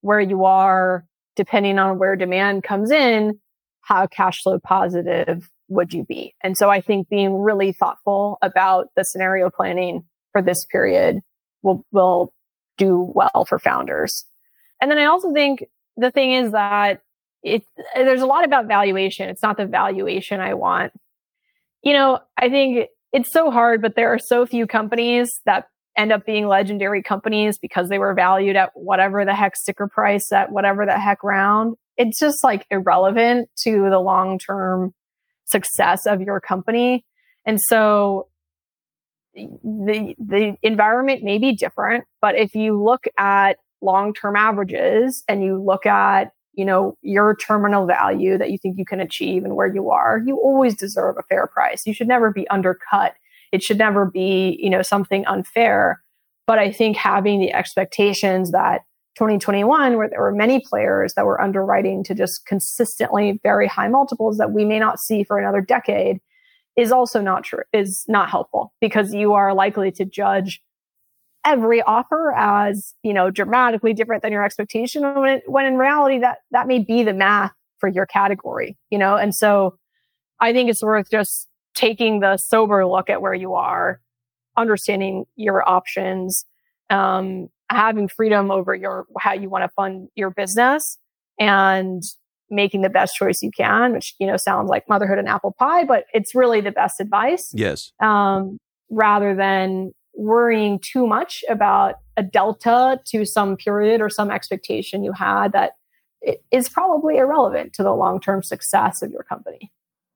where 0.00 0.18
you 0.18 0.44
are 0.44 1.04
depending 1.36 1.78
on 1.78 1.96
where 1.96 2.16
demand 2.16 2.64
comes 2.64 2.90
in, 2.90 3.38
how 3.82 4.08
cash 4.08 4.42
flow 4.42 4.58
positive 4.58 5.48
would 5.68 5.94
you 5.94 6.04
be? 6.04 6.34
And 6.42 6.58
so 6.58 6.70
I 6.70 6.80
think 6.80 7.08
being 7.08 7.38
really 7.38 7.72
thoughtful 7.72 8.36
about 8.42 8.88
the 8.96 9.04
scenario 9.04 9.48
planning 9.48 10.02
for 10.32 10.42
this 10.42 10.66
period 10.66 11.20
will, 11.62 11.86
will 11.92 12.34
do 12.78 13.12
well 13.14 13.44
for 13.48 13.60
founders. 13.60 14.24
And 14.80 14.90
then 14.90 14.98
I 14.98 15.04
also 15.04 15.32
think 15.32 15.64
the 15.96 16.10
thing 16.10 16.32
is 16.32 16.50
that 16.50 17.00
it, 17.44 17.62
there's 17.94 18.22
a 18.22 18.26
lot 18.26 18.44
about 18.44 18.66
valuation. 18.66 19.28
It's 19.28 19.42
not 19.42 19.56
the 19.56 19.66
valuation 19.66 20.40
I 20.40 20.54
want. 20.54 20.92
You 21.84 21.92
know, 21.92 22.18
I 22.36 22.48
think 22.48 22.88
it's 23.12 23.32
so 23.32 23.52
hard, 23.52 23.80
but 23.80 23.94
there 23.94 24.12
are 24.12 24.18
so 24.18 24.44
few 24.46 24.66
companies 24.66 25.40
that 25.46 25.66
end 25.96 26.12
up 26.12 26.24
being 26.24 26.46
legendary 26.46 27.02
companies 27.02 27.58
because 27.58 27.88
they 27.88 27.98
were 27.98 28.14
valued 28.14 28.56
at 28.56 28.70
whatever 28.74 29.24
the 29.24 29.34
heck 29.34 29.56
sticker 29.56 29.88
price 29.88 30.32
at 30.32 30.50
whatever 30.50 30.86
the 30.86 30.98
heck 30.98 31.22
round. 31.22 31.76
It's 31.96 32.18
just 32.18 32.42
like 32.42 32.66
irrelevant 32.70 33.50
to 33.64 33.90
the 33.90 33.98
long 33.98 34.38
term 34.38 34.94
success 35.44 36.06
of 36.06 36.20
your 36.20 36.40
company. 36.40 37.04
And 37.44 37.60
so 37.60 38.28
the 39.34 40.14
the 40.18 40.56
environment 40.62 41.22
may 41.22 41.38
be 41.38 41.54
different, 41.54 42.04
but 42.20 42.36
if 42.36 42.54
you 42.54 42.82
look 42.82 43.04
at 43.18 43.56
long-term 43.82 44.36
averages 44.36 45.24
and 45.28 45.42
you 45.42 45.62
look 45.62 45.86
at, 45.86 46.32
you 46.54 46.64
know, 46.64 46.96
your 47.02 47.34
terminal 47.36 47.86
value 47.86 48.38
that 48.38 48.50
you 48.50 48.58
think 48.58 48.78
you 48.78 48.84
can 48.84 49.00
achieve 49.00 49.44
and 49.44 49.56
where 49.56 49.72
you 49.72 49.90
are, 49.90 50.20
you 50.24 50.36
always 50.36 50.76
deserve 50.76 51.16
a 51.18 51.22
fair 51.24 51.46
price. 51.46 51.82
You 51.86 51.92
should 51.92 52.08
never 52.08 52.30
be 52.30 52.48
undercut. 52.48 53.14
It 53.52 53.62
should 53.62 53.78
never 53.78 54.06
be, 54.06 54.58
you 54.60 54.70
know, 54.70 54.82
something 54.82 55.24
unfair. 55.26 56.02
But 56.46 56.58
I 56.58 56.72
think 56.72 56.96
having 56.96 57.40
the 57.40 57.52
expectations 57.52 58.50
that 58.50 58.82
2021 59.16 59.96
where 59.96 60.08
there 60.08 60.20
were 60.20 60.32
many 60.32 60.60
players 60.60 61.14
that 61.14 61.26
were 61.26 61.40
underwriting 61.40 62.02
to 62.04 62.14
just 62.14 62.46
consistently 62.46 63.38
very 63.42 63.68
high 63.68 63.88
multiples 63.88 64.38
that 64.38 64.52
we 64.52 64.64
may 64.64 64.78
not 64.78 64.98
see 64.98 65.22
for 65.22 65.38
another 65.38 65.60
decade 65.60 66.18
is 66.76 66.90
also 66.90 67.20
not 67.20 67.44
true 67.44 67.62
is 67.74 68.04
not 68.08 68.30
helpful 68.30 68.72
because 68.80 69.12
you 69.12 69.34
are 69.34 69.52
likely 69.52 69.92
to 69.92 70.06
judge 70.06 70.62
every 71.44 71.82
offer 71.82 72.32
as 72.36 72.94
you 73.02 73.12
know 73.12 73.30
dramatically 73.30 73.92
different 73.92 74.22
than 74.22 74.32
your 74.32 74.44
expectation 74.44 75.02
when, 75.14 75.28
it, 75.28 75.42
when 75.46 75.66
in 75.66 75.76
reality 75.76 76.18
that 76.18 76.38
that 76.50 76.66
may 76.66 76.78
be 76.78 77.02
the 77.02 77.12
math 77.12 77.52
for 77.78 77.90
your 77.90 78.06
category 78.06 78.78
you 78.90 78.96
know 78.96 79.16
and 79.16 79.34
so 79.34 79.76
i 80.40 80.54
think 80.54 80.70
it's 80.70 80.82
worth 80.82 81.10
just 81.10 81.48
taking 81.74 82.20
the 82.20 82.36
sober 82.36 82.86
look 82.86 83.10
at 83.10 83.22
where 83.22 83.34
you 83.34 83.54
are 83.54 84.00
understanding 84.56 85.24
your 85.36 85.66
options 85.68 86.44
um, 86.90 87.48
having 87.70 88.06
freedom 88.06 88.50
over 88.50 88.74
your 88.74 89.06
how 89.18 89.32
you 89.32 89.48
want 89.48 89.64
to 89.64 89.68
fund 89.74 90.08
your 90.14 90.30
business 90.30 90.98
and 91.40 92.02
making 92.50 92.82
the 92.82 92.90
best 92.90 93.16
choice 93.16 93.42
you 93.42 93.50
can, 93.50 93.92
which 93.92 94.14
you 94.20 94.26
know 94.26 94.36
sounds 94.36 94.68
like 94.68 94.88
motherhood 94.88 95.18
and 95.18 95.28
apple 95.28 95.54
pie, 95.58 95.84
but 95.84 96.04
it's 96.12 96.34
really 96.34 96.60
the 96.60 96.70
best 96.70 97.00
advice. 97.00 97.50
Yes. 97.54 97.92
Um, 98.00 98.58
rather 98.90 99.34
than 99.34 99.92
worrying 100.14 100.78
too 100.78 101.06
much 101.06 101.42
about 101.48 101.94
a 102.18 102.22
delta 102.22 103.00
to 103.06 103.24
some 103.24 103.56
period 103.56 104.02
or 104.02 104.10
some 104.10 104.30
expectation 104.30 105.02
you 105.02 105.12
had 105.12 105.52
that 105.52 105.72
is 106.50 106.68
probably 106.68 107.16
irrelevant 107.16 107.72
to 107.72 107.82
the 107.82 107.92
long 107.92 108.20
term 108.20 108.42
success 108.42 109.00
of 109.00 109.10
your 109.10 109.22
company. 109.22 109.72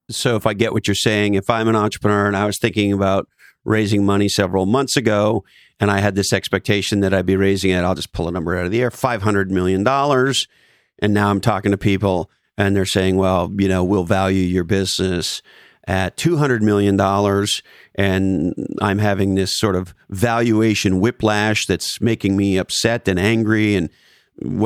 So, 0.09 0.37
if 0.37 0.47
I 0.47 0.55
get 0.55 0.73
what 0.73 0.87
you're 0.87 0.95
saying, 0.95 1.35
if 1.35 1.51
I'm 1.51 1.69
an 1.69 1.77
entrepreneur 1.77 2.27
and 2.27 2.37
I 2.37 2.47
was 2.47 2.59
thinking 2.59 2.93
about 2.93 3.29
raising 3.65 4.07
money 4.07 4.29
several 4.29 4.65
months 4.65 4.97
ago, 4.97 5.45
and 5.79 5.91
I 5.91 5.99
had 5.99 6.15
this 6.15 6.33
expectation 6.33 7.01
that 7.01 7.13
I'd 7.13 7.27
be 7.27 7.37
raising 7.37 7.71
it. 7.71 7.81
I'll 7.81 7.95
just 7.95 8.13
pull 8.13 8.29
a 8.29 8.33
number 8.33 8.57
out 8.57 8.65
of 8.65 8.71
the 8.71 8.81
air, 8.81 8.91
five 8.91 9.23
hundred 9.23 9.51
million 9.51 9.85
dollars, 9.85 10.47
and 11.01 11.13
now 11.13 11.29
I'm 11.29 11.41
talking 11.41 11.73
to 11.73 11.79
people, 11.79 12.31
and 12.57 12.75
they're 12.75 12.87
saying, 12.87 13.17
"Well, 13.17 13.53
you 13.59 13.69
know, 13.69 13.85
we'll 13.85 14.05
value 14.05 14.43
your 14.43 14.65
business." 14.65 15.43
At 15.89 16.17
$200 16.17 16.63
million, 16.63 17.01
and 17.95 18.55
I'm 18.83 18.99
having 18.99 19.37
this 19.37 19.57
sort 19.57 19.77
of 19.77 19.95
valuation 20.11 20.99
whiplash 20.99 21.65
that's 21.67 22.01
making 22.01 22.37
me 22.37 22.59
upset 22.59 23.07
and 23.07 23.21
angry, 23.21 23.77
and 23.77 23.89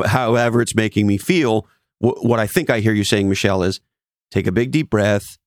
however 0.07 0.63
it's 0.63 0.73
making 0.73 1.05
me 1.05 1.19
feel. 1.19 1.67
Wh- 1.99 2.25
what 2.25 2.39
I 2.39 2.47
think 2.47 2.71
I 2.71 2.79
hear 2.79 2.93
you 2.93 3.03
saying, 3.03 3.29
Michelle, 3.29 3.61
is 3.61 3.79
take 4.31 4.47
a 4.47 4.51
big 4.51 4.71
deep 4.71 4.89
breath. 4.89 5.37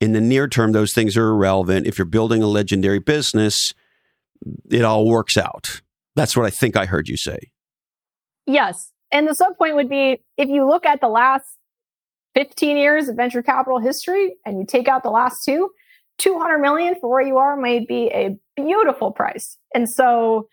In 0.00 0.12
the 0.12 0.20
near 0.20 0.46
term, 0.46 0.72
those 0.72 0.92
things 0.92 1.16
are 1.16 1.28
irrelevant. 1.28 1.86
If 1.86 1.98
you're 1.98 2.04
building 2.04 2.42
a 2.42 2.46
legendary 2.46 2.98
business, 2.98 3.72
it 4.70 4.82
all 4.82 5.06
works 5.06 5.36
out. 5.36 5.80
That's 6.14 6.36
what 6.36 6.46
I 6.46 6.50
think 6.50 6.76
I 6.76 6.86
heard 6.86 7.08
you 7.08 7.16
say. 7.16 7.38
Yes. 8.46 8.92
And 9.12 9.26
the 9.26 9.34
sub 9.34 9.56
point 9.56 9.76
would 9.76 9.88
be 9.88 10.22
if 10.36 10.48
you 10.48 10.68
look 10.68 10.84
at 10.84 11.00
the 11.00 11.08
last 11.08 11.44
15 12.34 12.76
years 12.76 13.08
of 13.08 13.16
venture 13.16 13.42
capital 13.42 13.78
history 13.78 14.36
and 14.44 14.58
you 14.58 14.66
take 14.66 14.88
out 14.88 15.02
the 15.02 15.10
last 15.10 15.36
two, 15.46 15.70
200 16.18 16.58
million 16.58 16.94
for 17.00 17.10
where 17.10 17.22
you 17.22 17.38
are 17.38 17.56
may 17.56 17.84
be 17.84 18.10
a 18.12 18.36
beautiful 18.56 19.12
price. 19.12 19.56
And 19.74 19.88
so 19.88 20.48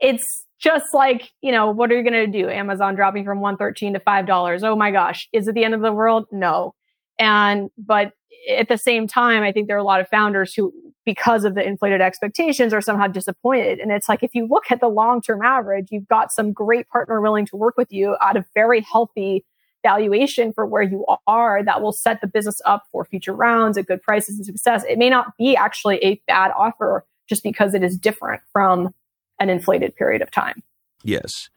it's 0.00 0.24
just 0.60 0.86
like, 0.92 1.30
you 1.40 1.52
know, 1.52 1.70
what 1.70 1.90
are 1.92 1.96
you 1.96 2.02
going 2.02 2.30
to 2.32 2.38
do? 2.42 2.48
Amazon 2.48 2.94
dropping 2.94 3.24
from 3.24 3.40
113 3.40 3.94
to 3.94 4.00
$5. 4.00 4.62
Oh 4.64 4.76
my 4.76 4.90
gosh. 4.90 5.28
Is 5.32 5.46
it 5.46 5.54
the 5.54 5.64
end 5.64 5.74
of 5.74 5.82
the 5.82 5.92
world? 5.92 6.26
No. 6.32 6.74
And, 7.18 7.70
but 7.76 8.12
at 8.48 8.68
the 8.68 8.78
same 8.78 9.06
time, 9.06 9.42
I 9.42 9.52
think 9.52 9.66
there 9.66 9.76
are 9.76 9.80
a 9.80 9.84
lot 9.84 10.00
of 10.00 10.08
founders 10.08 10.54
who, 10.54 10.72
because 11.04 11.44
of 11.44 11.54
the 11.54 11.66
inflated 11.66 12.00
expectations, 12.00 12.72
are 12.72 12.80
somehow 12.80 13.06
disappointed. 13.06 13.78
And 13.78 13.90
it's 13.90 14.08
like, 14.08 14.22
if 14.22 14.34
you 14.34 14.46
look 14.46 14.70
at 14.70 14.80
the 14.80 14.88
long 14.88 15.20
term 15.20 15.42
average, 15.42 15.88
you've 15.90 16.08
got 16.08 16.32
some 16.32 16.52
great 16.52 16.88
partner 16.88 17.20
willing 17.20 17.46
to 17.46 17.56
work 17.56 17.76
with 17.76 17.92
you 17.92 18.16
at 18.22 18.36
a 18.36 18.44
very 18.54 18.80
healthy 18.80 19.44
valuation 19.82 20.52
for 20.52 20.66
where 20.66 20.82
you 20.82 21.04
are 21.26 21.62
that 21.62 21.80
will 21.80 21.92
set 21.92 22.20
the 22.20 22.26
business 22.26 22.60
up 22.64 22.84
for 22.90 23.04
future 23.04 23.32
rounds 23.32 23.78
at 23.78 23.86
good 23.86 24.02
prices 24.02 24.36
and 24.36 24.44
success. 24.44 24.84
It 24.88 24.98
may 24.98 25.08
not 25.08 25.36
be 25.36 25.56
actually 25.56 25.98
a 26.04 26.20
bad 26.26 26.50
offer 26.56 27.04
just 27.28 27.42
because 27.42 27.74
it 27.74 27.82
is 27.82 27.96
different 27.96 28.42
from 28.52 28.92
an 29.38 29.50
inflated 29.50 29.94
period 29.94 30.22
of 30.22 30.30
time. 30.30 30.62
Yes. 31.04 31.48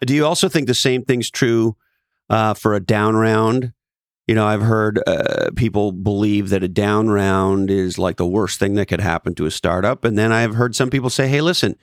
Do 0.00 0.14
you 0.14 0.26
also 0.26 0.48
think 0.48 0.66
the 0.66 0.74
same 0.74 1.04
thing's 1.04 1.30
true 1.30 1.76
uh, 2.28 2.54
for 2.54 2.74
a 2.74 2.80
down 2.80 3.16
round? 3.16 3.72
You 4.30 4.36
know, 4.36 4.46
I've 4.46 4.62
heard 4.62 5.02
uh, 5.08 5.50
people 5.56 5.90
believe 5.90 6.50
that 6.50 6.62
a 6.62 6.68
down 6.68 7.08
round 7.08 7.68
is 7.68 7.98
like 7.98 8.16
the 8.16 8.24
worst 8.24 8.60
thing 8.60 8.74
that 8.74 8.86
could 8.86 9.00
happen 9.00 9.34
to 9.34 9.44
a 9.44 9.50
startup. 9.50 10.04
And 10.04 10.16
then 10.16 10.30
I've 10.30 10.54
heard 10.54 10.76
some 10.76 10.88
people 10.88 11.10
say, 11.10 11.26
hey, 11.26 11.40
listen, 11.40 11.74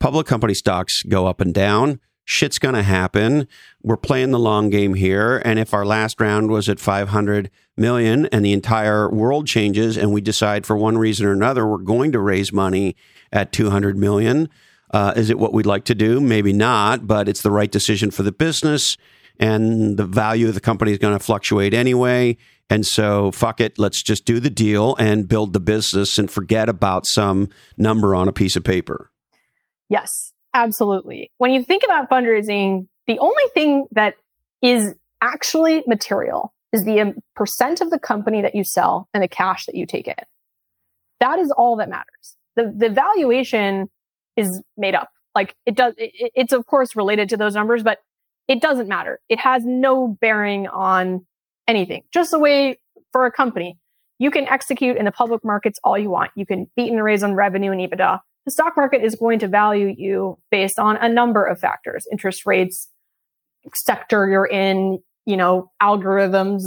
public 0.00 0.26
company 0.26 0.54
stocks 0.54 1.04
go 1.04 1.28
up 1.28 1.40
and 1.40 1.54
down 1.54 2.00
shit's 2.24 2.58
going 2.58 2.74
to 2.74 2.82
happen. 2.82 3.46
We're 3.80 3.96
playing 3.96 4.32
the 4.32 4.40
long 4.40 4.70
game 4.70 4.94
here. 4.94 5.40
And 5.44 5.56
if 5.60 5.72
our 5.72 5.86
last 5.86 6.20
round 6.20 6.50
was 6.50 6.68
at 6.68 6.80
500 6.80 7.48
million 7.76 8.26
and 8.26 8.44
the 8.44 8.52
entire 8.52 9.08
world 9.08 9.46
changes 9.46 9.96
and 9.96 10.12
we 10.12 10.20
decide 10.20 10.66
for 10.66 10.76
one 10.76 10.98
reason 10.98 11.26
or 11.26 11.32
another 11.32 11.64
we're 11.64 11.78
going 11.78 12.10
to 12.10 12.18
raise 12.18 12.52
money 12.52 12.96
at 13.32 13.52
200 13.52 13.96
million, 13.96 14.48
uh, 14.90 15.12
is 15.14 15.30
it 15.30 15.38
what 15.38 15.52
we'd 15.52 15.64
like 15.64 15.84
to 15.84 15.94
do? 15.94 16.20
Maybe 16.20 16.52
not, 16.52 17.06
but 17.06 17.28
it's 17.28 17.42
the 17.42 17.52
right 17.52 17.70
decision 17.70 18.10
for 18.10 18.24
the 18.24 18.32
business. 18.32 18.96
And 19.40 19.96
the 19.96 20.06
value 20.06 20.48
of 20.48 20.54
the 20.54 20.60
company 20.60 20.92
is 20.92 20.98
going 20.98 21.18
to 21.18 21.24
fluctuate 21.24 21.74
anyway. 21.74 22.36
And 22.70 22.86
so, 22.86 23.30
fuck 23.30 23.60
it, 23.60 23.78
let's 23.78 24.02
just 24.02 24.24
do 24.24 24.40
the 24.40 24.48
deal 24.48 24.96
and 24.96 25.28
build 25.28 25.52
the 25.52 25.60
business 25.60 26.18
and 26.18 26.30
forget 26.30 26.68
about 26.68 27.06
some 27.06 27.50
number 27.76 28.14
on 28.14 28.26
a 28.26 28.32
piece 28.32 28.56
of 28.56 28.64
paper. 28.64 29.10
Yes, 29.90 30.32
Absolutely. 30.54 31.32
When 31.38 31.50
you 31.50 31.64
think 31.64 31.82
about 31.84 32.08
fundraising, 32.08 32.86
the 33.08 33.18
only 33.18 33.42
thing 33.52 33.86
that 33.90 34.14
is 34.62 34.94
actually 35.20 35.82
material 35.86 36.54
is 36.72 36.84
the 36.84 37.00
um, 37.00 37.14
percent 37.34 37.80
of 37.80 37.90
the 37.90 37.98
company 37.98 38.40
that 38.40 38.54
you 38.54 38.64
sell 38.64 39.08
and 39.12 39.22
the 39.22 39.28
cash 39.28 39.66
that 39.66 39.74
you 39.74 39.84
take 39.84 40.06
in. 40.06 40.14
That 41.18 41.40
is 41.40 41.52
all 41.56 41.76
that 41.76 41.88
matters. 41.88 42.36
The, 42.54 42.72
the 42.74 42.88
valuation 42.88 43.90
is 44.36 44.62
made 44.76 44.94
up. 44.94 45.10
Like 45.34 45.54
it 45.66 45.74
does, 45.74 45.94
it, 45.98 46.32
it's 46.34 46.52
of 46.52 46.66
course 46.66 46.94
related 46.94 47.28
to 47.30 47.36
those 47.36 47.54
numbers, 47.54 47.82
but 47.82 47.98
it 48.48 48.60
doesn't 48.60 48.88
matter. 48.88 49.20
It 49.28 49.40
has 49.40 49.64
no 49.64 50.08
bearing 50.20 50.66
on 50.68 51.26
anything. 51.66 52.02
Just 52.12 52.30
the 52.30 52.38
way 52.38 52.78
for 53.12 53.26
a 53.26 53.32
company, 53.32 53.78
you 54.18 54.30
can 54.30 54.46
execute 54.48 54.96
in 54.96 55.04
the 55.04 55.12
public 55.12 55.44
markets 55.44 55.78
all 55.82 55.98
you 55.98 56.10
want. 56.10 56.30
You 56.36 56.46
can 56.46 56.70
beat 56.76 56.90
and 56.90 57.02
raise 57.02 57.22
on 57.22 57.34
revenue 57.34 57.72
and 57.72 57.80
EBITDA 57.80 58.20
the 58.44 58.50
stock 58.50 58.76
market 58.76 59.02
is 59.02 59.14
going 59.14 59.38
to 59.38 59.48
value 59.48 59.94
you 59.96 60.38
based 60.50 60.78
on 60.78 60.96
a 60.96 61.08
number 61.08 61.44
of 61.44 61.58
factors 61.58 62.06
interest 62.10 62.46
rates 62.46 62.88
sector 63.74 64.28
you're 64.28 64.46
in 64.46 64.98
you 65.26 65.36
know 65.36 65.70
algorithms 65.82 66.62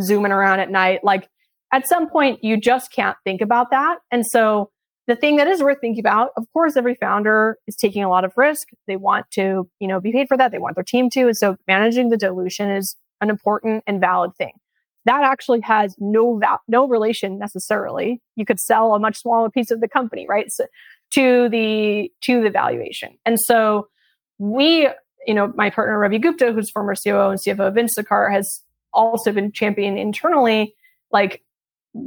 zooming 0.00 0.32
around 0.32 0.60
at 0.60 0.70
night 0.70 1.00
like 1.02 1.28
at 1.72 1.86
some 1.86 2.08
point 2.08 2.42
you 2.42 2.56
just 2.56 2.92
can't 2.92 3.16
think 3.24 3.40
about 3.40 3.70
that 3.70 3.98
and 4.10 4.24
so 4.26 4.70
the 5.06 5.16
thing 5.16 5.36
that 5.36 5.46
is 5.46 5.62
worth 5.62 5.78
thinking 5.80 6.00
about 6.00 6.30
of 6.36 6.44
course 6.52 6.76
every 6.76 6.94
founder 6.94 7.58
is 7.66 7.76
taking 7.76 8.02
a 8.02 8.08
lot 8.08 8.24
of 8.24 8.32
risk. 8.36 8.68
They 8.86 8.96
want 8.96 9.30
to 9.32 9.68
you 9.80 9.88
know 9.88 10.00
be 10.00 10.12
paid 10.12 10.28
for 10.28 10.36
that. 10.36 10.52
They 10.52 10.58
want 10.58 10.74
their 10.74 10.84
team 10.84 11.10
to. 11.10 11.26
And 11.26 11.36
so 11.36 11.56
managing 11.66 12.08
the 12.10 12.16
dilution 12.16 12.70
is 12.70 12.96
an 13.20 13.30
important 13.30 13.84
and 13.86 14.00
valid 14.00 14.34
thing. 14.36 14.52
That 15.04 15.22
actually 15.22 15.60
has 15.60 15.94
no 15.98 16.38
val- 16.38 16.62
no 16.68 16.88
relation 16.88 17.38
necessarily. 17.38 18.20
You 18.34 18.44
could 18.44 18.60
sell 18.60 18.94
a 18.94 18.98
much 18.98 19.18
smaller 19.18 19.50
piece 19.50 19.70
of 19.70 19.80
the 19.80 19.88
company 19.88 20.26
right 20.28 20.50
so 20.50 20.66
to 21.12 21.48
the 21.48 22.10
to 22.22 22.42
the 22.42 22.50
valuation. 22.50 23.16
And 23.24 23.38
so 23.40 23.88
we, 24.38 24.88
you 25.26 25.34
know, 25.34 25.52
my 25.56 25.70
partner 25.70 25.98
Ravi 25.98 26.18
Gupta, 26.18 26.52
who's 26.52 26.70
former 26.70 26.94
COO 26.94 27.30
and 27.30 27.40
CFO 27.40 27.68
of 27.68 27.74
Instacart, 27.74 28.32
has 28.32 28.62
also 28.92 29.32
been 29.32 29.52
championing 29.52 29.98
internally, 29.98 30.74
like 31.12 31.42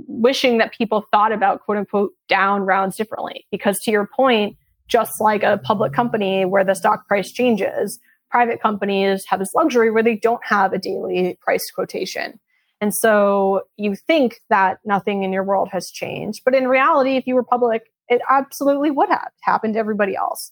wishing 0.08 0.58
that 0.60 0.74
people 0.74 1.06
thought 1.12 1.32
about 1.32 1.62
quote 1.62 1.78
unquote 1.78 2.12
down 2.28 2.62
rounds 2.62 2.96
differently. 2.96 3.46
Because 3.52 3.80
to 3.84 3.92
your 3.92 4.08
point, 4.16 4.58
just 4.88 5.22
like 5.22 5.44
a 5.44 5.60
public 5.64 5.94
company 5.94 6.46
where 6.46 6.64
the 6.64 6.76
stock 6.76 7.08
price 7.08 7.32
changes, 7.32 8.00
private 8.30 8.62
companies 8.62 9.24
have 9.28 9.40
this 9.40 9.54
luxury 9.56 9.92
where 9.92 10.04
they 10.04 10.16
don't 10.16 10.44
have 10.46 10.74
a 10.74 10.80
daily 10.80 11.38
price 11.42 11.70
quotation. 11.72 12.40
And 12.82 12.94
so 12.94 13.64
you 13.78 13.96
think 13.96 14.38
that 14.50 14.80
nothing 14.86 15.24
in 15.24 15.34
your 15.34 15.44
world 15.44 15.70
has 15.72 15.90
changed. 15.90 16.42
But 16.46 16.56
in 16.56 16.68
reality, 16.68 17.18
if 17.18 17.28
you 17.28 17.36
were 17.36 17.44
public, 17.44 17.84
it 18.08 18.22
absolutely 18.30 18.90
would 18.92 19.10
have 19.10 19.32
happened 19.42 19.74
to 19.74 19.80
everybody 19.80 20.16
else. 20.16 20.52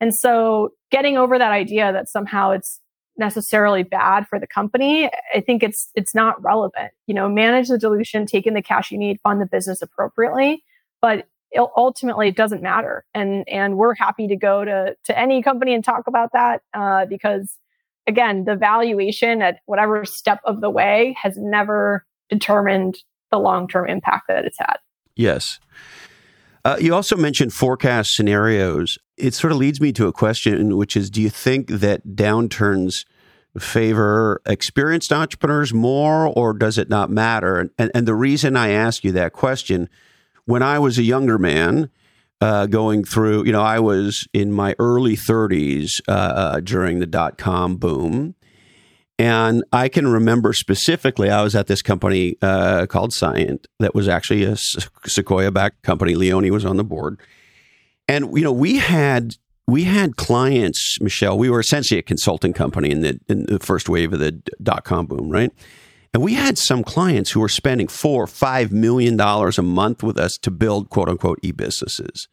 And 0.00 0.12
so 0.14 0.70
getting 0.90 1.16
over 1.16 1.38
that 1.38 1.52
idea 1.52 1.92
that 1.92 2.08
somehow 2.08 2.50
it's 2.50 2.80
necessarily 3.18 3.82
bad 3.82 4.26
for 4.28 4.38
the 4.38 4.46
company, 4.46 5.10
I 5.34 5.40
think 5.40 5.62
it's 5.62 5.90
it's 5.94 6.14
not 6.14 6.42
relevant. 6.42 6.92
You 7.06 7.14
know, 7.14 7.28
manage 7.28 7.68
the 7.68 7.78
dilution, 7.78 8.26
take 8.26 8.46
in 8.46 8.54
the 8.54 8.62
cash 8.62 8.90
you 8.90 8.98
need, 8.98 9.20
fund 9.20 9.40
the 9.40 9.46
business 9.46 9.82
appropriately, 9.82 10.62
but 11.00 11.26
it, 11.50 11.66
ultimately 11.76 12.28
it 12.28 12.36
doesn't 12.36 12.62
matter. 12.62 13.04
And 13.14 13.48
and 13.48 13.76
we're 13.76 13.94
happy 13.94 14.28
to 14.28 14.36
go 14.36 14.64
to 14.64 14.96
to 15.04 15.18
any 15.18 15.42
company 15.42 15.74
and 15.74 15.84
talk 15.84 16.06
about 16.06 16.30
that 16.32 16.62
uh, 16.74 17.06
because 17.06 17.56
again, 18.06 18.44
the 18.44 18.56
valuation 18.56 19.42
at 19.42 19.60
whatever 19.66 20.04
step 20.04 20.40
of 20.44 20.60
the 20.60 20.70
way 20.70 21.14
has 21.22 21.36
never 21.36 22.04
determined 22.28 22.96
the 23.30 23.38
long 23.38 23.68
term 23.68 23.88
impact 23.88 24.28
that 24.28 24.44
it's 24.44 24.58
had. 24.58 24.78
Yes. 25.14 25.60
Uh, 26.64 26.76
you 26.80 26.94
also 26.94 27.16
mentioned 27.16 27.52
forecast 27.52 28.14
scenarios. 28.14 28.98
It 29.16 29.34
sort 29.34 29.52
of 29.52 29.58
leads 29.58 29.80
me 29.80 29.92
to 29.92 30.06
a 30.06 30.12
question, 30.12 30.76
which 30.76 30.96
is 30.96 31.10
do 31.10 31.22
you 31.22 31.30
think 31.30 31.68
that 31.68 32.06
downturns 32.08 33.04
favor 33.58 34.40
experienced 34.46 35.12
entrepreneurs 35.12 35.72
more, 35.72 36.26
or 36.26 36.52
does 36.52 36.78
it 36.78 36.88
not 36.88 37.10
matter? 37.10 37.70
And, 37.78 37.90
and 37.94 38.06
the 38.06 38.14
reason 38.14 38.56
I 38.56 38.70
ask 38.70 39.04
you 39.04 39.12
that 39.12 39.32
question, 39.32 39.88
when 40.44 40.62
I 40.62 40.78
was 40.78 40.98
a 40.98 41.02
younger 41.02 41.38
man, 41.38 41.90
uh, 42.40 42.66
going 42.66 43.04
through, 43.04 43.44
you 43.44 43.52
know, 43.52 43.62
I 43.62 43.80
was 43.80 44.28
in 44.32 44.52
my 44.52 44.74
early 44.78 45.16
30s 45.16 46.00
uh, 46.06 46.12
uh, 46.12 46.60
during 46.60 47.00
the 47.00 47.06
dot 47.06 47.36
com 47.36 47.76
boom. 47.76 48.34
And 49.18 49.64
I 49.72 49.88
can 49.88 50.06
remember 50.06 50.52
specifically, 50.52 51.28
I 51.28 51.42
was 51.42 51.56
at 51.56 51.66
this 51.66 51.82
company 51.82 52.36
uh, 52.40 52.86
called 52.86 53.10
Scient 53.10 53.64
that 53.80 53.92
was 53.94 54.06
actually 54.06 54.44
a 54.44 54.56
Sequoia 55.06 55.50
backed 55.50 55.82
company. 55.82 56.14
Leone 56.14 56.50
was 56.50 56.64
on 56.64 56.76
the 56.76 56.84
board. 56.84 57.20
And, 58.06 58.36
you 58.38 58.44
know, 58.44 58.52
we 58.52 58.78
had 58.78 59.34
we 59.66 59.84
had 59.84 60.16
clients, 60.16 60.98
Michelle. 61.00 61.36
We 61.36 61.50
were 61.50 61.60
essentially 61.60 61.98
a 61.98 62.02
consulting 62.02 62.52
company 62.52 62.90
in 62.90 63.00
the 63.00 63.20
in 63.28 63.46
the 63.46 63.58
first 63.58 63.88
wave 63.88 64.12
of 64.12 64.20
the 64.20 64.40
dot 64.62 64.84
com 64.84 65.06
boom, 65.06 65.28
right? 65.30 65.50
And 66.14 66.22
we 66.22 66.34
had 66.34 66.56
some 66.56 66.82
clients 66.84 67.32
who 67.32 67.40
were 67.40 67.50
spending 67.50 67.88
four, 67.88 68.26
five 68.26 68.72
million 68.72 69.16
dollars 69.16 69.58
a 69.58 69.62
month 69.62 70.02
with 70.02 70.18
us 70.18 70.38
to 70.38 70.50
build 70.50 70.90
quote 70.90 71.08
unquote 71.08 71.40
e 71.42 71.50
businesses. 71.50 72.28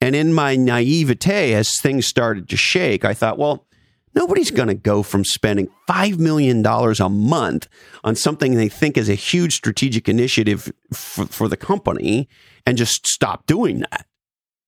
And 0.00 0.16
in 0.16 0.32
my 0.32 0.56
naivete, 0.56 1.54
as 1.54 1.78
things 1.80 2.06
started 2.06 2.48
to 2.48 2.56
shake, 2.56 3.04
I 3.04 3.14
thought, 3.14 3.38
well, 3.38 3.66
Nobody's 4.14 4.50
going 4.50 4.68
to 4.68 4.74
go 4.74 5.02
from 5.02 5.24
spending 5.24 5.68
$5 5.88 6.18
million 6.18 6.64
a 6.64 7.08
month 7.08 7.68
on 8.04 8.14
something 8.14 8.54
they 8.54 8.68
think 8.68 8.96
is 8.96 9.08
a 9.08 9.14
huge 9.14 9.54
strategic 9.54 10.08
initiative 10.08 10.72
for, 10.92 11.26
for 11.26 11.48
the 11.48 11.56
company 11.56 12.28
and 12.64 12.78
just 12.78 13.06
stop 13.06 13.46
doing 13.46 13.80
that. 13.80 14.06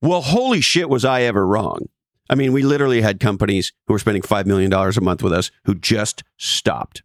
Well, 0.03 0.21
holy 0.21 0.61
shit, 0.61 0.89
was 0.89 1.05
I 1.05 1.23
ever 1.23 1.47
wrong. 1.47 1.89
I 2.29 2.35
mean, 2.35 2.53
we 2.53 2.63
literally 2.63 3.03
had 3.03 3.21
companies 3.21 3.73
who 3.87 3.93
were 3.93 3.99
spending 3.99 4.23
$5 4.23 4.47
million 4.47 4.73
a 4.73 5.01
month 5.01 5.23
with 5.23 5.33
us 5.33 5.51
who 5.65 5.75
just 5.75 6.25
stopped. 6.37 7.03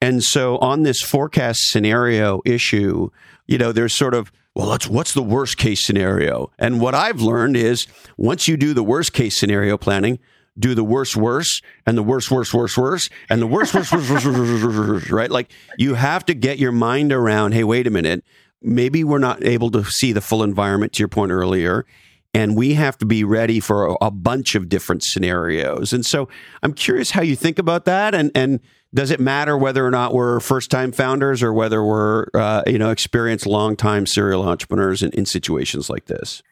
And 0.00 0.22
so 0.22 0.58
on 0.58 0.82
this 0.82 1.02
forecast 1.02 1.60
scenario 1.70 2.40
issue, 2.44 3.10
you 3.46 3.58
know, 3.58 3.72
there's 3.72 3.96
sort 3.96 4.14
of, 4.14 4.32
well, 4.54 4.68
let's, 4.68 4.86
what's 4.86 5.14
the 5.14 5.22
worst 5.22 5.58
case 5.58 5.84
scenario? 5.84 6.50
And 6.58 6.80
what 6.80 6.94
I've 6.94 7.20
learned 7.20 7.56
is 7.56 7.86
once 8.16 8.46
you 8.46 8.56
do 8.56 8.74
the 8.74 8.82
worst 8.82 9.12
case 9.12 9.38
scenario 9.38 9.76
planning, 9.76 10.18
do 10.58 10.74
the 10.74 10.84
worst 10.84 11.16
worse 11.16 11.60
and 11.86 11.96
the 11.96 12.02
worst 12.02 12.30
worst 12.30 12.52
worst 12.52 12.76
worse 12.76 13.08
and 13.30 13.40
the 13.40 13.46
worst 13.46 13.74
worst 13.74 13.92
worst 13.92 15.10
right? 15.10 15.30
Like 15.30 15.50
you 15.78 15.94
have 15.94 16.24
to 16.26 16.34
get 16.34 16.58
your 16.58 16.72
mind 16.72 17.12
around, 17.12 17.52
hey, 17.52 17.64
wait 17.64 17.86
a 17.86 17.90
minute, 17.90 18.24
maybe 18.60 19.04
we're 19.04 19.18
not 19.18 19.44
able 19.44 19.70
to 19.70 19.84
see 19.84 20.12
the 20.12 20.20
full 20.20 20.42
environment 20.42 20.92
to 20.94 21.00
your 21.00 21.08
point 21.08 21.32
earlier 21.32 21.86
and 22.34 22.56
we 22.56 22.74
have 22.74 22.96
to 22.98 23.06
be 23.06 23.24
ready 23.24 23.60
for 23.60 23.86
a, 23.86 23.96
a, 24.02 24.10
bunch 24.10 24.54
of 24.54 24.68
different 24.68 25.02
scenarios. 25.04 25.92
And 25.92 26.04
so 26.04 26.28
I'm 26.62 26.72
curious 26.72 27.10
how 27.10 27.22
you 27.22 27.36
think 27.36 27.58
about 27.58 27.84
that, 27.84 28.14
and 28.14 28.30
and 28.34 28.60
does 28.94 29.10
it 29.10 29.20
matter 29.20 29.56
whether 29.56 29.86
or 29.86 29.90
not 29.90 30.12
we're 30.14 30.40
first 30.40 30.70
time 30.70 30.92
founders 30.92 31.42
or 31.42 31.52
whether 31.52 31.84
we're 31.84 32.26
uh, 32.34 32.62
you 32.66 32.78
know 32.78 32.90
experienced 32.90 33.46
long 33.46 33.76
time 33.76 34.06
serial 34.06 34.42
entrepreneurs 34.42 35.02
in, 35.02 35.10
in 35.12 35.26
situations 35.26 35.90
like 35.90 36.06
this? 36.06 36.42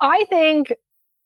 I 0.00 0.24
think 0.24 0.72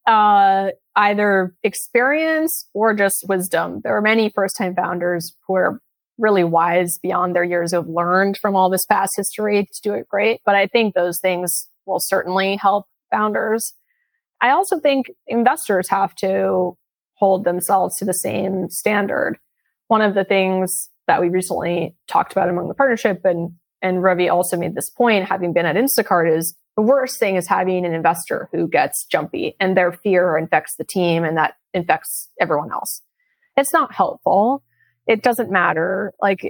uh, 0.07 0.70
either 0.95 1.55
experience 1.62 2.66
or 2.74 2.95
just 2.95 3.27
wisdom. 3.28 3.81
There 3.83 3.97
are 3.97 4.03
many 4.03 4.31
first 4.31 4.57
time 4.57 4.74
founders 4.74 5.35
who 5.47 5.55
are 5.55 5.81
really 6.19 6.45
wise 6.45 6.99
beyond 6.99 7.35
their 7.35 7.45
years 7.45 7.73
of 7.73 7.89
learned 7.89 8.39
from 8.39 8.57
all 8.57 8.70
this 8.70 8.87
past 8.87 9.15
history 9.16 9.69
to 9.73 9.81
do 9.83 9.95
it 9.95 10.09
great. 10.09 10.41
But 10.47 10.55
I 10.55 10.66
think 10.66 10.95
those 10.95 11.19
things 11.19 11.69
will 11.85 12.01
certainly 12.01 12.57
help 12.57 12.87
founders. 13.11 13.74
I 14.41 14.51
also 14.51 14.78
think 14.81 15.11
investors 15.27 15.89
have 15.89 16.15
to 16.16 16.77
hold 17.15 17.45
themselves 17.45 17.97
to 17.97 18.05
the 18.05 18.15
same 18.15 18.69
standard. 18.69 19.39
One 19.89 20.03
of 20.03 20.15
the 20.15 20.24
things 20.24 20.89
that 21.07 21.20
we 21.20 21.28
recently 21.28 21.95
talked 22.09 22.33
about 22.33 22.49
among 22.49 22.69
the 22.69 22.74
partnership 22.74 23.20
and 23.24 23.53
and 23.83 24.03
Ravi 24.03 24.28
also 24.28 24.57
made 24.57 24.74
this 24.74 24.91
point, 24.91 25.28
having 25.28 25.53
been 25.53 25.66
at 25.66 25.77
Instacart, 25.77 26.35
is 26.35 26.57
the 26.77 26.82
worst 26.82 27.19
thing 27.19 27.36
is 27.36 27.47
having 27.47 27.86
an 27.86 27.94
investor 27.94 28.48
who 28.53 28.69
gets 28.69 29.07
jumpy 29.07 29.57
and 29.59 29.77
their 29.77 29.93
fear 29.93 30.36
infects 30.36 30.77
the 30.77 30.85
team 30.85 31.24
and 31.24 31.36
that 31.36 31.55
infects 31.73 32.28
everyone 32.40 32.70
else. 32.70 33.01
It's 33.57 33.73
not 33.73 33.94
helpful. 33.94 34.62
It 35.07 35.23
doesn't 35.23 35.51
matter. 35.51 36.12
Like 36.20 36.40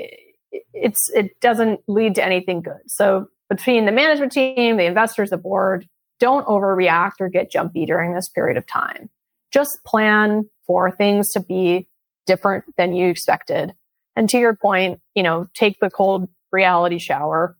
it's, 0.74 1.10
it 1.14 1.40
doesn't 1.40 1.80
lead 1.86 2.16
to 2.16 2.24
anything 2.24 2.62
good. 2.62 2.80
So 2.88 3.28
between 3.48 3.86
the 3.86 3.92
management 3.92 4.32
team, 4.32 4.76
the 4.76 4.86
investors, 4.86 5.30
the 5.30 5.36
board, 5.36 5.86
don't 6.18 6.46
overreact 6.46 7.20
or 7.20 7.28
get 7.28 7.50
jumpy 7.50 7.86
during 7.86 8.14
this 8.14 8.28
period 8.28 8.56
of 8.56 8.66
time. 8.66 9.08
Just 9.52 9.78
plan 9.84 10.48
for 10.66 10.90
things 10.90 11.30
to 11.32 11.40
be 11.40 11.88
different 12.26 12.64
than 12.76 12.94
you 12.94 13.08
expected. 13.08 13.74
And 14.16 14.28
to 14.30 14.38
your 14.38 14.56
point, 14.56 15.00
you 15.14 15.22
know, 15.22 15.46
take 15.54 15.78
the 15.78 15.90
cold 15.90 16.28
reality 16.50 16.98
shower, 16.98 17.56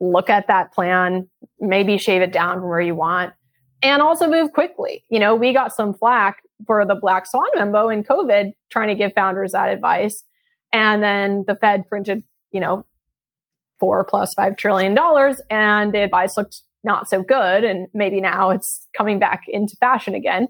look 0.00 0.30
at 0.30 0.46
that 0.48 0.72
plan, 0.72 1.28
maybe 1.60 1.98
shave 1.98 2.22
it 2.22 2.32
down 2.32 2.60
from 2.60 2.68
where 2.68 2.80
you 2.80 2.94
want, 2.94 3.32
and 3.82 4.02
also 4.02 4.28
move 4.28 4.52
quickly. 4.52 5.04
You 5.08 5.18
know, 5.18 5.34
we 5.34 5.52
got 5.52 5.74
some 5.74 5.94
flack 5.94 6.42
for 6.66 6.84
the 6.84 6.94
Black 6.94 7.26
Swan 7.26 7.48
memo 7.54 7.88
in 7.88 8.04
COVID 8.04 8.52
trying 8.70 8.88
to 8.88 8.94
give 8.94 9.12
founders 9.14 9.52
that 9.52 9.70
advice. 9.70 10.24
And 10.72 11.02
then 11.02 11.44
the 11.46 11.56
Fed 11.56 11.88
printed, 11.88 12.22
you 12.50 12.60
know, 12.60 12.84
four 13.78 14.04
plus 14.04 14.34
five 14.34 14.56
trillion 14.56 14.94
dollars 14.94 15.40
and 15.50 15.94
the 15.94 16.02
advice 16.02 16.36
looked 16.36 16.62
not 16.84 17.08
so 17.08 17.22
good. 17.22 17.64
And 17.64 17.86
maybe 17.94 18.20
now 18.20 18.50
it's 18.50 18.86
coming 18.96 19.18
back 19.18 19.44
into 19.48 19.76
fashion 19.80 20.14
again. 20.14 20.48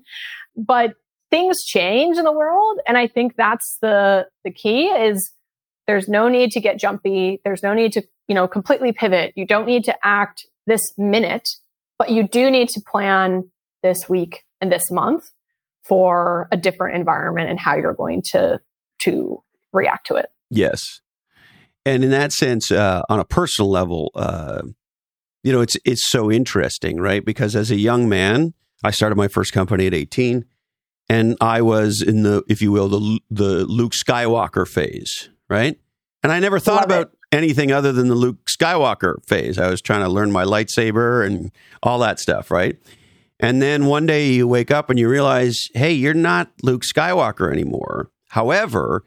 But 0.56 0.94
things 1.30 1.62
change 1.64 2.16
in 2.16 2.24
the 2.24 2.32
world. 2.32 2.80
And 2.86 2.96
I 2.96 3.06
think 3.06 3.36
that's 3.36 3.78
the, 3.82 4.26
the 4.44 4.50
key 4.50 4.86
is 4.86 5.30
there's 5.86 6.08
no 6.08 6.28
need 6.28 6.50
to 6.52 6.60
get 6.60 6.78
jumpy. 6.78 7.40
There's 7.44 7.62
no 7.62 7.74
need 7.74 7.92
to, 7.92 8.02
you 8.28 8.34
know, 8.34 8.46
completely 8.46 8.92
pivot. 8.92 9.32
You 9.36 9.46
don't 9.46 9.66
need 9.66 9.84
to 9.84 9.96
act 10.04 10.46
this 10.66 10.82
minute, 10.96 11.48
but 11.98 12.10
you 12.10 12.28
do 12.28 12.50
need 12.50 12.68
to 12.70 12.82
plan 12.86 13.50
this 13.82 14.08
week 14.08 14.44
and 14.60 14.70
this 14.70 14.90
month 14.90 15.30
for 15.84 16.48
a 16.52 16.56
different 16.56 16.96
environment 16.96 17.48
and 17.48 17.58
how 17.58 17.74
you're 17.74 17.94
going 17.94 18.22
to, 18.32 18.60
to 19.00 19.42
react 19.72 20.06
to 20.08 20.14
it. 20.16 20.26
Yes. 20.50 21.00
And 21.86 22.04
in 22.04 22.10
that 22.10 22.32
sense, 22.32 22.70
uh, 22.70 23.02
on 23.08 23.18
a 23.18 23.24
personal 23.24 23.70
level, 23.70 24.10
uh, 24.14 24.62
you 25.42 25.52
know, 25.52 25.60
it's 25.60 25.76
it's 25.84 26.06
so 26.06 26.30
interesting, 26.30 27.00
right? 27.00 27.24
Because 27.24 27.56
as 27.56 27.70
a 27.70 27.76
young 27.76 28.08
man, 28.08 28.52
I 28.84 28.90
started 28.90 29.16
my 29.16 29.28
first 29.28 29.52
company 29.52 29.86
at 29.86 29.94
18, 29.94 30.44
and 31.08 31.36
I 31.40 31.62
was 31.62 32.02
in 32.02 32.24
the, 32.24 32.42
if 32.48 32.60
you 32.60 32.72
will, 32.72 32.88
the 32.88 33.20
the 33.30 33.64
Luke 33.64 33.92
Skywalker 33.92 34.68
phase, 34.68 35.30
right? 35.48 35.78
And 36.22 36.32
I 36.32 36.40
never 36.40 36.58
thought 36.58 36.76
Love 36.76 36.84
about 36.84 37.02
it. 37.12 37.17
Anything 37.32 37.72
other 37.72 37.92
than 37.92 38.08
the 38.08 38.14
Luke 38.14 38.46
Skywalker 38.46 39.24
phase. 39.26 39.58
I 39.58 39.68
was 39.68 39.82
trying 39.82 40.02
to 40.02 40.08
learn 40.08 40.32
my 40.32 40.44
lightsaber 40.44 41.24
and 41.26 41.50
all 41.82 41.98
that 42.00 42.18
stuff, 42.18 42.50
right? 42.50 42.76
And 43.40 43.62
then 43.62 43.86
one 43.86 44.06
day 44.06 44.30
you 44.30 44.48
wake 44.48 44.70
up 44.70 44.90
and 44.90 44.98
you 44.98 45.08
realize, 45.08 45.68
hey, 45.74 45.92
you're 45.92 46.14
not 46.14 46.50
Luke 46.62 46.82
Skywalker 46.82 47.52
anymore. 47.52 48.10
However, 48.30 49.04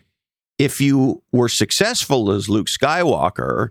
if 0.57 0.79
you 0.79 1.23
were 1.31 1.49
successful 1.49 2.31
as 2.31 2.47
Luke 2.47 2.67
Skywalker, 2.67 3.69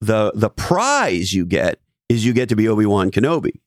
the 0.00 0.32
the 0.34 0.50
prize 0.50 1.32
you 1.32 1.46
get 1.46 1.80
is 2.08 2.26
you 2.26 2.32
get 2.32 2.48
to 2.48 2.56
be 2.56 2.68
Obi 2.68 2.86
Wan 2.86 3.10
Kenobi. 3.10 3.60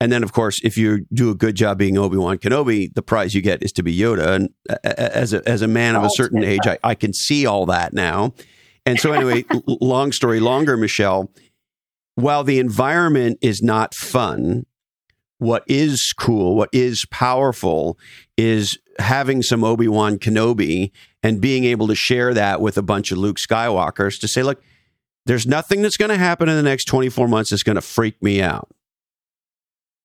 And 0.00 0.10
then, 0.10 0.22
of 0.24 0.32
course, 0.32 0.60
if 0.64 0.76
you 0.76 1.06
do 1.12 1.30
a 1.30 1.34
good 1.34 1.54
job 1.54 1.78
being 1.78 1.96
Obi 1.96 2.16
Wan 2.16 2.38
Kenobi, 2.38 2.92
the 2.92 3.02
prize 3.02 3.34
you 3.34 3.40
get 3.40 3.62
is 3.62 3.70
to 3.72 3.82
be 3.82 3.96
Yoda. 3.96 4.34
And 4.34 4.50
as 4.82 5.32
a, 5.32 5.48
as 5.48 5.62
a 5.62 5.68
man 5.68 5.94
of 5.94 6.02
a 6.02 6.10
certain 6.10 6.42
age, 6.42 6.66
I, 6.66 6.76
I 6.82 6.94
can 6.96 7.12
see 7.12 7.46
all 7.46 7.66
that 7.66 7.92
now. 7.92 8.34
And 8.84 8.98
so, 8.98 9.12
anyway, 9.12 9.44
long 9.66 10.12
story 10.12 10.40
longer, 10.40 10.76
Michelle, 10.76 11.30
while 12.14 12.44
the 12.44 12.58
environment 12.58 13.38
is 13.40 13.62
not 13.62 13.94
fun, 13.94 14.66
what 15.38 15.64
is 15.66 16.12
cool, 16.18 16.54
what 16.54 16.68
is 16.72 17.04
powerful 17.10 17.98
is 18.36 18.78
having 18.98 19.42
some 19.42 19.64
Obi 19.64 19.88
Wan 19.88 20.18
Kenobi 20.18 20.90
and 21.22 21.40
being 21.40 21.64
able 21.64 21.88
to 21.88 21.94
share 21.94 22.34
that 22.34 22.60
with 22.60 22.76
a 22.76 22.82
bunch 22.82 23.10
of 23.12 23.18
Luke 23.18 23.38
Skywalkers 23.38 24.20
to 24.20 24.28
say, 24.28 24.42
look, 24.42 24.62
there's 25.26 25.46
nothing 25.46 25.82
that's 25.82 25.96
going 25.96 26.10
to 26.10 26.16
happen 26.16 26.48
in 26.48 26.56
the 26.56 26.62
next 26.62 26.84
24 26.84 27.28
months 27.28 27.50
that's 27.50 27.62
going 27.62 27.76
to 27.76 27.82
freak 27.82 28.20
me 28.22 28.42
out. 28.42 28.68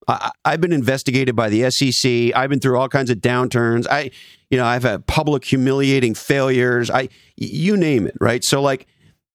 I, 0.08 0.32
have 0.46 0.62
been 0.62 0.72
investigated 0.72 1.36
by 1.36 1.50
the 1.50 1.70
SEC. 1.70 2.36
I've 2.36 2.50
been 2.50 2.60
through 2.60 2.78
all 2.78 2.88
kinds 2.88 3.10
of 3.10 3.18
downturns. 3.18 3.86
I, 3.90 4.12
you 4.50 4.58
know, 4.58 4.66
I've 4.66 4.84
had 4.84 5.06
public 5.06 5.44
humiliating 5.44 6.14
failures. 6.14 6.90
I, 6.90 7.10
you 7.36 7.76
name 7.76 8.08
it, 8.08 8.16
right? 8.22 8.44
So, 8.44 8.62
like, 8.62 8.88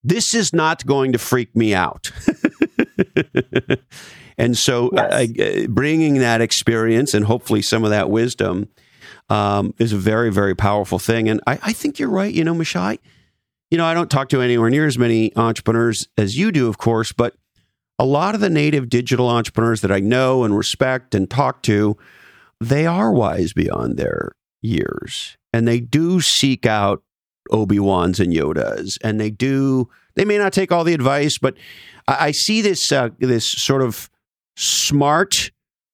this 0.03 0.35
is 0.35 0.53
not 0.53 0.87
going 0.87 1.13
to 1.13 1.19
freak 1.19 1.55
me 1.55 1.75
out. 1.75 2.11
and 4.39 4.57
so, 4.57 4.91
yes. 4.95 5.13
I, 5.13 5.67
bringing 5.69 6.15
that 6.19 6.41
experience 6.41 7.13
and 7.13 7.27
hopefully 7.27 7.63
some 7.63 7.85
of 7.85 7.91
that 7.91 8.09
wisdom 8.09 8.69
um, 9.29 9.75
is 9.79 9.93
a 9.93 9.99
very, 9.99 10.33
very 10.33 10.55
powerful 10.55 10.99
thing. 10.99 11.29
And 11.29 11.41
I, 11.47 11.59
I 11.63 11.73
think 11.73 11.99
you're 11.99 12.09
right. 12.09 12.33
You 12.33 12.45
know, 12.45 12.55
Michelle, 12.55 12.83
I, 12.83 12.99
you 13.71 13.79
know, 13.79 13.85
I 13.85 13.95
don't 13.95 14.11
talk 14.11 14.29
to 14.31 14.41
anywhere 14.41 14.71
near 14.71 14.87
as 14.87 14.99
many 14.99 15.35
entrepreneurs 15.37 16.07
as 16.17 16.37
you 16.37 16.51
do, 16.51 16.69
of 16.69 16.79
course, 16.79 17.13
but 17.13 17.35
a 17.99 18.05
lot 18.05 18.35
of 18.35 18.41
the 18.41 18.51
native 18.51 18.89
digital 18.89 19.29
entrepreneurs 19.29 19.81
that 19.83 19.93
I 19.93 20.01
know 20.01 20.45
and 20.45 20.57
respect 20.57 21.15
and 21.15 21.29
talk 21.29 21.63
to, 21.65 21.97
they 22.61 22.87
are 22.87 23.13
wise 23.13 23.53
beyond 23.53 23.97
their 23.97 24.33
years. 24.61 25.37
And 25.53 25.69
they 25.69 25.81
do 25.81 26.21
seek 26.21 26.67
out 26.67 27.03
Obi-Wans 27.51 28.21
and 28.21 28.33
Yodas. 28.33 28.97
And 29.03 29.21
they 29.21 29.31
do, 29.31 29.89
they 30.15 30.25
may 30.25 30.39
not 30.39 30.53
take 30.53 30.73
all 30.73 30.85
the 30.85 30.95
advice, 30.95 31.39
but 31.39 31.55
I, 32.09 32.29
I 32.29 32.31
see 32.31 32.63
this, 32.63 32.91
uh, 32.91 33.11
this 33.19 33.51
sort 33.51 33.83
of 33.83 34.09
smart, 34.57 35.51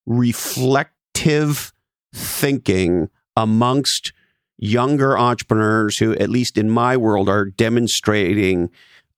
reflective 0.06 1.72
thinking 2.14 3.08
amongst 3.36 4.12
younger 4.58 5.16
entrepreneurs 5.16 5.98
who, 5.98 6.12
at 6.14 6.28
least 6.28 6.58
in 6.58 6.68
my 6.68 6.96
world, 6.96 7.28
are 7.28 7.44
demonstrating 7.44 8.70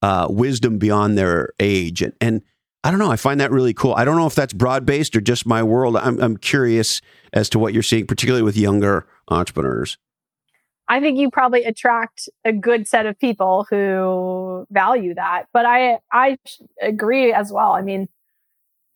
uh, 0.03 0.27
wisdom 0.31 0.79
beyond 0.79 1.17
their 1.17 1.51
age. 1.59 2.03
And, 2.03 2.13
and 2.21 2.43
I 2.83 2.91
don't 2.91 2.99
know. 2.99 3.11
I 3.11 3.17
find 3.17 3.41
that 3.41 3.51
really 3.51 3.75
cool. 3.75 3.95
I 3.95 4.05
don't 4.05 4.17
know 4.17 4.27
if 4.27 4.35
that's 4.35 4.55
broad 4.55 4.87
based 4.87 5.15
or 5.15 5.21
just 5.21 5.47
my 5.47 5.63
world. 5.63 5.97
I'm, 5.97 6.19
I'm 6.21 6.37
curious 6.37 7.01
as 7.33 7.51
to 7.51 7.59
what 7.59 7.75
you're 7.75 7.83
seeing, 7.83 8.07
particularly 8.07 8.43
with 8.43 8.57
younger 8.57 9.07
entrepreneurs. 9.29 9.99
I 10.89 10.99
think 11.01 11.19
you 11.19 11.31
probably 11.31 11.65
attract 11.65 12.29
a 12.45 12.53
good 12.53 12.89
set 12.89 13.07
of 13.07 13.19
people 13.19 13.67
who 13.71 14.67
value 14.71 15.15
that. 15.15 15.45
But 15.53 15.67
I 15.67 15.99
I 16.11 16.39
agree 16.83 17.33
as 17.33 17.53
well. 17.53 17.73
I 17.73 17.83
mean, 17.83 18.09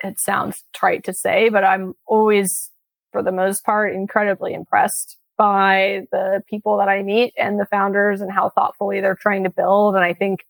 it 0.03 0.21
sounds 0.21 0.65
trite 0.75 1.05
to 1.05 1.13
say, 1.13 1.51
but 1.51 1.63
I'm 1.63 1.95
always, 2.07 2.71
for 3.13 3.23
the 3.23 3.33
most 3.33 3.65
part, 3.65 3.95
incredibly 3.95 4.55
impressed 4.55 5.19
by 5.37 6.07
the 6.11 6.43
people 6.49 6.79
that 6.79 6.89
I 6.89 7.03
meet 7.03 7.33
and 7.39 7.61
the 7.61 7.67
founders 7.67 8.21
and 8.21 8.33
how 8.33 8.51
thoughtfully 8.51 9.01
they're 9.01 9.15
trying 9.15 9.45
to 9.45 9.51
build. 9.51 9.95
And 9.95 10.05
I 10.05 10.15
think, 10.15 10.45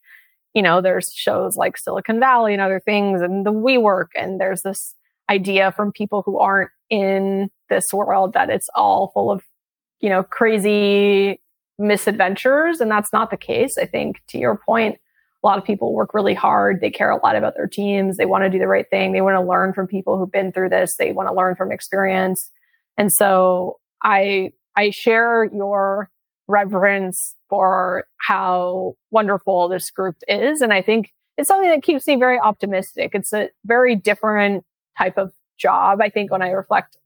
you 0.55 0.62
know, 0.62 0.81
there's 0.81 1.10
shows 1.12 1.56
like 1.56 1.76
Silicon 1.76 2.20
Valley 2.20 2.52
and 2.52 2.62
other 2.62 2.81
things 2.81 3.20
and 3.20 3.44
the 3.44 3.52
WeWork. 3.52 4.09
And 4.16 4.40
there's 4.40 4.62
this 4.62 4.94
idea 5.28 5.72
from 5.72 5.93
people 5.93 6.22
who 6.24 6.39
aren't 6.39 6.70
in 6.90 7.51
this 7.68 7.85
world 7.93 8.35
that 8.35 8.51
it's 8.51 8.68
all 8.74 9.10
full 9.12 9.31
of, 9.31 9.43
you 10.01 10.09
know, 10.09 10.22
crazy 10.22 11.40
misadventures. 11.78 12.81
And 12.81 12.90
that's 12.90 13.12
not 13.12 13.31
the 13.31 13.36
case. 13.36 13.76
I 13.78 13.86
think 13.86 14.22
to 14.28 14.39
your 14.39 14.56
point, 14.56 14.97
a 15.43 15.47
lot 15.47 15.59
of 15.59 15.64
people 15.64 15.93
work 15.93 16.14
really 16.14 16.35
hard. 16.35 16.81
They 16.81 16.90
care 16.90 17.10
a 17.10 17.20
lot 17.22 17.36
about 17.36 17.55
their 17.55 17.66
teams. 17.66 18.16
They 18.16 18.26
want 18.26 18.44
to 18.44 18.51
do 18.51 18.59
the 18.59 18.68
right 18.68 18.89
thing. 18.89 19.12
They 19.12 19.20
want 19.20 19.36
to 19.36 19.47
learn 19.47 19.72
from 19.72 19.86
people 19.86 20.16
who've 20.16 20.31
been 20.31 20.52
through 20.52 20.70
this. 20.70 20.97
They 20.97 21.12
want 21.12 21.28
to 21.28 21.35
learn 21.35 21.56
from 21.56 21.72
experience. 21.72 22.51
And 22.97 23.10
so 23.12 23.78
I, 24.02 24.52
I 24.76 24.90
share 24.90 25.44
your 25.52 26.10
reverence 26.49 27.35
for 27.49 28.07
how 28.19 28.95
wonderful 29.11 29.69
this 29.69 29.91
group 29.91 30.16
is. 30.29 30.61
And 30.61 30.73
I 30.73 30.83
think 30.83 31.12
it's 31.37 31.49
something 31.49 31.71
that 31.71 31.83
keeps 31.83 32.07
me 32.07 32.16
very 32.16 32.39
optimistic. 32.39 33.11
It's 33.15 33.33
a 33.33 33.49
very 33.65 33.97
different 33.97 34.65
type 34.97 35.19
of 35.19 35.33
job. 35.59 36.01
I 36.01 36.09
think 36.09 36.31
when 36.31 36.43
I 36.43 36.51
reflect 36.51 36.97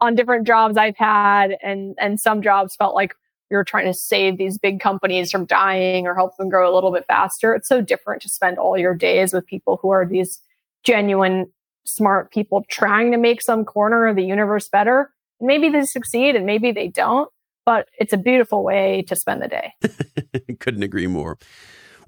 on 0.00 0.14
different 0.14 0.46
jobs 0.46 0.76
I've 0.76 0.96
had 0.96 1.56
and, 1.62 1.94
and 1.98 2.20
some 2.20 2.42
jobs 2.42 2.74
felt 2.74 2.94
like 2.94 3.14
you're 3.50 3.64
trying 3.64 3.86
to 3.86 3.94
save 3.94 4.38
these 4.38 4.58
big 4.58 4.80
companies 4.80 5.30
from 5.30 5.44
dying 5.44 6.06
or 6.06 6.14
help 6.14 6.36
them 6.36 6.48
grow 6.48 6.72
a 6.72 6.74
little 6.74 6.90
bit 6.90 7.04
faster. 7.06 7.54
It's 7.54 7.68
so 7.68 7.82
different 7.82 8.22
to 8.22 8.28
spend 8.28 8.58
all 8.58 8.78
your 8.78 8.94
days 8.94 9.32
with 9.32 9.46
people 9.46 9.78
who 9.80 9.90
are 9.90 10.06
these 10.06 10.40
genuine, 10.84 11.52
smart 11.84 12.32
people 12.32 12.64
trying 12.70 13.12
to 13.12 13.18
make 13.18 13.42
some 13.42 13.64
corner 13.64 14.06
of 14.06 14.16
the 14.16 14.24
universe 14.24 14.68
better. 14.68 15.10
Maybe 15.40 15.68
they 15.68 15.84
succeed 15.84 16.34
and 16.34 16.46
maybe 16.46 16.72
they 16.72 16.88
don't, 16.88 17.28
but 17.64 17.88
it's 17.98 18.12
a 18.12 18.16
beautiful 18.16 18.64
way 18.64 19.04
to 19.08 19.16
spend 19.16 19.42
the 19.42 19.48
day. 19.48 20.54
Couldn't 20.60 20.82
agree 20.82 21.06
more. 21.06 21.38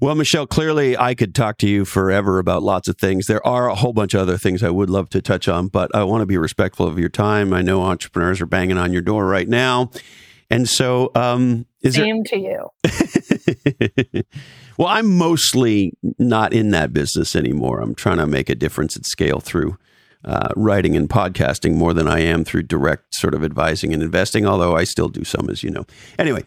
Well, 0.01 0.15
Michelle, 0.15 0.45
clearly 0.45 0.97
I 0.97 1.15
could 1.15 1.33
talk 1.33 1.57
to 1.59 1.69
you 1.69 1.85
forever 1.85 2.37
about 2.37 2.63
lots 2.63 2.89
of 2.89 2.97
things. 2.97 3.27
There 3.27 3.45
are 3.47 3.69
a 3.69 3.75
whole 3.75 3.93
bunch 3.93 4.13
of 4.13 4.19
other 4.19 4.37
things 4.37 4.61
I 4.61 4.69
would 4.69 4.89
love 4.89 5.09
to 5.11 5.21
touch 5.21 5.47
on, 5.47 5.67
but 5.67 5.93
I 5.95 6.03
want 6.03 6.21
to 6.21 6.25
be 6.25 6.37
respectful 6.37 6.85
of 6.85 6.99
your 6.99 7.09
time. 7.09 7.53
I 7.53 7.61
know 7.61 7.81
entrepreneurs 7.81 8.41
are 8.41 8.45
banging 8.45 8.77
on 8.77 8.91
your 8.91 9.01
door 9.01 9.25
right 9.25 9.47
now. 9.47 9.91
And 10.49 10.69
so, 10.69 11.11
um, 11.15 11.65
is 11.81 11.95
Same 11.95 12.23
there... 12.29 12.39
to 12.39 14.13
you. 14.13 14.23
well, 14.77 14.89
I'm 14.89 15.17
mostly 15.17 15.93
not 16.19 16.53
in 16.53 16.71
that 16.71 16.93
business 16.93 17.35
anymore. 17.35 17.79
I'm 17.79 17.95
trying 17.95 18.17
to 18.17 18.27
make 18.27 18.49
a 18.49 18.55
difference 18.55 18.95
at 18.95 19.05
scale 19.05 19.39
through 19.39 19.77
uh, 20.25 20.49
writing 20.55 20.95
and 20.97 21.07
podcasting 21.07 21.75
more 21.75 21.93
than 21.93 22.07
I 22.07 22.19
am 22.19 22.43
through 22.43 22.63
direct 22.63 23.13
sort 23.13 23.33
of 23.33 23.43
advising 23.43 23.93
and 23.93 24.01
investing, 24.01 24.45
although 24.45 24.75
I 24.75 24.83
still 24.83 25.07
do 25.07 25.23
some, 25.23 25.49
as 25.49 25.63
you 25.63 25.69
know. 25.69 25.85
Anyway, 26.17 26.43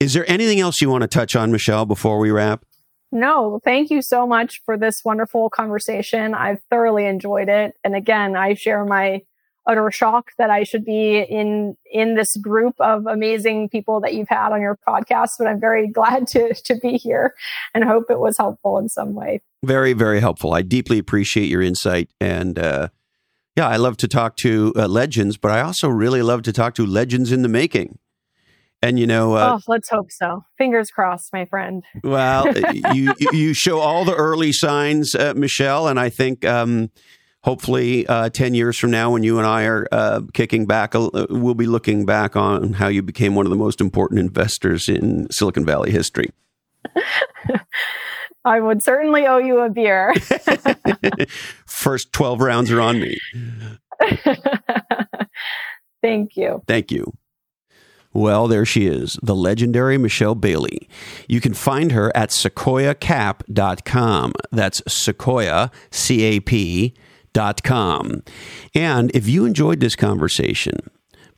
is 0.00 0.12
there 0.12 0.28
anything 0.28 0.60
else 0.60 0.80
you 0.80 0.90
want 0.90 1.02
to 1.02 1.08
touch 1.08 1.36
on, 1.36 1.52
Michelle, 1.52 1.86
before 1.86 2.18
we 2.18 2.30
wrap? 2.30 2.64
No, 3.12 3.60
thank 3.62 3.90
you 3.90 4.02
so 4.02 4.26
much 4.26 4.60
for 4.64 4.76
this 4.76 5.02
wonderful 5.04 5.50
conversation. 5.50 6.34
I've 6.34 6.60
thoroughly 6.70 7.06
enjoyed 7.06 7.48
it. 7.48 7.74
And 7.84 7.94
again, 7.94 8.34
I 8.34 8.54
share 8.54 8.84
my 8.84 9.22
utter 9.64 9.90
shock 9.92 10.32
that 10.38 10.50
I 10.50 10.64
should 10.64 10.84
be 10.84 11.20
in 11.20 11.76
in 11.92 12.16
this 12.16 12.34
group 12.38 12.74
of 12.80 13.06
amazing 13.06 13.68
people 13.68 14.00
that 14.00 14.14
you've 14.14 14.28
had 14.28 14.50
on 14.50 14.60
your 14.60 14.78
podcast. 14.88 15.28
But 15.38 15.46
I'm 15.46 15.60
very 15.60 15.86
glad 15.92 16.26
to 16.28 16.54
to 16.54 16.74
be 16.76 16.96
here 16.96 17.34
and 17.74 17.84
hope 17.84 18.06
it 18.10 18.18
was 18.18 18.36
helpful 18.38 18.78
in 18.78 18.88
some 18.88 19.14
way. 19.14 19.42
Very, 19.62 19.92
very 19.92 20.18
helpful. 20.18 20.54
I 20.54 20.62
deeply 20.62 20.98
appreciate 20.98 21.48
your 21.48 21.62
insight 21.62 22.08
and. 22.20 22.58
Uh, 22.58 22.88
yeah, 23.56 23.68
I 23.68 23.76
love 23.76 23.96
to 23.98 24.08
talk 24.08 24.36
to 24.38 24.72
uh, 24.76 24.88
legends, 24.88 25.36
but 25.36 25.50
I 25.50 25.60
also 25.60 25.88
really 25.88 26.22
love 26.22 26.42
to 26.42 26.52
talk 26.52 26.74
to 26.74 26.86
legends 26.86 27.32
in 27.32 27.42
the 27.42 27.48
making. 27.48 27.98
And 28.84 28.98
you 28.98 29.06
know, 29.06 29.34
uh, 29.34 29.58
oh, 29.58 29.60
let's 29.68 29.88
hope 29.88 30.10
so. 30.10 30.44
Fingers 30.58 30.90
crossed, 30.90 31.32
my 31.32 31.44
friend. 31.44 31.84
well, 32.02 32.46
you 32.92 33.14
you 33.32 33.54
show 33.54 33.78
all 33.78 34.04
the 34.04 34.14
early 34.14 34.52
signs, 34.52 35.14
uh, 35.14 35.34
Michelle, 35.36 35.86
and 35.86 36.00
I 36.00 36.08
think 36.08 36.44
um, 36.44 36.90
hopefully 37.44 38.06
uh, 38.06 38.28
10 38.28 38.54
years 38.54 38.78
from 38.78 38.90
now 38.90 39.10
when 39.10 39.22
you 39.22 39.38
and 39.38 39.46
i 39.46 39.64
are 39.64 39.86
uh, 39.92 40.20
kicking 40.32 40.66
back 40.66 40.94
uh, 40.94 41.08
we'll 41.30 41.54
be 41.54 41.66
looking 41.66 42.06
back 42.06 42.36
on 42.36 42.74
how 42.74 42.88
you 42.88 43.02
became 43.02 43.34
one 43.34 43.46
of 43.46 43.50
the 43.50 43.56
most 43.56 43.80
important 43.80 44.20
investors 44.20 44.88
in 44.88 45.28
silicon 45.30 45.64
valley 45.64 45.90
history 45.90 46.30
i 48.44 48.60
would 48.60 48.82
certainly 48.82 49.26
owe 49.26 49.38
you 49.38 49.58
a 49.60 49.70
beer 49.70 50.14
first 51.82 52.12
12 52.12 52.40
rounds 52.40 52.70
are 52.70 52.80
on 52.80 53.00
me 53.00 53.18
thank 56.02 56.36
you 56.36 56.62
thank 56.66 56.90
you 56.90 57.12
well, 58.14 58.46
there 58.46 58.66
she 58.66 58.86
is, 58.86 59.18
the 59.22 59.34
legendary 59.34 59.96
Michelle 59.96 60.36
Bailhe. 60.36 60.86
You 61.28 61.40
can 61.40 61.54
find 61.54 61.92
her 61.92 62.14
at 62.14 62.28
sequoiacap.com. 62.28 64.32
That's 64.50 64.82
Sequoia, 64.86 65.70
C 65.90 66.22
A 66.22 66.40
P 66.40 66.92
dot 67.32 67.62
com. 67.62 68.22
And 68.74 69.10
if 69.14 69.26
you 69.28 69.46
enjoyed 69.46 69.80
this 69.80 69.96
conversation, 69.96 70.90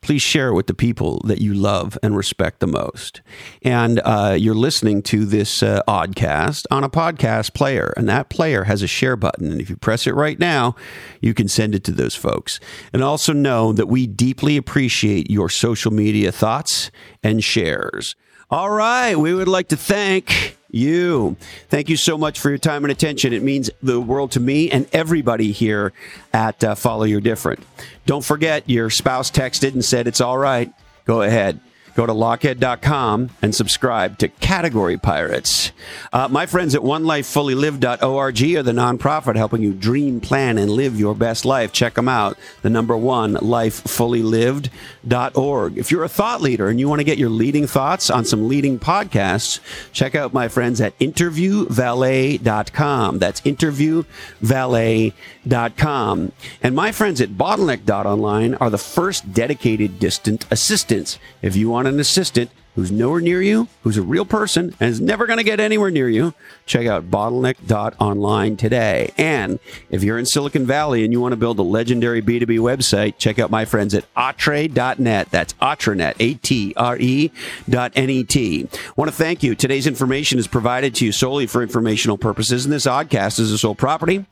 please 0.05 0.21
share 0.21 0.49
it 0.49 0.53
with 0.53 0.67
the 0.67 0.73
people 0.75 1.19
that 1.25 1.41
you 1.41 1.51
love 1.51 1.97
and 2.03 2.15
respect 2.15 2.59
the 2.59 2.67
most. 2.67 3.23
And 3.63 3.99
uh, 4.05 4.37
you're 4.39 4.53
listening 4.53 5.01
to 5.03 5.25
this 5.25 5.63
uh, 5.63 5.81
oddcast 5.87 6.67
on 6.69 6.83
a 6.83 6.89
podcast 6.89 7.55
player, 7.55 7.91
and 7.97 8.07
that 8.07 8.29
player 8.29 8.65
has 8.65 8.83
a 8.83 8.87
share 8.87 9.15
button. 9.15 9.51
And 9.51 9.59
if 9.59 9.67
you 9.67 9.75
press 9.75 10.05
it 10.05 10.13
right 10.13 10.37
now, 10.37 10.75
you 11.21 11.33
can 11.33 11.47
send 11.47 11.73
it 11.73 11.83
to 11.85 11.91
those 11.91 12.13
folks. 12.13 12.59
And 12.93 13.03
also 13.03 13.33
know 13.33 13.73
that 13.73 13.87
we 13.87 14.05
deeply 14.05 14.57
appreciate 14.57 15.31
your 15.31 15.49
social 15.49 15.91
media 15.91 16.31
thoughts 16.31 16.91
and 17.23 17.43
shares. 17.43 18.15
All 18.51 18.69
right, 18.69 19.15
we 19.15 19.33
would 19.33 19.47
like 19.47 19.69
to 19.69 19.77
thank 19.77 20.54
you. 20.75 21.37
Thank 21.69 21.89
you 21.89 21.97
so 21.97 22.17
much 22.17 22.39
for 22.39 22.49
your 22.49 22.57
time 22.57 22.83
and 22.83 22.91
attention. 22.91 23.33
It 23.33 23.43
means 23.43 23.69
the 23.81 23.99
world 23.99 24.31
to 24.31 24.39
me 24.39 24.69
and 24.69 24.87
everybody 24.93 25.51
here 25.51 25.93
at 26.33 26.63
uh, 26.63 26.75
Follow 26.75 27.05
Your 27.05 27.21
Different. 27.21 27.63
Don't 28.05 28.23
forget, 28.23 28.69
your 28.69 28.89
spouse 28.89 29.31
texted 29.31 29.73
and 29.73 29.83
said 29.83 30.07
it's 30.07 30.21
all 30.21 30.37
right. 30.37 30.71
Go 31.05 31.21
ahead. 31.21 31.59
Go 31.95 32.05
to 32.05 32.13
lochhead.com 32.13 33.29
and 33.41 33.55
subscribe 33.55 34.17
to 34.17 34.27
Category 34.27 34.97
Pirates. 34.97 35.71
Uh, 36.11 36.27
my 36.29 36.45
friends 36.45 36.75
at 36.75 36.81
onelifefullylived.org 36.81 38.43
are 38.57 38.63
the 38.63 38.73
nonprofit 38.73 39.37
helping 39.37 39.61
you 39.61 39.71
dream, 39.73 40.19
plan, 40.19 40.57
and 40.57 40.71
live 40.71 40.99
your 40.99 41.15
best 41.15 41.45
life. 41.45 41.71
Check 41.71 41.93
them 41.93 42.09
out. 42.09 42.37
The 42.63 42.69
number 42.69 42.97
one, 42.97 43.35
lifefullylived.org. 43.35 45.77
If 45.77 45.89
you're 45.89 46.03
a 46.03 46.09
thought 46.09 46.41
leader 46.41 46.67
and 46.67 46.81
you 46.81 46.89
want 46.89 46.99
to 46.99 47.05
get 47.05 47.17
your 47.17 47.29
leading 47.29 47.65
thoughts 47.65 48.09
on 48.09 48.25
some 48.25 48.49
leading 48.49 48.77
podcasts, 48.77 49.61
check 49.93 50.15
out 50.15 50.33
my 50.33 50.49
friends 50.49 50.81
at 50.81 50.99
interviewvalet.com. 50.99 53.19
That's 53.19 53.39
interviewvalet.com. 53.41 56.31
And 56.61 56.75
my 56.75 56.91
friends 56.91 57.21
at 57.21 57.29
bottleneck.online 57.29 58.55
are 58.55 58.69
the 58.69 58.77
first 58.77 59.33
dedicated 59.33 59.97
distant 59.99 60.45
assistants. 60.51 61.19
If 61.41 61.55
you 61.55 61.69
want 61.69 61.84
want 61.85 61.93
an 61.93 61.99
assistant 61.99 62.49
who's 62.73 62.91
nowhere 62.91 63.21
near 63.21 63.41
you, 63.41 63.69
who's 63.83 63.95
a 63.95 64.01
real 64.01 64.25
person, 64.25 64.75
and 64.81 64.89
is 64.89 64.99
never 64.99 65.25
going 65.25 65.37
to 65.37 65.43
get 65.43 65.61
anywhere 65.61 65.91
near 65.91 66.09
you, 66.09 66.33
check 66.65 66.85
out 66.87 67.09
bottleneck.online 67.09 68.57
today. 68.57 69.13
And 69.17 69.59
if 69.89 70.03
you're 70.03 70.17
in 70.17 70.25
Silicon 70.25 70.65
Valley 70.65 71.05
and 71.05 71.13
you 71.13 71.21
want 71.21 71.31
to 71.31 71.37
build 71.37 71.57
a 71.59 71.61
legendary 71.61 72.21
B2B 72.21 72.59
website, 72.59 73.17
check 73.17 73.39
out 73.39 73.49
my 73.49 73.63
friends 73.63 73.93
at 73.93 74.11
atre.net. 74.15 75.29
That's 75.31 75.53
atrenet, 75.53 76.15
A-T-R-E 76.19 77.31
dot 77.69 77.93
N-E-T. 77.95 78.67
Want 78.97 79.09
to 79.09 79.15
thank 79.15 79.41
you. 79.41 79.55
Today's 79.55 79.87
information 79.87 80.37
is 80.37 80.47
provided 80.47 80.95
to 80.95 81.05
you 81.05 81.13
solely 81.13 81.47
for 81.47 81.63
informational 81.63 82.17
purposes, 82.17 82.65
and 82.65 82.73
this 82.73 82.87
oddcast 82.87 83.39
is 83.39 83.51
the 83.51 83.57
sole 83.57 83.75
property 83.75 84.25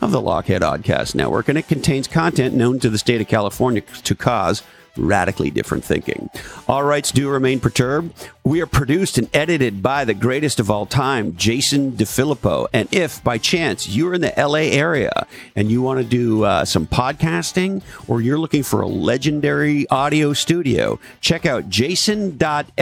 of 0.00 0.12
the 0.12 0.20
Lochhead 0.20 0.60
Oddcast 0.60 1.16
Network, 1.16 1.48
and 1.48 1.58
it 1.58 1.66
contains 1.66 2.06
content 2.06 2.54
known 2.54 2.78
to 2.78 2.90
the 2.90 2.98
state 2.98 3.20
of 3.20 3.26
California 3.26 3.82
to 4.04 4.14
cause 4.14 4.62
radically 4.98 5.50
different 5.50 5.84
thinking. 5.84 6.28
All 6.66 6.82
rights 6.82 7.12
do 7.12 7.28
remain 7.28 7.60
perturbed. 7.60 8.28
We 8.44 8.60
are 8.60 8.66
produced 8.66 9.18
and 9.18 9.28
edited 9.34 9.82
by 9.82 10.04
the 10.04 10.14
greatest 10.14 10.60
of 10.60 10.70
all 10.70 10.86
time, 10.86 11.36
Jason 11.36 11.92
DeFilippo. 11.92 12.66
And 12.72 12.92
if 12.92 13.22
by 13.22 13.38
chance 13.38 13.88
you're 13.88 14.14
in 14.14 14.20
the 14.20 14.32
LA 14.36 14.70
area 14.76 15.26
and 15.54 15.70
you 15.70 15.82
want 15.82 16.00
to 16.00 16.04
do 16.04 16.44
uh, 16.44 16.64
some 16.64 16.86
podcasting 16.86 17.82
or 18.06 18.20
you're 18.20 18.38
looking 18.38 18.62
for 18.62 18.80
a 18.80 18.86
legendary 18.86 19.88
audio 19.90 20.32
studio, 20.32 20.98
check 21.20 21.46
out 21.46 21.68
jason.fyi. 21.68 22.72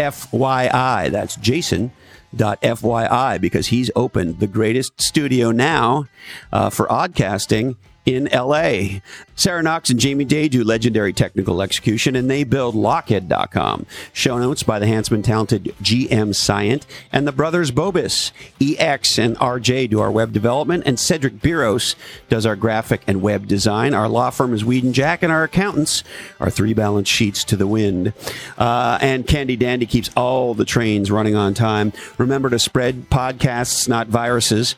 That's 1.10 1.36
Jason. 1.36 1.92
FYI 2.36 3.40
because 3.40 3.68
he's 3.68 3.90
opened 3.96 4.40
the 4.40 4.46
greatest 4.46 5.00
studio 5.00 5.50
now 5.52 6.04
uh, 6.52 6.68
for 6.68 6.86
oddcasting 6.88 7.76
in 8.06 8.28
LA. 8.32 9.00
Sarah 9.34 9.62
Knox 9.62 9.90
and 9.90 10.00
Jamie 10.00 10.24
Day 10.24 10.48
do 10.48 10.64
legendary 10.64 11.12
technical 11.12 11.60
execution 11.60 12.16
and 12.16 12.30
they 12.30 12.44
build 12.44 12.74
lochhead.com. 12.74 13.84
Show 14.12 14.38
notes 14.38 14.62
by 14.62 14.78
the 14.78 14.86
handsome 14.86 15.20
talented 15.22 15.74
GM 15.82 16.30
Scient 16.30 16.84
and 17.12 17.26
the 17.26 17.32
brothers 17.32 17.70
Bobis. 17.70 18.30
EX 18.60 19.18
and 19.18 19.36
RJ 19.36 19.90
do 19.90 20.00
our 20.00 20.10
web 20.10 20.32
development 20.32 20.84
and 20.86 20.98
Cedric 20.98 21.34
Biros 21.34 21.96
does 22.28 22.46
our 22.46 22.56
graphic 22.56 23.02
and 23.06 23.20
web 23.20 23.46
design. 23.46 23.92
Our 23.92 24.08
law 24.08 24.30
firm 24.30 24.54
is 24.54 24.64
Weed 24.64 24.84
and 24.84 24.94
Jack 24.94 25.22
and 25.22 25.32
our 25.32 25.42
accountants 25.42 26.04
are 26.40 26.48
three 26.48 26.72
balance 26.72 27.08
sheets 27.08 27.44
to 27.44 27.56
the 27.56 27.66
wind. 27.66 28.12
Uh, 28.56 28.98
and 29.02 29.26
Candy 29.26 29.56
Dandy 29.56 29.86
keeps 29.86 30.10
all 30.16 30.54
the 30.54 30.64
trains 30.64 31.10
running 31.10 31.34
on 31.34 31.52
time. 31.52 31.92
Remember 32.16 32.48
to 32.48 32.58
spread 32.58 33.10
podcasts, 33.10 33.88
not 33.88 34.06
viruses. 34.06 34.76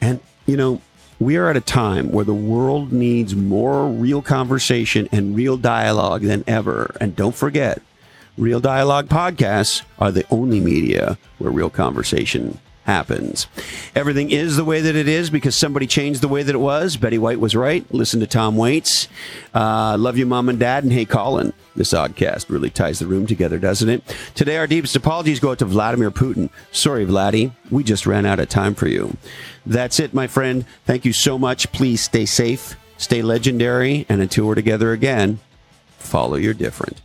And, 0.00 0.20
you 0.44 0.56
know, 0.56 0.80
we 1.18 1.36
are 1.36 1.48
at 1.48 1.56
a 1.56 1.60
time 1.60 2.12
where 2.12 2.24
the 2.24 2.34
world 2.34 2.92
needs 2.92 3.34
more 3.34 3.88
real 3.88 4.22
conversation 4.22 5.08
and 5.12 5.34
real 5.34 5.56
dialogue 5.56 6.22
than 6.22 6.44
ever. 6.46 6.94
And 7.00 7.16
don't 7.16 7.34
forget, 7.34 7.80
Real 8.36 8.60
Dialogue 8.60 9.08
podcasts 9.08 9.82
are 9.98 10.12
the 10.12 10.26
only 10.30 10.60
media 10.60 11.16
where 11.38 11.50
real 11.50 11.70
conversation 11.70 12.58
happens. 12.86 13.48
Everything 13.94 14.30
is 14.30 14.56
the 14.56 14.64
way 14.64 14.80
that 14.80 14.94
it 14.94 15.08
is 15.08 15.28
because 15.28 15.56
somebody 15.56 15.86
changed 15.86 16.20
the 16.20 16.28
way 16.28 16.42
that 16.44 16.54
it 16.54 16.58
was. 16.58 16.96
Betty 16.96 17.18
White 17.18 17.40
was 17.40 17.56
right. 17.56 17.84
Listen 17.92 18.20
to 18.20 18.26
Tom 18.26 18.56
Waits. 18.56 19.08
Uh, 19.52 19.96
love 19.98 20.16
you, 20.16 20.24
mom 20.24 20.48
and 20.48 20.58
dad. 20.58 20.84
And 20.84 20.92
hey, 20.92 21.04
Colin. 21.04 21.52
This 21.74 21.92
oddcast 21.92 22.48
really 22.48 22.70
ties 22.70 23.00
the 23.00 23.06
room 23.06 23.26
together, 23.26 23.58
doesn't 23.58 23.88
it? 23.88 24.02
Today, 24.34 24.56
our 24.56 24.66
deepest 24.66 24.96
apologies 24.96 25.40
go 25.40 25.50
out 25.50 25.58
to 25.58 25.66
Vladimir 25.66 26.10
Putin. 26.10 26.48
Sorry, 26.72 27.04
Vladdy. 27.04 27.52
We 27.70 27.84
just 27.84 28.06
ran 28.06 28.24
out 28.24 28.40
of 28.40 28.48
time 28.48 28.74
for 28.74 28.88
you. 28.88 29.16
That's 29.66 30.00
it, 30.00 30.14
my 30.14 30.26
friend. 30.26 30.64
Thank 30.86 31.04
you 31.04 31.12
so 31.12 31.38
much. 31.38 31.70
Please 31.72 32.00
stay 32.00 32.24
safe, 32.24 32.76
stay 32.96 33.20
legendary, 33.20 34.06
and 34.08 34.22
until 34.22 34.46
we're 34.46 34.54
together 34.54 34.92
again, 34.92 35.40
follow 35.98 36.36
your 36.36 36.54
different. 36.54 37.02